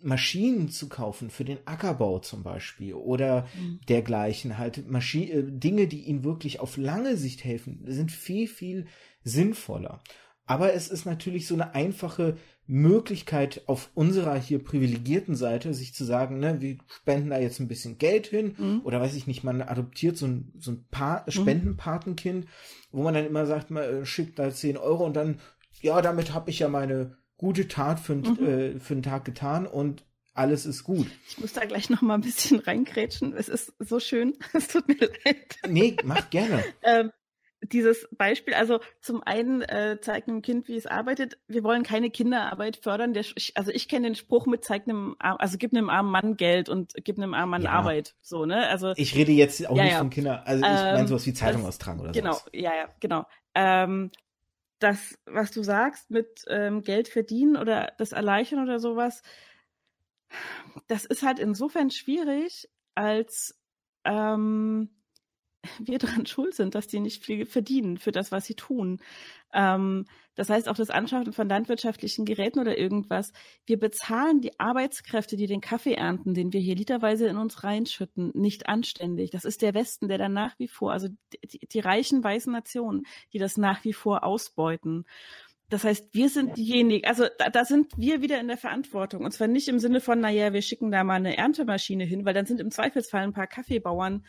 Maschinen 0.00 0.68
zu 0.68 0.88
kaufen 0.88 1.30
für 1.30 1.44
den 1.44 1.58
Ackerbau 1.64 2.18
zum 2.18 2.42
Beispiel 2.42 2.94
oder 2.94 3.48
mhm. 3.58 3.80
dergleichen 3.88 4.58
halt 4.58 4.88
Maschi 4.88 5.30
äh, 5.30 5.44
Dinge, 5.46 5.86
die 5.86 6.02
ihnen 6.02 6.24
wirklich 6.24 6.60
auf 6.60 6.76
lange 6.76 7.16
Sicht 7.16 7.44
helfen, 7.44 7.82
sind 7.86 8.12
viel 8.12 8.46
viel 8.46 8.86
sinnvoller. 9.22 10.00
Aber 10.46 10.72
es 10.74 10.88
ist 10.88 11.06
natürlich 11.06 11.46
so 11.46 11.54
eine 11.54 11.74
einfache 11.74 12.36
Möglichkeit 12.68 13.62
auf 13.66 13.90
unserer 13.94 14.36
hier 14.36 14.62
privilegierten 14.62 15.36
Seite, 15.36 15.72
sich 15.72 15.94
zu 15.94 16.04
sagen, 16.04 16.38
ne, 16.38 16.60
wir 16.60 16.78
spenden 16.88 17.30
da 17.30 17.38
jetzt 17.38 17.60
ein 17.60 17.68
bisschen 17.68 17.98
Geld 17.98 18.26
hin 18.26 18.54
mhm. 18.58 18.80
oder 18.84 19.00
weiß 19.00 19.14
ich 19.14 19.26
nicht, 19.26 19.44
man 19.44 19.62
adoptiert 19.62 20.16
so 20.16 20.26
ein, 20.26 20.52
so 20.58 20.72
ein 20.72 20.84
pa 20.90 21.24
mhm. 21.26 21.30
Spendenpatenkind, 21.30 22.46
wo 22.90 23.02
man 23.02 23.14
dann 23.14 23.26
immer 23.26 23.46
sagt, 23.46 23.70
man 23.70 23.82
äh, 23.82 24.06
schickt 24.06 24.38
da 24.38 24.50
10 24.50 24.76
Euro 24.76 25.04
und 25.04 25.14
dann, 25.14 25.40
ja, 25.80 26.00
damit 26.02 26.34
habe 26.34 26.50
ich 26.50 26.60
ja 26.60 26.68
meine 26.68 27.16
gute 27.36 27.68
Tat 27.68 28.00
für, 28.00 28.14
mhm. 28.14 28.46
äh, 28.46 28.80
für 28.80 28.94
einen 28.94 29.02
Tag 29.02 29.24
getan 29.24 29.66
und 29.66 30.04
alles 30.36 30.66
ist 30.66 30.84
gut. 30.84 31.06
Ich 31.28 31.38
muss 31.38 31.54
da 31.54 31.64
gleich 31.64 31.88
noch 31.88 32.02
mal 32.02 32.14
ein 32.14 32.20
bisschen 32.20 32.58
reingrätschen. 32.58 33.34
Es 33.34 33.48
ist 33.48 33.72
so 33.78 34.00
schön. 34.00 34.34
Es 34.52 34.68
tut 34.68 34.86
mir 34.86 35.08
leid. 35.24 35.56
Nee, 35.66 35.96
mach 36.04 36.28
gerne. 36.30 36.62
ähm, 36.82 37.10
dieses 37.62 38.06
Beispiel, 38.16 38.54
also 38.54 38.80
zum 39.00 39.22
einen 39.22 39.62
äh, 39.62 39.98
zeigt 40.00 40.28
einem 40.28 40.42
Kind, 40.42 40.68
wie 40.68 40.76
es 40.76 40.86
arbeitet. 40.86 41.38
Wir 41.48 41.64
wollen 41.64 41.82
keine 41.82 42.10
Kinderarbeit 42.10 42.76
fördern. 42.76 43.14
Der, 43.14 43.24
also 43.54 43.70
ich 43.72 43.88
kenne 43.88 44.08
den 44.08 44.14
Spruch 44.14 44.46
mit 44.46 44.62
zeig 44.62 44.86
einem, 44.86 45.16
also 45.18 45.56
gib 45.58 45.72
einem 45.72 45.88
armen 45.88 46.10
Mann 46.10 46.36
Geld 46.36 46.68
und 46.68 46.92
gib 47.02 47.16
einem 47.16 47.32
armen 47.32 47.50
Mann 47.50 47.62
ja. 47.62 47.70
Arbeit. 47.70 48.14
So 48.20 48.44
ne, 48.44 48.68
also 48.68 48.92
ich 48.96 49.14
rede 49.14 49.32
jetzt 49.32 49.66
auch 49.66 49.76
ja, 49.76 49.84
nicht 49.84 49.92
ja. 49.92 49.98
von 49.98 50.10
Kindern. 50.10 50.42
Also 50.44 50.64
ich 50.64 50.70
ähm, 50.70 50.94
meine 50.94 51.08
sowas 51.08 51.26
wie 51.26 51.32
Zeitung 51.32 51.62
das, 51.62 51.70
austragen 51.70 52.00
oder 52.00 52.12
so. 52.12 52.20
Genau, 52.20 52.32
sowas. 52.32 52.50
ja, 52.52 52.74
ja, 52.74 52.88
genau. 53.00 53.24
Ähm, 53.54 54.10
das, 54.78 55.18
was 55.26 55.50
du 55.52 55.62
sagst 55.62 56.10
mit 56.10 56.44
ähm, 56.48 56.82
Geld 56.82 57.08
verdienen 57.08 57.56
oder 57.56 57.92
das 57.98 58.12
Erleichtern 58.12 58.62
oder 58.62 58.78
sowas, 58.78 59.22
das 60.86 61.04
ist 61.04 61.22
halt 61.22 61.38
insofern 61.38 61.90
schwierig, 61.90 62.68
als 62.94 63.58
ähm, 64.04 64.90
wir 65.78 65.98
daran 65.98 66.26
schuld 66.26 66.54
sind, 66.54 66.74
dass 66.74 66.86
die 66.86 67.00
nicht 67.00 67.24
viel 67.24 67.46
verdienen 67.46 67.98
für 67.98 68.12
das, 68.12 68.32
was 68.32 68.46
sie 68.46 68.54
tun. 68.54 69.00
Ähm, 69.52 70.06
Das 70.36 70.50
heißt 70.50 70.68
auch 70.68 70.76
das 70.76 70.90
Anschaffen 70.90 71.32
von 71.32 71.48
landwirtschaftlichen 71.48 72.24
Geräten 72.24 72.60
oder 72.60 72.78
irgendwas. 72.78 73.32
Wir 73.64 73.78
bezahlen 73.78 74.40
die 74.40 74.60
Arbeitskräfte, 74.60 75.36
die 75.36 75.46
den 75.46 75.60
Kaffee 75.60 75.94
ernten, 75.94 76.34
den 76.34 76.52
wir 76.52 76.60
hier 76.60 76.76
literweise 76.76 77.26
in 77.26 77.36
uns 77.36 77.64
reinschütten, 77.64 78.30
nicht 78.34 78.68
anständig. 78.68 79.30
Das 79.30 79.44
ist 79.44 79.62
der 79.62 79.74
Westen, 79.74 80.08
der 80.08 80.18
dann 80.18 80.34
nach 80.34 80.58
wie 80.58 80.68
vor, 80.68 80.92
also 80.92 81.08
die, 81.32 81.66
die 81.66 81.80
reichen 81.80 82.22
weißen 82.22 82.52
Nationen, 82.52 83.04
die 83.32 83.38
das 83.38 83.56
nach 83.56 83.82
wie 83.84 83.94
vor 83.94 84.22
ausbeuten. 84.22 85.04
Das 85.68 85.82
heißt, 85.82 86.14
wir 86.14 86.28
sind 86.28 86.56
diejenigen, 86.56 87.08
also 87.08 87.26
da, 87.38 87.50
da, 87.50 87.64
sind 87.64 87.92
wir 87.96 88.22
wieder 88.22 88.38
in 88.38 88.46
der 88.46 88.56
Verantwortung. 88.56 89.24
Und 89.24 89.32
zwar 89.32 89.48
nicht 89.48 89.66
im 89.66 89.80
Sinne 89.80 90.00
von, 90.00 90.20
naja, 90.20 90.52
wir 90.52 90.62
schicken 90.62 90.92
da 90.92 91.02
mal 91.02 91.14
eine 91.14 91.36
Erntemaschine 91.36 92.04
hin, 92.04 92.24
weil 92.24 92.34
dann 92.34 92.46
sind 92.46 92.60
im 92.60 92.70
Zweifelsfall 92.70 93.22
ein 93.22 93.32
paar 93.32 93.48
Kaffeebauern 93.48 94.24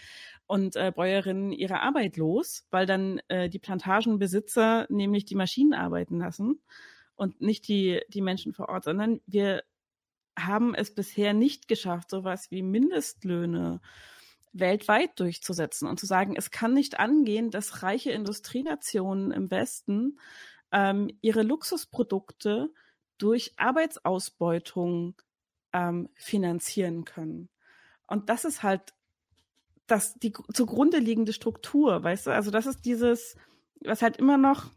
und 0.48 0.76
äh, 0.76 0.92
Bäuerinnen 0.96 1.52
ihre 1.52 1.82
Arbeit 1.82 2.18
los, 2.18 2.66
weil 2.72 2.86
dann 2.86 3.20
äh, 3.28 3.50
die 3.50 3.60
Plantagenbesitzer 3.60 4.88
nämlich 4.90 5.26
die 5.26 5.36
Maschinen 5.36 5.74
arbeiten 5.74 6.20
lassen 6.20 6.62
und 7.16 7.42
nicht 7.42 7.68
die, 7.68 8.02
die 8.10 8.22
Menschen 8.22 8.54
vor 8.54 8.70
Ort, 8.70 8.86
sondern 8.86 9.22
wir 9.26 9.64
haben 10.38 10.74
es 10.74 10.94
bisher 10.94 11.34
nicht 11.34 11.68
geschafft, 11.68 12.10
sowas 12.10 12.50
wie 12.52 12.62
Mindestlöhne 12.62 13.82
weltweit 14.54 15.20
durchzusetzen 15.20 15.88
und 15.88 16.00
zu 16.00 16.06
sagen, 16.06 16.36
es 16.36 16.52
kann 16.52 16.74
nicht 16.74 17.00
angehen, 17.00 17.52
dass 17.52 17.84
reiche 17.84 18.12
Industrienationen 18.12 19.32
im 19.32 19.52
Westen 19.52 20.20
ähm, 20.72 21.10
ihre 21.22 21.44
Luxusprodukte 21.44 22.72
durch 23.18 23.54
Arbeitsausbeutung 23.58 25.16
ähm, 25.74 26.10
finanzieren 26.16 27.04
können. 27.04 27.50
Und 28.08 28.30
das 28.30 28.46
ist 28.46 28.64
halt 28.64 28.94
das, 29.88 30.16
die 30.16 30.34
zugrunde 30.54 31.00
liegende 31.00 31.34
Struktur, 31.34 32.04
weißt 32.04 32.28
du? 32.28 32.32
Also 32.32 32.52
das 32.52 32.66
ist 32.66 32.86
dieses, 32.86 33.36
was 33.82 34.02
halt 34.02 34.18
immer 34.18 34.38
noch, 34.38 34.72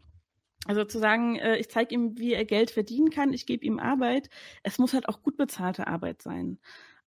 also 0.65 0.85
zu 0.85 0.99
sagen, 0.99 1.37
äh, 1.37 1.57
ich 1.57 1.69
zeige 1.69 1.93
ihm, 1.93 2.17
wie 2.17 2.33
er 2.33 2.45
Geld 2.45 2.71
verdienen 2.71 3.09
kann, 3.09 3.33
ich 3.33 3.45
gebe 3.45 3.65
ihm 3.65 3.79
Arbeit. 3.79 4.29
Es 4.63 4.79
muss 4.79 4.93
halt 4.93 5.09
auch 5.09 5.21
gut 5.23 5.37
bezahlte 5.37 5.87
Arbeit 5.87 6.21
sein. 6.21 6.59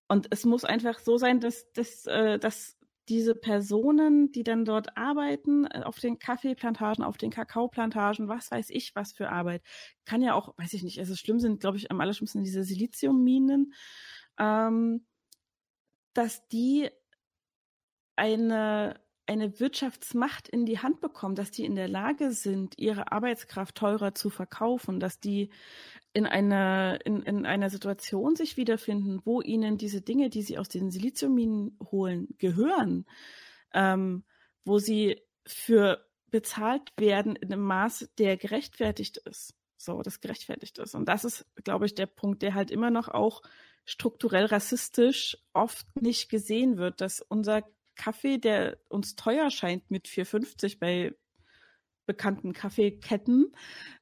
Und 0.08 0.28
es 0.30 0.44
muss 0.44 0.64
einfach 0.64 0.98
so 0.98 1.16
sein, 1.16 1.40
dass, 1.40 1.72
dass, 1.72 2.06
äh, 2.06 2.38
dass 2.38 2.76
diese 3.08 3.34
Personen, 3.34 4.32
die 4.32 4.44
dann 4.44 4.64
dort 4.64 4.96
arbeiten, 4.96 5.66
äh, 5.66 5.82
auf 5.84 5.98
den 5.98 6.18
Kaffeeplantagen, 6.18 7.04
auf 7.04 7.16
den 7.16 7.30
Kakaoplantagen, 7.30 8.28
was 8.28 8.50
weiß 8.50 8.70
ich, 8.70 8.94
was 8.94 9.12
für 9.12 9.30
Arbeit, 9.30 9.62
kann 10.04 10.22
ja 10.22 10.34
auch, 10.34 10.56
weiß 10.58 10.72
ich 10.72 10.82
nicht, 10.82 10.98
also 10.98 11.14
schlimm 11.14 11.38
sind, 11.38 11.60
glaube 11.60 11.76
ich, 11.76 11.90
am 11.90 12.00
allerschlimmsten 12.00 12.42
diese 12.42 12.64
Siliziumminen, 12.64 13.74
ähm, 14.38 15.06
dass 16.14 16.48
die 16.48 16.90
eine, 18.16 19.00
eine 19.26 19.58
Wirtschaftsmacht 19.60 20.48
in 20.48 20.66
die 20.66 20.78
Hand 20.78 21.00
bekommen, 21.00 21.34
dass 21.34 21.50
die 21.50 21.64
in 21.64 21.76
der 21.76 21.88
Lage 21.88 22.30
sind, 22.32 22.78
ihre 22.78 23.12
Arbeitskraft 23.12 23.74
teurer 23.74 24.14
zu 24.14 24.30
verkaufen, 24.30 25.00
dass 25.00 25.20
die 25.20 25.50
in 26.12 26.26
einer, 26.26 26.98
in, 27.04 27.22
in 27.22 27.46
einer 27.46 27.70
Situation 27.70 28.36
sich 28.36 28.56
wiederfinden, 28.56 29.20
wo 29.24 29.40
ihnen 29.40 29.78
diese 29.78 30.00
Dinge, 30.00 30.30
die 30.30 30.42
sie 30.42 30.58
aus 30.58 30.68
den 30.68 30.90
Siliziumminen 30.90 31.76
holen, 31.90 32.28
gehören, 32.38 33.06
ähm, 33.72 34.24
wo 34.64 34.78
sie 34.78 35.20
für 35.44 36.06
bezahlt 36.30 36.92
werden 36.96 37.36
in 37.36 37.52
einem 37.52 37.62
Maß, 37.62 38.10
der 38.18 38.36
gerechtfertigt 38.36 39.18
ist. 39.18 39.54
So, 39.76 40.02
das 40.02 40.20
gerechtfertigt 40.20 40.78
ist. 40.78 40.94
Und 40.94 41.08
das 41.08 41.24
ist, 41.24 41.46
glaube 41.62 41.86
ich, 41.86 41.94
der 41.94 42.06
Punkt, 42.06 42.42
der 42.42 42.54
halt 42.54 42.70
immer 42.70 42.90
noch 42.90 43.08
auch 43.08 43.42
strukturell 43.84 44.46
rassistisch 44.46 45.36
oft 45.52 45.86
nicht 46.00 46.28
gesehen 46.30 46.76
wird, 46.76 47.00
dass 47.00 47.20
unser 47.20 47.62
Kaffee, 47.96 48.38
der 48.38 48.78
uns 48.88 49.16
teuer 49.16 49.50
scheint 49.50 49.90
mit 49.90 50.06
4,50 50.06 50.78
bei 50.78 51.14
bekannten 52.06 52.52
Kaffeeketten, 52.52 53.52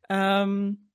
ähm, 0.08 0.88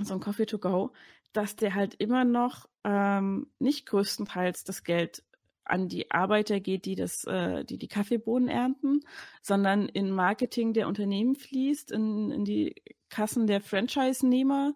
so 0.00 0.14
ein 0.14 0.20
Coffee 0.20 0.46
to 0.46 0.58
go, 0.58 0.92
dass 1.32 1.56
der 1.56 1.74
halt 1.74 1.94
immer 1.94 2.24
noch 2.24 2.68
ähm, 2.84 3.50
nicht 3.58 3.86
größtenteils 3.86 4.64
das 4.64 4.84
Geld 4.84 5.22
an 5.64 5.88
die 5.88 6.10
Arbeiter 6.10 6.60
geht, 6.60 6.86
die 6.86 6.94
das, 6.94 7.24
äh, 7.24 7.64
die 7.64 7.78
die 7.78 7.88
Kaffeebohnen 7.88 8.48
ernten, 8.48 9.00
sondern 9.42 9.88
in 9.88 10.10
Marketing 10.10 10.72
der 10.72 10.88
Unternehmen 10.88 11.34
fließt, 11.34 11.92
in, 11.92 12.30
in 12.30 12.44
die 12.44 12.74
Kassen 13.10 13.46
der 13.46 13.60
Franchise-Nehmer 13.60 14.74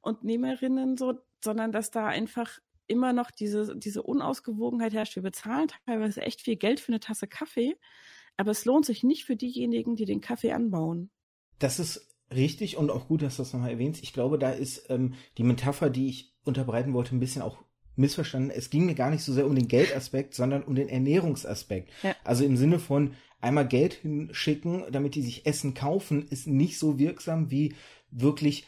und 0.00 0.24
Nehmerinnen 0.24 0.96
so, 0.96 1.20
sondern 1.44 1.72
dass 1.72 1.90
da 1.90 2.06
einfach 2.06 2.58
immer 2.86 3.12
noch 3.12 3.30
diese, 3.30 3.76
diese 3.76 4.02
Unausgewogenheit 4.02 4.92
herrscht. 4.92 5.16
Wir 5.16 5.22
bezahlen 5.22 5.68
teilweise 5.86 6.22
echt 6.22 6.42
viel 6.42 6.56
Geld 6.56 6.80
für 6.80 6.92
eine 6.92 7.00
Tasse 7.00 7.26
Kaffee, 7.26 7.76
aber 8.36 8.50
es 8.50 8.64
lohnt 8.64 8.86
sich 8.86 9.02
nicht 9.02 9.24
für 9.24 9.36
diejenigen, 9.36 9.96
die 9.96 10.04
den 10.04 10.20
Kaffee 10.20 10.52
anbauen. 10.52 11.10
Das 11.58 11.78
ist 11.78 12.12
Richtig 12.34 12.76
und 12.76 12.90
auch 12.90 13.08
gut, 13.08 13.22
dass 13.22 13.36
du 13.36 13.42
das 13.42 13.52
nochmal 13.52 13.70
erwähnst. 13.70 14.02
Ich 14.02 14.12
glaube, 14.12 14.38
da 14.38 14.50
ist 14.50 14.86
ähm, 14.88 15.14
die 15.38 15.44
Metapher, 15.44 15.90
die 15.90 16.08
ich 16.08 16.34
unterbreiten 16.44 16.94
wollte, 16.94 17.14
ein 17.14 17.20
bisschen 17.20 17.42
auch 17.42 17.58
missverstanden. 17.94 18.50
Es 18.50 18.70
ging 18.70 18.86
mir 18.86 18.94
gar 18.94 19.10
nicht 19.10 19.22
so 19.22 19.32
sehr 19.32 19.46
um 19.46 19.54
den 19.54 19.68
Geldaspekt, 19.68 20.34
sondern 20.34 20.62
um 20.62 20.74
den 20.74 20.88
Ernährungsaspekt. 20.88 21.90
Ja. 22.02 22.16
Also 22.24 22.44
im 22.44 22.56
Sinne 22.56 22.78
von 22.78 23.14
einmal 23.40 23.68
Geld 23.68 23.94
hinschicken, 23.94 24.84
damit 24.90 25.14
die 25.14 25.22
sich 25.22 25.46
Essen 25.46 25.74
kaufen, 25.74 26.26
ist 26.28 26.46
nicht 26.46 26.78
so 26.78 26.98
wirksam 26.98 27.50
wie 27.50 27.74
wirklich 28.10 28.66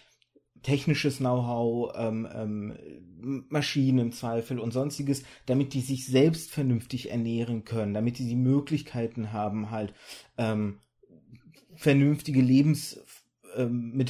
technisches 0.65 1.19
Know-how, 1.19 1.93
ähm, 1.97 2.29
ähm, 2.35 3.45
Maschinen 3.49 3.99
im 3.99 4.13
Zweifel 4.13 4.59
und 4.59 4.73
sonstiges, 4.73 5.23
damit 5.47 5.73
die 5.73 5.81
sich 5.81 6.07
selbst 6.07 6.51
vernünftig 6.51 7.11
ernähren 7.11 7.65
können, 7.65 7.95
damit 7.95 8.19
die 8.19 8.27
die 8.27 8.37
Möglichkeiten 8.37 9.33
haben, 9.33 9.71
halt 9.71 9.95
ähm, 10.37 10.81
vernünftige 11.77 12.41
Lebens 12.41 13.01
ähm, 13.57 14.05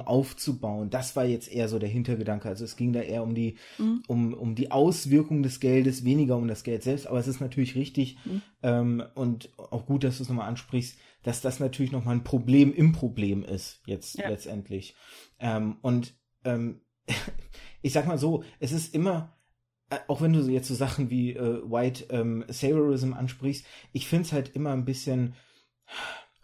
aufzubauen. 0.00 0.90
Das 0.90 1.16
war 1.16 1.24
jetzt 1.24 1.50
eher 1.50 1.68
so 1.68 1.78
der 1.78 1.88
Hintergedanke. 1.88 2.48
Also 2.48 2.64
es 2.64 2.76
ging 2.76 2.92
da 2.92 3.00
eher 3.00 3.22
um 3.22 3.34
die, 3.34 3.56
mhm. 3.78 4.02
um, 4.06 4.34
um 4.34 4.54
die 4.54 4.70
Auswirkung 4.70 5.42
des 5.42 5.60
Geldes, 5.60 6.04
weniger 6.04 6.36
um 6.36 6.48
das 6.48 6.62
Geld 6.62 6.82
selbst. 6.82 7.06
Aber 7.06 7.18
es 7.18 7.26
ist 7.26 7.40
natürlich 7.40 7.74
richtig 7.74 8.16
mhm. 8.24 8.42
ähm, 8.62 9.02
und 9.14 9.50
auch 9.56 9.86
gut, 9.86 10.04
dass 10.04 10.18
du 10.18 10.22
es 10.22 10.28
nochmal 10.28 10.48
ansprichst, 10.48 10.98
dass 11.22 11.40
das 11.40 11.58
natürlich 11.58 11.90
nochmal 11.90 12.14
ein 12.14 12.24
Problem 12.24 12.72
im 12.72 12.92
Problem 12.92 13.42
ist, 13.42 13.80
jetzt 13.86 14.16
ja. 14.18 14.28
letztendlich. 14.28 14.94
Ähm, 15.38 15.76
und 15.82 16.14
ähm, 16.44 16.80
ich 17.82 17.92
sag 17.92 18.06
mal 18.06 18.18
so, 18.18 18.44
es 18.60 18.72
ist 18.72 18.94
immer, 18.94 19.36
äh, 19.90 19.98
auch 20.08 20.20
wenn 20.20 20.32
du 20.32 20.40
jetzt 20.48 20.68
so 20.68 20.74
Sachen 20.74 21.10
wie 21.10 21.32
äh, 21.32 21.62
White 21.70 22.06
ähm, 22.10 22.44
Saviorism 22.48 23.12
ansprichst, 23.12 23.64
ich 23.92 24.08
finde 24.08 24.24
es 24.24 24.32
halt 24.32 24.54
immer 24.54 24.72
ein 24.72 24.84
bisschen 24.84 25.34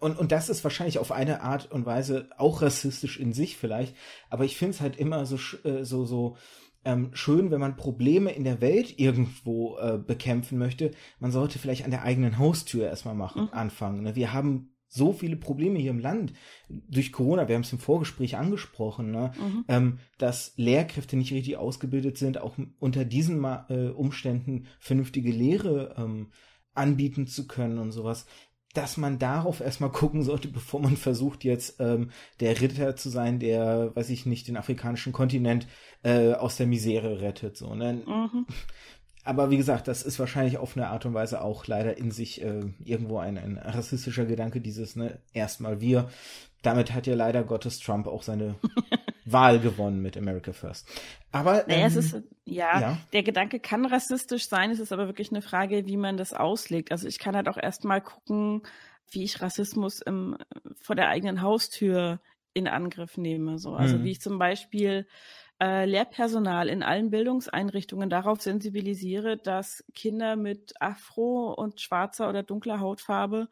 und, 0.02 0.18
und 0.18 0.32
das 0.32 0.48
ist 0.48 0.64
wahrscheinlich 0.64 0.98
auf 0.98 1.12
eine 1.12 1.42
Art 1.42 1.70
und 1.70 1.86
Weise 1.86 2.28
auch 2.36 2.60
rassistisch 2.60 3.20
in 3.20 3.32
sich 3.32 3.56
vielleicht, 3.56 3.94
aber 4.30 4.44
ich 4.44 4.56
finde 4.56 4.72
es 4.72 4.80
halt 4.80 4.96
immer 4.96 5.26
so, 5.26 5.36
äh, 5.62 5.84
so, 5.84 6.04
so 6.04 6.36
ähm, 6.84 7.10
schön, 7.12 7.52
wenn 7.52 7.60
man 7.60 7.76
Probleme 7.76 8.32
in 8.32 8.42
der 8.42 8.60
Welt 8.60 8.98
irgendwo 8.98 9.78
äh, 9.78 9.98
bekämpfen 9.98 10.58
möchte. 10.58 10.90
Man 11.20 11.30
sollte 11.30 11.60
vielleicht 11.60 11.84
an 11.84 11.92
der 11.92 12.02
eigenen 12.02 12.38
Haustür 12.38 12.86
erstmal 12.86 13.14
machen, 13.14 13.42
mhm. 13.44 13.48
anfangen. 13.52 14.02
Ne? 14.02 14.16
Wir 14.16 14.32
haben 14.32 14.71
so 14.94 15.12
viele 15.14 15.36
Probleme 15.36 15.78
hier 15.78 15.90
im 15.90 16.00
Land 16.00 16.34
durch 16.68 17.12
Corona, 17.12 17.48
wir 17.48 17.54
haben 17.54 17.62
es 17.62 17.72
im 17.72 17.78
Vorgespräch 17.78 18.36
angesprochen, 18.36 19.10
ne? 19.10 19.32
Mhm. 19.38 19.64
Ähm, 19.68 19.98
dass 20.18 20.52
Lehrkräfte 20.56 21.16
nicht 21.16 21.32
richtig 21.32 21.56
ausgebildet 21.56 22.18
sind, 22.18 22.38
auch 22.38 22.58
unter 22.78 23.06
diesen 23.06 23.42
äh, 23.42 23.88
Umständen 23.88 24.66
vernünftige 24.78 25.32
Lehre 25.32 25.94
ähm, 25.96 26.28
anbieten 26.74 27.26
zu 27.26 27.46
können 27.46 27.78
und 27.78 27.92
sowas 27.92 28.26
dass 28.74 28.96
man 28.96 29.18
darauf 29.18 29.60
erstmal 29.60 29.90
gucken 29.90 30.22
sollte, 30.22 30.48
bevor 30.52 30.80
man 30.80 30.96
versucht, 30.96 31.44
jetzt 31.44 31.78
ähm, 31.78 32.10
der 32.40 32.58
Ritter 32.58 32.96
zu 32.96 33.10
sein, 33.10 33.38
der, 33.38 33.94
weiß 33.94 34.10
ich 34.10 34.26
nicht, 34.26 34.48
den 34.48 34.56
afrikanischen 34.56 35.12
Kontinent 35.12 35.66
äh, 36.02 36.32
aus 36.32 36.56
der 36.56 36.66
Misere 36.66 37.20
rettet. 37.20 37.56
So, 37.56 37.74
ne? 37.74 38.02
Mhm. 38.06 38.46
Aber 39.24 39.50
wie 39.50 39.56
gesagt, 39.56 39.86
das 39.86 40.02
ist 40.02 40.18
wahrscheinlich 40.18 40.58
auf 40.58 40.76
eine 40.76 40.88
Art 40.88 41.06
und 41.06 41.14
Weise 41.14 41.42
auch 41.42 41.66
leider 41.66 41.96
in 41.96 42.10
sich 42.10 42.42
äh, 42.42 42.62
irgendwo 42.84 43.18
ein, 43.18 43.38
ein 43.38 43.58
rassistischer 43.58 44.24
Gedanke, 44.24 44.60
dieses, 44.60 44.96
ne, 44.96 45.18
erstmal 45.32 45.80
wir. 45.80 46.10
Damit 46.62 46.92
hat 46.92 47.06
ja 47.06 47.14
leider 47.14 47.44
Gottes 47.44 47.78
Trump 47.78 48.06
auch 48.06 48.22
seine 48.22 48.56
Wahl 49.24 49.60
gewonnen 49.60 50.02
mit 50.02 50.16
America 50.16 50.52
First. 50.52 50.88
Aber 51.30 51.64
naja, 51.66 51.80
ähm, 51.80 51.86
es 51.86 51.96
ist 51.96 52.22
ja, 52.44 52.80
ja, 52.80 52.98
der 53.12 53.22
Gedanke 53.22 53.60
kann 53.60 53.86
rassistisch 53.86 54.48
sein. 54.48 54.70
Es 54.70 54.80
ist 54.80 54.92
aber 54.92 55.06
wirklich 55.06 55.30
eine 55.30 55.42
Frage, 55.42 55.86
wie 55.86 55.96
man 55.96 56.16
das 56.16 56.32
auslegt. 56.32 56.90
Also 56.90 57.06
ich 57.06 57.18
kann 57.18 57.36
halt 57.36 57.48
auch 57.48 57.56
erstmal 57.56 58.00
gucken, 58.00 58.62
wie 59.10 59.22
ich 59.22 59.40
Rassismus 59.40 60.00
im, 60.00 60.36
vor 60.80 60.96
der 60.96 61.08
eigenen 61.08 61.42
Haustür 61.42 62.20
in 62.54 62.66
Angriff 62.66 63.16
nehme. 63.16 63.58
So, 63.58 63.74
also 63.74 63.94
hm. 63.94 64.04
wie 64.04 64.10
ich 64.10 64.20
zum 64.20 64.38
Beispiel 64.38 65.06
äh, 65.62 65.84
Lehrpersonal 65.84 66.68
in 66.68 66.82
allen 66.82 67.10
Bildungseinrichtungen 67.10 68.10
darauf 68.10 68.42
sensibilisiere, 68.42 69.36
dass 69.36 69.84
Kinder 69.94 70.34
mit 70.34 70.74
Afro 70.80 71.54
und 71.54 71.80
schwarzer 71.80 72.28
oder 72.28 72.42
dunkler 72.42 72.80
Hautfarbe 72.80 73.48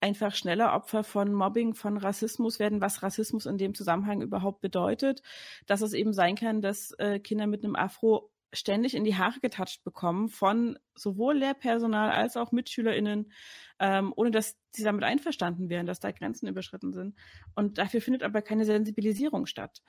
einfach 0.00 0.34
schneller 0.34 0.72
Opfer 0.74 1.02
von 1.02 1.32
Mobbing, 1.32 1.74
von 1.74 1.96
Rassismus 1.96 2.60
werden, 2.60 2.80
was 2.80 3.02
Rassismus 3.02 3.46
in 3.46 3.58
dem 3.58 3.74
Zusammenhang 3.74 4.22
überhaupt 4.22 4.60
bedeutet, 4.60 5.22
dass 5.66 5.82
es 5.82 5.92
eben 5.92 6.12
sein 6.12 6.36
kann, 6.36 6.62
dass 6.62 6.92
äh, 6.92 7.18
Kinder 7.18 7.48
mit 7.48 7.64
einem 7.64 7.74
Afro 7.74 8.30
ständig 8.52 8.94
in 8.94 9.04
die 9.04 9.16
Haare 9.16 9.40
getatscht 9.40 9.84
bekommen 9.84 10.28
von 10.28 10.78
sowohl 10.94 11.38
Lehrpersonal 11.38 12.10
als 12.10 12.36
auch 12.36 12.52
MitschülerInnen, 12.52 13.32
ähm, 13.78 14.12
ohne 14.16 14.30
dass 14.30 14.56
sie 14.70 14.82
damit 14.84 15.04
einverstanden 15.04 15.68
wären, 15.68 15.86
dass 15.86 16.00
da 16.00 16.10
Grenzen 16.12 16.48
überschritten 16.48 16.92
sind. 16.92 17.14
Und 17.54 17.78
dafür 17.78 18.00
findet 18.00 18.22
aber 18.22 18.42
keine 18.42 18.64
Sensibilisierung 18.64 19.46
statt. 19.46 19.82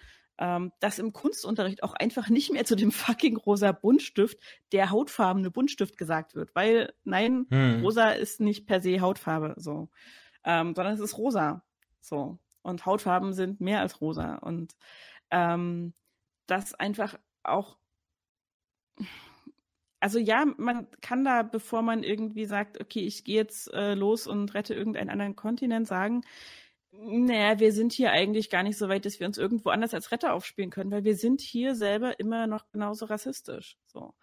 Ähm, 0.44 0.72
dass 0.80 0.98
im 0.98 1.14
Kunstunterricht 1.14 1.84
auch 1.84 1.94
einfach 1.94 2.30
nicht 2.30 2.52
mehr 2.52 2.66
zu 2.66 2.76
dem 2.76 2.92
fucking 2.92 3.38
rosa 3.38 3.72
Buntstift 3.72 4.40
der 4.72 4.90
hautfarbene 4.90 5.52
Buntstift 5.52 6.00
gesagt 6.00 6.34
wird, 6.34 6.56
weil 6.56 6.96
nein, 7.04 7.46
hm. 7.52 7.82
rosa 7.84 8.10
ist 8.10 8.42
nicht 8.42 8.66
per 8.66 8.82
se 8.82 9.02
Hautfarbe, 9.02 9.54
so, 9.58 9.90
ähm, 10.44 10.74
sondern 10.74 10.96
es 10.96 11.00
ist 11.00 11.20
rosa, 11.20 11.64
so. 12.00 12.40
Und 12.64 12.88
Hautfarben 12.88 13.34
sind 13.34 13.62
mehr 13.62 13.82
als 13.82 14.02
rosa 14.02 14.38
und 14.38 14.76
ähm, 15.30 15.94
das 16.48 16.74
einfach 16.74 17.20
auch 17.44 17.78
also 20.00 20.18
ja, 20.18 20.46
man 20.58 20.88
kann 21.02 21.24
da, 21.24 21.44
bevor 21.44 21.84
man 21.84 22.02
irgendwie 22.02 22.46
sagt, 22.46 22.82
okay, 22.82 23.02
ich 23.02 23.24
gehe 23.24 23.36
jetzt 23.36 23.72
äh, 23.72 23.94
los 23.94 24.26
und 24.26 24.56
rette 24.56 24.74
irgendeinen 24.74 25.12
anderen 25.12 25.36
Kontinent, 25.36 25.88
sagen, 25.88 26.24
naja, 26.92 27.60
wir 27.60 27.72
sind 27.72 27.94
hier 27.94 28.12
eigentlich 28.12 28.50
gar 28.50 28.64
nicht 28.64 28.78
so 28.78 28.90
weit, 28.90 29.06
dass 29.06 29.20
wir 29.20 29.28
uns 29.28 29.38
irgendwo 29.38 29.70
anders 29.70 29.94
als 29.94 30.12
Retter 30.12 30.34
aufspielen 30.34 30.70
können, 30.70 30.92
weil 30.92 31.04
wir 31.04 31.16
sind 31.16 31.42
hier 31.42 31.76
selber 31.76 32.20
immer 32.20 32.48
noch 32.48 32.70
genauso 32.72 33.06
rassistisch. 33.06 33.78
So. 33.86 34.14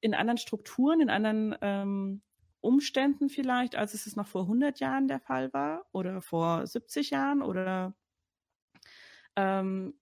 In 0.00 0.14
anderen 0.14 0.38
Strukturen, 0.38 1.00
in 1.00 1.10
anderen 1.10 1.56
ähm, 1.60 2.22
Umständen 2.60 3.28
vielleicht, 3.28 3.76
als 3.76 3.94
es 3.94 4.16
noch 4.16 4.26
vor 4.26 4.42
100 4.42 4.80
Jahren 4.80 5.06
der 5.06 5.20
Fall 5.20 5.52
war 5.52 5.86
oder 5.92 6.20
vor 6.20 6.66
70 6.66 7.10
Jahren 7.10 7.42
oder 7.42 7.94
ähm, 9.36 9.94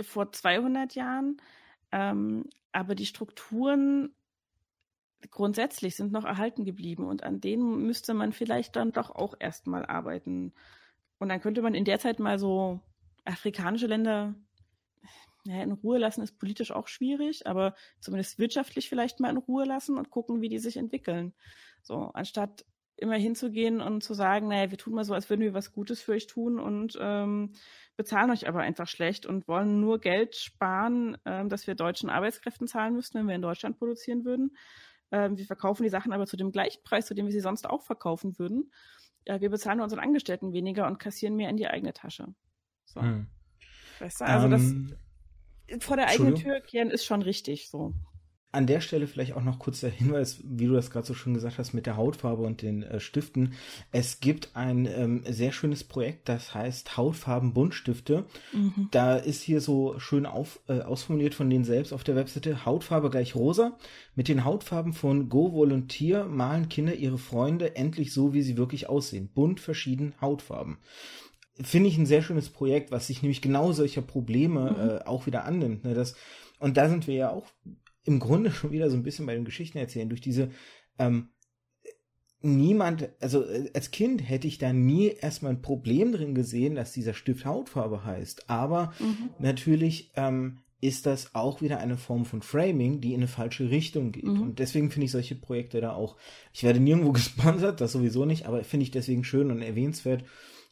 vor 0.00 0.30
200 0.30 0.94
Jahren. 0.94 1.38
Ähm, 1.90 2.48
aber 2.70 2.94
die 2.94 3.06
Strukturen 3.06 4.14
grundsätzlich 5.30 5.96
sind 5.96 6.12
noch 6.12 6.24
erhalten 6.24 6.64
geblieben 6.64 7.04
und 7.04 7.22
an 7.24 7.40
denen 7.40 7.84
müsste 7.86 8.14
man 8.14 8.32
vielleicht 8.32 8.76
dann 8.76 8.92
doch 8.92 9.10
auch 9.10 9.34
erstmal 9.38 9.84
arbeiten. 9.84 10.54
Und 11.22 11.28
dann 11.28 11.40
könnte 11.40 11.62
man 11.62 11.76
in 11.76 11.84
der 11.84 12.00
Zeit 12.00 12.18
mal 12.18 12.36
so 12.36 12.80
afrikanische 13.24 13.86
Länder 13.86 14.34
ja, 15.44 15.62
in 15.62 15.70
Ruhe 15.70 15.96
lassen, 15.98 16.20
ist 16.20 16.36
politisch 16.36 16.72
auch 16.72 16.88
schwierig, 16.88 17.46
aber 17.46 17.76
zumindest 18.00 18.40
wirtschaftlich 18.40 18.88
vielleicht 18.88 19.20
mal 19.20 19.30
in 19.30 19.36
Ruhe 19.36 19.64
lassen 19.64 19.98
und 19.98 20.10
gucken, 20.10 20.40
wie 20.40 20.48
die 20.48 20.58
sich 20.58 20.76
entwickeln. 20.76 21.32
So, 21.80 22.10
anstatt 22.14 22.64
immer 22.96 23.14
hinzugehen 23.14 23.80
und 23.80 24.02
zu 24.02 24.14
sagen, 24.14 24.48
naja, 24.48 24.72
wir 24.72 24.78
tun 24.78 24.94
mal 24.94 25.04
so, 25.04 25.14
als 25.14 25.30
würden 25.30 25.42
wir 25.42 25.54
was 25.54 25.72
Gutes 25.72 26.02
für 26.02 26.10
euch 26.10 26.26
tun 26.26 26.58
und 26.58 26.98
ähm, 27.00 27.52
bezahlen 27.96 28.32
euch 28.32 28.48
aber 28.48 28.62
einfach 28.62 28.88
schlecht 28.88 29.24
und 29.24 29.46
wollen 29.46 29.78
nur 29.78 30.00
Geld 30.00 30.34
sparen, 30.34 31.16
ähm, 31.24 31.48
dass 31.48 31.68
wir 31.68 31.76
deutschen 31.76 32.10
Arbeitskräften 32.10 32.66
zahlen 32.66 32.94
müssten, 32.94 33.18
wenn 33.18 33.28
wir 33.28 33.36
in 33.36 33.42
Deutschland 33.42 33.78
produzieren 33.78 34.24
würden. 34.24 34.56
Ähm, 35.12 35.38
wir 35.38 35.46
verkaufen 35.46 35.84
die 35.84 35.88
Sachen 35.88 36.12
aber 36.12 36.26
zu 36.26 36.36
dem 36.36 36.50
gleichen 36.50 36.82
Preis, 36.82 37.06
zu 37.06 37.14
dem 37.14 37.26
wir 37.26 37.32
sie 37.32 37.38
sonst 37.38 37.70
auch 37.70 37.82
verkaufen 37.82 38.40
würden. 38.40 38.72
Ja, 39.26 39.40
wir 39.40 39.50
bezahlen 39.50 39.80
unseren 39.80 40.00
Angestellten 40.00 40.52
weniger 40.52 40.86
und 40.86 40.98
kassieren 40.98 41.36
mehr 41.36 41.48
in 41.48 41.56
die 41.56 41.68
eigene 41.68 41.92
Tasche. 41.92 42.34
So. 42.86 43.00
Hm. 43.00 43.26
Weißt 44.00 44.20
du, 44.20 44.24
also 44.24 44.46
um, 44.46 44.50
das 45.68 45.84
vor 45.84 45.96
der 45.96 46.08
eigenen 46.08 46.34
Tür 46.34 46.60
kehren 46.60 46.90
ist 46.90 47.04
schon 47.04 47.22
richtig 47.22 47.68
so. 47.68 47.94
An 48.52 48.66
der 48.66 48.82
Stelle 48.82 49.06
vielleicht 49.06 49.32
auch 49.32 49.42
noch 49.42 49.58
kurz 49.58 49.80
der 49.80 49.88
Hinweis, 49.90 50.40
wie 50.44 50.66
du 50.66 50.74
das 50.74 50.90
gerade 50.90 51.06
so 51.06 51.14
schön 51.14 51.32
gesagt 51.32 51.56
hast, 51.56 51.72
mit 51.72 51.86
der 51.86 51.96
Hautfarbe 51.96 52.42
und 52.42 52.60
den 52.60 52.82
äh, 52.82 53.00
Stiften. 53.00 53.54
Es 53.92 54.20
gibt 54.20 54.50
ein 54.54 54.86
ähm, 54.86 55.24
sehr 55.26 55.52
schönes 55.52 55.84
Projekt, 55.84 56.28
das 56.28 56.54
heißt 56.54 56.98
Hautfarben 56.98 57.54
Buntstifte. 57.54 58.26
Mhm. 58.52 58.88
Da 58.90 59.16
ist 59.16 59.40
hier 59.40 59.62
so 59.62 59.98
schön 59.98 60.26
auf, 60.26 60.60
äh, 60.68 60.80
ausformuliert 60.80 61.34
von 61.34 61.48
denen 61.48 61.64
selbst 61.64 61.94
auf 61.94 62.04
der 62.04 62.14
Webseite 62.14 62.66
Hautfarbe 62.66 63.08
gleich 63.08 63.34
rosa. 63.34 63.78
Mit 64.14 64.28
den 64.28 64.44
Hautfarben 64.44 64.92
von 64.92 65.30
Go 65.30 65.52
Volunteer 65.52 66.26
malen 66.26 66.68
Kinder 66.68 66.94
ihre 66.94 67.18
Freunde 67.18 67.74
endlich 67.74 68.12
so, 68.12 68.34
wie 68.34 68.42
sie 68.42 68.58
wirklich 68.58 68.88
aussehen. 68.88 69.30
Bunt 69.32 69.60
verschieden 69.60 70.14
Hautfarben 70.20 70.76
finde 71.60 71.88
ich 71.88 71.98
ein 71.98 72.06
sehr 72.06 72.22
schönes 72.22 72.48
Projekt, 72.48 72.90
was 72.90 73.06
sich 73.06 73.22
nämlich 73.22 73.42
genau 73.42 73.72
solcher 73.72 74.02
Probleme 74.02 74.70
mhm. 74.70 74.90
äh, 74.90 74.98
auch 75.04 75.26
wieder 75.26 75.44
annimmt. 75.44 75.84
Ne? 75.84 75.94
Das, 75.94 76.14
und 76.58 76.76
da 76.76 76.88
sind 76.88 77.06
wir 77.06 77.14
ja 77.14 77.30
auch 77.30 77.46
im 78.04 78.18
Grunde 78.18 78.50
schon 78.50 78.72
wieder 78.72 78.90
so 78.90 78.96
ein 78.96 79.02
bisschen 79.02 79.26
bei 79.26 79.34
den 79.34 79.44
Geschichten 79.44 79.78
erzählen, 79.78 80.08
durch 80.08 80.20
diese 80.20 80.50
ähm, 80.98 81.28
niemand, 82.42 83.08
also 83.20 83.44
äh, 83.44 83.70
als 83.74 83.90
Kind 83.90 84.28
hätte 84.28 84.46
ich 84.46 84.58
da 84.58 84.72
nie 84.72 85.08
erstmal 85.08 85.52
ein 85.52 85.62
Problem 85.62 86.12
drin 86.12 86.34
gesehen, 86.34 86.74
dass 86.74 86.92
dieser 86.92 87.14
Stift 87.14 87.46
Hautfarbe 87.46 88.04
heißt. 88.04 88.50
Aber 88.50 88.92
mhm. 88.98 89.30
natürlich 89.38 90.12
ähm, 90.16 90.58
ist 90.80 91.06
das 91.06 91.34
auch 91.34 91.62
wieder 91.62 91.78
eine 91.78 91.96
Form 91.96 92.24
von 92.24 92.42
Framing, 92.42 93.00
die 93.00 93.12
in 93.12 93.20
eine 93.20 93.28
falsche 93.28 93.70
Richtung 93.70 94.12
geht. 94.12 94.24
Mhm. 94.24 94.42
Und 94.42 94.58
deswegen 94.58 94.90
finde 94.90 95.06
ich 95.06 95.12
solche 95.12 95.36
Projekte 95.36 95.80
da 95.80 95.92
auch, 95.92 96.16
ich 96.52 96.64
werde 96.64 96.80
nirgendwo 96.80 97.12
gesponsert, 97.12 97.80
das 97.80 97.92
sowieso 97.92 98.24
nicht, 98.24 98.46
aber 98.46 98.64
finde 98.64 98.84
ich 98.84 98.90
deswegen 98.90 99.24
schön 99.24 99.50
und 99.50 99.62
erwähnenswert. 99.62 100.24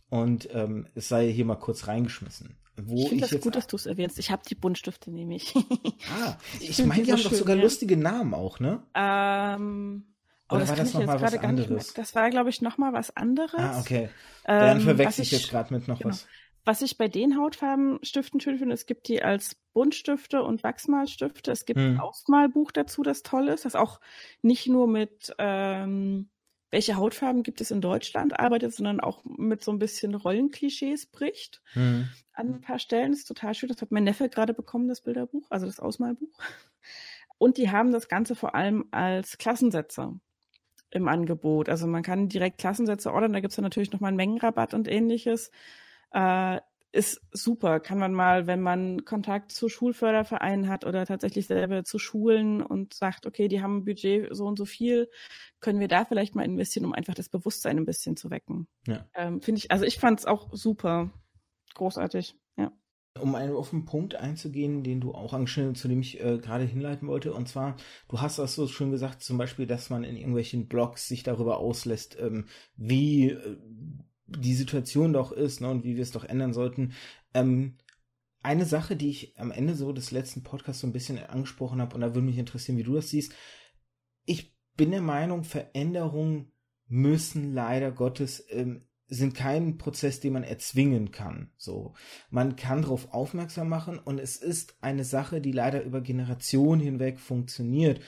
Und 0.09 0.49
ähm, 0.53 0.89
es 0.97 1.09
sei 1.09 1.33
hier 1.33 1.45
mal 1.45 1.55
kurz 1.55 1.87
reingeschmissen. 1.87 2.57
Wo 2.87 3.03
ich 3.03 3.09
finde 3.09 3.29
das 3.29 3.41
gut, 3.41 3.57
dass 3.57 3.67
du 3.67 3.77
es 3.77 3.87
erwähnst. 3.87 4.19
Ich 4.19 4.31
habe 4.31 4.43
die 4.49 4.55
Buntstifte 4.55 5.11
nämlich. 5.11 5.55
ah, 6.23 6.37
ich, 6.61 6.71
ich 6.71 6.85
meine, 6.85 7.03
die 7.03 7.13
haben 7.13 7.23
doch 7.23 7.33
sogar 7.33 7.57
ja. 7.57 7.63
lustige 7.63 7.97
Namen 7.97 8.35
auch, 8.35 8.61
ne? 8.61 8.83
Ähm, 8.95 10.05
oh, 10.49 10.57
Oder 10.57 10.69
war 10.69 10.77
das 10.77 10.95
nochmal 10.95 11.21
was 11.21 11.39
anderes? 11.39 11.95
Das 11.95 12.15
war, 12.15 12.31
glaube 12.31 12.51
ich, 12.51 12.63
nochmal 12.63 12.93
was 12.93 13.17
anderes. 13.17 13.61
Ah, 13.61 13.81
okay. 13.81 14.11
Dann 14.45 14.79
ähm, 14.79 14.83
verwechsel 14.85 15.23
ich 15.23 15.31
jetzt 15.31 15.51
gerade 15.51 15.73
mit 15.73 15.89
noch 15.89 15.99
genau. 15.99 16.11
was. 16.11 16.27
Was 16.65 16.83
ich 16.83 16.99
bei 16.99 17.09
den 17.09 17.39
Hautfarbenstiften 17.39 18.39
schön 18.39 18.59
finde, 18.59 18.75
es 18.75 18.85
gibt 18.85 19.09
die 19.09 19.23
als 19.23 19.57
Buntstifte 19.73 20.43
und 20.43 20.63
Wachsmalstifte. 20.63 21.51
Es 21.51 21.65
gibt 21.65 21.81
hm. 21.81 21.95
ein 21.95 22.01
Ausmalbuch 22.01 22.71
dazu, 22.71 23.03
das 23.03 23.23
toll 23.23 23.49
ist, 23.49 23.65
das 23.65 23.75
auch 23.75 23.99
nicht 24.43 24.67
nur 24.69 24.87
mit 24.87 25.35
ähm, 25.39 26.29
welche 26.71 26.97
Hautfarben 26.97 27.43
gibt 27.43 27.61
es 27.61 27.71
in 27.71 27.81
Deutschland 27.81 28.39
arbeitet, 28.39 28.73
sondern 28.73 29.01
auch 29.01 29.25
mit 29.25 29.63
so 29.63 29.73
ein 29.73 29.79
bisschen 29.79 30.15
Rollenklischees 30.15 31.07
bricht. 31.07 31.63
Mhm. 31.75 32.09
An 32.33 32.55
ein 32.55 32.61
paar 32.61 32.79
Stellen 32.79 33.11
das 33.11 33.21
ist 33.21 33.29
total 33.29 33.55
schön. 33.55 33.69
Das 33.69 33.83
hat 33.83 33.91
mein 33.91 34.05
Neffe 34.05 34.29
gerade 34.29 34.55
bekommen, 34.55 34.89
das 34.89 35.03
Bilderbuch, 35.03 35.47
also 35.51 35.67
das 35.67 35.81
Ausmalbuch. 35.81 36.39
Und 37.39 37.57
die 37.57 37.71
haben 37.71 37.91
das 37.91 38.09
Ganze 38.09 38.35
vor 38.35 38.55
allem 38.55 38.87
als 38.91 39.39
Klassensätze 39.39 40.21
im 40.91 41.09
Angebot. 41.09 41.69
Also 41.69 41.87
man 41.87 42.03
kann 42.03 42.29
direkt 42.29 42.59
Klassensätze 42.59 43.13
ordern, 43.13 43.33
da 43.33 43.41
gibt 43.41 43.53
es 43.53 43.57
dann 43.57 43.65
natürlich 43.65 43.93
nochmal 43.93 44.09
einen 44.09 44.17
Mengenrabatt 44.17 44.75
und 44.75 44.89
ähnliches. 44.89 45.51
Äh, 46.13 46.61
ist 46.93 47.21
super. 47.33 47.81
Kann 47.81 47.99
man 47.99 48.13
mal, 48.13 48.47
wenn 48.47 48.61
man 48.61 49.05
Kontakt 49.05 49.53
zu 49.53 49.69
Schulfördervereinen 49.69 50.69
hat 50.69 50.85
oder 50.85 51.07
tatsächlich 51.07 51.47
selber 51.47 51.85
zu 51.85 51.99
Schulen 51.99 52.63
und 52.63 52.95
sagt, 52.95 53.27
okay, 53.27 53.49
die 53.49 53.63
haben 53.63 53.79
ein 53.79 53.85
Budget 53.85 54.29
so 54.35 54.47
und 54.47 54.59
so 54.59 54.65
viel, 54.65 55.09
können 55.61 55.81
wir 55.81 55.89
da 55.89 56.05
vielleicht 56.05 56.35
mal 56.35 56.45
investieren, 56.45 56.87
um 56.87 56.93
einfach 56.93 57.15
das 57.15 57.29
Bewusstsein 57.29 57.79
ein 57.79 57.87
bisschen 57.87 58.17
zu 58.17 58.31
wecken. 58.31 58.67
Ja. 58.87 59.07
Ähm, 59.15 59.41
Finde 59.41 59.61
ich, 59.61 59.71
also 59.71 59.85
ich 59.85 59.99
fand 59.99 60.21
es 60.21 60.27
auch 60.27 60.49
super 60.53 61.11
großartig, 61.75 62.35
ja. 62.57 62.73
Um 63.21 63.35
einen 63.35 63.55
auf 63.55 63.71
den 63.71 63.85
Punkt 63.85 64.17
einzugehen, 64.17 64.83
den 64.83 65.01
du 65.01 65.13
auch 65.13 65.33
angeschnitten, 65.33 65.75
zu 65.77 65.87
dem 65.87 66.01
ich 66.01 66.21
äh, 66.21 66.39
gerade 66.39 66.65
hinleiten 66.65 67.07
wollte, 67.07 67.33
und 67.33 67.49
zwar, 67.49 67.77
du 68.09 68.21
hast 68.21 68.39
das 68.39 68.55
so 68.55 68.67
schön 68.67 68.91
gesagt, 68.91 69.23
zum 69.23 69.39
Beispiel, 69.39 69.67
dass 69.67 69.91
man 69.91 70.03
in 70.03 70.17
irgendwelchen 70.17 70.67
Blogs 70.67 71.07
sich 71.07 71.23
darüber 71.23 71.59
auslässt, 71.59 72.19
ähm, 72.21 72.47
wie 72.77 73.31
äh, 73.31 73.57
die 74.39 74.55
Situation 74.55 75.13
doch 75.13 75.33
ist 75.33 75.61
ne, 75.61 75.69
und 75.69 75.85
wie 75.85 75.97
wir 75.97 76.03
es 76.03 76.13
doch 76.13 76.25
ändern 76.25 76.53
sollten. 76.53 76.93
Ähm, 77.35 77.77
eine 78.43 78.65
Sache, 78.65 78.97
die 78.97 79.11
ich 79.11 79.39
am 79.39 79.51
Ende 79.51 79.75
so 79.75 79.93
des 79.93 80.11
letzten 80.13 80.43
Podcasts 80.43 80.81
so 80.81 80.87
ein 80.87 80.93
bisschen 80.93 81.19
angesprochen 81.19 81.81
habe, 81.81 81.95
und 81.95 82.01
da 82.01 82.09
würde 82.15 82.27
mich 82.27 82.39
interessieren, 82.39 82.79
wie 82.79 82.85
du 82.85 82.95
das 82.95 83.11
siehst. 83.11 83.35
Ich 84.25 84.57
bin 84.77 84.93
der 84.93 85.03
Meinung, 85.03 85.45
Veränderungen 85.45 86.53
müssen 86.87 87.53
leider 87.53 87.93
Gottes 87.93 88.45
ähm, 88.51 88.87
sind 89.11 89.35
kein 89.35 89.77
Prozess, 89.77 90.21
den 90.21 90.33
man 90.33 90.45
erzwingen 90.45 91.11
kann. 91.11 91.51
So, 91.57 91.95
man 92.31 92.55
kann 92.57 92.83
darauf 92.83 93.13
aufmerksam 93.13 93.69
machen 93.69 93.99
und 93.99 94.21
es 94.21 94.37
ist 94.37 94.77
eine 94.81 95.05
Sache, 95.05 95.41
die 95.41 95.53
leider 95.53 95.83
über 95.83 96.01
Generationen 96.01 96.81
hinweg 96.81 97.19
funktioniert 97.19 98.01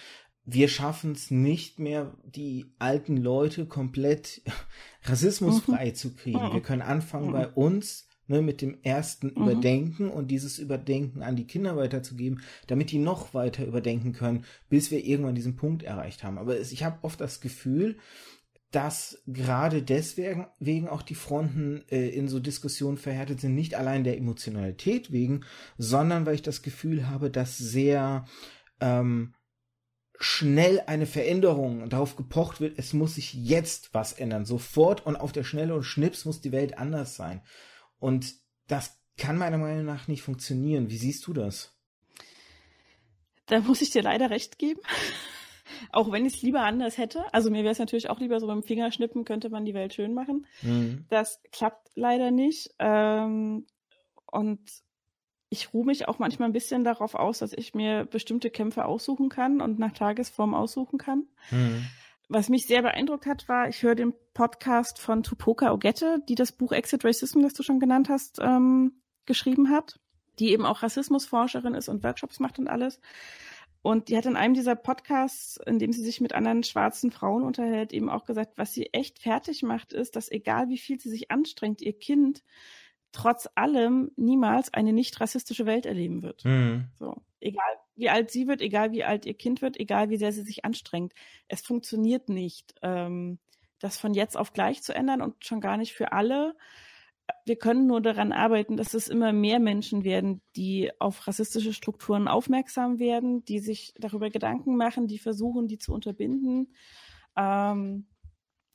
wir 0.45 0.69
schaffen 0.69 1.13
es 1.13 1.31
nicht 1.31 1.79
mehr, 1.79 2.15
die 2.25 2.67
alten 2.79 3.17
Leute 3.17 3.67
komplett 3.67 4.43
rassismusfrei 5.05 5.91
mhm. 5.91 5.95
zu 5.95 6.15
kriegen. 6.15 6.53
Wir 6.53 6.63
können 6.63 6.83
anfangen 6.83 7.29
mhm. 7.29 7.33
bei 7.33 7.49
uns 7.49 8.09
ne, 8.27 8.43
mit 8.43 8.61
dem 8.61 8.79
ersten 8.83 9.29
mhm. 9.29 9.43
Überdenken 9.43 10.11
und 10.11 10.31
dieses 10.31 10.59
Überdenken 10.59 11.23
an 11.23 11.37
die 11.37 11.47
Kinder 11.47 11.77
weiterzugeben, 11.77 12.43
damit 12.67 12.91
die 12.91 12.99
noch 12.99 13.35
weiter 13.35 13.65
überdenken 13.65 14.13
können, 14.13 14.45
bis 14.69 14.91
wir 14.91 15.05
irgendwann 15.05 15.35
diesen 15.35 15.57
Punkt 15.57 15.85
erreicht 15.85 16.25
haben. 16.25 16.39
Aber 16.39 16.59
es, 16.59 16.73
ich 16.73 16.83
habe 16.83 16.99
oft 17.03 17.21
das 17.21 17.41
Gefühl, 17.41 17.99
dass 18.73 19.23
gerade 19.27 19.83
deswegen 19.83 20.47
wegen 20.59 20.89
auch 20.89 21.03
die 21.03 21.15
Fronten 21.15 21.85
äh, 21.91 22.09
in 22.09 22.27
so 22.27 22.41
Diskussionen 22.41 22.97
verhärtet 22.97 23.41
sind, 23.41 23.55
nicht 23.55 23.75
allein 23.75 24.03
der 24.03 24.17
Emotionalität 24.17 25.13
wegen, 25.13 25.45
sondern 25.77 26.25
weil 26.25 26.35
ich 26.35 26.43
das 26.43 26.63
Gefühl 26.63 27.09
habe, 27.09 27.31
dass 27.31 27.59
sehr 27.59 28.25
ähm, 28.81 29.35
schnell 30.19 30.81
eine 30.87 31.07
Veränderung 31.07 31.89
darauf 31.89 32.17
gepocht 32.17 32.61
wird, 32.61 32.79
es 32.79 32.93
muss 32.93 33.17
sich 33.17 33.35
jetzt 33.35 33.93
was 33.95 34.13
ändern, 34.13 34.45
sofort 34.45 35.05
und 35.05 35.17
auf 35.17 35.33
der 35.33 35.45
Schnelle 35.45 35.75
und 35.75 35.83
Schnips 35.83 36.25
muss 36.25 36.41
die 36.41 36.53
Welt 36.53 36.79
anders 36.79 37.17
sein. 37.17 37.43
Und 37.99 38.35
das 38.69 39.01
kann 39.17 39.37
meiner 39.37 39.59
Meinung 39.59 39.85
nach 39.85 40.09
nicht 40.09 40.23
funktionieren. 40.23 40.91
Wie 40.91 40.97
siehst 40.97 41.27
du 41.27 41.33
das? 41.33 41.77
Da 43.47 43.61
muss 43.61 43.83
ich 43.83 43.91
dir 43.91 44.03
leider 44.03 44.31
recht 44.31 44.59
geben. 44.59 44.81
auch 45.91 46.13
wenn 46.13 46.27
ich 46.27 46.35
es 46.35 46.43
lieber 46.43 46.61
anders 46.61 46.99
hätte. 46.99 47.25
Also 47.33 47.51
mir 47.51 47.63
wäre 47.63 47.73
es 47.73 47.79
natürlich 47.79 48.11
auch 48.11 48.21
lieber 48.21 48.41
so 48.41 48.47
beim 48.47 48.63
Fingerschnippen 48.63 49.25
könnte 49.25 49.51
man 49.51 49.65
die 49.65 49.75
Welt 49.75 49.95
schön 49.95 50.15
machen. 50.15 50.47
Mhm. 50.63 51.07
Das 51.09 51.41
klappt 51.51 51.91
leider 51.95 52.31
nicht. 52.31 52.71
Ähm, 52.79 53.67
und 54.27 54.61
ich 55.53 55.75
ruhe 55.75 55.85
mich 55.85 56.09
auch 56.09 56.19
manchmal 56.19 56.49
ein 56.49 56.55
bisschen 56.55 56.83
darauf 56.83 57.15
aus, 57.15 57.41
dass 57.41 57.53
ich 57.53 57.75
mir 57.75 58.07
bestimmte 58.07 58.49
Kämpfe 58.49 58.87
aussuchen 58.87 59.29
kann 59.29 59.61
und 59.61 59.79
nach 59.79 59.93
Tagesform 59.93 60.55
aussuchen 60.55 60.99
kann. 60.99 61.27
Mhm. 61.51 61.85
Was 62.31 62.49
mich 62.49 62.67
sehr 62.67 62.81
beeindruckt 62.81 63.27
hat, 63.27 63.51
war, 63.51 63.69
ich 63.69 63.83
höre 63.83 63.95
den 63.95 64.15
Podcast 64.33 64.99
von 64.99 65.23
Tupoka 65.23 65.71
Ogette, 65.71 66.23
die 66.27 66.37
das 66.37 66.53
Buch 66.53 66.73
Exit 66.73 67.05
Racism, 67.05 67.43
das 67.43 67.53
du 67.53 67.63
schon 67.63 67.81
genannt 67.81 68.09
hast, 68.09 68.39
ähm, 68.41 68.95
geschrieben 69.27 69.69
hat, 69.69 70.01
die 70.39 70.53
eben 70.53 70.65
auch 70.65 70.83
Rassismusforscherin 70.83 71.75
ist 71.75 71.91
und 71.91 72.03
Workshops 72.03 72.41
macht 72.41 72.59
und 72.59 72.69
alles. 72.69 72.99
Und 73.83 74.09
die 74.09 74.17
hat 74.17 74.25
in 74.25 74.37
einem 74.37 74.55
dieser 74.55 74.75
Podcasts, 74.75 75.59
in 75.67 75.79
dem 75.79 75.93
sie 75.93 76.03
sich 76.03 76.23
mit 76.23 76.33
anderen 76.33 76.63
schwarzen 76.63 77.11
Frauen 77.11 77.43
unterhält, 77.43 77.93
eben 77.93 78.09
auch 78.09 78.25
gesagt, 78.25 78.57
was 78.57 78.73
sie 78.73 78.87
echt 78.95 79.19
fertig 79.19 79.63
macht, 79.63 79.93
ist, 79.93 80.17
dass 80.17 80.33
egal 80.33 80.71
wie 80.71 80.79
viel 80.79 80.99
sie 80.99 81.11
sich 81.11 81.31
anstrengt, 81.31 81.83
ihr 81.83 81.93
Kind 81.93 82.43
trotz 83.13 83.49
allem 83.55 84.11
niemals 84.17 84.73
eine 84.73 84.93
nicht 84.93 85.21
rassistische 85.21 85.67
Welt 85.67 85.87
erleben 85.87 86.23
wird. 86.23 86.45
Mhm. 86.45 86.89
So. 86.99 87.17
Egal 87.41 87.77
wie 87.95 88.09
alt 88.09 88.31
sie 88.31 88.49
wird, 88.49 88.61
egal 88.61 88.93
wie 88.93 89.05
alt 89.05 89.27
ihr 89.27 89.35
Kind 89.35 89.63
wird, 89.63 89.79
egal 89.79 90.11
wie 90.11 90.17
sehr 90.17 90.33
sie 90.33 90.43
sich 90.43 90.65
anstrengt. 90.65 91.13
Es 91.49 91.61
funktioniert 91.61 92.29
nicht, 92.29 92.75
ähm, 92.83 93.39
das 93.79 93.99
von 93.99 94.15
jetzt 94.15 94.37
auf 94.37 94.53
gleich 94.53 94.83
zu 94.83 94.95
ändern 94.95 95.21
und 95.21 95.45
schon 95.45 95.61
gar 95.61 95.77
nicht 95.77 95.93
für 95.93 96.13
alle. 96.13 96.57
Wir 97.45 97.57
können 97.57 97.87
nur 97.87 98.01
daran 98.01 98.33
arbeiten, 98.33 98.77
dass 98.77 98.95
es 98.95 99.09
immer 99.09 99.33
mehr 99.33 99.61
Menschen 99.61 100.05
werden, 100.05 100.41
die 100.57 100.91
auf 101.01 101.27
rassistische 101.27 101.73
Strukturen 101.73 102.29
aufmerksam 102.29 102.99
werden, 102.99 103.45
die 103.45 103.59
sich 103.59 103.95
darüber 103.97 104.31
Gedanken 104.31 104.77
machen, 104.77 105.07
die 105.07 105.19
versuchen, 105.19 105.69
die 105.69 105.79
zu 105.79 105.93
unterbinden. 105.93 106.75
Ähm, 107.37 108.07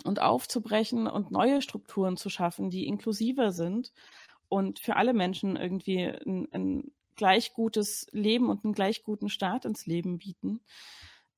und 0.04 0.22
aufzubrechen 0.22 1.08
und 1.08 1.32
neue 1.32 1.62
Strukturen 1.64 2.18
zu 2.18 2.30
schaffen, 2.30 2.70
die 2.70 2.86
inklusiver 2.86 3.52
sind 3.52 3.92
und 4.50 4.80
für 4.80 4.96
alle 4.96 5.14
Menschen 5.14 5.56
irgendwie 5.56 6.04
ein, 6.04 6.48
ein 6.52 6.92
gleich 7.16 7.54
gutes 7.54 8.08
Leben 8.12 8.50
und 8.50 8.64
einen 8.64 8.74
gleich 8.74 9.04
guten 9.04 9.30
Start 9.30 9.66
ins 9.66 9.86
Leben 9.86 10.20
bieten. 10.20 10.62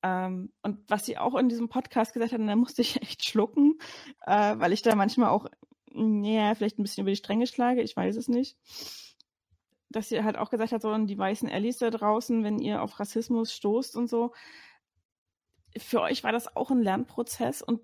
Ähm, 0.02 0.52
und 0.62 0.88
was 0.88 1.06
sie 1.06 1.18
auch 1.18 1.34
in 1.34 1.48
diesem 1.48 1.68
Podcast 1.68 2.12
gesagt 2.12 2.32
hat, 2.32 2.40
da 2.40 2.56
musste 2.56 2.82
ich 2.82 2.96
echt 3.02 3.24
schlucken, 3.24 3.78
äh, 4.26 4.56
weil 4.58 4.72
ich 4.72 4.82
da 4.82 4.94
manchmal 4.94 5.30
auch, 5.30 5.46
ja, 5.92 6.54
vielleicht 6.54 6.78
ein 6.78 6.82
bisschen 6.82 7.02
über 7.02 7.10
die 7.10 7.16
Stränge 7.16 7.46
schlage, 7.46 7.82
ich 7.82 7.96
weiß 7.96 8.16
es 8.16 8.28
nicht. 8.28 8.56
Dass 9.88 10.08
sie 10.08 10.22
halt 10.22 10.38
auch 10.38 10.50
gesagt 10.50 10.70
hat, 10.72 10.82
so, 10.82 10.96
die 10.96 11.18
weißen 11.18 11.48
Ellis 11.48 11.78
da 11.78 11.90
draußen, 11.90 12.44
wenn 12.44 12.60
ihr 12.60 12.80
auf 12.82 13.00
Rassismus 13.00 13.52
stoßt 13.52 13.96
und 13.96 14.08
so, 14.08 14.32
für 15.76 16.00
euch 16.00 16.22
war 16.24 16.32
das 16.32 16.56
auch 16.56 16.70
ein 16.70 16.82
Lernprozess 16.82 17.62
und 17.62 17.80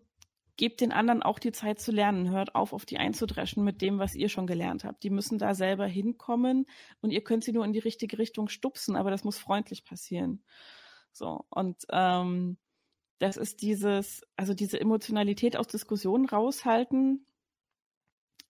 gebt 0.56 0.80
den 0.80 0.92
anderen 0.92 1.22
auch 1.22 1.38
die 1.38 1.52
Zeit 1.52 1.80
zu 1.80 1.92
lernen. 1.92 2.30
Hört 2.30 2.54
auf, 2.54 2.72
auf 2.72 2.86
die 2.86 2.98
einzudreschen 2.98 3.62
mit 3.64 3.82
dem, 3.82 3.98
was 3.98 4.14
ihr 4.14 4.28
schon 4.28 4.46
gelernt 4.46 4.84
habt. 4.84 5.02
Die 5.02 5.10
müssen 5.10 5.38
da 5.38 5.54
selber 5.54 5.86
hinkommen 5.86 6.66
und 7.00 7.10
ihr 7.10 7.22
könnt 7.22 7.44
sie 7.44 7.52
nur 7.52 7.64
in 7.64 7.72
die 7.72 7.78
richtige 7.78 8.18
Richtung 8.18 8.48
stupsen, 8.48 8.96
aber 8.96 9.10
das 9.10 9.24
muss 9.24 9.38
freundlich 9.38 9.84
passieren. 9.84 10.42
So, 11.12 11.44
und 11.50 11.84
ähm, 11.90 12.58
das 13.18 13.36
ist 13.36 13.62
dieses, 13.62 14.22
also 14.36 14.54
diese 14.54 14.80
Emotionalität 14.80 15.56
aus 15.56 15.66
Diskussionen 15.68 16.26
raushalten. 16.26 17.26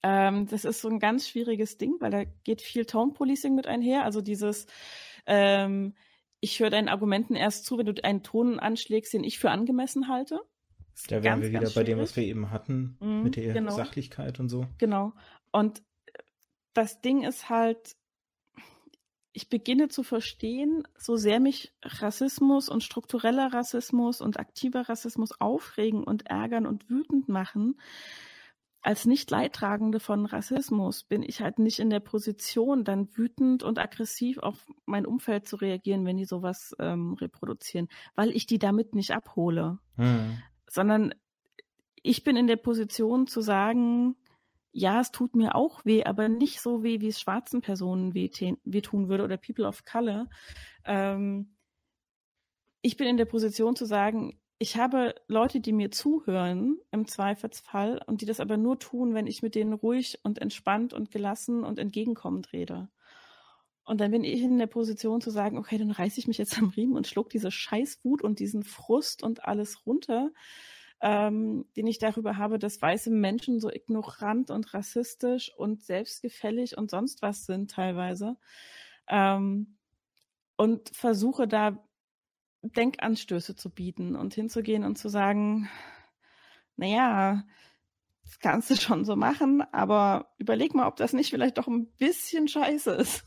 Ähm, 0.02 0.46
das 0.48 0.64
ist 0.64 0.80
so 0.80 0.88
ein 0.88 0.98
ganz 0.98 1.28
schwieriges 1.28 1.78
Ding, 1.78 1.96
weil 2.00 2.10
da 2.10 2.24
geht 2.24 2.62
viel 2.62 2.84
Tone 2.84 3.12
Policing 3.12 3.54
mit 3.54 3.66
einher. 3.66 4.04
Also 4.04 4.20
dieses, 4.20 4.66
ähm, 5.26 5.94
ich 6.40 6.60
höre 6.60 6.70
deinen 6.70 6.88
Argumenten 6.88 7.34
erst 7.34 7.64
zu, 7.64 7.78
wenn 7.78 7.86
du 7.86 8.04
einen 8.04 8.22
Ton 8.22 8.58
anschlägst, 8.58 9.12
den 9.12 9.24
ich 9.24 9.38
für 9.38 9.50
angemessen 9.50 10.08
halte. 10.08 10.40
Da 11.08 11.22
wären 11.22 11.42
wir 11.42 11.50
wieder 11.50 11.70
bei 11.70 11.84
dem, 11.84 11.98
was 11.98 12.16
wir 12.16 12.24
eben 12.24 12.50
hatten, 12.50 12.96
mhm, 13.00 13.22
mit 13.22 13.36
der 13.36 13.52
genau. 13.52 13.72
Sachlichkeit 13.72 14.40
und 14.40 14.48
so. 14.48 14.66
Genau. 14.78 15.12
Und 15.52 15.82
das 16.72 17.00
Ding 17.00 17.22
ist 17.22 17.48
halt, 17.48 17.96
ich 19.32 19.48
beginne 19.48 19.88
zu 19.88 20.02
verstehen, 20.02 20.82
so 20.96 21.16
sehr 21.16 21.40
mich 21.40 21.74
Rassismus 21.82 22.68
und 22.68 22.82
struktureller 22.82 23.52
Rassismus 23.52 24.20
und 24.20 24.40
aktiver 24.40 24.88
Rassismus 24.88 25.38
aufregen 25.40 26.02
und 26.04 26.26
ärgern 26.26 26.66
und 26.66 26.88
wütend 26.88 27.28
machen, 27.28 27.78
als 28.80 29.04
nicht 29.04 29.30
Leidtragende 29.30 29.98
von 29.98 30.26
Rassismus 30.26 31.02
bin 31.02 31.22
ich 31.22 31.40
halt 31.40 31.58
nicht 31.58 31.80
in 31.80 31.90
der 31.90 32.00
Position, 32.00 32.84
dann 32.84 33.08
wütend 33.16 33.64
und 33.64 33.80
aggressiv 33.80 34.38
auf 34.38 34.64
mein 34.86 35.04
Umfeld 35.04 35.48
zu 35.48 35.56
reagieren, 35.56 36.06
wenn 36.06 36.16
die 36.16 36.24
sowas 36.24 36.74
ähm, 36.78 37.14
reproduzieren, 37.14 37.88
weil 38.14 38.30
ich 38.30 38.46
die 38.46 38.60
damit 38.60 38.94
nicht 38.94 39.10
abhole. 39.10 39.78
Hm 39.96 40.38
sondern 40.76 41.14
ich 42.02 42.22
bin 42.22 42.36
in 42.36 42.46
der 42.46 42.56
Position 42.56 43.26
zu 43.26 43.40
sagen, 43.40 44.14
ja, 44.70 45.00
es 45.00 45.10
tut 45.10 45.34
mir 45.34 45.54
auch 45.54 45.84
weh, 45.86 46.04
aber 46.04 46.28
nicht 46.28 46.60
so 46.60 46.82
weh, 46.82 47.00
wie 47.00 47.08
es 47.08 47.18
schwarzen 47.18 47.62
Personen 47.62 48.14
wehtun 48.14 49.08
würde 49.08 49.24
oder 49.24 49.38
People 49.38 49.66
of 49.66 49.86
Color. 49.86 50.28
Ähm, 50.84 51.56
ich 52.82 52.98
bin 52.98 53.08
in 53.08 53.16
der 53.16 53.24
Position 53.24 53.74
zu 53.74 53.86
sagen, 53.86 54.38
ich 54.58 54.76
habe 54.76 55.14
Leute, 55.28 55.60
die 55.60 55.72
mir 55.72 55.90
zuhören 55.90 56.78
im 56.90 57.06
Zweifelsfall 57.06 58.02
und 58.06 58.20
die 58.20 58.26
das 58.26 58.38
aber 58.38 58.58
nur 58.58 58.78
tun, 58.78 59.14
wenn 59.14 59.26
ich 59.26 59.42
mit 59.42 59.54
denen 59.54 59.72
ruhig 59.72 60.20
und 60.24 60.38
entspannt 60.38 60.92
und 60.92 61.10
gelassen 61.10 61.64
und 61.64 61.78
entgegenkommend 61.78 62.52
rede. 62.52 62.90
Und 63.86 64.00
dann 64.00 64.10
bin 64.10 64.24
ich 64.24 64.42
in 64.42 64.58
der 64.58 64.66
Position 64.66 65.20
zu 65.20 65.30
sagen, 65.30 65.56
okay, 65.56 65.78
dann 65.78 65.92
reiße 65.92 66.18
ich 66.18 66.26
mich 66.26 66.38
jetzt 66.38 66.58
am 66.58 66.70
Riemen 66.70 66.96
und 66.96 67.06
schluck 67.06 67.30
diese 67.30 67.52
Scheißwut 67.52 68.20
und 68.20 68.40
diesen 68.40 68.64
Frust 68.64 69.22
und 69.22 69.44
alles 69.44 69.86
runter, 69.86 70.30
ähm, 71.00 71.66
den 71.76 71.86
ich 71.86 71.98
darüber 71.98 72.36
habe, 72.36 72.58
dass 72.58 72.82
weiße 72.82 73.10
Menschen 73.10 73.60
so 73.60 73.70
ignorant 73.70 74.50
und 74.50 74.74
rassistisch 74.74 75.52
und 75.56 75.84
selbstgefällig 75.84 76.76
und 76.76 76.90
sonst 76.90 77.22
was 77.22 77.46
sind 77.46 77.70
teilweise. 77.70 78.36
Ähm, 79.08 79.76
und 80.56 80.90
versuche 80.92 81.46
da 81.46 81.78
Denkanstöße 82.62 83.54
zu 83.54 83.70
bieten 83.70 84.16
und 84.16 84.34
hinzugehen 84.34 84.82
und 84.82 84.98
zu 84.98 85.08
sagen, 85.08 85.68
naja, 86.76 87.44
das 88.24 88.40
kannst 88.40 88.70
du 88.70 88.76
schon 88.76 89.04
so 89.04 89.14
machen, 89.14 89.62
aber 89.70 90.34
überleg 90.38 90.74
mal, 90.74 90.88
ob 90.88 90.96
das 90.96 91.12
nicht 91.12 91.30
vielleicht 91.30 91.58
doch 91.58 91.68
ein 91.68 91.86
bisschen 91.98 92.48
scheiße 92.48 92.90
ist. 92.90 93.24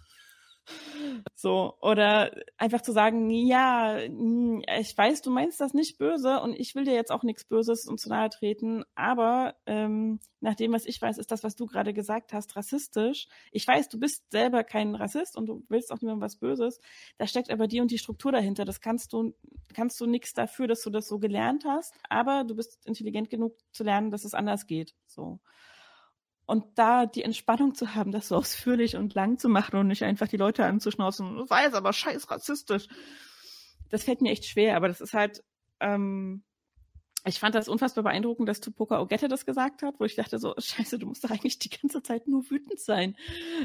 So, 1.36 1.76
oder 1.82 2.32
einfach 2.58 2.82
zu 2.82 2.91
sagen, 2.91 3.30
ja, 3.30 3.98
hm, 3.98 4.62
ich 4.80 4.98
weiß, 4.98 5.22
du 5.22 5.32
meinst 5.32 5.60
das 5.62 5.74
nicht 5.74 5.98
böse 5.98 6.41
und 6.41 6.54
ich 6.54 6.76
will 6.76 6.84
dir 6.84 6.94
jetzt 6.94 7.12
auch 7.12 7.24
nichts 7.24 7.46
Böses 7.46 7.86
und 7.88 8.00
zu 8.00 8.10
nahe 8.10 8.30
treten, 8.30 8.84
aber 8.96 9.56
ähm, 9.66 10.20
nach 10.41 10.56
dem, 10.56 10.72
was 10.74 10.86
ich 10.86 11.02
weiß, 11.02 11.18
ist 11.18 11.32
das, 11.32 11.44
was 11.44 11.56
du 11.56 11.66
gerade 11.66 11.94
gesagt 11.94 12.34
hast, 12.34 12.56
rassistisch. 12.56 13.28
Ich 13.52 13.68
weiß, 13.68 13.90
du 13.90 14.00
bist 14.00 14.32
selber 14.32 14.64
kein 14.64 14.96
Rassist 14.96 15.38
und 15.38 15.48
du 15.48 15.64
willst 15.70 15.91
auch 15.91 16.02
niemandem 16.02 16.22
was 16.22 16.38
Böses. 16.38 16.80
Da 17.18 17.28
steckt 17.28 17.50
aber 17.50 17.68
die 17.68 17.82
und 17.82 17.91
die 17.91 17.98
Struktur 17.98 18.32
dahinter. 18.32 18.66
Das 18.66 18.82
kannst 18.82 19.14
du, 19.14 19.34
kannst 19.74 20.00
du 20.00 20.06
nichts 20.06 20.34
dafür, 20.34 20.68
dass 20.68 20.82
du 20.82 20.90
das 20.90 21.08
so 21.08 21.20
gelernt 21.20 21.66
hast, 21.66 21.94
aber 22.10 22.44
du 22.44 22.56
bist 22.56 22.86
intelligent 22.86 23.30
genug 23.30 23.58
zu 23.72 23.84
lernen, 23.84 24.12
dass 24.12 24.26
es 24.26 24.34
anders 24.34 24.68
geht. 24.68 24.96
So. 25.08 25.40
Und 26.49 26.65
da 26.80 27.05
die 27.05 27.21
Entspannung 27.21 27.76
zu 27.76 27.93
haben, 27.93 28.11
das 28.11 28.30
so 28.30 28.35
ausführlich 28.35 28.95
und 28.95 29.13
lang 29.13 29.38
zu 29.38 29.49
machen 29.49 29.77
und 29.77 29.85
nicht 29.85 30.03
einfach 30.03 30.27
die 30.27 30.38
Leute 30.38 30.65
anzuschnauzen, 30.65 31.38
das 31.38 31.49
war 31.51 31.61
jetzt 31.61 31.76
aber 31.76 31.93
scheiß 31.93 32.31
rassistisch. 32.31 32.88
Das 33.89 34.03
fällt 34.03 34.21
mir 34.21 34.31
echt 34.31 34.45
schwer, 34.45 34.76
aber 34.76 34.88
das 34.88 34.99
ist 34.99 35.13
halt, 35.13 35.43
ähm, 35.80 36.43
ich 37.23 37.39
fand 37.39 37.53
das 37.53 37.69
unfassbar 37.69 38.03
beeindruckend, 38.03 38.49
dass 38.49 38.61
Tupoka 38.61 38.99
Ogette 38.99 39.27
das 39.27 39.45
gesagt 39.45 39.84
hat, 39.84 39.99
wo 39.99 40.05
ich 40.05 40.15
dachte 40.15 40.39
so, 40.39 40.55
scheiße, 40.57 40.97
du 40.97 41.05
musst 41.05 41.23
doch 41.23 41.30
eigentlich 41.30 41.59
die 41.59 41.69
ganze 41.69 42.01
Zeit 42.01 42.27
nur 42.27 42.49
wütend 42.49 42.80
sein. 42.80 43.15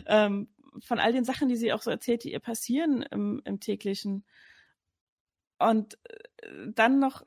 Ähm, 0.04 0.48
von 0.84 0.98
all 0.98 1.14
den 1.14 1.24
Sachen, 1.24 1.48
die 1.48 1.56
sie 1.56 1.72
auch 1.72 1.80
so 1.80 1.90
erzählt, 1.90 2.24
die 2.24 2.32
ihr 2.32 2.40
passieren 2.40 3.00
im, 3.00 3.40
im 3.46 3.60
täglichen. 3.60 4.26
Und 5.58 5.98
äh, 6.04 6.48
dann 6.74 6.98
noch 6.98 7.22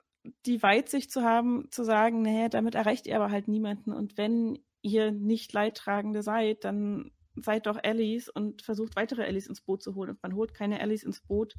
die 0.45 0.61
Weitsicht 0.61 1.11
zu 1.11 1.23
haben, 1.23 1.67
zu 1.71 1.83
sagen, 1.83 2.21
naja, 2.21 2.47
damit 2.47 2.75
erreicht 2.75 3.07
ihr 3.07 3.15
aber 3.15 3.31
halt 3.31 3.47
niemanden. 3.47 3.91
Und 3.91 4.17
wenn 4.17 4.59
ihr 4.81 5.11
nicht 5.11 5.53
Leidtragende 5.53 6.23
seid, 6.23 6.63
dann 6.63 7.11
seid 7.35 7.67
doch 7.67 7.77
Allies 7.83 8.29
und 8.29 8.61
versucht 8.61 8.95
weitere 8.95 9.23
Allies 9.23 9.47
ins 9.47 9.61
Boot 9.61 9.83
zu 9.83 9.95
holen. 9.95 10.11
Und 10.11 10.23
man 10.23 10.35
holt 10.35 10.53
keine 10.53 10.79
Allies 10.79 11.03
ins 11.03 11.21
Boot, 11.21 11.55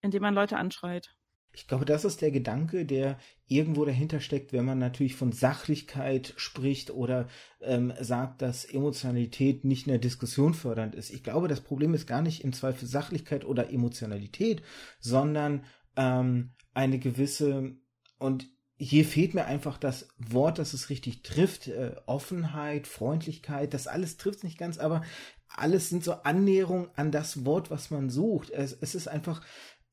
indem 0.00 0.22
man 0.22 0.34
Leute 0.34 0.56
anschreit. 0.58 1.14
Ich 1.56 1.68
glaube, 1.68 1.84
das 1.84 2.04
ist 2.04 2.20
der 2.20 2.32
Gedanke, 2.32 2.84
der 2.84 3.16
irgendwo 3.46 3.84
dahinter 3.84 4.18
steckt, 4.18 4.52
wenn 4.52 4.64
man 4.64 4.78
natürlich 4.78 5.14
von 5.14 5.30
Sachlichkeit 5.30 6.34
spricht 6.36 6.90
oder 6.90 7.28
ähm, 7.60 7.92
sagt, 8.00 8.42
dass 8.42 8.64
Emotionalität 8.64 9.64
nicht 9.64 9.86
in 9.86 9.92
der 9.92 10.00
Diskussion 10.00 10.52
fördernd 10.52 10.96
ist. 10.96 11.10
Ich 11.10 11.22
glaube, 11.22 11.46
das 11.46 11.60
Problem 11.60 11.94
ist 11.94 12.08
gar 12.08 12.22
nicht 12.22 12.42
im 12.42 12.52
Zweifel 12.52 12.88
Sachlichkeit 12.88 13.44
oder 13.44 13.72
Emotionalität, 13.72 14.62
sondern 14.98 15.64
ähm, 15.96 16.50
eine 16.72 16.98
gewisse 16.98 17.76
und 18.18 18.48
hier 18.76 19.04
fehlt 19.04 19.34
mir 19.34 19.44
einfach 19.44 19.78
das 19.78 20.08
Wort, 20.18 20.58
das 20.58 20.74
es 20.74 20.90
richtig 20.90 21.22
trifft. 21.22 21.68
Äh, 21.68 21.94
Offenheit, 22.06 22.86
Freundlichkeit, 22.86 23.72
das 23.72 23.86
alles 23.86 24.16
trifft 24.16 24.38
es 24.38 24.44
nicht 24.44 24.58
ganz, 24.58 24.78
aber 24.78 25.02
alles 25.48 25.88
sind 25.88 26.02
so 26.02 26.12
Annäherungen 26.12 26.88
an 26.96 27.12
das 27.12 27.44
Wort, 27.44 27.70
was 27.70 27.90
man 27.90 28.10
sucht. 28.10 28.50
Es, 28.50 28.72
es 28.72 28.94
ist 28.94 29.08
einfach 29.08 29.42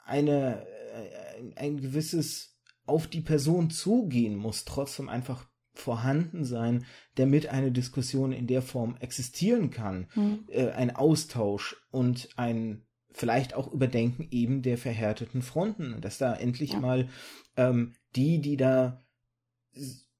eine, 0.03 0.65
äh, 0.65 1.53
ein 1.55 1.79
gewisses 1.79 2.51
auf 2.85 3.07
die 3.07 3.21
Person 3.21 3.69
zugehen 3.69 4.35
muss 4.35 4.65
trotzdem 4.65 5.07
einfach 5.07 5.47
vorhanden 5.73 6.43
sein, 6.43 6.85
damit 7.15 7.47
eine 7.47 7.71
Diskussion 7.71 8.33
in 8.33 8.47
der 8.47 8.61
Form 8.61 8.97
existieren 8.99 9.69
kann, 9.69 10.09
mhm. 10.15 10.45
äh, 10.49 10.71
ein 10.71 10.93
Austausch 10.93 11.77
und 11.91 12.29
ein 12.35 12.85
vielleicht 13.13 13.53
auch 13.53 13.71
Überdenken 13.71 14.27
eben 14.31 14.61
der 14.61 14.77
verhärteten 14.77 15.41
Fronten, 15.41 15.99
dass 16.01 16.17
da 16.17 16.33
endlich 16.33 16.73
ja. 16.73 16.79
mal 16.79 17.09
ähm, 17.57 17.93
die, 18.15 18.39
die 18.39 18.57
da 18.57 19.03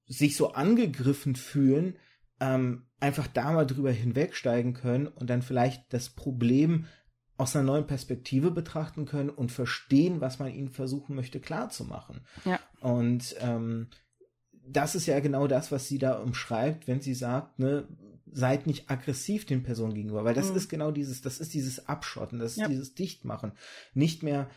sich 0.06 0.36
so 0.36 0.52
angegriffen 0.52 1.36
fühlen, 1.36 1.96
ähm, 2.40 2.86
einfach 3.00 3.26
da 3.26 3.52
mal 3.52 3.66
drüber 3.66 3.90
hinwegsteigen 3.90 4.74
können 4.74 5.06
und 5.06 5.30
dann 5.30 5.42
vielleicht 5.42 5.92
das 5.92 6.10
Problem 6.10 6.86
aus 7.36 7.56
einer 7.56 7.64
neuen 7.64 7.86
Perspektive 7.86 8.50
betrachten 8.50 9.06
können 9.06 9.30
und 9.30 9.50
verstehen, 9.50 10.20
was 10.20 10.38
man 10.38 10.52
ihnen 10.52 10.70
versuchen 10.70 11.16
möchte 11.16 11.40
klarzumachen. 11.40 12.20
Ja. 12.44 12.60
Und 12.80 13.34
ähm, 13.40 13.88
das 14.52 14.94
ist 14.94 15.06
ja 15.06 15.18
genau 15.20 15.46
das, 15.46 15.72
was 15.72 15.88
sie 15.88 15.98
da 15.98 16.18
umschreibt, 16.18 16.86
wenn 16.86 17.00
sie 17.00 17.14
sagt, 17.14 17.58
ne, 17.58 17.88
seid 18.32 18.66
nicht 18.66 18.90
aggressiv 18.90 19.46
den 19.46 19.62
Personen 19.62 19.94
gegenüber, 19.94 20.24
weil 20.24 20.34
das 20.34 20.50
mhm. 20.50 20.56
ist 20.56 20.68
genau 20.68 20.90
dieses, 20.90 21.22
das 21.22 21.38
ist 21.38 21.54
dieses 21.54 21.88
Abschotten, 21.88 22.38
das 22.38 22.52
ist 22.52 22.58
ja. 22.58 22.68
dieses 22.68 22.94
Dichtmachen, 22.94 23.52
nicht 23.94 24.22
mehr 24.22 24.48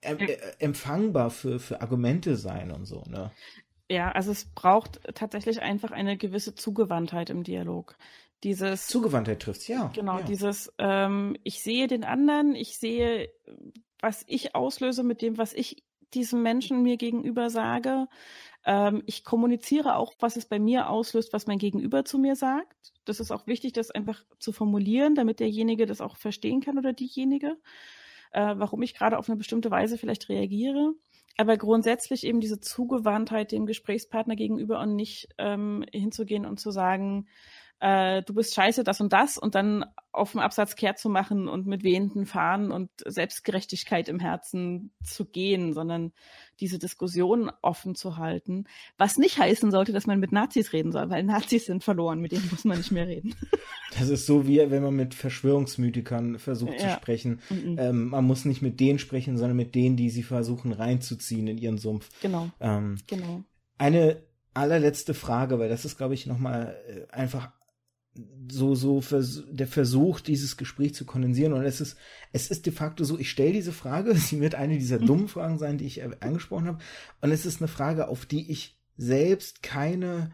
äh, 0.00 0.14
äh, 0.14 0.38
empfangbar 0.58 1.30
für, 1.30 1.58
für 1.58 1.80
Argumente 1.80 2.36
sein 2.36 2.70
und 2.70 2.84
so, 2.84 3.02
ne? 3.08 3.30
Ja, 3.90 4.12
also 4.12 4.32
es 4.32 4.46
braucht 4.46 5.00
tatsächlich 5.14 5.60
einfach 5.60 5.90
eine 5.90 6.16
gewisse 6.16 6.54
Zugewandtheit 6.54 7.28
im 7.28 7.42
Dialog. 7.42 7.96
Dieses 8.42 8.86
Zugewandtheit 8.86 9.40
trifft 9.40 9.68
ja. 9.68 9.90
Genau, 9.94 10.18
ja. 10.18 10.24
dieses 10.24 10.72
ähm, 10.78 11.36
ich 11.44 11.62
sehe 11.62 11.86
den 11.86 12.04
anderen, 12.04 12.54
ich 12.54 12.78
sehe, 12.78 13.30
was 14.00 14.24
ich 14.26 14.54
auslöse 14.54 15.02
mit 15.02 15.22
dem, 15.22 15.38
was 15.38 15.52
ich 15.52 15.84
diesem 16.14 16.42
Menschen 16.42 16.82
mir 16.82 16.96
gegenüber 16.96 17.50
sage. 17.50 18.06
Ähm, 18.64 19.02
ich 19.06 19.24
kommuniziere 19.24 19.96
auch, 19.96 20.14
was 20.20 20.36
es 20.36 20.46
bei 20.46 20.58
mir 20.58 20.88
auslöst, 20.88 21.32
was 21.32 21.46
mein 21.46 21.58
Gegenüber 21.58 22.04
zu 22.04 22.18
mir 22.18 22.36
sagt. 22.36 22.92
Das 23.04 23.20
ist 23.20 23.30
auch 23.30 23.46
wichtig, 23.46 23.72
das 23.72 23.90
einfach 23.90 24.24
zu 24.38 24.52
formulieren, 24.52 25.14
damit 25.14 25.40
derjenige 25.40 25.86
das 25.86 26.00
auch 26.00 26.16
verstehen 26.16 26.60
kann 26.60 26.78
oder 26.78 26.92
diejenige, 26.92 27.58
äh, 28.32 28.54
warum 28.56 28.82
ich 28.82 28.94
gerade 28.94 29.18
auf 29.18 29.28
eine 29.28 29.36
bestimmte 29.36 29.70
Weise 29.70 29.98
vielleicht 29.98 30.28
reagiere. 30.28 30.94
Aber 31.36 31.56
grundsätzlich 31.56 32.24
eben 32.24 32.40
diese 32.40 32.60
Zugewandtheit 32.60 33.52
dem 33.52 33.66
Gesprächspartner 33.66 34.36
gegenüber 34.36 34.80
und 34.80 34.94
nicht 34.94 35.28
ähm, 35.38 35.84
hinzugehen 35.92 36.46
und 36.46 36.60
zu 36.60 36.70
sagen, 36.70 37.26
äh, 37.84 38.22
du 38.22 38.32
bist 38.32 38.54
scheiße, 38.54 38.82
das 38.82 39.02
und 39.02 39.12
das 39.12 39.36
und 39.36 39.54
dann 39.54 39.84
auf 40.10 40.30
dem 40.32 40.40
Absatz 40.40 40.74
kehrt 40.74 40.98
zu 40.98 41.10
machen 41.10 41.48
und 41.48 41.66
mit 41.66 41.84
wehenden 41.84 42.24
Fahnen 42.24 42.70
und 42.70 42.88
Selbstgerechtigkeit 43.04 44.08
im 44.08 44.18
Herzen 44.20 44.94
zu 45.02 45.26
gehen, 45.26 45.74
sondern 45.74 46.12
diese 46.60 46.78
Diskussion 46.78 47.52
offen 47.60 47.94
zu 47.94 48.16
halten. 48.16 48.64
Was 48.96 49.18
nicht 49.18 49.38
heißen 49.38 49.70
sollte, 49.70 49.92
dass 49.92 50.06
man 50.06 50.18
mit 50.18 50.32
Nazis 50.32 50.72
reden 50.72 50.92
soll, 50.92 51.10
weil 51.10 51.24
Nazis 51.24 51.66
sind 51.66 51.84
verloren, 51.84 52.20
mit 52.20 52.32
denen 52.32 52.48
muss 52.50 52.64
man 52.64 52.78
nicht 52.78 52.92
mehr 52.92 53.06
reden. 53.06 53.34
Das 53.96 54.08
ist 54.08 54.26
so 54.26 54.48
wie 54.48 54.58
wenn 54.58 54.82
man 54.82 54.96
mit 54.96 55.14
Verschwörungsmythikern 55.14 56.40
versucht 56.40 56.80
ja. 56.80 56.88
zu 56.88 56.94
sprechen. 56.96 57.40
Mhm. 57.48 57.76
Ähm, 57.78 58.08
man 58.08 58.24
muss 58.24 58.44
nicht 58.44 58.60
mit 58.60 58.80
denen 58.80 58.98
sprechen, 58.98 59.38
sondern 59.38 59.56
mit 59.56 59.76
denen, 59.76 59.96
die 59.96 60.10
sie 60.10 60.24
versuchen 60.24 60.72
reinzuziehen 60.72 61.46
in 61.46 61.58
ihren 61.58 61.78
Sumpf. 61.78 62.08
Genau. 62.20 62.50
Ähm, 62.58 62.96
genau. 63.06 63.44
Eine 63.78 64.20
allerletzte 64.52 65.14
Frage, 65.14 65.60
weil 65.60 65.68
das 65.68 65.84
ist, 65.84 65.96
glaube 65.96 66.14
ich, 66.14 66.26
nochmal 66.26 66.76
äh, 66.88 67.12
einfach 67.12 67.52
so 68.50 68.74
so 68.74 69.00
vers 69.00 69.42
der 69.50 69.66
Versuch 69.66 70.20
dieses 70.20 70.56
Gespräch 70.56 70.94
zu 70.94 71.04
kondensieren. 71.04 71.52
Und 71.52 71.64
es 71.64 71.80
ist 71.80 71.96
es 72.32 72.50
ist 72.50 72.66
de 72.66 72.72
facto 72.72 73.04
so 73.04 73.18
ich 73.18 73.30
stelle 73.30 73.52
diese 73.52 73.72
Frage 73.72 74.14
sie 74.14 74.40
wird 74.40 74.54
eine 74.54 74.78
dieser 74.78 74.98
dummen 74.98 75.28
Fragen 75.28 75.58
sein 75.58 75.78
die 75.78 75.86
ich 75.86 76.02
angesprochen 76.02 76.66
habe. 76.66 76.78
Und 77.20 77.30
es 77.30 77.46
ist 77.46 77.60
eine 77.60 77.68
Frage 77.68 78.08
auf 78.08 78.26
die 78.26 78.50
ich 78.50 78.78
selbst 78.96 79.62
keine 79.62 80.32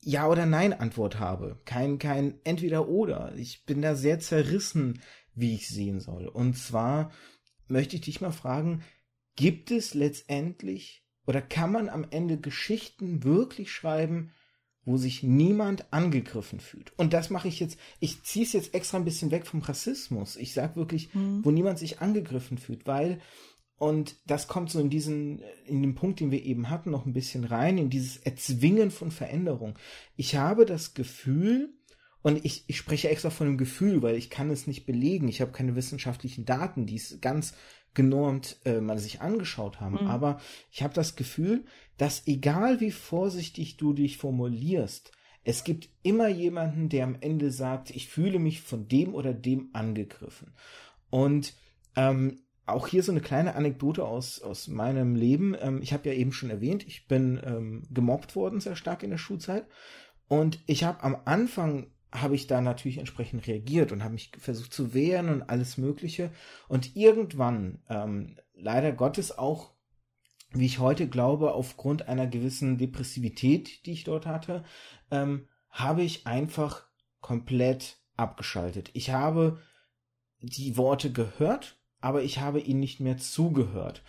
ja 0.00 0.28
oder 0.28 0.46
nein 0.46 0.72
Antwort 0.72 1.18
habe. 1.18 1.60
Kein 1.64 1.98
kein 1.98 2.34
entweder 2.44 2.88
oder. 2.88 3.34
Ich 3.36 3.64
bin 3.64 3.82
da 3.82 3.94
sehr 3.94 4.18
zerrissen 4.18 5.00
wie 5.34 5.54
ich 5.54 5.68
sehen 5.68 6.00
soll. 6.00 6.28
Und 6.28 6.56
zwar 6.56 7.10
möchte 7.66 7.96
ich 7.96 8.02
dich 8.02 8.20
mal 8.20 8.32
fragen 8.32 8.82
gibt 9.36 9.70
es 9.70 9.94
letztendlich 9.94 11.04
oder 11.26 11.42
kann 11.42 11.72
man 11.72 11.88
am 11.88 12.06
Ende 12.10 12.38
Geschichten 12.38 13.24
wirklich 13.24 13.72
schreiben 13.72 14.32
wo 14.84 14.96
sich 14.96 15.22
niemand 15.22 15.92
angegriffen 15.92 16.60
fühlt. 16.60 16.92
Und 16.98 17.12
das 17.12 17.30
mache 17.30 17.48
ich 17.48 17.60
jetzt, 17.60 17.78
ich 18.00 18.22
ziehe 18.22 18.44
es 18.44 18.52
jetzt 18.52 18.74
extra 18.74 18.98
ein 18.98 19.04
bisschen 19.04 19.30
weg 19.30 19.46
vom 19.46 19.60
Rassismus. 19.60 20.36
Ich 20.36 20.52
sage 20.52 20.76
wirklich, 20.76 21.14
mhm. 21.14 21.44
wo 21.44 21.50
niemand 21.50 21.78
sich 21.78 22.00
angegriffen 22.00 22.58
fühlt, 22.58 22.86
weil, 22.86 23.20
und 23.78 24.16
das 24.26 24.46
kommt 24.48 24.70
so 24.70 24.80
in 24.80 24.90
diesen, 24.90 25.42
in 25.66 25.82
den 25.82 25.94
Punkt, 25.94 26.20
den 26.20 26.30
wir 26.30 26.44
eben 26.44 26.70
hatten, 26.70 26.90
noch 26.90 27.06
ein 27.06 27.12
bisschen 27.12 27.44
rein, 27.44 27.78
in 27.78 27.90
dieses 27.90 28.18
Erzwingen 28.18 28.90
von 28.90 29.10
Veränderung. 29.10 29.78
Ich 30.16 30.36
habe 30.36 30.66
das 30.66 30.94
Gefühl, 30.94 31.74
und 32.24 32.42
ich, 32.42 32.64
ich 32.68 32.78
spreche 32.78 33.10
extra 33.10 33.28
von 33.28 33.46
einem 33.46 33.58
Gefühl, 33.58 34.00
weil 34.00 34.16
ich 34.16 34.30
kann 34.30 34.48
es 34.48 34.66
nicht 34.66 34.86
belegen. 34.86 35.28
Ich 35.28 35.42
habe 35.42 35.52
keine 35.52 35.76
wissenschaftlichen 35.76 36.46
Daten, 36.46 36.86
die 36.86 36.96
es 36.96 37.18
ganz 37.20 37.52
genormt 37.94 38.58
äh, 38.64 38.80
mal 38.80 38.98
sich 38.98 39.20
angeschaut 39.20 39.80
haben. 39.80 40.02
Mhm. 40.02 40.08
Aber 40.08 40.40
ich 40.70 40.82
habe 40.82 40.94
das 40.94 41.16
Gefühl, 41.16 41.64
dass 41.96 42.26
egal 42.26 42.80
wie 42.80 42.90
vorsichtig 42.90 43.76
du 43.76 43.92
dich 43.92 44.18
formulierst, 44.18 45.12
es 45.44 45.62
gibt 45.62 45.90
immer 46.02 46.28
jemanden, 46.28 46.88
der 46.88 47.04
am 47.04 47.16
Ende 47.20 47.50
sagt, 47.50 47.90
ich 47.90 48.08
fühle 48.08 48.38
mich 48.38 48.62
von 48.62 48.88
dem 48.88 49.14
oder 49.14 49.34
dem 49.34 49.68
angegriffen. 49.74 50.54
Und 51.10 51.54
ähm, 51.96 52.40
auch 52.66 52.88
hier 52.88 53.02
so 53.02 53.12
eine 53.12 53.20
kleine 53.20 53.54
Anekdote 53.54 54.04
aus, 54.04 54.40
aus 54.40 54.68
meinem 54.68 55.14
Leben. 55.14 55.54
Ähm, 55.60 55.80
ich 55.82 55.92
habe 55.92 56.08
ja 56.08 56.14
eben 56.14 56.32
schon 56.32 56.50
erwähnt, 56.50 56.86
ich 56.86 57.06
bin 57.06 57.38
ähm, 57.44 57.82
gemobbt 57.90 58.36
worden 58.36 58.60
sehr 58.60 58.74
stark 58.74 59.02
in 59.02 59.10
der 59.10 59.18
Schulzeit. 59.18 59.66
Und 60.28 60.60
ich 60.66 60.84
habe 60.84 61.02
am 61.02 61.16
Anfang 61.26 61.88
habe 62.14 62.36
ich 62.36 62.46
da 62.46 62.60
natürlich 62.60 62.98
entsprechend 62.98 63.46
reagiert 63.46 63.90
und 63.90 64.04
habe 64.04 64.14
mich 64.14 64.30
versucht 64.38 64.72
zu 64.72 64.94
wehren 64.94 65.28
und 65.28 65.42
alles 65.42 65.76
Mögliche. 65.78 66.30
Und 66.68 66.94
irgendwann, 66.96 67.82
ähm, 67.88 68.36
leider 68.54 68.92
Gottes 68.92 69.36
auch, 69.36 69.72
wie 70.52 70.66
ich 70.66 70.78
heute 70.78 71.08
glaube, 71.08 71.52
aufgrund 71.52 72.06
einer 72.08 72.28
gewissen 72.28 72.78
Depressivität, 72.78 73.84
die 73.84 73.92
ich 73.92 74.04
dort 74.04 74.26
hatte, 74.26 74.64
ähm, 75.10 75.48
habe 75.68 76.02
ich 76.02 76.26
einfach 76.28 76.86
komplett 77.20 77.98
abgeschaltet. 78.16 78.90
Ich 78.92 79.10
habe 79.10 79.60
die 80.40 80.76
Worte 80.76 81.10
gehört, 81.10 81.80
aber 82.00 82.22
ich 82.22 82.38
habe 82.38 82.60
ihnen 82.60 82.80
nicht 82.80 83.00
mehr 83.00 83.18
zugehört 83.18 84.04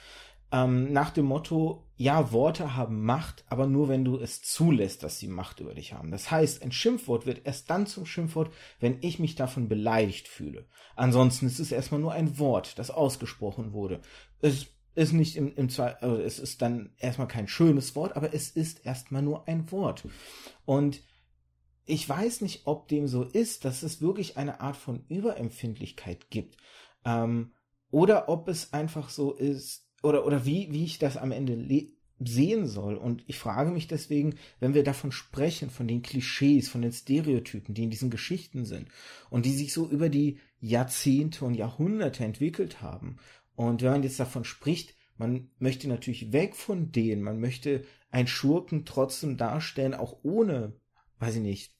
ähm, 0.51 0.91
nach 0.93 1.09
dem 1.11 1.25
Motto, 1.25 1.87
ja, 1.97 2.31
Worte 2.31 2.75
haben 2.75 3.03
Macht, 3.03 3.45
aber 3.47 3.67
nur 3.67 3.87
wenn 3.87 4.03
du 4.03 4.17
es 4.17 4.41
zulässt, 4.41 5.03
dass 5.03 5.19
sie 5.19 5.27
Macht 5.27 5.59
über 5.59 5.73
dich 5.73 5.93
haben. 5.93 6.11
Das 6.11 6.29
heißt, 6.29 6.61
ein 6.61 6.71
Schimpfwort 6.71 7.25
wird 7.25 7.45
erst 7.45 7.69
dann 7.69 7.87
zum 7.87 8.05
Schimpfwort, 8.05 8.51
wenn 8.79 8.97
ich 9.01 9.17
mich 9.19 9.35
davon 9.35 9.69
beleidigt 9.69 10.27
fühle. 10.27 10.67
Ansonsten 10.95 11.47
ist 11.47 11.59
es 11.59 11.71
erstmal 11.71 12.01
nur 12.01 12.11
ein 12.11 12.37
Wort, 12.37 12.77
das 12.77 12.91
ausgesprochen 12.91 13.73
wurde. 13.73 14.01
Es 14.41 14.67
ist 14.95 15.13
nicht 15.13 15.35
im, 15.35 15.53
im 15.55 15.69
Zwei, 15.69 15.95
also 15.95 16.17
es 16.17 16.39
ist 16.39 16.61
dann 16.61 16.93
erstmal 16.97 17.27
kein 17.27 17.47
schönes 17.47 17.95
Wort, 17.95 18.15
aber 18.15 18.33
es 18.33 18.49
ist 18.49 18.85
erstmal 18.85 19.21
nur 19.21 19.47
ein 19.47 19.71
Wort. 19.71 20.07
Und 20.65 21.01
ich 21.85 22.07
weiß 22.07 22.41
nicht, 22.41 22.65
ob 22.65 22.87
dem 22.87 23.07
so 23.07 23.23
ist, 23.23 23.63
dass 23.63 23.83
es 23.83 24.01
wirklich 24.01 24.37
eine 24.37 24.59
Art 24.59 24.75
von 24.77 25.05
Überempfindlichkeit 25.07 26.29
gibt. 26.29 26.57
Ähm, 27.03 27.53
oder 27.91 28.27
ob 28.27 28.47
es 28.47 28.73
einfach 28.73 29.09
so 29.09 29.33
ist, 29.33 29.84
oder, 30.05 30.25
oder 30.25 30.45
wie, 30.45 30.71
wie 30.71 30.85
ich 30.85 30.99
das 30.99 31.17
am 31.17 31.31
Ende 31.31 31.57
sehen 32.19 32.67
soll. 32.67 32.95
Und 32.95 33.23
ich 33.27 33.37
frage 33.37 33.71
mich 33.71 33.87
deswegen, 33.87 34.35
wenn 34.59 34.73
wir 34.73 34.83
davon 34.83 35.11
sprechen, 35.11 35.69
von 35.69 35.87
den 35.87 36.01
Klischees, 36.01 36.69
von 36.69 36.81
den 36.81 36.93
Stereotypen, 36.93 37.75
die 37.75 37.83
in 37.83 37.89
diesen 37.89 38.09
Geschichten 38.09 38.65
sind 38.65 38.87
und 39.29 39.45
die 39.45 39.53
sich 39.53 39.73
so 39.73 39.89
über 39.89 40.09
die 40.09 40.39
Jahrzehnte 40.61 41.43
und 41.43 41.55
Jahrhunderte 41.55 42.23
entwickelt 42.23 42.81
haben. 42.81 43.17
Und 43.55 43.81
wenn 43.81 43.91
man 43.91 44.03
jetzt 44.03 44.19
davon 44.19 44.45
spricht, 44.45 44.95
man 45.17 45.49
möchte 45.59 45.87
natürlich 45.87 46.31
weg 46.31 46.55
von 46.55 46.91
denen, 46.91 47.21
man 47.21 47.39
möchte 47.39 47.83
einen 48.11 48.27
Schurken 48.27 48.85
trotzdem 48.85 49.37
darstellen, 49.37 49.93
auch 49.93 50.17
ohne, 50.23 50.73
weiß 51.19 51.35
ich 51.35 51.41
nicht, 51.41 51.75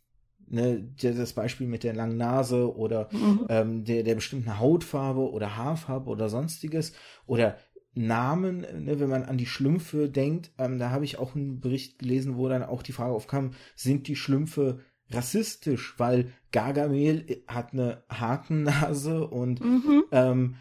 ne, 0.47 0.89
das 1.01 1.33
Beispiel 1.33 1.67
mit 1.67 1.83
der 1.83 1.93
langen 1.93 2.17
Nase 2.17 2.75
oder 2.75 3.09
mhm. 3.11 3.45
ähm, 3.49 3.83
der, 3.85 4.03
der 4.03 4.15
bestimmten 4.15 4.59
Hautfarbe 4.59 5.31
oder 5.31 5.55
Haarfarbe 5.55 6.09
oder 6.09 6.29
sonstiges 6.29 6.93
oder 7.25 7.57
Namen, 7.95 8.61
ne, 8.83 8.99
wenn 8.99 9.09
man 9.09 9.23
an 9.23 9.37
die 9.37 9.45
Schlümpfe 9.45 10.09
denkt, 10.09 10.51
ähm, 10.57 10.77
da 10.77 10.91
habe 10.91 11.05
ich 11.05 11.17
auch 11.17 11.35
einen 11.35 11.59
Bericht 11.61 11.99
gelesen, 11.99 12.37
wo 12.37 12.47
dann 12.49 12.63
auch 12.63 12.83
die 12.83 12.91
Frage 12.91 13.13
aufkam, 13.13 13.51
sind 13.75 14.07
die 14.07 14.15
Schlümpfe 14.15 14.81
rassistisch, 15.09 15.95
weil 15.97 16.31
Gargamel 16.51 17.43
hat 17.47 17.73
eine 17.73 18.03
Hakennase 18.09 19.27
und 19.27 19.61
mhm. 19.61 20.03
ähm, 20.11 20.55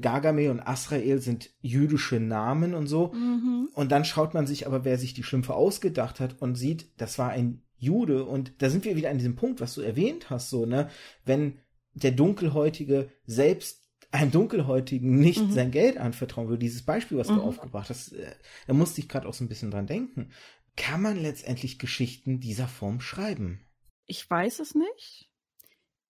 Gargamel 0.00 0.50
und 0.50 0.60
Asrael 0.60 1.20
sind 1.20 1.50
jüdische 1.60 2.20
Namen 2.20 2.74
und 2.74 2.86
so. 2.86 3.12
Mhm. 3.12 3.68
Und 3.74 3.90
dann 3.90 4.04
schaut 4.04 4.34
man 4.34 4.46
sich 4.46 4.66
aber, 4.66 4.84
wer 4.84 4.98
sich 4.98 5.14
die 5.14 5.24
Schlümpfe 5.24 5.54
ausgedacht 5.54 6.20
hat 6.20 6.40
und 6.40 6.54
sieht, 6.54 6.92
das 7.00 7.18
war 7.18 7.30
ein 7.30 7.62
Jude. 7.76 8.24
Und 8.24 8.52
da 8.58 8.70
sind 8.70 8.84
wir 8.84 8.94
wieder 8.94 9.10
an 9.10 9.18
diesem 9.18 9.36
Punkt, 9.36 9.60
was 9.60 9.74
du 9.74 9.80
erwähnt 9.80 10.30
hast, 10.30 10.50
so, 10.50 10.64
ne? 10.64 10.88
Wenn 11.24 11.58
der 11.94 12.12
Dunkelhäutige 12.12 13.08
selbst 13.26 13.87
einem 14.10 14.30
Dunkelhäutigen 14.30 15.18
nicht 15.18 15.42
mhm. 15.42 15.52
sein 15.52 15.70
Geld 15.70 15.98
anvertrauen 15.98 16.48
würde, 16.48 16.60
dieses 16.60 16.82
Beispiel, 16.82 17.18
was 17.18 17.28
mhm. 17.28 17.36
du 17.36 17.42
aufgebracht 17.42 17.90
hast, 17.90 18.12
äh, 18.12 18.34
da 18.66 18.72
musste 18.72 19.00
ich 19.00 19.08
gerade 19.08 19.28
auch 19.28 19.34
so 19.34 19.44
ein 19.44 19.48
bisschen 19.48 19.70
dran 19.70 19.86
denken. 19.86 20.30
Kann 20.76 21.02
man 21.02 21.20
letztendlich 21.20 21.78
Geschichten 21.78 22.40
dieser 22.40 22.68
Form 22.68 23.00
schreiben? 23.00 23.60
Ich 24.06 24.28
weiß 24.28 24.60
es 24.60 24.74
nicht. 24.74 25.28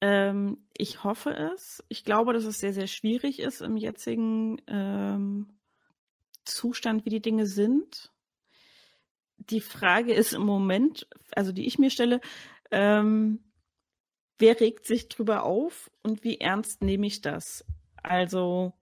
Ähm, 0.00 0.58
ich 0.76 1.02
hoffe 1.02 1.30
es. 1.30 1.82
Ich 1.88 2.04
glaube, 2.04 2.32
dass 2.32 2.44
es 2.44 2.60
sehr, 2.60 2.72
sehr 2.72 2.86
schwierig 2.86 3.40
ist 3.40 3.62
im 3.62 3.76
jetzigen 3.76 4.60
ähm, 4.68 5.58
Zustand, 6.44 7.04
wie 7.04 7.10
die 7.10 7.22
Dinge 7.22 7.46
sind. 7.46 8.12
Die 9.38 9.60
Frage 9.60 10.12
ist 10.12 10.32
im 10.32 10.42
Moment, 10.42 11.08
also 11.34 11.50
die 11.52 11.66
ich 11.66 11.78
mir 11.78 11.90
stelle, 11.90 12.20
ähm, 12.70 13.40
wer 14.38 14.60
regt 14.60 14.86
sich 14.86 15.08
drüber 15.08 15.42
auf 15.42 15.90
und 16.02 16.22
wie 16.24 16.38
ernst 16.38 16.82
nehme 16.82 17.06
ich 17.06 17.20
das? 17.20 17.64
Also 18.02 18.72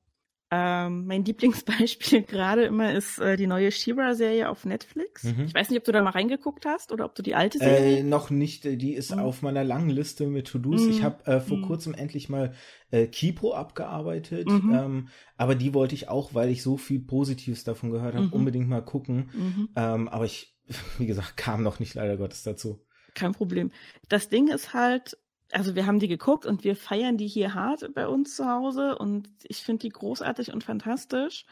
ähm, 0.49 1.07
mein 1.07 1.25
Lieblingsbeispiel 1.25 2.23
gerade 2.27 2.65
immer 2.65 2.93
ist 2.95 3.19
äh, 3.19 3.37
die 3.37 3.49
neue 3.49 3.73
Shira-Serie 3.73 4.49
auf 4.49 4.65
Netflix. 4.65 5.25
Mhm. 5.25 5.47
Ich 5.47 5.55
weiß 5.55 5.71
nicht, 5.71 5.79
ob 5.79 5.85
du 5.85 5.91
da 5.91 6.03
mal 6.03 6.11
reingeguckt 6.11 6.65
hast 6.67 6.93
oder 6.93 7.05
ob 7.05 7.17
du 7.17 7.23
die 7.23 7.35
alte 7.35 7.59
Serie. 7.59 7.99
Äh, 7.99 8.03
noch 8.05 8.31
nicht. 8.31 8.65
Äh, 8.65 8.77
die 8.77 8.95
ist 8.95 9.13
mhm. 9.13 9.19
auf 9.19 9.43
meiner 9.43 9.65
langen 9.65 9.91
Liste 9.91 10.29
mit 10.29 10.47
To-Dos. 10.47 10.83
Mhm. 10.83 10.91
Ich 10.91 11.03
habe 11.03 11.27
äh, 11.27 11.41
vor 11.41 11.57
mhm. 11.57 11.63
kurzem 11.63 11.95
endlich 11.95 12.29
mal 12.29 12.55
äh, 12.93 13.09
Kipo 13.09 13.55
abgearbeitet. 13.55 14.49
Mhm. 14.49 14.73
Ähm, 14.73 15.09
aber 15.37 15.57
die 15.57 15.75
wollte 15.75 15.97
ich 15.97 16.09
auch, 16.09 16.33
weil 16.33 16.49
ich 16.49 16.63
so 16.63 16.77
viel 16.77 17.01
Positives 17.01 17.65
davon 17.65 17.91
gehört 17.91 18.15
habe, 18.15 18.27
mhm. 18.27 18.33
unbedingt 18.33 18.69
mal 18.69 18.85
gucken. 18.85 19.71
Ähm, 19.75 20.09
aber 20.09 20.27
ich, 20.27 20.57
wie 20.99 21.07
gesagt, 21.07 21.37
kam 21.37 21.65
noch 21.65 21.81
nicht 21.81 21.95
leider 21.95 22.17
Gottes 22.17 22.45
dazu. 22.45 22.87
Kein 23.15 23.33
Problem. 23.33 23.73
Das 24.09 24.29
Ding 24.29 24.47
ist 24.47 24.75
halt, 24.75 25.19
also 25.53 25.75
wir 25.75 25.87
haben 25.87 26.01
die 26.01 26.09
geguckt 26.09 26.47
und 26.47 26.65
wir 26.65 26.77
feiern 26.77 27.17
die 27.17 27.29
hier 27.29 27.55
hart 27.55 27.95
bei 27.95 28.09
uns 28.09 28.37
zu 28.37 28.47
Hause 28.47 28.99
und 28.99 29.29
ich 29.45 29.59
finde 29.59 29.83
die 29.83 29.91
großartig 29.91 30.53
und 30.53 30.65
fantastisch. 30.65 31.45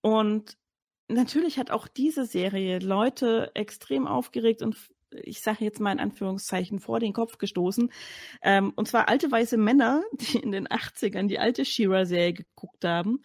Und 0.00 0.56
natürlich 1.08 1.58
hat 1.58 1.70
auch 1.70 1.88
diese 1.88 2.26
Serie 2.26 2.78
Leute 2.78 3.50
extrem 3.54 4.06
aufgeregt 4.06 4.62
und 4.62 4.76
ich 5.10 5.40
sage 5.40 5.64
jetzt 5.64 5.80
mal 5.80 5.92
in 5.92 6.00
Anführungszeichen 6.00 6.80
vor 6.80 6.98
den 7.00 7.12
Kopf 7.12 7.38
gestoßen. 7.38 7.90
Ähm, 8.42 8.72
und 8.76 8.88
zwar 8.88 9.08
alte 9.08 9.30
weiße 9.30 9.56
Männer, 9.56 10.02
die 10.12 10.38
in 10.38 10.52
den 10.52 10.68
80ern 10.68 11.28
die 11.28 11.38
alte 11.38 11.64
Shira-Serie 11.64 12.34
geguckt 12.34 12.84
haben, 12.84 13.22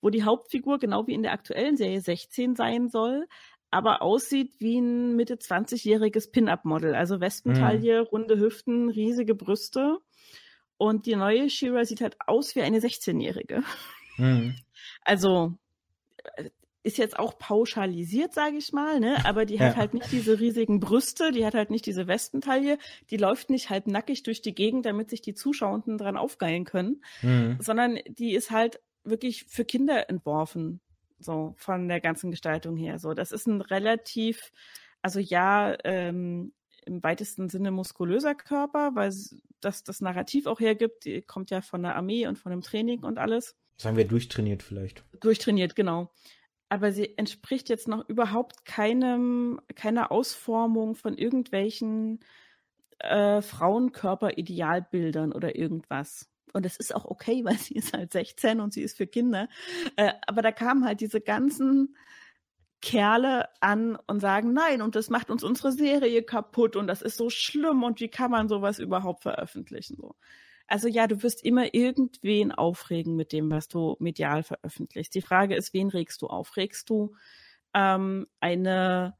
wo 0.00 0.10
die 0.10 0.24
Hauptfigur 0.24 0.78
genau 0.78 1.06
wie 1.06 1.14
in 1.14 1.22
der 1.22 1.32
aktuellen 1.32 1.76
Serie 1.76 2.00
16 2.00 2.56
sein 2.56 2.88
soll, 2.88 3.26
aber 3.74 4.02
aussieht 4.02 4.52
wie 4.60 4.78
ein 4.78 5.16
Mitte 5.16 5.34
20-jähriges 5.34 6.30
Pin-Up-Model. 6.30 6.94
Also 6.94 7.20
Wespentaille, 7.20 8.02
mhm. 8.02 8.06
runde 8.06 8.38
Hüften, 8.38 8.88
riesige 8.88 9.34
Brüste. 9.34 9.98
Und 10.76 11.06
die 11.06 11.16
neue 11.16 11.50
Shira 11.50 11.84
sieht 11.84 12.00
halt 12.00 12.16
aus 12.24 12.54
wie 12.54 12.62
eine 12.62 12.78
16-jährige. 12.78 13.62
Mhm. 14.16 14.56
Also 15.06 15.54
äh, 16.36 16.50
ist 16.82 16.98
jetzt 16.98 17.18
auch 17.18 17.38
pauschalisiert, 17.38 18.32
sage 18.34 18.56
ich 18.56 18.72
mal, 18.72 19.00
ne? 19.00 19.24
Aber 19.24 19.46
die 19.46 19.56
ja. 19.56 19.66
hat 19.66 19.76
halt 19.76 19.94
nicht 19.94 20.12
diese 20.12 20.40
riesigen 20.40 20.80
Brüste, 20.80 21.30
die 21.30 21.44
hat 21.44 21.54
halt 21.54 21.70
nicht 21.70 21.86
diese 21.86 22.06
Westentaille, 22.06 22.78
die 23.10 23.16
läuft 23.16 23.48
nicht 23.50 23.70
halb 23.70 23.86
nackig 23.86 24.22
durch 24.22 24.42
die 24.42 24.54
Gegend, 24.54 24.84
damit 24.84 25.10
sich 25.10 25.22
die 25.22 25.34
Zuschauenden 25.34 25.96
dran 25.98 26.16
aufgeilen 26.16 26.64
können, 26.64 27.02
mhm. 27.22 27.58
sondern 27.60 27.98
die 28.06 28.34
ist 28.34 28.50
halt 28.50 28.80
wirklich 29.04 29.44
für 29.44 29.64
Kinder 29.64 30.08
entworfen 30.10 30.80
so 31.24 31.54
von 31.56 31.88
der 31.88 32.00
ganzen 32.00 32.30
Gestaltung 32.30 32.76
her. 32.76 32.98
So, 32.98 33.14
das 33.14 33.32
ist 33.32 33.46
ein 33.46 33.60
relativ, 33.60 34.52
also 35.02 35.20
ja, 35.20 35.76
ähm, 35.84 36.52
im 36.86 37.02
weitesten 37.02 37.48
Sinne 37.48 37.70
muskulöser 37.70 38.34
Körper, 38.34 38.94
weil 38.94 39.12
das 39.60 39.84
das 39.84 40.00
Narrativ 40.00 40.46
auch 40.46 40.60
hergibt, 40.60 41.04
die 41.04 41.22
kommt 41.22 41.50
ja 41.50 41.62
von 41.62 41.82
der 41.82 41.96
Armee 41.96 42.26
und 42.26 42.38
von 42.38 42.50
dem 42.50 42.60
Training 42.60 43.02
und 43.02 43.18
alles. 43.18 43.56
Sagen 43.76 43.96
wir 43.96 44.06
durchtrainiert 44.06 44.62
vielleicht. 44.62 45.04
Durchtrainiert, 45.20 45.74
genau. 45.74 46.12
Aber 46.68 46.92
sie 46.92 47.16
entspricht 47.18 47.68
jetzt 47.68 47.88
noch 47.88 48.08
überhaupt 48.08 48.64
keinem, 48.64 49.60
keiner 49.74 50.12
Ausformung 50.12 50.94
von 50.94 51.16
irgendwelchen 51.16 52.20
äh, 52.98 53.42
Frauenkörper-Idealbildern 53.42 55.32
oder 55.32 55.56
irgendwas. 55.56 56.30
Und 56.54 56.64
es 56.64 56.76
ist 56.76 56.94
auch 56.94 57.04
okay, 57.04 57.44
weil 57.44 57.58
sie 57.58 57.74
ist 57.74 57.92
halt 57.92 58.12
16 58.12 58.60
und 58.60 58.72
sie 58.72 58.82
ist 58.82 58.96
für 58.96 59.06
Kinder. 59.06 59.48
Äh, 59.96 60.12
aber 60.26 60.40
da 60.40 60.52
kamen 60.52 60.86
halt 60.86 61.00
diese 61.00 61.20
ganzen 61.20 61.96
Kerle 62.80 63.48
an 63.60 63.96
und 64.06 64.20
sagen, 64.20 64.52
nein, 64.52 64.82
und 64.82 64.94
das 64.94 65.08
macht 65.08 65.30
uns 65.30 65.42
unsere 65.42 65.72
Serie 65.72 66.22
kaputt 66.22 66.76
und 66.76 66.86
das 66.86 67.02
ist 67.02 67.16
so 67.16 67.30
schlimm 67.30 67.82
und 67.82 68.00
wie 68.00 68.08
kann 68.08 68.30
man 68.30 68.48
sowas 68.48 68.78
überhaupt 68.78 69.22
veröffentlichen? 69.22 69.96
So. 69.96 70.14
Also 70.66 70.88
ja, 70.88 71.06
du 71.06 71.22
wirst 71.22 71.44
immer 71.44 71.74
irgendwen 71.74 72.52
aufregen 72.52 73.16
mit 73.16 73.32
dem, 73.32 73.50
was 73.50 73.68
du 73.68 73.96
medial 74.00 74.42
veröffentlichst. 74.42 75.14
Die 75.14 75.22
Frage 75.22 75.56
ist, 75.56 75.72
wen 75.72 75.88
regst 75.88 76.20
du 76.22 76.26
auf? 76.26 76.56
Regst 76.56 76.90
du 76.90 77.14
ähm, 77.74 78.26
eine 78.40 79.16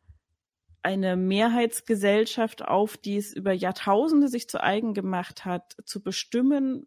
eine 0.82 1.16
Mehrheitsgesellschaft 1.16 2.62
auf, 2.62 2.98
die 2.98 3.16
es 3.16 3.32
über 3.32 3.52
Jahrtausende 3.52 4.28
sich 4.28 4.50
zu 4.50 4.62
eigen 4.62 4.92
gemacht 4.92 5.46
hat, 5.46 5.76
zu 5.86 6.02
bestimmen, 6.02 6.86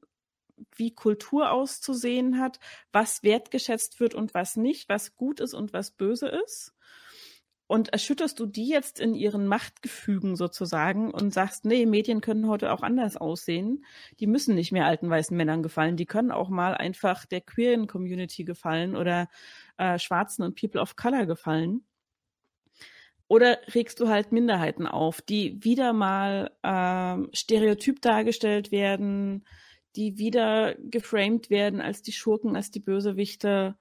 wie 0.76 0.94
Kultur 0.94 1.52
auszusehen 1.52 2.40
hat, 2.40 2.60
was 2.92 3.24
wertgeschätzt 3.24 4.00
wird 4.00 4.16
und 4.16 4.34
was 4.34 4.56
nicht, 4.56 4.90
was 4.90 5.16
gut 5.16 5.40
ist 5.40 5.54
und 5.54 5.74
was 5.74 5.92
böse 5.92 6.28
ist. 6.28 6.74
Und 7.68 7.90
erschütterst 7.90 8.40
du 8.40 8.46
die 8.46 8.70
jetzt 8.70 8.98
in 8.98 9.14
ihren 9.14 9.46
Machtgefügen 9.46 10.38
sozusagen 10.38 11.12
und 11.12 11.34
sagst, 11.34 11.66
nee, 11.66 11.86
Medien 11.86 12.22
können 12.22 12.48
heute 12.48 12.72
auch 12.72 12.82
anders 12.82 13.18
aussehen. 13.18 13.84
Die 14.22 14.28
müssen 14.28 14.56
nicht 14.56 14.72
mehr 14.72 14.86
alten 14.86 15.10
weißen 15.10 15.36
Männern 15.36 15.64
gefallen. 15.64 15.98
Die 15.98 16.06
können 16.06 16.32
auch 16.32 16.48
mal 16.48 16.76
einfach 16.76 17.26
der 17.26 17.42
queeren 17.42 17.88
Community 17.88 18.46
gefallen 18.46 18.96
oder 18.96 19.28
äh, 19.78 20.00
Schwarzen 20.00 20.44
und 20.44 20.58
People 20.58 20.80
of 20.80 20.96
Color 20.96 21.26
gefallen. 21.26 21.84
Oder 23.28 23.58
regst 23.76 24.00
du 24.00 24.08
halt 24.08 24.32
Minderheiten 24.32 24.88
auf, 24.88 25.22
die 25.22 25.62
wieder 25.62 25.92
mal 25.92 26.52
äh, 26.64 27.36
stereotyp 27.36 28.02
dargestellt 28.02 28.72
werden, 28.72 29.44
die 29.98 30.18
wieder 30.18 30.76
geframed 30.76 31.50
werden 31.50 31.82
als 31.82 32.04
die 32.04 32.12
Schurken, 32.12 32.56
als 32.56 32.72
die 32.72 32.80
Bösewichte. 32.80 33.76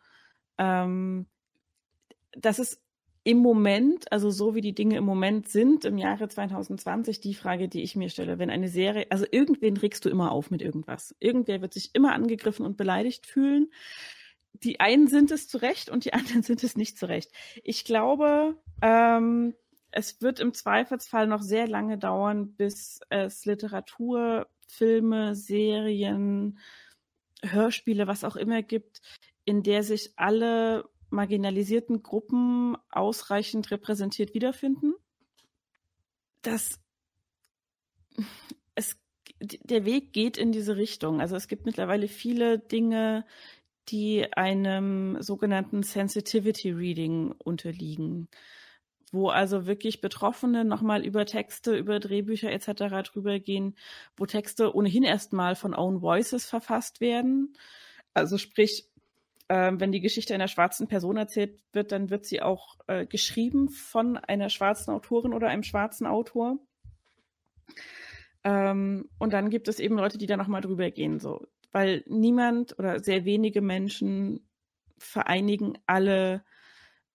Ähm, 0.59 1.27
das 2.33 2.59
ist 2.59 2.81
im 3.23 3.39
Moment, 3.39 4.11
also 4.13 4.31
so 4.31 4.55
wie 4.55 4.61
die 4.61 4.75
Dinge 4.75 4.97
im 4.97 5.05
Moment 5.05 5.49
sind, 5.49 5.85
im 5.85 5.99
Jahre 5.99 6.29
2020, 6.29 7.21
die 7.21 7.35
Frage, 7.35 7.69
die 7.69 7.83
ich 7.83 7.97
mir 7.97 8.09
stelle. 8.09 8.39
Wenn 8.39 8.51
eine 8.51 8.69
Serie, 8.69 9.07
also 9.11 9.27
irgendwen 9.31 9.77
regst 9.77 10.05
du 10.05 10.09
immer 10.09 10.31
auf 10.31 10.51
mit 10.51 10.63
irgendwas. 10.63 11.15
Irgendwer 11.19 11.61
wird 11.61 11.75
sich 11.75 11.91
immer 11.93 12.15
angegriffen 12.15 12.65
und 12.65 12.77
beleidigt 12.77 13.27
fühlen. 13.27 13.73
Die 14.53 14.81
einen 14.81 15.09
sind 15.09 15.33
es 15.33 15.49
zu 15.49 15.59
Recht 15.59 15.91
und 15.91 16.05
die 16.05 16.15
anderen 16.15 16.43
sind 16.45 16.63
es 16.63 16.77
nicht 16.77 16.99
zu 16.99 17.09
Recht. 17.09 17.33
Ich 17.65 17.85
glaube, 17.85 18.57
ähm, 18.81 19.55
es 19.91 20.23
wird 20.23 20.39
im 20.39 20.55
Zweifelsfall 20.55 21.27
noch 21.27 21.43
sehr 21.43 21.67
lange 21.67 21.99
dauern, 21.99 22.55
bis 22.55 23.01
es 23.09 23.45
Literatur 23.45 24.47
Filme, 24.67 25.35
Serien, 25.35 26.59
Hörspiele, 27.43 28.07
was 28.07 28.25
auch 28.25 28.37
immer 28.37 28.63
gibt, 28.63 29.01
in 29.45 29.63
der 29.63 29.83
sich 29.83 30.13
alle 30.17 30.89
marginalisierten 31.11 32.03
Gruppen 32.03 32.77
ausreichend 32.91 33.71
repräsentiert 33.71 34.35
wiederfinden. 34.35 34.95
Das 36.43 36.81
es 38.75 38.97
der 39.41 39.85
Weg 39.85 40.13
geht 40.13 40.37
in 40.39 40.53
diese 40.53 40.77
Richtung. 40.77 41.21
Also 41.21 41.37
es 41.37 41.49
gibt 41.49 41.67
mittlerweile 41.67 42.09
viele 42.09 42.59
Dinge, 42.59 43.25
die 43.89 44.33
einem 44.33 45.21
sogenannten 45.23 45.83
Sensitivity 45.83 46.71
Reading 46.71 47.33
unterliegen 47.39 48.29
wo 49.17 49.29
also 49.29 49.67
wirklich 49.67 50.01
Betroffene 50.01 50.65
nochmal 50.65 51.05
über 51.05 51.27
Texte, 51.27 51.77
über 51.77 51.99
Drehbücher 51.99 52.53
etc. 52.53 53.11
drüber 53.11 53.41
gehen, 53.41 53.75
wo 54.17 54.27
Texte 54.27 54.75
ohnehin 54.77 55.03
erstmal 55.03 55.57
von 55.57 55.75
Own 55.75 56.03
Voices 56.03 56.47
verfasst 56.47 57.01
werden. 57.01 57.55
Also 58.15 58.39
sprich, 58.39 58.89
äh, 59.49 59.73
wenn 59.75 59.91
die 59.91 60.01
Geschichte 60.01 60.35
einer 60.35 60.49
schwarzen 60.49 60.87
Person 60.87 61.17
erzählt 61.17 61.59
wird, 61.73 61.93
dann 61.93 62.11
wird 62.11 62.27
sie 62.27 62.43
auch 62.43 62.77
äh, 62.87 63.07
geschrieben 63.07 63.71
von 63.71 64.17
einer 64.17 64.51
schwarzen 64.51 64.93
Autorin 64.93 65.33
oder 65.33 65.49
einem 65.49 65.63
schwarzen 65.63 66.07
Autor. 66.07 66.59
Ähm, 68.45 69.09
und 69.19 69.33
dann 69.33 69.51
gibt 69.51 69.69
es 69.69 69.81
eben 69.81 69.97
Leute, 69.97 70.19
die 70.19 70.27
da 70.27 70.37
nochmal 70.37 70.61
drüber 70.61 70.91
gehen, 70.91 71.19
so. 71.19 71.47
Weil 71.73 72.05
niemand 72.07 72.79
oder 72.79 73.01
sehr 73.01 73.25
wenige 73.25 73.61
Menschen 73.61 74.49
vereinigen 74.99 75.79
alle 75.87 76.45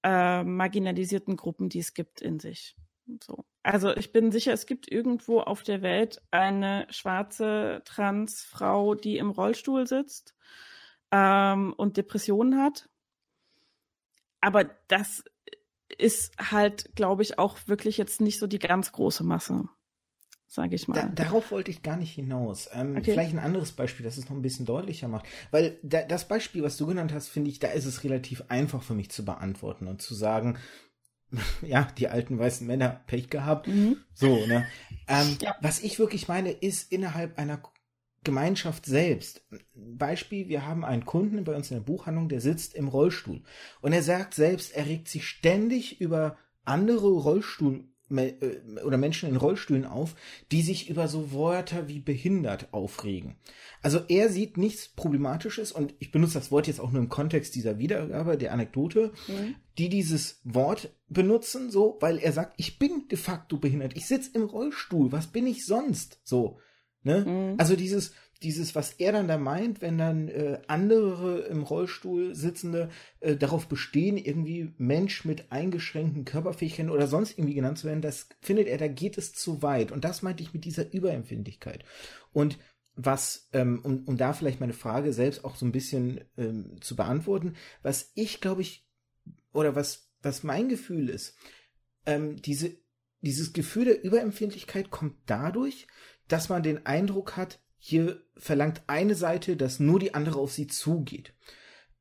äh, 0.03 0.44
marginalisierten 0.44 1.38
Gruppen, 1.38 1.69
die 1.69 1.80
es 1.80 1.94
gibt 1.94 2.22
in 2.22 2.40
sich. 2.40 2.76
So. 3.23 3.45
Also 3.64 3.95
ich 3.95 4.11
bin 4.11 4.32
sicher, 4.32 4.53
es 4.53 4.65
gibt 4.65 4.91
irgendwo 4.91 5.41
auf 5.41 5.64
der 5.64 5.82
Welt 5.82 6.22
eine 6.32 6.88
schwarze 6.90 7.82
Transfrau, 7.86 8.95
die 8.95 9.18
im 9.18 9.30
Rollstuhl 9.30 9.86
sitzt 9.88 10.34
ähm, 11.11 11.73
und 11.73 11.98
Depressionen 11.98 12.61
hat. 12.61 12.90
Aber 14.40 14.64
das 14.88 15.23
ist 15.98 16.34
halt, 16.40 16.95
glaube 16.95 17.22
ich, 17.22 17.38
auch 17.38 17.57
wirklich 17.68 17.98
jetzt 17.98 18.22
nicht 18.22 18.40
so 18.40 18.48
die 18.48 18.60
ganz 18.60 18.91
große 18.91 19.23
Masse. 19.23 19.69
Sage 20.52 20.76
ich 20.76 20.90
mal. 20.90 20.95
Da, 20.95 21.07
darauf 21.07 21.52
wollte 21.52 21.72
ich 21.72 21.82
gar 21.82 21.95
nicht 21.95 22.14
hinaus. 22.14 22.69
Ähm, 22.73 22.98
okay. 22.98 23.14
Vielleicht 23.14 23.34
ein 23.34 23.40
anderes 23.40 23.72
Beispiel, 23.72 24.03
das 24.03 24.18
es 24.18 24.30
noch 24.30 24.36
ein 24.36 24.41
bisschen 24.41 24.65
deutlicher 24.65 25.07
macht. 25.07 25.26
Weil 25.49 25.80
da, 25.82 26.02
das 26.02 26.28
Beispiel, 26.28 26.61
was 26.61 26.76
du 26.76 26.86
genannt 26.88 27.14
hast, 27.14 27.30
finde 27.30 27.49
ich, 27.49 27.60
da 27.60 27.69
ist 27.69 27.86
es 27.86 28.03
relativ 28.03 28.44
einfach 28.49 28.84
für 28.84 28.94
mich 28.94 29.10
zu 29.11 29.23
beantworten 29.23 29.88
und 29.88 30.02
zu 30.02 30.14
sagen, 30.14 30.57
ja, 31.61 31.88
die 31.98 32.10
alten 32.10 32.38
weißen 32.38 32.68
Männer 32.68 33.02
Pech 33.07 33.30
gehabt. 33.30 33.68
Mhm. 33.68 33.95
So, 34.14 34.45
ne? 34.45 34.68
Ähm, 35.07 35.38
ja. 35.40 35.56
Was 35.61 35.82
ich 35.82 35.99
wirklich 35.99 36.28
meine, 36.28 36.52
ist 36.52 36.91
innerhalb 36.91 37.40
einer 37.40 37.64
Gemeinschaft 38.26 38.86
selbst. 38.86 39.48
Beispiel, 39.73 40.49
wir 40.49 40.65
haben 40.68 40.84
einen 40.84 41.06
Kunden 41.06 41.45
bei 41.45 41.56
uns 41.56 41.72
in 41.72 41.78
der 41.78 41.86
Buchhandlung, 41.86 42.28
der 42.28 42.41
sitzt 42.41 42.76
im 42.76 42.90
Rollstuhl. 42.90 43.41
Und 43.80 43.94
er 43.94 44.03
sagt 44.03 44.34
selbst, 44.34 44.76
er 44.76 44.86
regt 44.86 45.07
sich 45.07 45.26
ständig 45.26 46.02
über 46.02 46.38
andere 46.65 47.07
Rollstuhl 47.07 47.86
oder 48.11 48.97
Menschen 48.97 49.29
in 49.29 49.35
Rollstühlen 49.35 49.85
auf, 49.85 50.15
die 50.51 50.61
sich 50.61 50.89
über 50.89 51.07
so 51.07 51.31
Wörter 51.31 51.88
wie 51.88 51.99
behindert 51.99 52.73
aufregen. 52.73 53.35
Also 53.81 54.01
er 54.07 54.29
sieht 54.29 54.57
nichts 54.57 54.89
Problematisches 54.89 55.71
und 55.71 55.93
ich 55.99 56.11
benutze 56.11 56.35
das 56.35 56.51
Wort 56.51 56.67
jetzt 56.67 56.79
auch 56.79 56.91
nur 56.91 57.01
im 57.01 57.09
Kontext 57.09 57.55
dieser 57.55 57.79
Wiedergabe, 57.79 58.38
der 58.38 58.53
Anekdote, 58.53 59.11
mhm. 59.27 59.55
die 59.77 59.89
dieses 59.89 60.39
Wort 60.43 60.93
benutzen, 61.07 61.71
so, 61.71 61.97
weil 61.99 62.19
er 62.19 62.31
sagt, 62.31 62.53
ich 62.57 62.77
bin 62.77 63.07
de 63.09 63.17
facto 63.17 63.57
behindert, 63.57 63.95
ich 63.95 64.07
sitze 64.07 64.31
im 64.33 64.43
Rollstuhl, 64.43 65.11
was 65.11 65.27
bin 65.27 65.47
ich 65.47 65.65
sonst? 65.65 66.19
So, 66.23 66.59
ne? 67.03 67.25
Mhm. 67.25 67.55
Also 67.57 67.75
dieses, 67.75 68.13
dieses, 68.43 68.73
was 68.76 68.93
er 68.93 69.11
dann 69.11 69.27
da 69.27 69.38
meint, 69.38 69.81
wenn 69.81 69.97
dann 69.97 70.27
äh, 70.27 70.59
andere 70.68 71.41
im 71.41 71.63
Rollstuhl 71.63 72.34
sitzende 72.34 72.89
äh, 73.19 73.35
darauf 73.35 73.68
bestehen, 73.68 74.18
irgendwie 74.18 74.73
Mensch 74.77 75.26
mit 75.26 75.51
eingeschränkten 75.51 76.26
Körperfähigkeiten 76.26 76.91
oder 76.91 77.07
sonst 77.07 77.38
irgendwie 77.38 77.53
genannt 77.53 77.77
zu 77.77 77.88
werden, 77.88 78.01
das 78.01 78.30
findet 78.41 78.68
er, 78.68 78.77
da 78.77 78.88
geht 78.88 79.18
es 79.18 79.34
zu 79.34 79.61
weit. 79.61 79.91
Und 79.91 80.03
das 80.03 80.22
meinte 80.23 80.41
ich 80.41 80.53
mit 80.53 80.65
dieser 80.65 80.91
Überempfindlichkeit. 80.91 81.84
Und 82.34 82.57
was, 82.95 83.47
ähm, 83.53 83.80
um, 83.84 84.03
um 84.05 84.18
da 84.18 84.34
vielleicht 84.34 84.59
meine 84.59 84.73
Frage 84.73 85.13
selbst 85.13 85.45
auch 85.45 85.55
so 85.55 85.65
ein 85.65 85.72
bisschen 85.72 86.22
ähm, 86.38 86.77
zu 86.81 86.95
beantworten, 86.95 87.55
was 87.84 88.11
ich 88.15 88.41
glaube 88.41 88.61
ich, 88.61 88.88
oder 89.53 89.76
was, 89.76 90.09
was 90.22 90.43
mein 90.43 90.68
Gefühl 90.68 91.09
ist, 91.09 91.38
ähm, 92.05 92.41
diese, 92.41 92.76
dieses 93.22 93.53
Gefühl 93.53 93.85
der 93.85 94.03
Überempfindlichkeit 94.03 94.89
kommt 94.89 95.15
dadurch, 95.26 95.88
dass 96.27 96.49
man 96.49 96.63
den 96.63 96.85
Eindruck 96.85 97.38
hat, 97.38 97.60
hier 97.83 98.21
verlangt 98.37 98.83
eine 98.85 99.15
Seite, 99.15 99.57
dass 99.57 99.79
nur 99.79 99.99
die 99.99 100.13
andere 100.13 100.37
auf 100.37 100.51
sie 100.51 100.67
zugeht. 100.67 101.33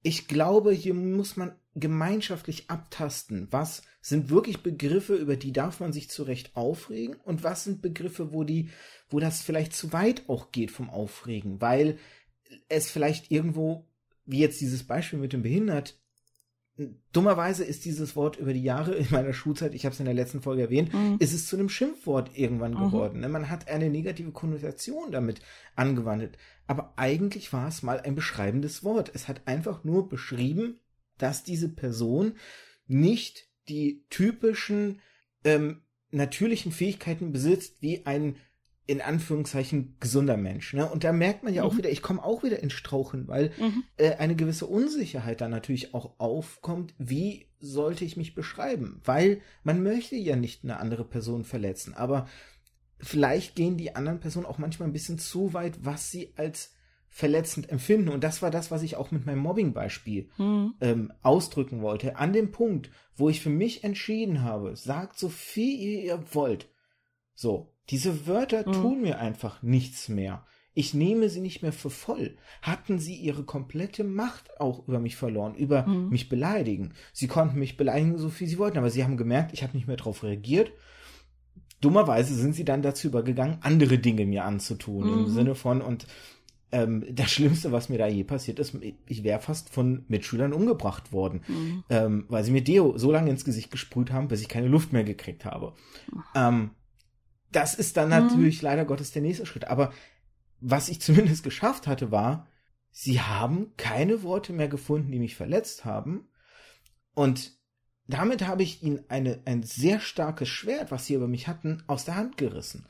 Ich 0.02 0.28
glaube, 0.28 0.73
hier 0.73 0.93
muss 0.93 1.39
man 1.39 1.57
gemeinschaftlich 1.74 2.69
abtasten, 2.69 3.48
was 3.51 3.82
sind 4.02 4.28
wirklich 4.28 4.62
Begriffe, 4.62 5.15
über 5.15 5.36
die 5.36 5.55
darf 5.55 5.81
man 5.81 5.94
sich 5.94 6.11
zurecht 6.11 6.55
aufregen? 6.55 7.16
Und 7.24 7.44
was 7.44 7.65
sind 7.65 7.81
Begriffe, 7.81 8.31
wo 8.31 8.44
die, 8.44 8.69
wo 9.09 9.20
das 9.20 9.40
vielleicht 9.40 9.73
zu 9.73 9.94
weit 9.94 10.28
auch 10.28 10.52
geht 10.52 10.70
vom 10.70 10.90
Aufregen, 10.90 11.62
weil 11.62 11.98
es 12.69 12.90
vielleicht 12.90 13.31
irgendwo, 13.31 13.89
wie 14.27 14.40
jetzt 14.40 14.61
dieses 14.61 14.82
Beispiel 14.82 15.19
mit 15.19 15.32
dem 15.32 15.43
Behindert, 15.43 15.98
dummerweise 17.12 17.65
ist 17.65 17.85
dieses 17.85 18.16
Wort 18.16 18.36
über 18.36 18.52
die 18.52 18.62
Jahre 18.62 18.94
in 18.94 19.07
meiner 19.11 19.32
Schulzeit, 19.32 19.74
ich 19.74 19.85
habe 19.85 19.93
es 19.93 20.01
in 20.01 20.07
der 20.07 20.15
letzten 20.15 20.43
Folge 20.43 20.62
erwähnt, 20.62 20.93
mhm. 20.93 21.16
ist 21.19 21.32
es 21.32 21.47
zu 21.47 21.57
einem 21.57 21.69
Schimpfwort 21.69 22.36
irgendwann 22.36 22.74
mhm. 22.74 22.86
geworden. 22.86 23.20
Ne? 23.20 23.28
Man 23.28 23.51
hat 23.51 23.69
eine 23.69 23.90
negative 23.90 24.32
Konnotation 24.32 25.12
damit 25.12 25.40
angewandelt. 25.77 26.39
Aber 26.66 26.94
eigentlich 26.97 27.52
war 27.52 27.69
es 27.69 27.82
mal 27.82 28.01
ein 28.01 28.15
beschreibendes 28.15 28.85
Wort. 28.85 29.11
Es 29.15 29.28
hat 29.28 29.43
einfach 29.47 29.85
nur 29.85 30.09
beschrieben, 30.09 30.78
dass 31.19 31.43
diese 31.43 31.69
Person 31.69 32.35
nicht 32.86 33.48
die 33.69 34.05
typischen 34.11 35.01
ähm, 35.44 35.82
natürlichen 36.11 36.73
Fähigkeiten 36.73 37.32
besitzt, 37.32 37.82
wie 37.82 38.07
ein 38.07 38.36
in 38.86 39.01
Anführungszeichen 39.01 39.97
gesunder 40.01 40.36
Mensch. 40.36 40.73
Ne? 40.74 40.89
Und 40.89 41.05
da 41.05 41.12
merkt 41.12 41.44
man 41.44 41.55
ja 41.55 41.62
mhm. 41.62 41.69
auch 41.69 41.77
wieder, 41.77 41.90
ich 41.90 42.02
komme 42.02 42.24
auch 42.24 42.43
wieder 42.43 42.61
ins 42.61 42.73
Strauchen, 42.73 43.28
weil 43.28 43.52
mhm. 43.59 43.85
äh, 43.97 44.16
eine 44.16 44.35
gewisse 44.35 44.66
Unsicherheit 44.66 45.40
dann 45.40 45.52
natürlich 45.52 45.94
auch 45.94 46.19
aufkommt, 46.19 46.94
wie 46.98 47.47
sollte 47.61 48.05
ich 48.05 48.16
mich 48.16 48.35
beschreiben? 48.35 49.01
Weil 49.05 49.43
man 49.62 49.82
möchte 49.82 50.16
ja 50.16 50.35
nicht 50.35 50.65
eine 50.65 50.81
andere 50.81 51.05
Person 51.05 51.44
verletzen, 51.44 51.94
aber 51.94 52.27
vielleicht 52.98 53.55
gehen 53.55 53.77
die 53.77 53.94
anderen 53.94 54.20
Personen 54.20 54.47
auch 54.47 54.59
manchmal 54.59 54.89
ein 54.89 54.93
bisschen 54.93 55.19
zu 55.19 55.52
weit, 55.52 55.85
was 55.85 56.11
sie 56.11 56.32
als 56.36 56.74
verletzend 57.11 57.69
empfinden. 57.70 58.09
Und 58.09 58.23
das 58.24 58.40
war 58.40 58.51
das, 58.51 58.70
was 58.70 58.82
ich 58.82 58.97
auch 58.97 59.11
mit 59.11 59.27
meinem 59.27 59.40
Mobbing-Beispiel 59.40 60.28
mhm. 60.39 60.74
ähm, 60.81 61.12
ausdrücken 61.23 61.82
wollte. 61.82 62.16
An 62.16 62.32
dem 62.32 62.52
Punkt, 62.52 62.90
wo 63.16 63.28
ich 63.28 63.40
für 63.40 63.51
mich 63.51 63.85
entschieden 63.85 64.43
habe, 64.43 64.77
sagt 64.77 65.19
so 65.19 65.28
viel 65.28 65.78
ihr 66.05 66.23
wollt. 66.32 66.69
So, 67.41 67.73
diese 67.89 68.27
Wörter 68.27 68.69
mhm. 68.69 68.73
tun 68.73 69.01
mir 69.01 69.19
einfach 69.19 69.62
nichts 69.62 70.11
mehr. 70.11 70.45
Ich 70.75 70.93
nehme 70.93 71.31
sie 71.31 71.41
nicht 71.41 71.62
mehr 71.62 71.73
für 71.73 71.89
voll. 71.89 72.37
Hatten 72.61 72.99
sie 72.99 73.15
ihre 73.15 73.45
komplette 73.45 74.05
Macht 74.05 74.61
auch 74.61 74.87
über 74.87 74.99
mich 74.99 75.17
verloren, 75.17 75.55
über 75.55 75.87
mhm. 75.87 76.11
mich 76.11 76.29
beleidigen. 76.29 76.93
Sie 77.15 77.29
konnten 77.29 77.59
mich 77.59 77.79
beleidigen, 77.79 78.19
so 78.19 78.29
viel 78.29 78.47
sie 78.47 78.59
wollten, 78.59 78.77
aber 78.77 78.91
sie 78.91 79.05
haben 79.05 79.17
gemerkt, 79.17 79.55
ich 79.55 79.62
habe 79.62 79.75
nicht 79.75 79.87
mehr 79.87 79.97
darauf 79.97 80.23
reagiert. 80.23 80.71
Dummerweise 81.81 82.35
sind 82.35 82.55
sie 82.55 82.67
dann 82.67 82.83
dazu 82.83 83.09
übergegangen, 83.09 83.57
andere 83.62 83.97
Dinge 83.97 84.27
mir 84.27 84.45
anzutun. 84.45 85.07
Mhm. 85.07 85.19
Im 85.21 85.27
Sinne 85.29 85.55
von, 85.55 85.81
und 85.81 86.07
ähm, 86.73 87.07
das 87.11 87.31
Schlimmste, 87.31 87.73
was 87.73 87.89
mir 87.89 87.97
da 87.97 88.07
je 88.07 88.25
passiert 88.25 88.59
ist, 88.59 88.77
ich 89.07 89.25
wäre 89.25 89.41
fast 89.41 89.71
von 89.71 90.05
Mitschülern 90.09 90.53
umgebracht 90.53 91.11
worden, 91.11 91.41
mhm. 91.49 91.85
ähm, 91.89 92.27
weil 92.29 92.45
sie 92.45 92.53
mir 92.53 92.62
Deo 92.62 92.99
so 92.99 93.11
lange 93.11 93.31
ins 93.31 93.47
Gesicht 93.47 93.71
gesprüht 93.71 94.12
haben, 94.12 94.29
bis 94.29 94.43
ich 94.43 94.49
keine 94.51 94.69
Luft 94.69 94.93
mehr 94.93 95.05
gekriegt 95.05 95.47
habe. 95.47 95.73
Ähm, 96.35 96.73
das 97.53 97.75
ist 97.75 97.97
dann 97.97 98.07
mhm. 98.07 98.27
natürlich 98.27 98.63
leider 98.63 98.85
Gottes 98.85 99.13
der 99.13 99.23
nächste 99.23 99.47
Schritt. 99.47 99.67
Aber 99.69 99.93
was 100.61 100.89
ich 100.89 101.01
zumindest 101.01 101.43
geschafft 101.43 101.87
hatte, 101.87 102.11
war, 102.11 102.47
sie 102.91 103.21
haben 103.21 103.73
keine 103.77 104.23
Worte 104.23 104.53
mehr 104.53 104.69
gefunden, 104.69 105.11
die 105.11 105.19
mich 105.19 105.37
verletzt 105.37 105.85
haben. 105.85 106.29
Und 107.15 107.53
damit 108.07 108.47
habe 108.47 108.63
ich 108.63 108.83
ihnen 108.83 109.05
eine, 109.09 109.41
ein 109.45 109.63
sehr 109.63 110.01
starkes 110.01 110.49
Schwert, 110.49 110.91
was 110.91 111.07
sie 111.07 111.15
über 111.15 111.29
mich 111.29 111.49
hatten, 111.49 111.83
aus 111.87 112.05
der 112.05 112.17
Hand 112.17 112.37
gerissen. 112.37 112.87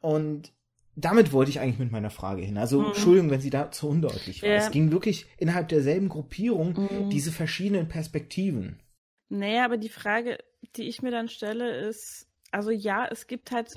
Und 0.00 0.52
damit 0.94 1.32
wollte 1.32 1.50
ich 1.50 1.60
eigentlich 1.60 1.78
mit 1.78 1.92
meiner 1.92 2.10
Frage 2.10 2.42
hin. 2.42 2.56
Also, 2.56 2.80
mhm. 2.80 2.86
Entschuldigung, 2.86 3.30
wenn 3.30 3.40
sie 3.40 3.50
da 3.50 3.70
zu 3.70 3.88
undeutlich 3.88 4.42
war. 4.42 4.48
Ja. 4.48 4.56
Es 4.56 4.70
ging 4.70 4.90
wirklich 4.90 5.26
innerhalb 5.36 5.68
derselben 5.68 6.08
Gruppierung 6.08 6.72
mhm. 6.72 7.10
diese 7.10 7.32
verschiedenen 7.32 7.88
Perspektiven. 7.88 8.80
Naja, 9.28 9.64
aber 9.64 9.76
die 9.76 9.90
Frage, 9.90 10.38
die 10.76 10.84
ich 10.84 11.02
mir 11.02 11.10
dann 11.10 11.28
stelle, 11.28 11.76
ist, 11.86 12.28
also 12.50 12.70
ja, 12.70 13.06
es 13.06 13.26
gibt 13.26 13.50
halt. 13.50 13.74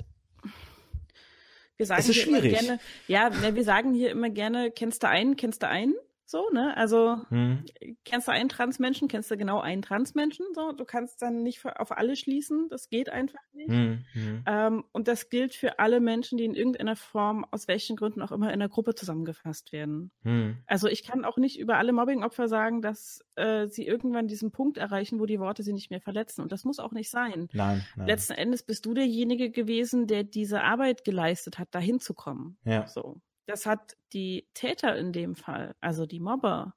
Wir 1.76 1.86
sagen 1.86 2.00
es 2.00 2.08
ist 2.10 2.16
schwierig. 2.16 2.58
Gerne, 2.58 2.78
ja, 3.08 3.54
wir 3.54 3.64
sagen 3.64 3.94
hier 3.94 4.10
immer 4.10 4.28
gerne, 4.28 4.70
kennst 4.70 5.02
du 5.02 5.08
einen, 5.08 5.36
kennst 5.36 5.62
du 5.62 5.68
einen? 5.68 5.94
So, 6.30 6.48
ne? 6.52 6.76
Also 6.76 7.16
hm. 7.28 7.64
kennst 8.04 8.28
du 8.28 8.32
einen 8.32 8.48
Transmenschen, 8.48 9.08
kennst 9.08 9.32
du 9.32 9.36
genau 9.36 9.58
einen 9.58 9.82
Transmenschen. 9.82 10.46
So, 10.54 10.70
du 10.70 10.84
kannst 10.84 11.20
dann 11.22 11.42
nicht 11.42 11.66
auf 11.66 11.90
alle 11.90 12.14
schließen. 12.14 12.68
Das 12.68 12.88
geht 12.88 13.08
einfach 13.08 13.40
nicht. 13.52 13.70
Hm. 13.70 14.04
Hm. 14.12 14.44
Ähm, 14.46 14.84
und 14.92 15.08
das 15.08 15.28
gilt 15.28 15.56
für 15.56 15.80
alle 15.80 15.98
Menschen, 15.98 16.38
die 16.38 16.44
in 16.44 16.54
irgendeiner 16.54 16.94
Form, 16.94 17.44
aus 17.50 17.66
welchen 17.66 17.96
Gründen 17.96 18.22
auch 18.22 18.30
immer, 18.30 18.46
in 18.46 18.52
einer 18.52 18.68
Gruppe 18.68 18.94
zusammengefasst 18.94 19.72
werden. 19.72 20.12
Hm. 20.22 20.58
Also 20.68 20.86
ich 20.86 21.02
kann 21.02 21.24
auch 21.24 21.36
nicht 21.36 21.58
über 21.58 21.78
alle 21.78 21.92
Mobbingopfer 21.92 22.46
sagen, 22.46 22.80
dass 22.80 23.24
äh, 23.34 23.66
sie 23.66 23.84
irgendwann 23.84 24.28
diesen 24.28 24.52
Punkt 24.52 24.78
erreichen, 24.78 25.18
wo 25.18 25.26
die 25.26 25.40
Worte 25.40 25.64
sie 25.64 25.72
nicht 25.72 25.90
mehr 25.90 26.00
verletzen. 26.00 26.42
Und 26.42 26.52
das 26.52 26.62
muss 26.62 26.78
auch 26.78 26.92
nicht 26.92 27.10
sein. 27.10 27.48
Nein, 27.52 27.84
nein. 27.96 28.06
Letzten 28.06 28.34
Endes 28.34 28.62
bist 28.62 28.86
du 28.86 28.94
derjenige 28.94 29.50
gewesen, 29.50 30.06
der 30.06 30.22
diese 30.22 30.62
Arbeit 30.62 31.02
geleistet 31.02 31.58
hat, 31.58 31.74
dahin 31.74 31.98
zu 31.98 32.14
kommen. 32.14 32.56
Ja. 32.62 32.86
So 32.86 33.20
das 33.50 33.66
hat 33.66 33.96
die 34.12 34.48
Täter 34.54 34.96
in 34.96 35.12
dem 35.12 35.34
Fall, 35.34 35.74
also 35.80 36.06
die 36.06 36.20
Mobber, 36.20 36.74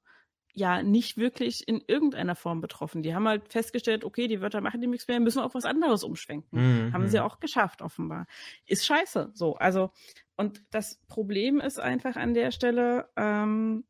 ja 0.54 0.82
nicht 0.82 1.16
wirklich 1.16 1.66
in 1.66 1.82
irgendeiner 1.86 2.36
Form 2.36 2.60
betroffen. 2.60 3.02
Die 3.02 3.14
haben 3.14 3.26
halt 3.26 3.52
festgestellt, 3.52 4.04
okay, 4.04 4.28
die 4.28 4.40
Wörter 4.40 4.60
machen 4.60 4.80
die 4.80 4.86
nichts 4.86 5.08
mehr, 5.08 5.18
müssen 5.18 5.40
auf 5.40 5.54
was 5.54 5.64
anderes 5.64 6.04
umschwenken. 6.04 6.86
Mhm. 6.86 6.92
Haben 6.92 7.08
sie 7.08 7.20
auch 7.20 7.40
geschafft, 7.40 7.82
offenbar. 7.82 8.26
Ist 8.64 8.86
scheiße. 8.86 9.32
So, 9.34 9.56
also, 9.56 9.90
und 10.36 10.62
das 10.70 11.00
Problem 11.08 11.60
ist 11.60 11.80
einfach 11.80 12.16
an 12.16 12.34
der 12.34 12.52
Stelle, 12.52 13.08
ähm, 13.16 13.84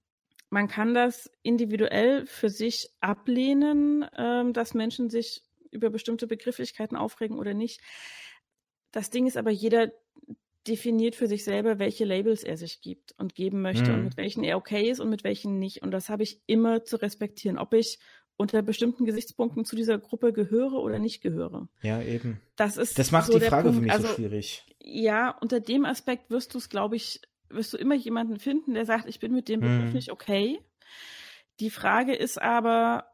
man 0.48 0.68
kann 0.68 0.94
das 0.94 1.30
individuell 1.42 2.26
für 2.26 2.48
sich 2.48 2.90
ablehnen, 3.00 4.06
ähm, 4.16 4.52
dass 4.52 4.72
Menschen 4.72 5.10
sich 5.10 5.42
über 5.70 5.90
bestimmte 5.90 6.26
Begrifflichkeiten 6.26 6.96
aufregen 6.96 7.38
oder 7.38 7.52
nicht. 7.52 7.80
Das 8.90 9.10
Ding 9.10 9.26
ist 9.26 9.36
aber, 9.36 9.50
jeder 9.50 9.90
definiert 10.66 11.14
für 11.14 11.26
sich 11.26 11.44
selber, 11.44 11.78
welche 11.78 12.04
Labels 12.04 12.42
er 12.42 12.56
sich 12.56 12.80
gibt 12.80 13.14
und 13.18 13.34
geben 13.34 13.60
möchte 13.60 13.90
mhm. 13.90 13.94
und 13.94 14.04
mit 14.04 14.16
welchen 14.16 14.44
er 14.44 14.56
okay 14.56 14.90
ist 14.90 15.00
und 15.00 15.10
mit 15.10 15.24
welchen 15.24 15.58
nicht. 15.58 15.82
Und 15.82 15.90
das 15.90 16.08
habe 16.08 16.22
ich 16.22 16.40
immer 16.46 16.84
zu 16.84 17.00
respektieren, 17.00 17.58
ob 17.58 17.74
ich 17.74 17.98
unter 18.36 18.62
bestimmten 18.62 19.04
Gesichtspunkten 19.04 19.64
zu 19.64 19.76
dieser 19.76 19.98
Gruppe 19.98 20.32
gehöre 20.32 20.74
oder 20.74 20.98
nicht 20.98 21.20
gehöre. 21.20 21.68
Ja, 21.82 22.02
eben. 22.02 22.40
Das 22.56 22.76
ist 22.76 22.98
Das 22.98 23.12
macht 23.12 23.26
so 23.26 23.38
die 23.38 23.44
Frage 23.44 23.68
Punkt. 23.68 23.76
für 23.76 23.82
mich 23.82 23.92
also, 23.92 24.08
so 24.08 24.14
schwierig. 24.14 24.64
Ja, 24.80 25.36
unter 25.40 25.60
dem 25.60 25.84
Aspekt 25.84 26.30
wirst 26.30 26.54
du 26.54 26.58
es, 26.58 26.68
glaube 26.68 26.96
ich, 26.96 27.20
wirst 27.48 27.72
du 27.72 27.76
immer 27.76 27.94
jemanden 27.94 28.38
finden, 28.40 28.74
der 28.74 28.86
sagt, 28.86 29.08
ich 29.08 29.20
bin 29.20 29.32
mit 29.32 29.48
dem 29.48 29.60
Begriff 29.60 29.84
mhm. 29.84 29.92
nicht 29.92 30.10
okay. 30.10 30.58
Die 31.60 31.70
Frage 31.70 32.14
ist 32.14 32.40
aber, 32.40 33.06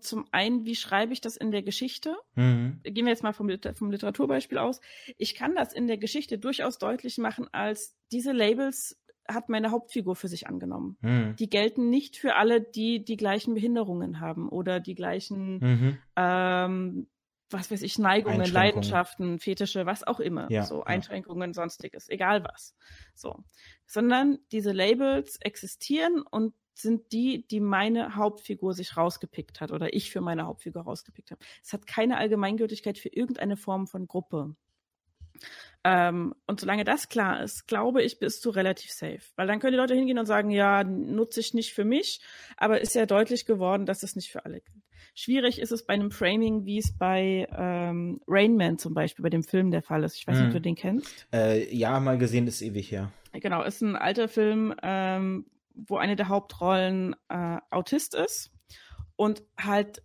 zum 0.00 0.26
einen, 0.32 0.64
wie 0.64 0.74
schreibe 0.74 1.12
ich 1.12 1.20
das 1.20 1.36
in 1.36 1.50
der 1.50 1.62
Geschichte? 1.62 2.16
Mhm. 2.34 2.80
Gehen 2.82 3.06
wir 3.06 3.12
jetzt 3.12 3.22
mal 3.22 3.32
vom, 3.32 3.50
vom 3.74 3.90
Literaturbeispiel 3.90 4.58
aus. 4.58 4.80
Ich 5.18 5.34
kann 5.34 5.54
das 5.54 5.72
in 5.72 5.86
der 5.86 5.98
Geschichte 5.98 6.38
durchaus 6.38 6.78
deutlich 6.78 7.18
machen, 7.18 7.48
als 7.52 7.96
diese 8.10 8.32
Labels 8.32 8.98
hat 9.28 9.48
meine 9.48 9.70
Hauptfigur 9.70 10.16
für 10.16 10.28
sich 10.28 10.46
angenommen. 10.46 10.96
Mhm. 11.00 11.36
Die 11.36 11.48
gelten 11.48 11.90
nicht 11.90 12.16
für 12.16 12.34
alle, 12.36 12.60
die 12.60 13.04
die 13.04 13.16
gleichen 13.16 13.54
Behinderungen 13.54 14.20
haben 14.20 14.48
oder 14.48 14.80
die 14.80 14.94
gleichen, 14.94 15.58
mhm. 15.58 15.98
ähm, 16.16 17.06
was 17.50 17.70
weiß 17.70 17.82
ich, 17.82 17.98
Neigungen, 17.98 18.50
Leidenschaften, 18.50 19.38
Fetische, 19.38 19.86
was 19.86 20.04
auch 20.04 20.20
immer. 20.20 20.50
Ja, 20.50 20.64
so 20.64 20.84
Einschränkungen, 20.84 21.50
ja. 21.50 21.54
sonstiges, 21.54 22.08
egal 22.08 22.44
was. 22.44 22.74
So. 23.14 23.44
Sondern 23.86 24.38
diese 24.50 24.72
Labels 24.72 25.36
existieren 25.36 26.22
und 26.22 26.54
sind 26.74 27.12
die, 27.12 27.46
die 27.46 27.60
meine 27.60 28.16
Hauptfigur 28.16 28.74
sich 28.74 28.96
rausgepickt 28.96 29.60
hat 29.60 29.72
oder 29.72 29.94
ich 29.94 30.10
für 30.10 30.20
meine 30.20 30.46
Hauptfigur 30.46 30.82
rausgepickt 30.82 31.30
habe. 31.30 31.40
Es 31.62 31.72
hat 31.72 31.86
keine 31.86 32.16
Allgemeingültigkeit 32.16 32.98
für 32.98 33.08
irgendeine 33.08 33.56
Form 33.56 33.86
von 33.86 34.06
Gruppe. 34.06 34.54
Ähm, 35.84 36.34
und 36.46 36.60
solange 36.60 36.84
das 36.84 37.08
klar 37.08 37.42
ist, 37.42 37.66
glaube 37.66 38.02
ich, 38.02 38.18
bist 38.20 38.44
du 38.44 38.50
relativ 38.50 38.92
safe. 38.92 39.20
Weil 39.34 39.46
dann 39.48 39.58
können 39.58 39.72
die 39.72 39.78
Leute 39.78 39.94
hingehen 39.94 40.18
und 40.18 40.26
sagen, 40.26 40.50
ja, 40.50 40.84
nutze 40.84 41.40
ich 41.40 41.54
nicht 41.54 41.74
für 41.74 41.84
mich, 41.84 42.20
aber 42.56 42.80
ist 42.80 42.94
ja 42.94 43.06
deutlich 43.06 43.46
geworden, 43.46 43.86
dass 43.86 44.02
es 44.02 44.14
nicht 44.14 44.30
für 44.30 44.44
alle 44.44 44.60
gilt. 44.60 44.82
Schwierig 45.14 45.60
ist 45.60 45.72
es 45.72 45.84
bei 45.84 45.94
einem 45.94 46.10
Framing, 46.10 46.64
wie 46.64 46.78
es 46.78 46.96
bei 46.96 47.46
ähm, 47.54 48.20
Rain 48.26 48.56
Man 48.56 48.78
zum 48.78 48.94
Beispiel, 48.94 49.22
bei 49.22 49.28
dem 49.28 49.42
Film 49.42 49.70
der 49.70 49.82
Fall 49.82 50.04
ist. 50.04 50.16
Ich 50.16 50.26
weiß 50.26 50.36
nicht, 50.36 50.46
ob 50.46 50.54
hm. 50.54 50.54
du 50.54 50.60
den 50.60 50.74
kennst. 50.74 51.26
Äh, 51.32 51.74
ja, 51.74 51.98
mal 52.00 52.16
gesehen, 52.16 52.46
ist 52.46 52.62
ewig 52.62 52.90
her. 52.90 53.12
Genau, 53.32 53.62
ist 53.62 53.82
ein 53.82 53.96
alter 53.96 54.28
Film, 54.28 54.74
ähm, 54.82 55.46
wo 55.74 55.96
eine 55.96 56.16
der 56.16 56.28
Hauptrollen 56.28 57.16
äh, 57.28 57.58
Autist 57.70 58.14
ist 58.14 58.50
und 59.16 59.42
halt 59.58 60.02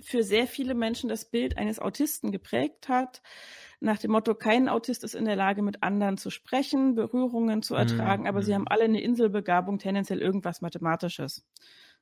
für 0.00 0.22
sehr 0.22 0.46
viele 0.46 0.74
Menschen 0.74 1.08
das 1.08 1.30
Bild 1.30 1.58
eines 1.58 1.78
Autisten 1.78 2.32
geprägt 2.32 2.88
hat 2.88 3.20
nach 3.80 3.98
dem 3.98 4.10
Motto, 4.10 4.34
kein 4.34 4.68
Autist 4.68 5.04
ist 5.04 5.14
in 5.14 5.24
der 5.24 5.36
Lage, 5.36 5.62
mit 5.62 5.82
anderen 5.82 6.18
zu 6.18 6.30
sprechen, 6.30 6.94
Berührungen 6.94 7.62
zu 7.62 7.74
ertragen, 7.74 8.22
mhm. 8.22 8.28
aber 8.28 8.42
sie 8.42 8.50
mhm. 8.50 8.56
haben 8.56 8.68
alle 8.68 8.84
eine 8.84 9.00
Inselbegabung, 9.00 9.78
tendenziell 9.78 10.20
irgendwas 10.20 10.60
Mathematisches. 10.60 11.46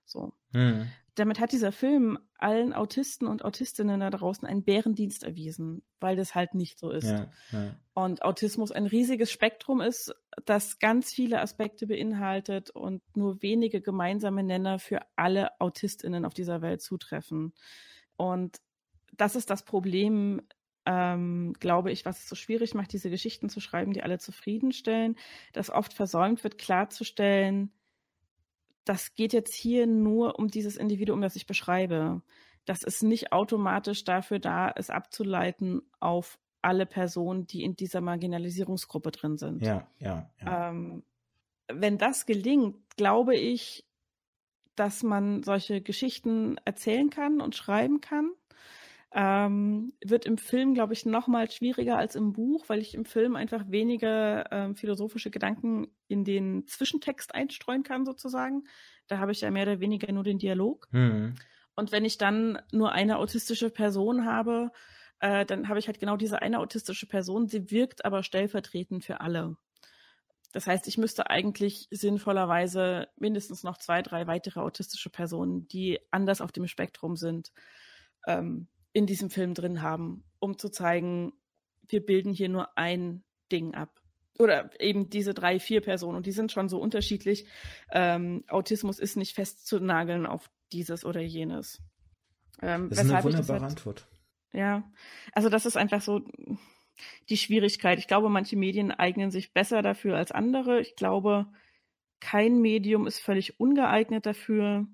So. 0.05 0.33
Mhm. 0.53 0.89
Damit 1.17 1.41
hat 1.41 1.53
dieser 1.53 1.73
Film 1.73 2.19
allen 2.39 2.73
Autisten 2.73 3.27
und 3.27 3.45
Autistinnen 3.45 4.01
da 4.01 4.11
draußen 4.11 4.47
einen 4.47 4.63
Bärendienst 4.63 5.25
erwiesen, 5.25 5.83
weil 5.99 6.15
das 6.15 6.35
halt 6.35 6.55
nicht 6.55 6.79
so 6.79 6.91
ist. 6.91 7.09
Ja, 7.09 7.31
ja. 7.53 7.75
Und 7.95 8.23
Autismus 8.23 8.71
ein 8.71 8.87
riesiges 8.87 9.33
Spektrum 9.33 9.81
ist, 9.81 10.15
das 10.45 10.79
ganz 10.79 11.13
viele 11.13 11.41
Aspekte 11.41 11.87
beinhaltet 11.87 12.71
und 12.71 13.03
nur 13.17 13.43
wenige 13.43 13.81
gemeinsame 13.81 14.43
Nenner 14.43 14.79
für 14.79 15.01
alle 15.17 15.59
Autistinnen 15.61 16.25
auf 16.25 16.35
dieser 16.35 16.61
Welt 16.61 16.83
zutreffen. 16.83 17.55
Und 18.17 18.59
das 19.13 19.37
ist 19.37 19.51
das 19.51 19.65
Problem 19.65 20.43
ähm, 20.87 21.53
glaube 21.59 21.91
ich, 21.91 22.05
was 22.05 22.21
es 22.21 22.29
so 22.29 22.37
schwierig 22.37 22.75
macht, 22.75 22.93
diese 22.93 23.11
Geschichten 23.11 23.49
zu 23.49 23.61
schreiben, 23.61 23.93
die 23.93 24.03
alle 24.03 24.19
zufriedenstellen, 24.19 25.17
dass 25.53 25.71
oft 25.71 25.93
versäumt 25.93 26.45
wird, 26.45 26.59
klarzustellen, 26.59 27.73
das 28.87 29.15
geht 29.15 29.33
jetzt 29.33 29.53
hier 29.53 29.87
nur 29.87 30.39
um 30.39 30.49
dieses 30.49 30.77
Individuum, 30.77 31.21
das 31.21 31.37
ich 31.37 31.47
beschreibe. 31.47 32.23
Das 32.65 32.83
ist 32.83 33.03
nicht 33.03 33.33
automatisch 33.33 34.05
dafür 34.05 34.39
da, 34.39 34.73
es 34.75 34.91
abzuleiten 34.91 35.83
auf 36.01 36.39
alle 36.63 36.87
Personen, 36.87 37.47
die 37.47 37.63
in 37.63 37.77
dieser 37.77 38.01
Marginalisierungsgruppe 38.01 39.11
drin 39.11 39.37
sind. 39.37 39.63
Ja, 39.63 39.87
ja. 39.99 40.31
ja. 40.41 40.71
Ähm, 40.71 41.03
wenn 41.69 41.99
das 41.99 42.27
gelingt, 42.27 42.77
glaube 42.97 43.37
ich, 43.37 43.85
dass 44.77 45.03
man 45.03 45.43
solche 45.43 45.81
Geschichten 45.81 46.57
erzählen 46.65 47.11
kann 47.11 47.41
und 47.41 47.57
schreiben 47.57 48.01
kann 48.01 48.31
ähm, 49.13 49.93
wird 50.05 50.27
im 50.27 50.37
Film, 50.37 50.75
glaube 50.75 50.93
ich, 50.93 51.07
noch 51.07 51.27
mal 51.27 51.51
schwieriger 51.51 51.97
als 51.97 52.17
im 52.17 52.33
Buch, 52.33 52.69
weil 52.69 52.81
ich 52.81 52.95
im 52.95 53.05
Film 53.05 53.37
einfach 53.37 53.71
weniger 53.71 54.51
ähm, 54.53 54.77
philosophische 54.77 55.31
Gedanken 55.31 55.89
in 56.09 56.25
den 56.25 56.67
Zwischentext 56.67 57.35
einstreuen 57.35 57.83
kann, 57.83 58.05
sozusagen. 58.05 58.65
Da 59.07 59.19
habe 59.19 59.33
ich 59.33 59.41
ja 59.41 59.51
mehr 59.51 59.63
oder 59.63 59.81
weniger 59.81 60.13
nur 60.13 60.25
den 60.25 60.39
Dialog. 60.39 60.89
Mhm. 60.91 61.35
Und 61.77 61.93
wenn 61.93 62.05
ich 62.05 62.19
dann 62.19 62.59
nur 62.73 62.93
eine 62.93 63.19
autistische 63.19 63.71
Person 63.71 64.25
habe, 64.25 64.71
äh, 65.21 65.47
dann 65.47 65.69
habe 65.69 65.79
ich 65.79 65.87
halt 65.87 66.01
genau 66.01 66.17
diese 66.17 66.43
eine 66.43 66.59
autistische 66.59 67.07
Person. 67.07 67.49
Sie 67.49 67.71
wirkt 67.71 68.05
aber 68.05 68.23
stellvertretend 68.23 69.05
für 69.05 69.21
alle. 69.21 69.57
Das 70.53 70.67
heißt, 70.67 70.89
ich 70.89 70.97
müsste 70.97 71.29
eigentlich 71.29 71.87
sinnvollerweise 71.91 73.09
mindestens 73.17 73.63
noch 73.63 73.77
zwei, 73.79 74.03
drei 74.03 74.27
weitere 74.27 74.61
autistische 74.61 75.11
Personen, 75.11 75.69
die 75.69 76.01
anders 76.11 76.41
auf 76.41 76.51
dem 76.51 76.67
Spektrum 76.67 77.17
sind, 77.17 77.53
ähm, 78.27 78.69
in 78.97 79.05
diesem 79.05 79.29
Film 79.29 79.53
drin 79.53 79.83
haben, 79.83 80.25
um 80.39 80.57
zu 80.57 80.71
zeigen, 80.71 81.35
wir 81.87 82.01
bilden 82.05 82.33
hier 82.33 82.49
nur 82.49 82.79
ein 82.79 83.23
Ding 83.53 83.75
ab. 83.75 84.01
Oder 84.39 84.71
eben 84.81 85.11
diese 85.11 85.35
drei, 85.35 85.61
vier 85.61 85.83
Personen. 85.83 86.17
Und 86.17 86.25
die 86.25 86.33
sind 86.33 86.51
schon 86.51 86.71
so 86.71 86.79
unterschiedlich. 86.79 87.47
Ähm, 87.93 88.43
Autismus 88.49 88.99
ist 88.99 89.19
nicht 89.19 89.35
festzunageln 89.35 90.25
auf 90.25 90.49
dieses 90.73 91.05
oder 91.05 91.21
jenes. 91.21 91.83
Ähm, 92.63 92.89
das 92.89 93.05
ist 93.05 93.11
eine 93.11 93.23
wunderbare 93.23 93.61
halt, 93.61 93.71
Antwort. 93.73 94.09
Ja, 94.55 94.91
also 95.33 95.51
das 95.51 95.67
ist 95.67 95.77
einfach 95.77 96.01
so 96.01 96.23
die 97.29 97.37
Schwierigkeit. 97.37 97.99
Ich 97.99 98.09
glaube, 98.09 98.31
manche 98.31 98.57
Medien 98.57 98.93
eignen 98.93 99.31
sich 99.31 99.53
besser 99.53 99.83
dafür 99.83 100.17
als 100.17 100.33
andere. 100.33 100.81
Ich 100.81 100.97
glaube, 100.97 101.49
kein 102.21 102.63
Medium 102.63 103.07
ist 103.07 103.19
völlig 103.19 103.61
ungeeignet 103.61 104.25
dafür 104.25 104.87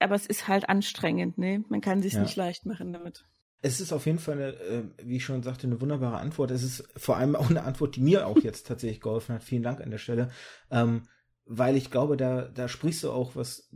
aber 0.00 0.14
es 0.14 0.26
ist 0.26 0.48
halt 0.48 0.68
anstrengend, 0.68 1.38
ne? 1.38 1.64
Man 1.68 1.80
kann 1.80 2.02
sich 2.02 2.14
ja. 2.14 2.22
nicht 2.22 2.36
leicht 2.36 2.66
machen 2.66 2.92
damit. 2.92 3.24
Es 3.62 3.80
ist 3.80 3.92
auf 3.92 4.06
jeden 4.06 4.18
Fall, 4.18 4.34
eine, 4.34 4.52
äh, 4.54 4.82
wie 5.02 5.16
ich 5.16 5.24
schon 5.24 5.42
sagte, 5.42 5.66
eine 5.66 5.80
wunderbare 5.80 6.16
Antwort. 6.16 6.50
Es 6.50 6.62
ist 6.62 6.88
vor 6.96 7.16
allem 7.16 7.36
auch 7.36 7.50
eine 7.50 7.62
Antwort, 7.62 7.96
die 7.96 8.00
mir 8.00 8.26
auch 8.26 8.38
jetzt 8.42 8.66
tatsächlich 8.66 9.00
geholfen 9.00 9.34
hat. 9.34 9.44
Vielen 9.44 9.62
Dank 9.62 9.80
an 9.80 9.90
der 9.90 9.98
Stelle. 9.98 10.30
Ähm, 10.70 11.02
weil 11.44 11.76
ich 11.76 11.90
glaube, 11.90 12.16
da, 12.16 12.42
da 12.42 12.68
sprichst 12.68 13.04
du 13.04 13.10
auch 13.10 13.36
was 13.36 13.70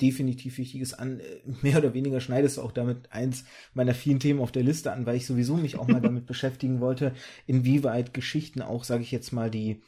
definitiv 0.00 0.58
Wichtiges 0.58 0.94
an. 0.94 1.20
Äh, 1.20 1.24
mehr 1.62 1.78
oder 1.78 1.94
weniger 1.94 2.20
schneidest 2.20 2.56
du 2.56 2.62
auch 2.62 2.72
damit 2.72 3.12
eins 3.12 3.44
meiner 3.74 3.94
vielen 3.94 4.20
Themen 4.20 4.40
auf 4.40 4.52
der 4.52 4.62
Liste 4.62 4.92
an, 4.92 5.06
weil 5.06 5.16
ich 5.16 5.26
sowieso 5.26 5.56
mich 5.56 5.76
auch 5.76 5.88
mal 5.88 6.00
damit 6.02 6.26
beschäftigen 6.26 6.80
wollte, 6.80 7.14
inwieweit 7.46 8.14
Geschichten 8.14 8.62
auch, 8.62 8.84
sage 8.84 9.02
ich 9.02 9.10
jetzt 9.10 9.32
mal, 9.32 9.50
die 9.50 9.82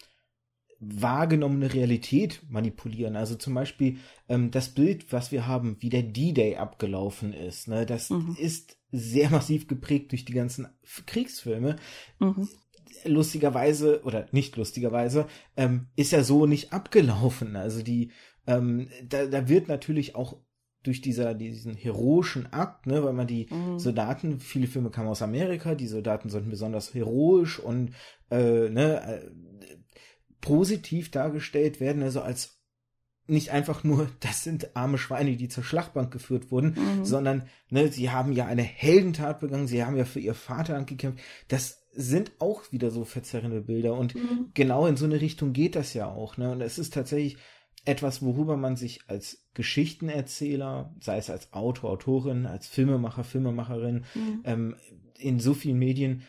wahrgenommene 0.81 1.73
Realität 1.73 2.41
manipulieren. 2.49 3.17
Also 3.17 3.35
zum 3.35 3.55
Beispiel 3.55 3.99
ähm, 4.29 4.51
das 4.51 4.69
Bild, 4.69 5.13
was 5.13 5.33
wir 5.33 5.47
haben, 5.47 5.77
wie 5.81 5.89
der 5.89 6.03
D-Day 6.03 6.57
abgelaufen 6.57 7.33
ist, 7.33 7.69
ne, 7.69 7.85
das 7.85 8.11
mhm. 8.11 8.37
ist 8.39 8.77
sehr 8.93 9.31
massiv 9.31 9.67
geprägt 9.67 10.13
durch 10.13 10.25
die 10.25 10.35
ganzen 10.35 10.69
Kriegsfilme. 11.07 11.77
Mhm. 12.21 12.49
Lustigerweise, 13.05 14.03
oder 14.05 14.27
nicht 14.33 14.57
lustigerweise, 14.57 15.27
ähm, 15.57 15.89
ist 15.97 16.13
ja 16.13 16.23
so 16.23 16.47
nicht 16.47 16.73
abgelaufen. 16.73 17.57
Also 17.57 17.83
die, 17.83 18.13
ähm, 18.47 18.89
da, 19.09 19.27
da 19.27 19.49
wird 19.49 19.69
natürlich 19.69 20.15
auch 20.15 20.39
durch 20.85 21.01
dieser, 21.01 21.35
diesen 21.35 21.75
heroischen 21.75 22.53
Akt, 22.53 22.87
ne, 22.87 23.03
weil 23.03 23.13
man 23.13 23.27
die 23.27 23.49
mhm. 23.51 23.79
Soldaten, 23.79 24.41
viele 24.41 24.69
Filme 24.69 24.91
kamen 24.91 25.09
aus 25.09 25.23
Amerika, 25.23 25.75
die 25.75 25.89
Soldaten 25.89 26.31
sind 26.31 26.49
besonders 26.49 26.95
heroisch 26.95 27.59
und 27.59 27.91
äh, 28.31 28.69
ne, 28.71 29.03
äh, 29.03 29.31
positiv 30.41 31.11
dargestellt 31.11 31.81
werden, 31.81 32.03
also 32.03 32.21
als 32.21 32.59
nicht 33.29 33.51
einfach 33.51 33.85
nur, 33.85 34.09
das 34.21 34.43
sind 34.43 34.77
arme 34.77 34.99
Schweine, 34.99 35.37
die 35.37 35.49
zur 35.49 35.65
Schlachtbank 35.65 36.11
geführt 36.11 36.51
wurden, 36.51 36.77
mhm. 36.77 37.05
sondern 37.05 37.45
ne, 37.71 37.89
sie 37.89 38.11
haben 38.11 38.33
ja 38.33 38.47
eine 38.47 38.63
Heldentat 38.63 39.41
begangen, 39.41 39.67
sie 39.67 39.85
haben 39.85 39.97
ja 39.97 40.05
für 40.05 40.21
ihr 40.21 40.35
Vaterland 40.35 40.87
gekämpft. 40.87 41.23
Das 41.49 41.87
sind 41.93 42.33
auch 42.39 42.71
wieder 42.71 42.91
so 42.91 43.05
verzerrende 43.05 43.61
Bilder 43.61 43.95
und 43.95 44.15
mhm. 44.15 44.51
genau 44.55 44.87
in 44.87 44.97
so 44.97 45.05
eine 45.05 45.21
Richtung 45.21 45.53
geht 45.53 45.75
das 45.75 45.95
ja 45.95 46.07
auch. 46.07 46.37
Ne? 46.37 46.51
Und 46.51 46.61
es 46.61 46.79
ist 46.79 46.95
tatsächlich 46.95 47.37
etwas, 47.85 48.23
worüber 48.23 48.57
man 48.57 48.77
sich 48.77 49.01
als 49.09 49.47
Geschichtenerzähler, 49.55 50.95
sei 51.01 51.19
es 51.19 51.31
als 51.31 51.53
Autor, 51.53 51.91
Autorin, 51.91 52.47
als 52.47 52.67
Filmemacher, 52.67 53.25
Filmemacherin, 53.25 54.05
mhm. 54.15 54.41
ähm, 54.45 54.77
in 55.19 55.41
so 55.41 55.55
vielen 55.55 55.79
Medien 55.79 56.23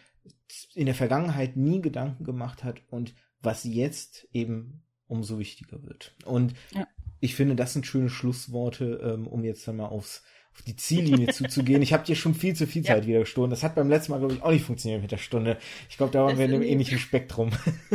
in 0.74 0.86
der 0.86 0.96
Vergangenheit 0.96 1.58
nie 1.58 1.82
Gedanken 1.82 2.24
gemacht 2.24 2.64
hat 2.64 2.82
und 2.90 3.14
was 3.42 3.64
jetzt 3.64 4.28
eben 4.34 4.84
umso 5.08 5.40
wichtiger 5.40 5.84
wird. 5.84 6.16
Und 6.26 6.54
ja. 6.72 6.88
ich 7.20 7.36
finde, 7.36 7.56
das 7.56 7.74
sind 7.74 7.86
schöne 7.86 8.10
Schlussworte, 8.10 9.02
ähm, 9.04 9.28
um 9.28 9.44
jetzt 9.44 9.68
dann 9.68 9.78
mal 9.78 9.88
aufs 9.88 10.24
auf 10.60 10.64
die 10.64 10.76
Ziellinie 10.76 11.28
zuzugehen. 11.34 11.82
Ich 11.82 11.94
habe 11.94 12.04
dir 12.04 12.16
schon 12.16 12.34
viel 12.34 12.56
zu 12.56 12.68
viel 12.68 12.84
Zeit 12.84 13.04
ja. 13.04 13.08
wieder 13.08 13.20
gestohlen. 13.20 13.50
Das 13.50 13.64
hat 13.64 13.76
beim 13.76 13.90
letzten 13.90 14.12
Mal, 14.12 14.20
glaube 14.20 14.34
ich, 14.34 14.42
auch 14.42 14.52
nicht 14.52 14.66
funktioniert 14.66 15.02
mit 15.02 15.12
der 15.12 15.18
Stunde. 15.18 15.58
Ich 15.90 15.98
glaube, 15.98 16.12
da 16.12 16.22
waren 16.22 16.32
das 16.32 16.40
wir 16.40 16.46
in 16.46 16.54
einem 16.54 16.64
ähnlichen 16.64 17.00
Spektrum. 17.00 17.52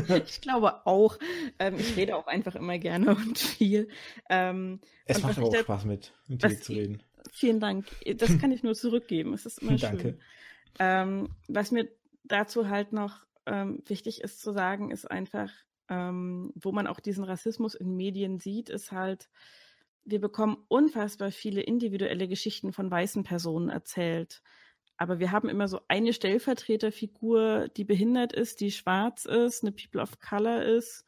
ich 0.26 0.40
glaube 0.40 0.86
auch. 0.86 1.18
Ähm, 1.58 1.74
ich 1.78 1.96
rede 1.96 2.16
auch 2.16 2.26
einfach 2.26 2.54
immer 2.54 2.78
gerne 2.78 3.14
und 3.14 3.38
viel. 3.38 3.88
Ähm, 4.30 4.80
es 5.04 5.22
macht 5.22 5.38
aber 5.38 5.48
auch 5.48 5.56
Spaß 5.56 5.84
mit, 5.84 6.12
mit 6.26 6.42
dir 6.42 6.60
zu 6.60 6.72
reden. 6.72 7.02
Vielen 7.32 7.60
Dank. 7.60 7.86
Das 8.16 8.38
kann 8.40 8.52
ich 8.52 8.62
nur 8.62 8.74
zurückgeben. 8.74 9.34
Es 9.34 9.46
ist 9.46 9.58
immer 9.58 9.78
schön. 9.78 9.90
Danke. 9.90 10.18
Ähm, 10.78 11.28
was 11.48 11.70
mir 11.70 11.88
dazu 12.24 12.68
halt 12.68 12.92
noch 12.92 13.24
ähm, 13.46 13.82
wichtig 13.86 14.22
ist 14.22 14.40
zu 14.40 14.52
sagen, 14.52 14.90
ist 14.90 15.10
einfach, 15.10 15.50
ähm, 15.88 16.52
wo 16.54 16.72
man 16.72 16.86
auch 16.86 17.00
diesen 17.00 17.24
Rassismus 17.24 17.74
in 17.74 17.96
Medien 17.96 18.38
sieht, 18.38 18.70
ist 18.70 18.92
halt, 18.92 19.28
wir 20.04 20.20
bekommen 20.20 20.64
unfassbar 20.68 21.30
viele 21.30 21.62
individuelle 21.62 22.28
Geschichten 22.28 22.72
von 22.72 22.90
weißen 22.90 23.24
Personen 23.24 23.68
erzählt. 23.68 24.42
Aber 24.96 25.18
wir 25.18 25.32
haben 25.32 25.48
immer 25.48 25.66
so 25.66 25.80
eine 25.88 26.12
Stellvertreterfigur, 26.12 27.68
die 27.76 27.84
behindert 27.84 28.32
ist, 28.32 28.60
die 28.60 28.70
schwarz 28.70 29.24
ist, 29.24 29.62
eine 29.62 29.72
People 29.72 30.00
of 30.00 30.20
Color 30.20 30.62
ist, 30.62 31.04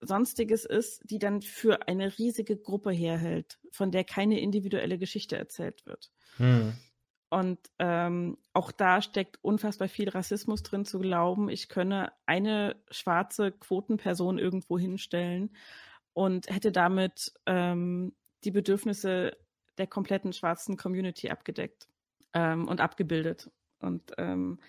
sonstiges 0.00 0.64
ist, 0.64 1.02
die 1.10 1.18
dann 1.18 1.42
für 1.42 1.88
eine 1.88 2.16
riesige 2.18 2.56
Gruppe 2.56 2.90
herhält, 2.90 3.58
von 3.70 3.90
der 3.90 4.04
keine 4.04 4.40
individuelle 4.40 4.98
Geschichte 4.98 5.36
erzählt 5.36 5.84
wird. 5.86 6.10
Hm. 6.36 6.72
Und 7.32 7.58
ähm, 7.78 8.36
auch 8.52 8.72
da 8.72 9.00
steckt 9.00 9.38
unfassbar 9.40 9.88
viel 9.88 10.10
Rassismus 10.10 10.62
drin, 10.62 10.84
zu 10.84 10.98
glauben, 10.98 11.48
ich 11.48 11.70
könne 11.70 12.12
eine 12.26 12.76
schwarze 12.90 13.52
Quotenperson 13.52 14.38
irgendwo 14.38 14.78
hinstellen 14.78 15.56
und 16.12 16.50
hätte 16.50 16.72
damit 16.72 17.32
ähm, 17.46 18.14
die 18.44 18.50
Bedürfnisse 18.50 19.34
der 19.78 19.86
kompletten 19.86 20.34
schwarzen 20.34 20.76
Community 20.76 21.30
abgedeckt 21.30 21.88
ähm, 22.34 22.68
und 22.68 22.82
abgebildet. 22.82 23.50
Und 23.78 24.12
ähm, 24.18 24.60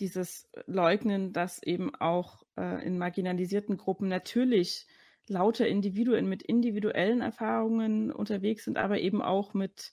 dieses 0.00 0.50
Leugnen, 0.66 1.32
dass 1.32 1.62
eben 1.62 1.94
auch 1.94 2.42
äh, 2.56 2.84
in 2.84 2.98
marginalisierten 2.98 3.76
Gruppen 3.76 4.08
natürlich 4.08 4.88
lauter 5.28 5.68
Individuen 5.68 6.28
mit 6.28 6.42
individuellen 6.42 7.20
Erfahrungen 7.20 8.10
unterwegs 8.10 8.64
sind, 8.64 8.76
aber 8.76 8.98
eben 8.98 9.22
auch 9.22 9.54
mit 9.54 9.92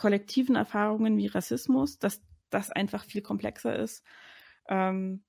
kollektiven 0.00 0.56
Erfahrungen 0.56 1.18
wie 1.18 1.26
Rassismus, 1.26 1.98
dass 1.98 2.22
das 2.48 2.70
einfach 2.70 3.04
viel 3.04 3.20
komplexer 3.20 3.76
ist. 3.76 4.02
Ähm, 4.66 5.22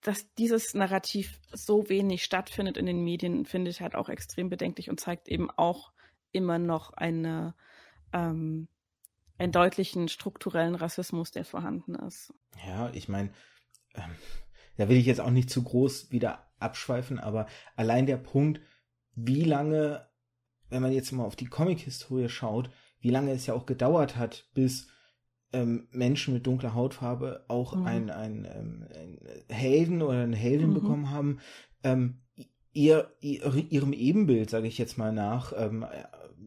dass 0.00 0.32
dieses 0.34 0.72
Narrativ 0.72 1.38
so 1.52 1.88
wenig 1.90 2.24
stattfindet 2.24 2.78
in 2.78 2.86
den 2.86 3.04
Medien, 3.04 3.44
finde 3.44 3.70
ich 3.70 3.82
halt 3.82 3.94
auch 3.94 4.08
extrem 4.08 4.48
bedenklich 4.48 4.88
und 4.88 4.98
zeigt 4.98 5.28
eben 5.28 5.50
auch 5.50 5.92
immer 6.32 6.58
noch 6.58 6.94
eine, 6.94 7.54
ähm, 8.14 8.68
einen 9.36 9.52
deutlichen 9.52 10.08
strukturellen 10.08 10.74
Rassismus, 10.74 11.30
der 11.30 11.44
vorhanden 11.44 11.94
ist. 11.94 12.32
Ja, 12.66 12.90
ich 12.94 13.08
meine, 13.08 13.32
ähm, 13.94 14.16
da 14.76 14.88
will 14.88 14.96
ich 14.96 15.06
jetzt 15.06 15.20
auch 15.20 15.30
nicht 15.30 15.50
zu 15.50 15.62
groß 15.62 16.10
wieder 16.10 16.50
abschweifen, 16.58 17.20
aber 17.20 17.46
allein 17.76 18.06
der 18.06 18.16
Punkt, 18.16 18.62
wie 19.14 19.44
lange, 19.44 20.08
wenn 20.70 20.82
man 20.82 20.92
jetzt 20.92 21.12
mal 21.12 21.24
auf 21.24 21.36
die 21.36 21.46
Comic-Historie 21.46 22.30
schaut, 22.30 22.70
wie 23.02 23.10
lange 23.10 23.32
es 23.32 23.46
ja 23.46 23.54
auch 23.54 23.66
gedauert 23.66 24.16
hat, 24.16 24.48
bis 24.54 24.88
ähm, 25.52 25.88
Menschen 25.90 26.32
mit 26.32 26.46
dunkler 26.46 26.74
Hautfarbe 26.74 27.44
auch 27.48 27.76
mhm. 27.76 27.86
ein, 27.86 28.10
ein, 28.10 28.48
ähm, 28.50 28.86
ein, 28.94 29.18
Helden 29.54 30.00
oder 30.02 30.22
eine 30.22 30.36
Heldin 30.36 30.70
mhm. 30.70 30.74
bekommen 30.74 31.10
haben, 31.10 31.40
ähm, 31.84 32.22
ihr, 32.72 33.10
ihr, 33.20 33.54
ihrem 33.70 33.92
Ebenbild, 33.92 34.48
sage 34.48 34.66
ich 34.66 34.78
jetzt 34.78 34.96
mal 34.96 35.12
nach, 35.12 35.52
ähm, 35.56 35.84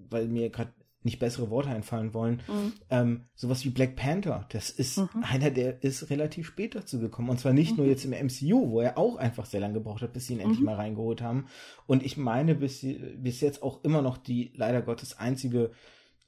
weil 0.09 0.27
mir 0.27 0.49
gerade 0.49 0.73
nicht 1.03 1.19
bessere 1.19 1.51
Worte 1.51 1.69
einfallen 1.69 2.15
wollen, 2.15 2.41
mhm. 2.47 2.73
ähm, 2.89 3.25
sowas 3.35 3.63
wie 3.63 3.69
Black 3.69 3.95
Panther, 3.95 4.47
das 4.49 4.71
ist 4.71 4.97
mhm. 4.97 5.23
einer, 5.23 5.51
der 5.51 5.83
ist 5.83 6.09
relativ 6.09 6.47
spät 6.47 6.73
dazu 6.73 6.99
gekommen. 6.99 7.29
Und 7.29 7.39
zwar 7.39 7.53
nicht 7.53 7.71
mhm. 7.71 7.77
nur 7.77 7.85
jetzt 7.85 8.05
im 8.05 8.11
MCU, 8.11 8.71
wo 8.71 8.81
er 8.81 8.97
auch 8.97 9.17
einfach 9.17 9.45
sehr 9.45 9.59
lange 9.59 9.75
gebraucht 9.75 10.01
hat, 10.01 10.13
bis 10.13 10.25
sie 10.25 10.33
ihn 10.33 10.39
endlich 10.39 10.59
mhm. 10.59 10.65
mal 10.65 10.75
reingeholt 10.75 11.21
haben. 11.21 11.45
Und 11.85 12.03
ich 12.03 12.17
meine, 12.17 12.55
bis, 12.55 12.83
bis 13.17 13.39
jetzt 13.41 13.61
auch 13.61 13.83
immer 13.83 14.01
noch 14.01 14.17
die 14.17 14.51
leider 14.55 14.81
Gottes 14.81 15.17
einzige 15.19 15.71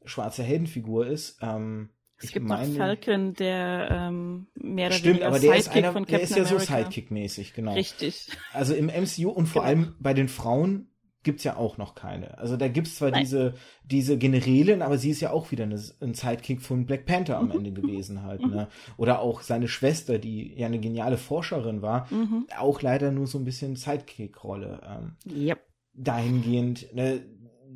schwarze 0.08 0.44
Heldenfigur 0.44 1.08
ist. 1.08 1.40
Ähm, 1.42 1.90
es 2.18 2.26
ich 2.26 2.34
gibt 2.34 2.48
meine, 2.48 2.68
noch 2.68 2.78
Falcon, 2.78 3.34
der 3.34 3.90
ähm, 3.92 4.48
mehr 4.56 4.88
oder 4.88 4.96
stimmt, 4.96 5.16
weniger 5.16 5.28
aber 5.28 5.40
der 5.40 5.54
Sidekick 5.54 5.68
ist 5.68 5.78
einer, 5.78 5.92
von 5.92 6.06
Captain 6.06 6.18
der 6.18 6.24
ist 6.24 6.36
ja 6.36 6.46
so 6.46 6.58
Sidekick-mäßig, 6.58 7.54
genau. 7.54 7.74
Richtig. 7.74 8.28
Also 8.54 8.74
im 8.74 8.88
MCU 8.88 9.30
und 9.30 9.46
vor 9.46 9.62
genau. 9.62 9.70
allem 9.70 9.96
bei 10.00 10.16
den 10.16 10.28
Frauen 10.28 10.90
gibt's 11.22 11.44
ja 11.44 11.58
auch 11.58 11.78
noch 11.78 11.94
keine. 11.94 12.38
Also 12.38 12.58
da 12.58 12.70
gibt's 12.70 12.96
zwar 12.96 13.12
Nein. 13.12 13.22
diese 13.22 13.54
diese 13.84 14.18
Generälin, 14.18 14.82
aber 14.82 14.98
sie 14.98 15.12
ist 15.12 15.22
ja 15.22 15.32
auch 15.32 15.52
wieder 15.52 15.66
eine, 15.66 15.80
ein 16.02 16.14
Sidekick 16.14 16.62
von 16.62 16.86
Black 16.86 17.06
Panther 17.06 17.38
am 17.38 17.48
mhm. 17.48 17.52
Ende 17.52 17.74
gewesen 17.74 18.24
halt. 18.24 18.42
Mhm. 18.42 18.52
Ne? 18.52 18.68
Oder 18.96 19.20
auch 19.20 19.42
seine 19.42 19.68
Schwester, 19.68 20.18
die 20.18 20.56
ja 20.56 20.66
eine 20.68 20.80
geniale 20.80 21.18
Forscherin 21.18 21.82
war, 21.82 22.12
mhm. 22.12 22.48
auch 22.58 22.82
leider 22.82 23.12
nur 23.12 23.28
so 23.28 23.38
ein 23.38 23.46
bisschen 23.46 23.76
Sidekick-Rolle. 23.76 24.82
Ähm, 24.88 25.18
yep. 25.30 25.60
Dahingehend 25.94 26.96
ne, 26.96 27.22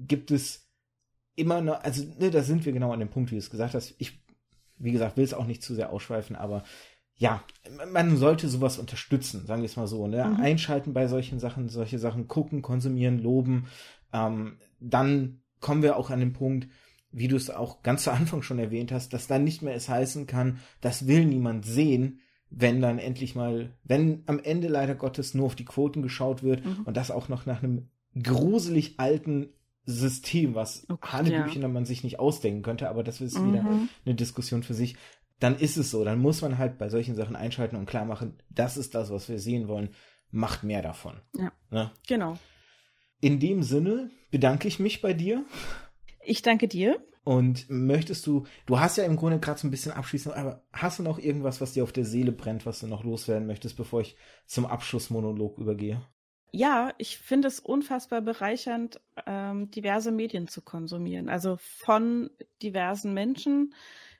gibt 0.07 0.31
es 0.31 0.60
immer 1.41 1.61
noch, 1.61 1.83
also 1.83 2.05
ne, 2.19 2.31
da 2.31 2.43
sind 2.43 2.65
wir 2.65 2.71
genau 2.71 2.93
an 2.93 2.99
dem 2.99 3.09
Punkt, 3.09 3.31
wie 3.31 3.35
du 3.35 3.39
es 3.39 3.49
gesagt 3.49 3.73
hast. 3.73 3.95
Ich, 3.97 4.23
wie 4.77 4.91
gesagt, 4.91 5.17
will 5.17 5.23
es 5.23 5.33
auch 5.33 5.45
nicht 5.45 5.63
zu 5.63 5.75
sehr 5.75 5.91
ausschweifen, 5.91 6.35
aber 6.35 6.63
ja, 7.15 7.43
man 7.91 8.17
sollte 8.17 8.47
sowas 8.47 8.79
unterstützen, 8.79 9.45
sagen 9.45 9.61
wir 9.61 9.67
es 9.67 9.75
mal 9.75 9.87
so. 9.87 10.07
Ne? 10.07 10.25
Mhm. 10.25 10.39
Einschalten 10.41 10.93
bei 10.93 11.07
solchen 11.07 11.39
Sachen, 11.39 11.69
solche 11.69 11.99
Sachen 11.99 12.27
gucken, 12.27 12.61
konsumieren, 12.61 13.19
loben. 13.19 13.67
Ähm, 14.11 14.57
dann 14.79 15.41
kommen 15.59 15.83
wir 15.83 15.97
auch 15.97 16.09
an 16.09 16.19
den 16.19 16.33
Punkt, 16.33 16.67
wie 17.11 17.27
du 17.27 17.35
es 17.35 17.49
auch 17.49 17.83
ganz 17.83 18.03
zu 18.03 18.11
Anfang 18.11 18.41
schon 18.41 18.59
erwähnt 18.59 18.91
hast, 18.91 19.13
dass 19.13 19.27
dann 19.27 19.43
nicht 19.43 19.61
mehr 19.61 19.75
es 19.75 19.89
heißen 19.89 20.25
kann, 20.27 20.59
das 20.79 21.07
will 21.07 21.25
niemand 21.25 21.65
sehen, 21.65 22.21
wenn 22.49 22.81
dann 22.81 22.99
endlich 22.99 23.35
mal, 23.35 23.71
wenn 23.83 24.23
am 24.25 24.39
Ende 24.39 24.67
leider 24.67 24.95
Gottes 24.95 25.33
nur 25.33 25.45
auf 25.45 25.55
die 25.55 25.65
Quoten 25.65 26.01
geschaut 26.01 26.43
wird 26.43 26.65
mhm. 26.65 26.81
und 26.85 26.97
das 26.97 27.11
auch 27.11 27.29
noch 27.29 27.45
nach 27.45 27.61
einem 27.63 27.89
gruselig 28.21 28.99
alten 28.99 29.49
System, 29.85 30.55
was 30.55 30.85
oh 30.89 30.97
Gott, 30.97 31.13
Hanebüchen 31.13 31.61
ja. 31.61 31.67
man 31.67 31.85
sich 31.85 32.03
nicht 32.03 32.19
ausdenken 32.19 32.61
könnte, 32.61 32.89
aber 32.89 33.03
das 33.03 33.21
ist 33.21 33.37
mhm. 33.37 33.53
wieder 33.53 33.65
eine 34.05 34.15
Diskussion 34.15 34.63
für 34.63 34.73
sich. 34.73 34.95
Dann 35.39 35.57
ist 35.57 35.77
es 35.77 35.89
so, 35.89 36.03
dann 36.03 36.19
muss 36.19 36.41
man 36.41 36.57
halt 36.57 36.77
bei 36.77 36.89
solchen 36.89 37.15
Sachen 37.15 37.35
einschalten 37.35 37.75
und 37.75 37.87
klar 37.87 38.05
machen, 38.05 38.37
das 38.49 38.77
ist 38.77 38.93
das, 38.93 39.11
was 39.11 39.27
wir 39.27 39.39
sehen 39.39 39.67
wollen, 39.67 39.89
macht 40.29 40.63
mehr 40.63 40.81
davon. 40.81 41.19
Ja. 41.35 41.51
Ne? 41.71 41.91
Genau. 42.07 42.37
In 43.21 43.39
dem 43.39 43.63
Sinne 43.63 44.11
bedanke 44.29 44.67
ich 44.67 44.79
mich 44.79 45.01
bei 45.01 45.13
dir. 45.13 45.45
Ich 46.23 46.41
danke 46.41 46.67
dir. 46.67 47.03
Und 47.23 47.69
möchtest 47.69 48.25
du, 48.25 48.45
du 48.65 48.79
hast 48.79 48.97
ja 48.97 49.03
im 49.03 49.15
Grunde 49.15 49.39
gerade 49.39 49.59
so 49.59 49.67
ein 49.67 49.71
bisschen 49.71 49.91
abschließend, 49.91 50.35
aber 50.35 50.63
hast 50.73 50.97
du 50.97 51.03
noch 51.03 51.19
irgendwas, 51.19 51.61
was 51.61 51.73
dir 51.73 51.83
auf 51.83 51.91
der 51.91 52.05
Seele 52.05 52.31
brennt, 52.31 52.65
was 52.65 52.79
du 52.79 52.87
noch 52.87 53.03
loswerden 53.03 53.45
möchtest, 53.45 53.77
bevor 53.77 54.01
ich 54.01 54.15
zum 54.47 54.65
Abschlussmonolog 54.65 55.59
übergehe? 55.59 56.01
Ja, 56.51 56.93
ich 56.97 57.17
finde 57.17 57.47
es 57.47 57.59
unfassbar 57.59 58.21
bereichernd, 58.21 58.99
ähm, 59.25 59.71
diverse 59.71 60.11
Medien 60.11 60.47
zu 60.47 60.61
konsumieren. 60.61 61.29
Also 61.29 61.57
von 61.57 62.29
diversen 62.61 63.13
Menschen. 63.13 63.73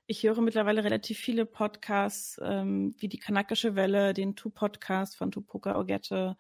Ich 0.07 0.23
höre 0.23 0.41
mittlerweile 0.41 0.83
relativ 0.83 1.19
viele 1.19 1.45
Podcasts, 1.45 2.39
ähm, 2.43 2.95
wie 2.97 3.07
die 3.09 3.19
Kanakische 3.19 3.75
Welle, 3.75 4.13
den 4.13 4.35
Tu-Podcast 4.35 5.15
von 5.17 5.31
Tupoka 5.31 5.77
Ogette. 5.77 6.37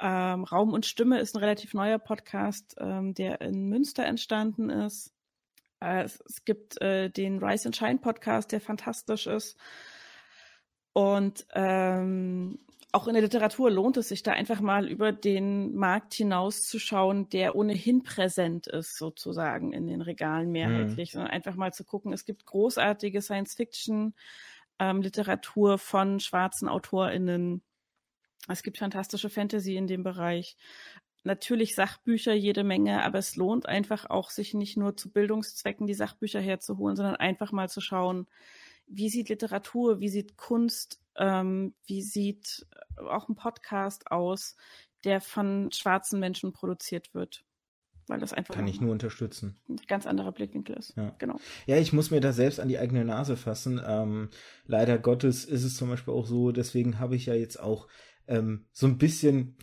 Ähm, 0.00 0.44
Raum 0.44 0.72
und 0.72 0.86
Stimme 0.86 1.20
ist 1.20 1.34
ein 1.34 1.40
relativ 1.40 1.74
neuer 1.74 1.98
Podcast, 1.98 2.76
ähm, 2.78 3.14
der 3.14 3.40
in 3.40 3.68
Münster 3.68 4.04
entstanden 4.04 4.70
ist. 4.70 5.12
Äh, 5.80 6.04
es, 6.04 6.44
gibt 6.44 6.80
äh, 6.80 7.10
den 7.10 7.42
Rise 7.42 7.68
and 7.68 7.76
Shine 7.76 7.98
Podcast, 7.98 8.52
der 8.52 8.60
fantastisch 8.60 9.26
ist. 9.26 9.56
Und 10.92 11.46
ähm, 11.54 12.58
auch 12.94 13.08
in 13.08 13.14
der 13.14 13.22
Literatur 13.22 13.70
lohnt 13.70 13.96
es 13.96 14.08
sich 14.08 14.22
da 14.22 14.32
einfach 14.32 14.60
mal 14.60 14.86
über 14.88 15.10
den 15.10 15.74
Markt 15.74 16.14
hinauszuschauen, 16.14 17.28
der 17.28 17.56
ohnehin 17.56 18.04
präsent 18.04 18.68
ist, 18.68 18.96
sozusagen 18.96 19.72
in 19.72 19.88
den 19.88 20.00
Regalen 20.00 20.52
mehrheitlich, 20.52 21.12
mhm. 21.12 21.18
sondern 21.18 21.32
einfach 21.32 21.56
mal 21.56 21.72
zu 21.72 21.82
gucken, 21.84 22.12
es 22.12 22.24
gibt 22.24 22.46
großartige 22.46 23.20
Science-Fiction-Literatur 23.20 25.72
ähm, 25.72 25.78
von 25.78 26.20
schwarzen 26.20 26.68
AutorInnen. 26.68 27.62
Es 28.48 28.62
gibt 28.62 28.78
fantastische 28.78 29.28
Fantasy 29.28 29.74
in 29.76 29.88
dem 29.88 30.04
Bereich. 30.04 30.56
Natürlich 31.24 31.74
Sachbücher 31.74 32.34
jede 32.34 32.62
Menge, 32.62 33.02
aber 33.02 33.18
es 33.18 33.34
lohnt 33.34 33.66
einfach 33.66 34.08
auch, 34.08 34.30
sich 34.30 34.54
nicht 34.54 34.76
nur 34.76 34.96
zu 34.96 35.10
Bildungszwecken 35.10 35.86
die 35.86 35.94
Sachbücher 35.94 36.40
herzuholen, 36.40 36.96
sondern 36.96 37.16
einfach 37.16 37.50
mal 37.50 37.68
zu 37.68 37.80
schauen, 37.80 38.28
wie 38.86 39.08
sieht 39.08 39.28
Literatur, 39.28 40.00
wie 40.00 40.08
sieht 40.08 40.36
Kunst 40.36 41.00
ähm, 41.16 41.74
wie 41.86 42.02
sieht 42.02 42.66
äh, 42.96 43.02
auch 43.02 43.28
ein 43.28 43.36
Podcast 43.36 44.10
aus, 44.10 44.56
der 45.04 45.20
von 45.20 45.70
schwarzen 45.72 46.20
Menschen 46.20 46.52
produziert 46.52 47.14
wird? 47.14 47.44
Weil 48.06 48.20
das 48.20 48.34
einfach 48.34 48.54
kann 48.54 48.68
ich 48.68 48.82
nur 48.82 48.92
unterstützen. 48.92 49.58
Ein 49.66 49.80
ganz 49.88 50.06
anderer 50.06 50.32
Blickwinkel 50.32 50.76
ist. 50.76 50.94
Ja. 50.94 51.14
Genau. 51.18 51.40
Ja, 51.66 51.78
ich 51.78 51.94
muss 51.94 52.10
mir 52.10 52.20
da 52.20 52.34
selbst 52.34 52.60
an 52.60 52.68
die 52.68 52.78
eigene 52.78 53.02
Nase 53.04 53.36
fassen. 53.36 53.80
Ähm, 53.86 54.28
leider 54.66 54.98
Gottes 54.98 55.46
ist 55.46 55.64
es 55.64 55.76
zum 55.76 55.88
Beispiel 55.88 56.12
auch 56.12 56.26
so, 56.26 56.52
deswegen 56.52 56.98
habe 56.98 57.16
ich 57.16 57.26
ja 57.26 57.34
jetzt 57.34 57.58
auch 57.58 57.88
ähm, 58.26 58.66
so 58.72 58.86
ein 58.86 58.98
bisschen, 58.98 59.56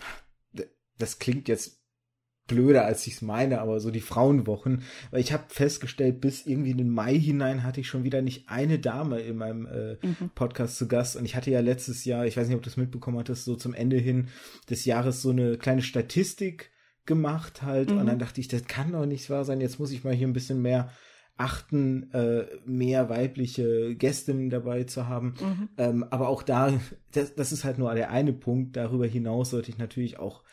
das 0.97 1.19
klingt 1.19 1.47
jetzt 1.47 1.80
blöder, 2.51 2.85
als 2.85 3.07
ich 3.07 3.13
es 3.13 3.21
meine, 3.21 3.61
aber 3.61 3.79
so 3.79 3.89
die 3.91 4.01
Frauenwochen, 4.01 4.83
weil 5.09 5.21
ich 5.21 5.31
habe 5.31 5.45
festgestellt, 5.47 6.19
bis 6.19 6.45
irgendwie 6.45 6.71
in 6.71 6.77
den 6.77 6.89
Mai 6.89 7.17
hinein 7.17 7.63
hatte 7.63 7.79
ich 7.79 7.87
schon 7.87 8.03
wieder 8.03 8.21
nicht 8.21 8.49
eine 8.49 8.77
Dame 8.77 9.19
in 9.21 9.37
meinem 9.37 9.65
äh, 9.65 10.05
mhm. 10.05 10.29
Podcast 10.35 10.77
zu 10.77 10.87
Gast 10.87 11.15
und 11.15 11.25
ich 11.25 11.35
hatte 11.35 11.49
ja 11.49 11.61
letztes 11.61 12.03
Jahr, 12.05 12.25
ich 12.25 12.35
weiß 12.35 12.47
nicht, 12.47 12.57
ob 12.57 12.63
du 12.63 12.69
es 12.69 12.77
mitbekommen 12.77 13.17
hattest, 13.17 13.45
so 13.45 13.55
zum 13.55 13.73
Ende 13.73 13.97
hin 13.97 14.27
des 14.69 14.85
Jahres 14.85 15.21
so 15.21 15.29
eine 15.29 15.57
kleine 15.57 15.81
Statistik 15.81 16.71
gemacht 17.05 17.61
halt 17.61 17.89
mhm. 17.89 17.97
und 17.97 18.05
dann 18.07 18.19
dachte 18.19 18.41
ich, 18.41 18.47
das 18.47 18.65
kann 18.65 18.91
doch 18.91 19.05
nicht 19.05 19.29
wahr 19.29 19.45
sein, 19.45 19.61
jetzt 19.61 19.79
muss 19.79 19.91
ich 19.91 20.03
mal 20.03 20.13
hier 20.13 20.27
ein 20.27 20.33
bisschen 20.33 20.61
mehr 20.61 20.91
achten, 21.37 22.11
äh, 22.13 22.45
mehr 22.65 23.09
weibliche 23.09 23.95
Gästinnen 23.95 24.49
dabei 24.49 24.83
zu 24.83 25.07
haben. 25.07 25.33
Mhm. 25.39 25.69
Ähm, 25.77 26.05
aber 26.11 26.27
auch 26.27 26.43
da, 26.43 26.71
das, 27.13 27.33
das 27.33 27.51
ist 27.51 27.63
halt 27.63 27.79
nur 27.79 27.93
der 27.95 28.11
eine 28.11 28.33
Punkt. 28.33 28.77
Darüber 28.77 29.07
hinaus 29.07 29.49
sollte 29.49 29.71
ich 29.71 29.79
natürlich 29.79 30.19
auch 30.19 30.43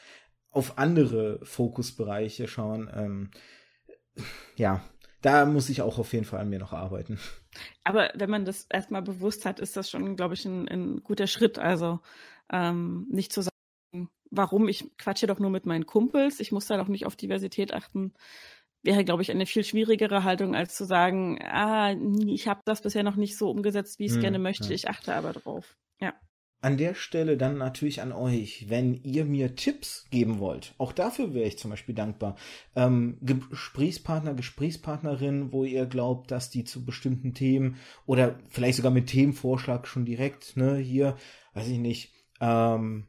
auf 0.50 0.78
andere 0.78 1.40
Fokusbereiche 1.44 2.48
schauen. 2.48 2.90
Ähm, 2.94 3.30
ja, 4.56 4.82
da 5.22 5.46
muss 5.46 5.68
ich 5.68 5.82
auch 5.82 5.98
auf 5.98 6.12
jeden 6.12 6.24
Fall 6.24 6.40
an 6.40 6.48
mir 6.48 6.58
noch 6.58 6.72
arbeiten. 6.72 7.18
Aber 7.84 8.10
wenn 8.14 8.30
man 8.30 8.44
das 8.44 8.66
erstmal 8.70 9.02
bewusst 9.02 9.44
hat, 9.44 9.60
ist 9.60 9.76
das 9.76 9.90
schon, 9.90 10.16
glaube 10.16 10.34
ich, 10.34 10.44
ein, 10.44 10.68
ein 10.68 11.02
guter 11.02 11.26
Schritt. 11.26 11.58
Also 11.58 12.00
ähm, 12.52 13.06
nicht 13.10 13.32
zu 13.32 13.42
sagen, 13.42 14.08
warum 14.30 14.68
ich 14.68 14.84
quatsche 14.96 15.26
doch 15.26 15.38
nur 15.38 15.50
mit 15.50 15.66
meinen 15.66 15.86
Kumpels, 15.86 16.40
ich 16.40 16.52
muss 16.52 16.66
da 16.66 16.76
doch 16.76 16.88
nicht 16.88 17.06
auf 17.06 17.16
Diversität 17.16 17.72
achten, 17.72 18.14
wäre, 18.82 19.04
glaube 19.04 19.22
ich, 19.22 19.30
eine 19.30 19.46
viel 19.46 19.64
schwierigere 19.64 20.22
Haltung, 20.24 20.54
als 20.54 20.76
zu 20.76 20.84
sagen, 20.84 21.40
ah, 21.42 21.92
ich 22.26 22.46
habe 22.46 22.60
das 22.64 22.82
bisher 22.82 23.02
noch 23.02 23.16
nicht 23.16 23.36
so 23.36 23.50
umgesetzt, 23.50 23.98
wie 23.98 24.04
ich 24.04 24.10
es 24.10 24.16
hm, 24.16 24.22
gerne 24.22 24.38
möchte, 24.38 24.68
ja. 24.68 24.74
ich 24.74 24.88
achte 24.88 25.14
aber 25.14 25.32
drauf. 25.32 25.76
An 26.60 26.76
der 26.76 26.94
Stelle 26.94 27.36
dann 27.36 27.56
natürlich 27.56 28.02
an 28.02 28.10
euch, 28.10 28.68
wenn 28.68 28.94
ihr 29.04 29.24
mir 29.24 29.54
Tipps 29.54 30.06
geben 30.10 30.40
wollt. 30.40 30.74
Auch 30.78 30.92
dafür 30.92 31.32
wäre 31.32 31.46
ich 31.46 31.56
zum 31.56 31.70
Beispiel 31.70 31.94
dankbar. 31.94 32.34
Ähm, 32.74 33.18
Gesprächspartner, 33.20 34.34
Gesprächspartnerin, 34.34 35.52
wo 35.52 35.62
ihr 35.62 35.86
glaubt, 35.86 36.32
dass 36.32 36.50
die 36.50 36.64
zu 36.64 36.84
bestimmten 36.84 37.32
Themen 37.32 37.76
oder 38.06 38.40
vielleicht 38.48 38.76
sogar 38.76 38.90
mit 38.90 39.06
Themenvorschlag 39.06 39.86
schon 39.86 40.04
direkt, 40.04 40.56
ne, 40.56 40.76
hier, 40.76 41.16
weiß 41.54 41.68
ich 41.68 41.78
nicht, 41.78 42.12
ähm, 42.40 43.06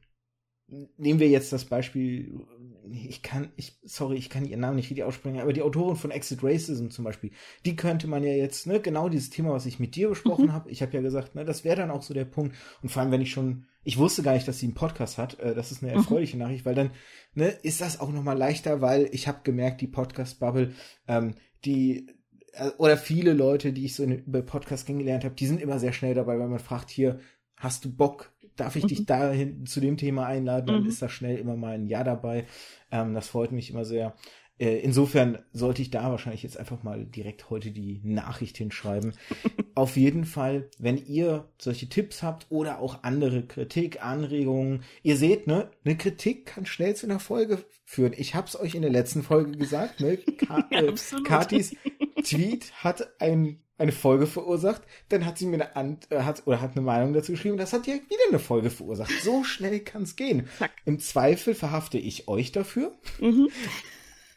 nehmen 0.98 1.20
wir 1.20 1.30
jetzt 1.30 1.52
das 1.52 1.66
Beispiel, 1.66 2.46
ich 2.92 3.22
kann, 3.22 3.52
ich, 3.56 3.78
sorry, 3.84 4.18
ich 4.18 4.30
kann 4.30 4.46
ihren 4.46 4.62
Namen 4.62 4.76
nicht 4.76 4.90
richtig 4.90 5.04
aussprechen, 5.04 5.40
aber 5.40 5.54
die 5.54 5.62
Autorin 5.62 5.96
von 5.96 6.12
Exit 6.12 6.44
Racism 6.44 6.90
zum 6.90 7.06
Beispiel, 7.06 7.32
die 7.66 7.76
könnte 7.76 8.08
man 8.08 8.24
ja 8.24 8.34
jetzt, 8.34 8.68
ne, 8.68 8.80
genau 8.80 9.10
dieses 9.10 9.30
Thema, 9.30 9.52
was 9.52 9.66
ich 9.66 9.80
mit 9.80 9.96
dir 9.96 10.10
besprochen 10.10 10.46
mhm. 10.46 10.54
habe, 10.54 10.72
ich 10.72 10.82
habe 10.82 10.94
ja 10.94 11.02
gesagt, 11.02 11.36
ne, 11.36 11.46
das 11.46 11.64
wäre 11.64 11.78
dann 11.78 11.92
auch 11.92 12.02
so 12.02 12.14
der 12.14 12.26
Punkt. 12.26 12.56
Und 12.82 12.90
vor 12.90 13.02
allem, 13.02 13.12
wenn 13.12 13.22
ich 13.22 13.32
schon, 13.32 13.66
ich 13.84 13.98
wusste 13.98 14.24
gar 14.24 14.34
nicht, 14.34 14.48
dass 14.48 14.60
sie 14.60 14.68
einen 14.68 14.76
Podcast 14.76 15.18
hat, 15.18 15.40
äh, 15.40 15.54
das 15.54 15.72
ist 15.72 15.84
eine 15.84 15.92
mhm. 15.92 16.00
erfreuliche 16.00 16.38
mhm. 16.38 16.44
Nachricht, 16.44 16.66
weil 16.66 16.76
dann, 16.76 16.92
ne, 17.34 17.48
ist 17.48 17.82
das 17.82 18.00
auch 18.00 18.12
nochmal 18.12 18.38
leichter, 18.38 18.82
weil 18.82 19.10
ich 19.12 19.28
habe 19.28 19.40
gemerkt, 19.44 19.82
die 19.82 19.88
Podcast-Bubble, 19.88 20.74
ähm, 21.08 21.36
die, 21.66 22.08
äh, 22.54 22.70
oder 22.78 22.98
viele 22.98 23.34
Leute, 23.34 23.74
die 23.74 23.86
ich 23.86 23.96
so 23.96 24.04
in, 24.04 24.20
über 24.20 24.42
Podcast 24.42 24.86
kennengelernt 24.86 25.26
habe, 25.26 25.36
die 25.36 25.48
sind 25.48 25.62
immer 25.62 25.80
sehr 25.80 25.94
schnell 25.94 26.16
dabei, 26.16 26.40
wenn 26.40 26.50
man 26.50 26.60
fragt, 26.60 26.90
hier, 26.90 27.20
hast 27.56 27.86
du 27.86 27.96
Bock, 27.96 28.32
darf 28.60 28.76
ich 28.76 28.84
mhm. 28.84 28.88
dich 28.88 29.06
dahin 29.06 29.66
zu 29.66 29.80
dem 29.80 29.98
Thema 29.98 30.26
einladen, 30.26 30.68
dann 30.68 30.84
mhm. 30.84 30.90
ist 30.90 31.02
da 31.02 31.10
schnell 31.10 31.38
immer 31.38 31.56
mal 31.56 31.74
ein 31.74 31.88
Ja 31.88 32.04
dabei. 32.04 32.46
Ähm, 32.92 33.14
das 33.14 33.28
freut 33.30 33.52
mich 33.52 33.70
immer 33.70 33.86
sehr. 33.86 34.16
Äh, 34.60 34.80
insofern 34.80 35.40
sollte 35.54 35.82
ich 35.82 35.90
da 35.90 36.12
wahrscheinlich 36.12 36.44
jetzt 36.44 36.58
einfach 36.58 36.84
mal 36.84 37.06
direkt 37.06 37.50
heute 37.50 37.72
die 37.72 38.02
Nachricht 38.04 38.58
hinschreiben. 38.58 39.14
Auf 39.76 39.96
jeden 39.96 40.26
Fall, 40.26 40.70
wenn 40.78 40.98
ihr 40.98 41.48
solche 41.58 41.88
Tipps 41.88 42.22
habt 42.22 42.48
oder 42.50 42.80
auch 42.80 43.04
andere 43.04 43.44
Kritik, 43.44 44.04
Anregungen, 44.04 44.84
ihr 45.02 45.16
seht, 45.16 45.48
ne, 45.48 45.72
eine 45.86 45.96
Kritik 45.96 46.46
kann 46.46 46.66
schnell 46.66 46.94
zu 46.96 47.08
einer 47.08 47.20
Folge 47.20 47.64
führen. 47.86 48.14
Ich 48.18 48.36
hab's 48.36 48.58
euch 48.58 48.76
in 48.76 48.82
der 48.82 48.92
letzten 48.92 49.24
Folge 49.24 49.52
gesagt, 49.52 50.02
ne, 50.02 50.18
Ka 50.38 50.68
äh, 50.72 50.94
Katis 51.24 51.76
Tweet 52.24 52.74
hat 52.84 53.22
ein 53.22 53.62
eine 53.80 53.92
Folge 53.92 54.28
verursacht, 54.28 54.82
dann 55.10 55.26
hat 55.26 55.38
sie 55.38 55.46
mir 55.46 55.56
eine 55.56 55.76
Ant 55.76 56.12
äh, 56.12 56.22
hat 56.22 56.46
oder 56.46 56.62
hat 56.62 56.72
eine 56.72 56.82
Meinung 56.82 57.14
dazu 57.14 57.32
geschrieben, 57.32 57.58
das 57.58 57.74
hat 57.74 57.88
direkt 57.88 58.10
wieder 58.10 58.22
eine 58.30 58.40
Folge 58.40 58.70
verursacht. 58.70 59.12
So 59.24 59.44
schnell 59.44 59.80
kann 59.80 60.04
es 60.04 60.16
gehen. 60.16 60.48
Zack. 60.58 60.72
Im 60.86 61.00
Zweifel 61.00 61.56
verhafte 61.56 61.98
ich 61.98 62.28
euch 62.28 62.52
dafür. 62.52 62.94
Mhm. 63.20 63.50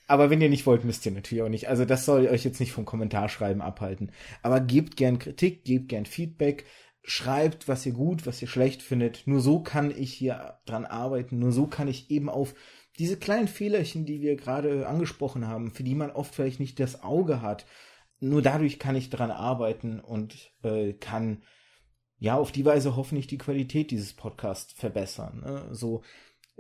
Aber 0.06 0.30
wenn 0.30 0.40
ihr 0.40 0.48
nicht 0.48 0.66
wollt, 0.66 0.84
müsst 0.84 1.06
ihr 1.06 1.12
natürlich 1.12 1.42
auch 1.42 1.48
nicht. 1.48 1.68
Also 1.68 1.84
das 1.84 2.04
soll 2.04 2.26
euch 2.26 2.44
jetzt 2.44 2.60
nicht 2.60 2.72
vom 2.72 2.84
Kommentarschreiben 2.84 3.62
abhalten. 3.62 4.12
Aber 4.42 4.60
gebt 4.60 4.96
gern 4.96 5.18
Kritik, 5.18 5.64
gebt 5.64 5.88
gern 5.88 6.06
Feedback, 6.06 6.66
schreibt, 7.02 7.66
was 7.66 7.86
ihr 7.86 7.92
gut, 7.92 8.26
was 8.26 8.40
ihr 8.42 8.48
schlecht 8.48 8.82
findet. 8.82 9.22
Nur 9.26 9.40
so 9.40 9.60
kann 9.60 9.90
ich 9.90 10.12
hier 10.12 10.58
dran 10.66 10.84
arbeiten. 10.84 11.38
Nur 11.38 11.52
so 11.52 11.66
kann 11.66 11.88
ich 11.88 12.10
eben 12.10 12.28
auf 12.28 12.54
diese 12.98 13.16
kleinen 13.16 13.48
Fehlerchen, 13.48 14.04
die 14.04 14.20
wir 14.20 14.36
gerade 14.36 14.86
angesprochen 14.86 15.48
haben, 15.48 15.72
für 15.72 15.82
die 15.82 15.94
man 15.94 16.10
oft 16.10 16.34
vielleicht 16.34 16.60
nicht 16.60 16.78
das 16.78 17.02
Auge 17.02 17.40
hat, 17.40 17.64
nur 18.22 18.40
dadurch 18.40 18.78
kann 18.78 18.96
ich 18.96 19.10
daran 19.10 19.30
arbeiten 19.30 20.00
und 20.00 20.52
äh, 20.62 20.92
kann 20.92 21.42
ja 22.18 22.36
auf 22.36 22.52
die 22.52 22.64
Weise 22.64 22.94
hoffentlich 22.94 23.26
die 23.26 23.38
Qualität 23.38 23.90
dieses 23.90 24.12
Podcasts 24.12 24.72
verbessern. 24.72 25.40
Ne? 25.44 25.68
So 25.72 26.02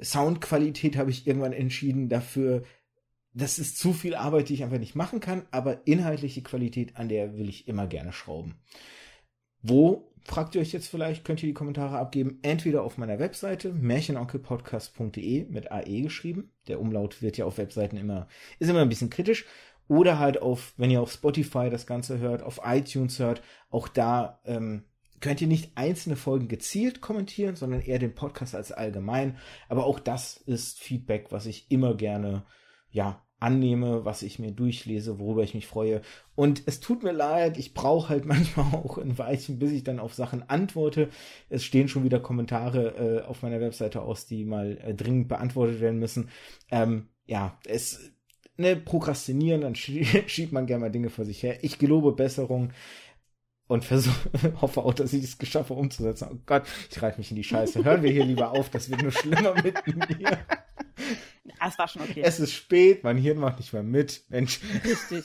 Soundqualität 0.00 0.96
habe 0.96 1.10
ich 1.10 1.26
irgendwann 1.26 1.52
entschieden 1.52 2.08
dafür. 2.08 2.64
Das 3.32 3.60
ist 3.60 3.78
zu 3.78 3.92
viel 3.92 4.16
Arbeit, 4.16 4.48
die 4.48 4.54
ich 4.54 4.64
einfach 4.64 4.78
nicht 4.78 4.96
machen 4.96 5.20
kann, 5.20 5.46
aber 5.52 5.86
inhaltliche 5.86 6.42
Qualität, 6.42 6.96
an 6.96 7.08
der 7.08 7.38
will 7.38 7.48
ich 7.48 7.68
immer 7.68 7.86
gerne 7.86 8.12
schrauben. 8.12 8.56
Wo 9.62 10.12
fragt 10.24 10.54
ihr 10.54 10.60
euch 10.60 10.72
jetzt 10.72 10.88
vielleicht, 10.88 11.24
könnt 11.24 11.42
ihr 11.42 11.48
die 11.48 11.54
Kommentare 11.54 11.98
abgeben, 11.98 12.38
entweder 12.42 12.82
auf 12.82 12.98
meiner 12.98 13.18
Webseite 13.18 13.72
märchenonkelpodcast.de 13.72 15.46
mit 15.48 15.70
AE 15.70 16.02
geschrieben. 16.02 16.52
Der 16.66 16.80
Umlaut 16.80 17.22
wird 17.22 17.36
ja 17.36 17.44
auf 17.44 17.58
Webseiten 17.58 17.96
immer, 17.96 18.28
ist 18.58 18.68
immer 18.68 18.82
ein 18.82 18.88
bisschen 18.88 19.10
kritisch. 19.10 19.46
Oder 19.88 20.18
halt 20.18 20.40
auf, 20.40 20.74
wenn 20.76 20.90
ihr 20.90 21.02
auf 21.02 21.12
Spotify 21.12 21.68
das 21.70 21.86
Ganze 21.86 22.18
hört, 22.18 22.42
auf 22.42 22.60
iTunes 22.64 23.18
hört, 23.18 23.42
auch 23.70 23.88
da 23.88 24.40
ähm, 24.44 24.84
könnt 25.20 25.40
ihr 25.40 25.46
nicht 25.46 25.72
einzelne 25.76 26.16
Folgen 26.16 26.48
gezielt 26.48 27.00
kommentieren, 27.00 27.56
sondern 27.56 27.80
eher 27.80 27.98
den 27.98 28.14
Podcast 28.14 28.54
als 28.54 28.72
allgemein. 28.72 29.38
Aber 29.68 29.86
auch 29.86 30.00
das 30.00 30.36
ist 30.36 30.80
Feedback, 30.80 31.28
was 31.30 31.46
ich 31.46 31.70
immer 31.70 31.94
gerne, 31.94 32.44
ja, 32.90 33.22
annehme, 33.42 34.04
was 34.04 34.22
ich 34.22 34.38
mir 34.38 34.52
durchlese, 34.52 35.18
worüber 35.18 35.42
ich 35.42 35.54
mich 35.54 35.66
freue. 35.66 36.00
Und 36.36 36.62
es 36.66 36.78
tut 36.78 37.02
mir 37.02 37.12
leid, 37.12 37.58
ich 37.58 37.74
brauche 37.74 38.08
halt 38.10 38.24
manchmal 38.26 38.66
auch 38.74 38.98
ein 38.98 39.18
Weilchen, 39.18 39.58
bis 39.58 39.72
ich 39.72 39.82
dann 39.82 39.98
auf 39.98 40.14
Sachen 40.14 40.48
antworte. 40.48 41.08
Es 41.48 41.64
stehen 41.64 41.88
schon 41.88 42.04
wieder 42.04 42.20
Kommentare 42.20 43.22
äh, 43.22 43.26
auf 43.26 43.42
meiner 43.42 43.60
Webseite 43.60 44.02
aus, 44.02 44.26
die 44.26 44.44
mal 44.44 44.78
äh, 44.78 44.94
dringend 44.94 45.28
beantwortet 45.28 45.80
werden 45.80 45.98
müssen. 45.98 46.28
Ähm, 46.70 47.08
ja, 47.26 47.58
es 47.66 48.12
ne, 48.56 48.76
prokrastinieren, 48.76 49.62
dann 49.62 49.74
schiebt 49.76 50.52
man 50.52 50.66
gerne 50.66 50.82
mal 50.82 50.90
Dinge 50.90 51.10
vor 51.10 51.24
sich 51.24 51.42
her. 51.42 51.62
Ich 51.62 51.78
gelobe 51.78 52.12
Besserung 52.12 52.72
und 53.66 53.84
versuche, 53.84 54.30
hoffe 54.60 54.82
auch, 54.82 54.94
dass 54.94 55.12
ich 55.12 55.24
es 55.24 55.38
geschaffe 55.38 55.74
umzusetzen. 55.74 56.28
Oh 56.32 56.38
Gott, 56.46 56.64
ich 56.90 57.00
reiß 57.00 57.18
mich 57.18 57.30
in 57.30 57.36
die 57.36 57.44
Scheiße. 57.44 57.84
Hören 57.84 58.02
wir 58.02 58.10
hier 58.10 58.24
lieber 58.24 58.50
auf, 58.50 58.70
das 58.70 58.90
wird 58.90 59.02
nur 59.02 59.12
schlimmer 59.12 59.54
mit 59.62 59.74
mir. 59.86 60.38
Es 61.64 61.78
war 61.78 61.86
schon 61.86 62.02
okay. 62.02 62.22
Es 62.24 62.40
ist 62.40 62.52
spät, 62.52 63.04
mein 63.04 63.16
Hirn 63.16 63.38
macht 63.38 63.58
nicht 63.58 63.72
mehr 63.72 63.84
mit. 63.84 64.24
Mensch. 64.28 64.60
Richtig. 64.84 65.24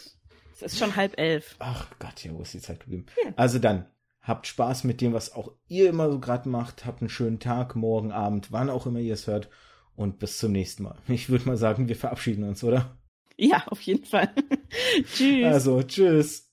Es 0.53 0.61
ist 0.61 0.77
schon 0.77 0.95
halb 0.95 1.19
elf. 1.19 1.55
Ach 1.57 1.87
Gott, 1.97 2.23
ja, 2.23 2.31
wo 2.31 2.43
ist 2.43 2.53
die 2.53 2.61
Zeit 2.61 2.79
geblieben? 2.79 3.07
Ja. 3.23 3.33
Also 3.35 3.57
dann, 3.57 3.87
habt 4.21 4.45
Spaß 4.45 4.83
mit 4.83 5.01
dem, 5.01 5.13
was 5.13 5.33
auch 5.33 5.51
ihr 5.67 5.89
immer 5.89 6.11
so 6.11 6.19
gerade 6.19 6.49
macht. 6.49 6.85
Habt 6.85 7.01
einen 7.01 7.09
schönen 7.09 7.39
Tag, 7.39 7.75
morgen, 7.75 8.11
Abend, 8.11 8.51
wann 8.51 8.69
auch 8.69 8.85
immer 8.85 8.99
ihr 8.99 9.13
es 9.13 9.25
hört. 9.25 9.49
Und 9.95 10.19
bis 10.19 10.37
zum 10.37 10.51
nächsten 10.51 10.83
Mal. 10.83 10.97
Ich 11.07 11.29
würde 11.29 11.45
mal 11.45 11.57
sagen, 11.57 11.87
wir 11.87 11.95
verabschieden 11.95 12.43
uns, 12.43 12.63
oder? 12.63 12.96
Ja, 13.37 13.63
auf 13.67 13.81
jeden 13.81 14.05
Fall. 14.05 14.33
tschüss. 15.15 15.45
Also, 15.45 15.83
tschüss. 15.83 16.46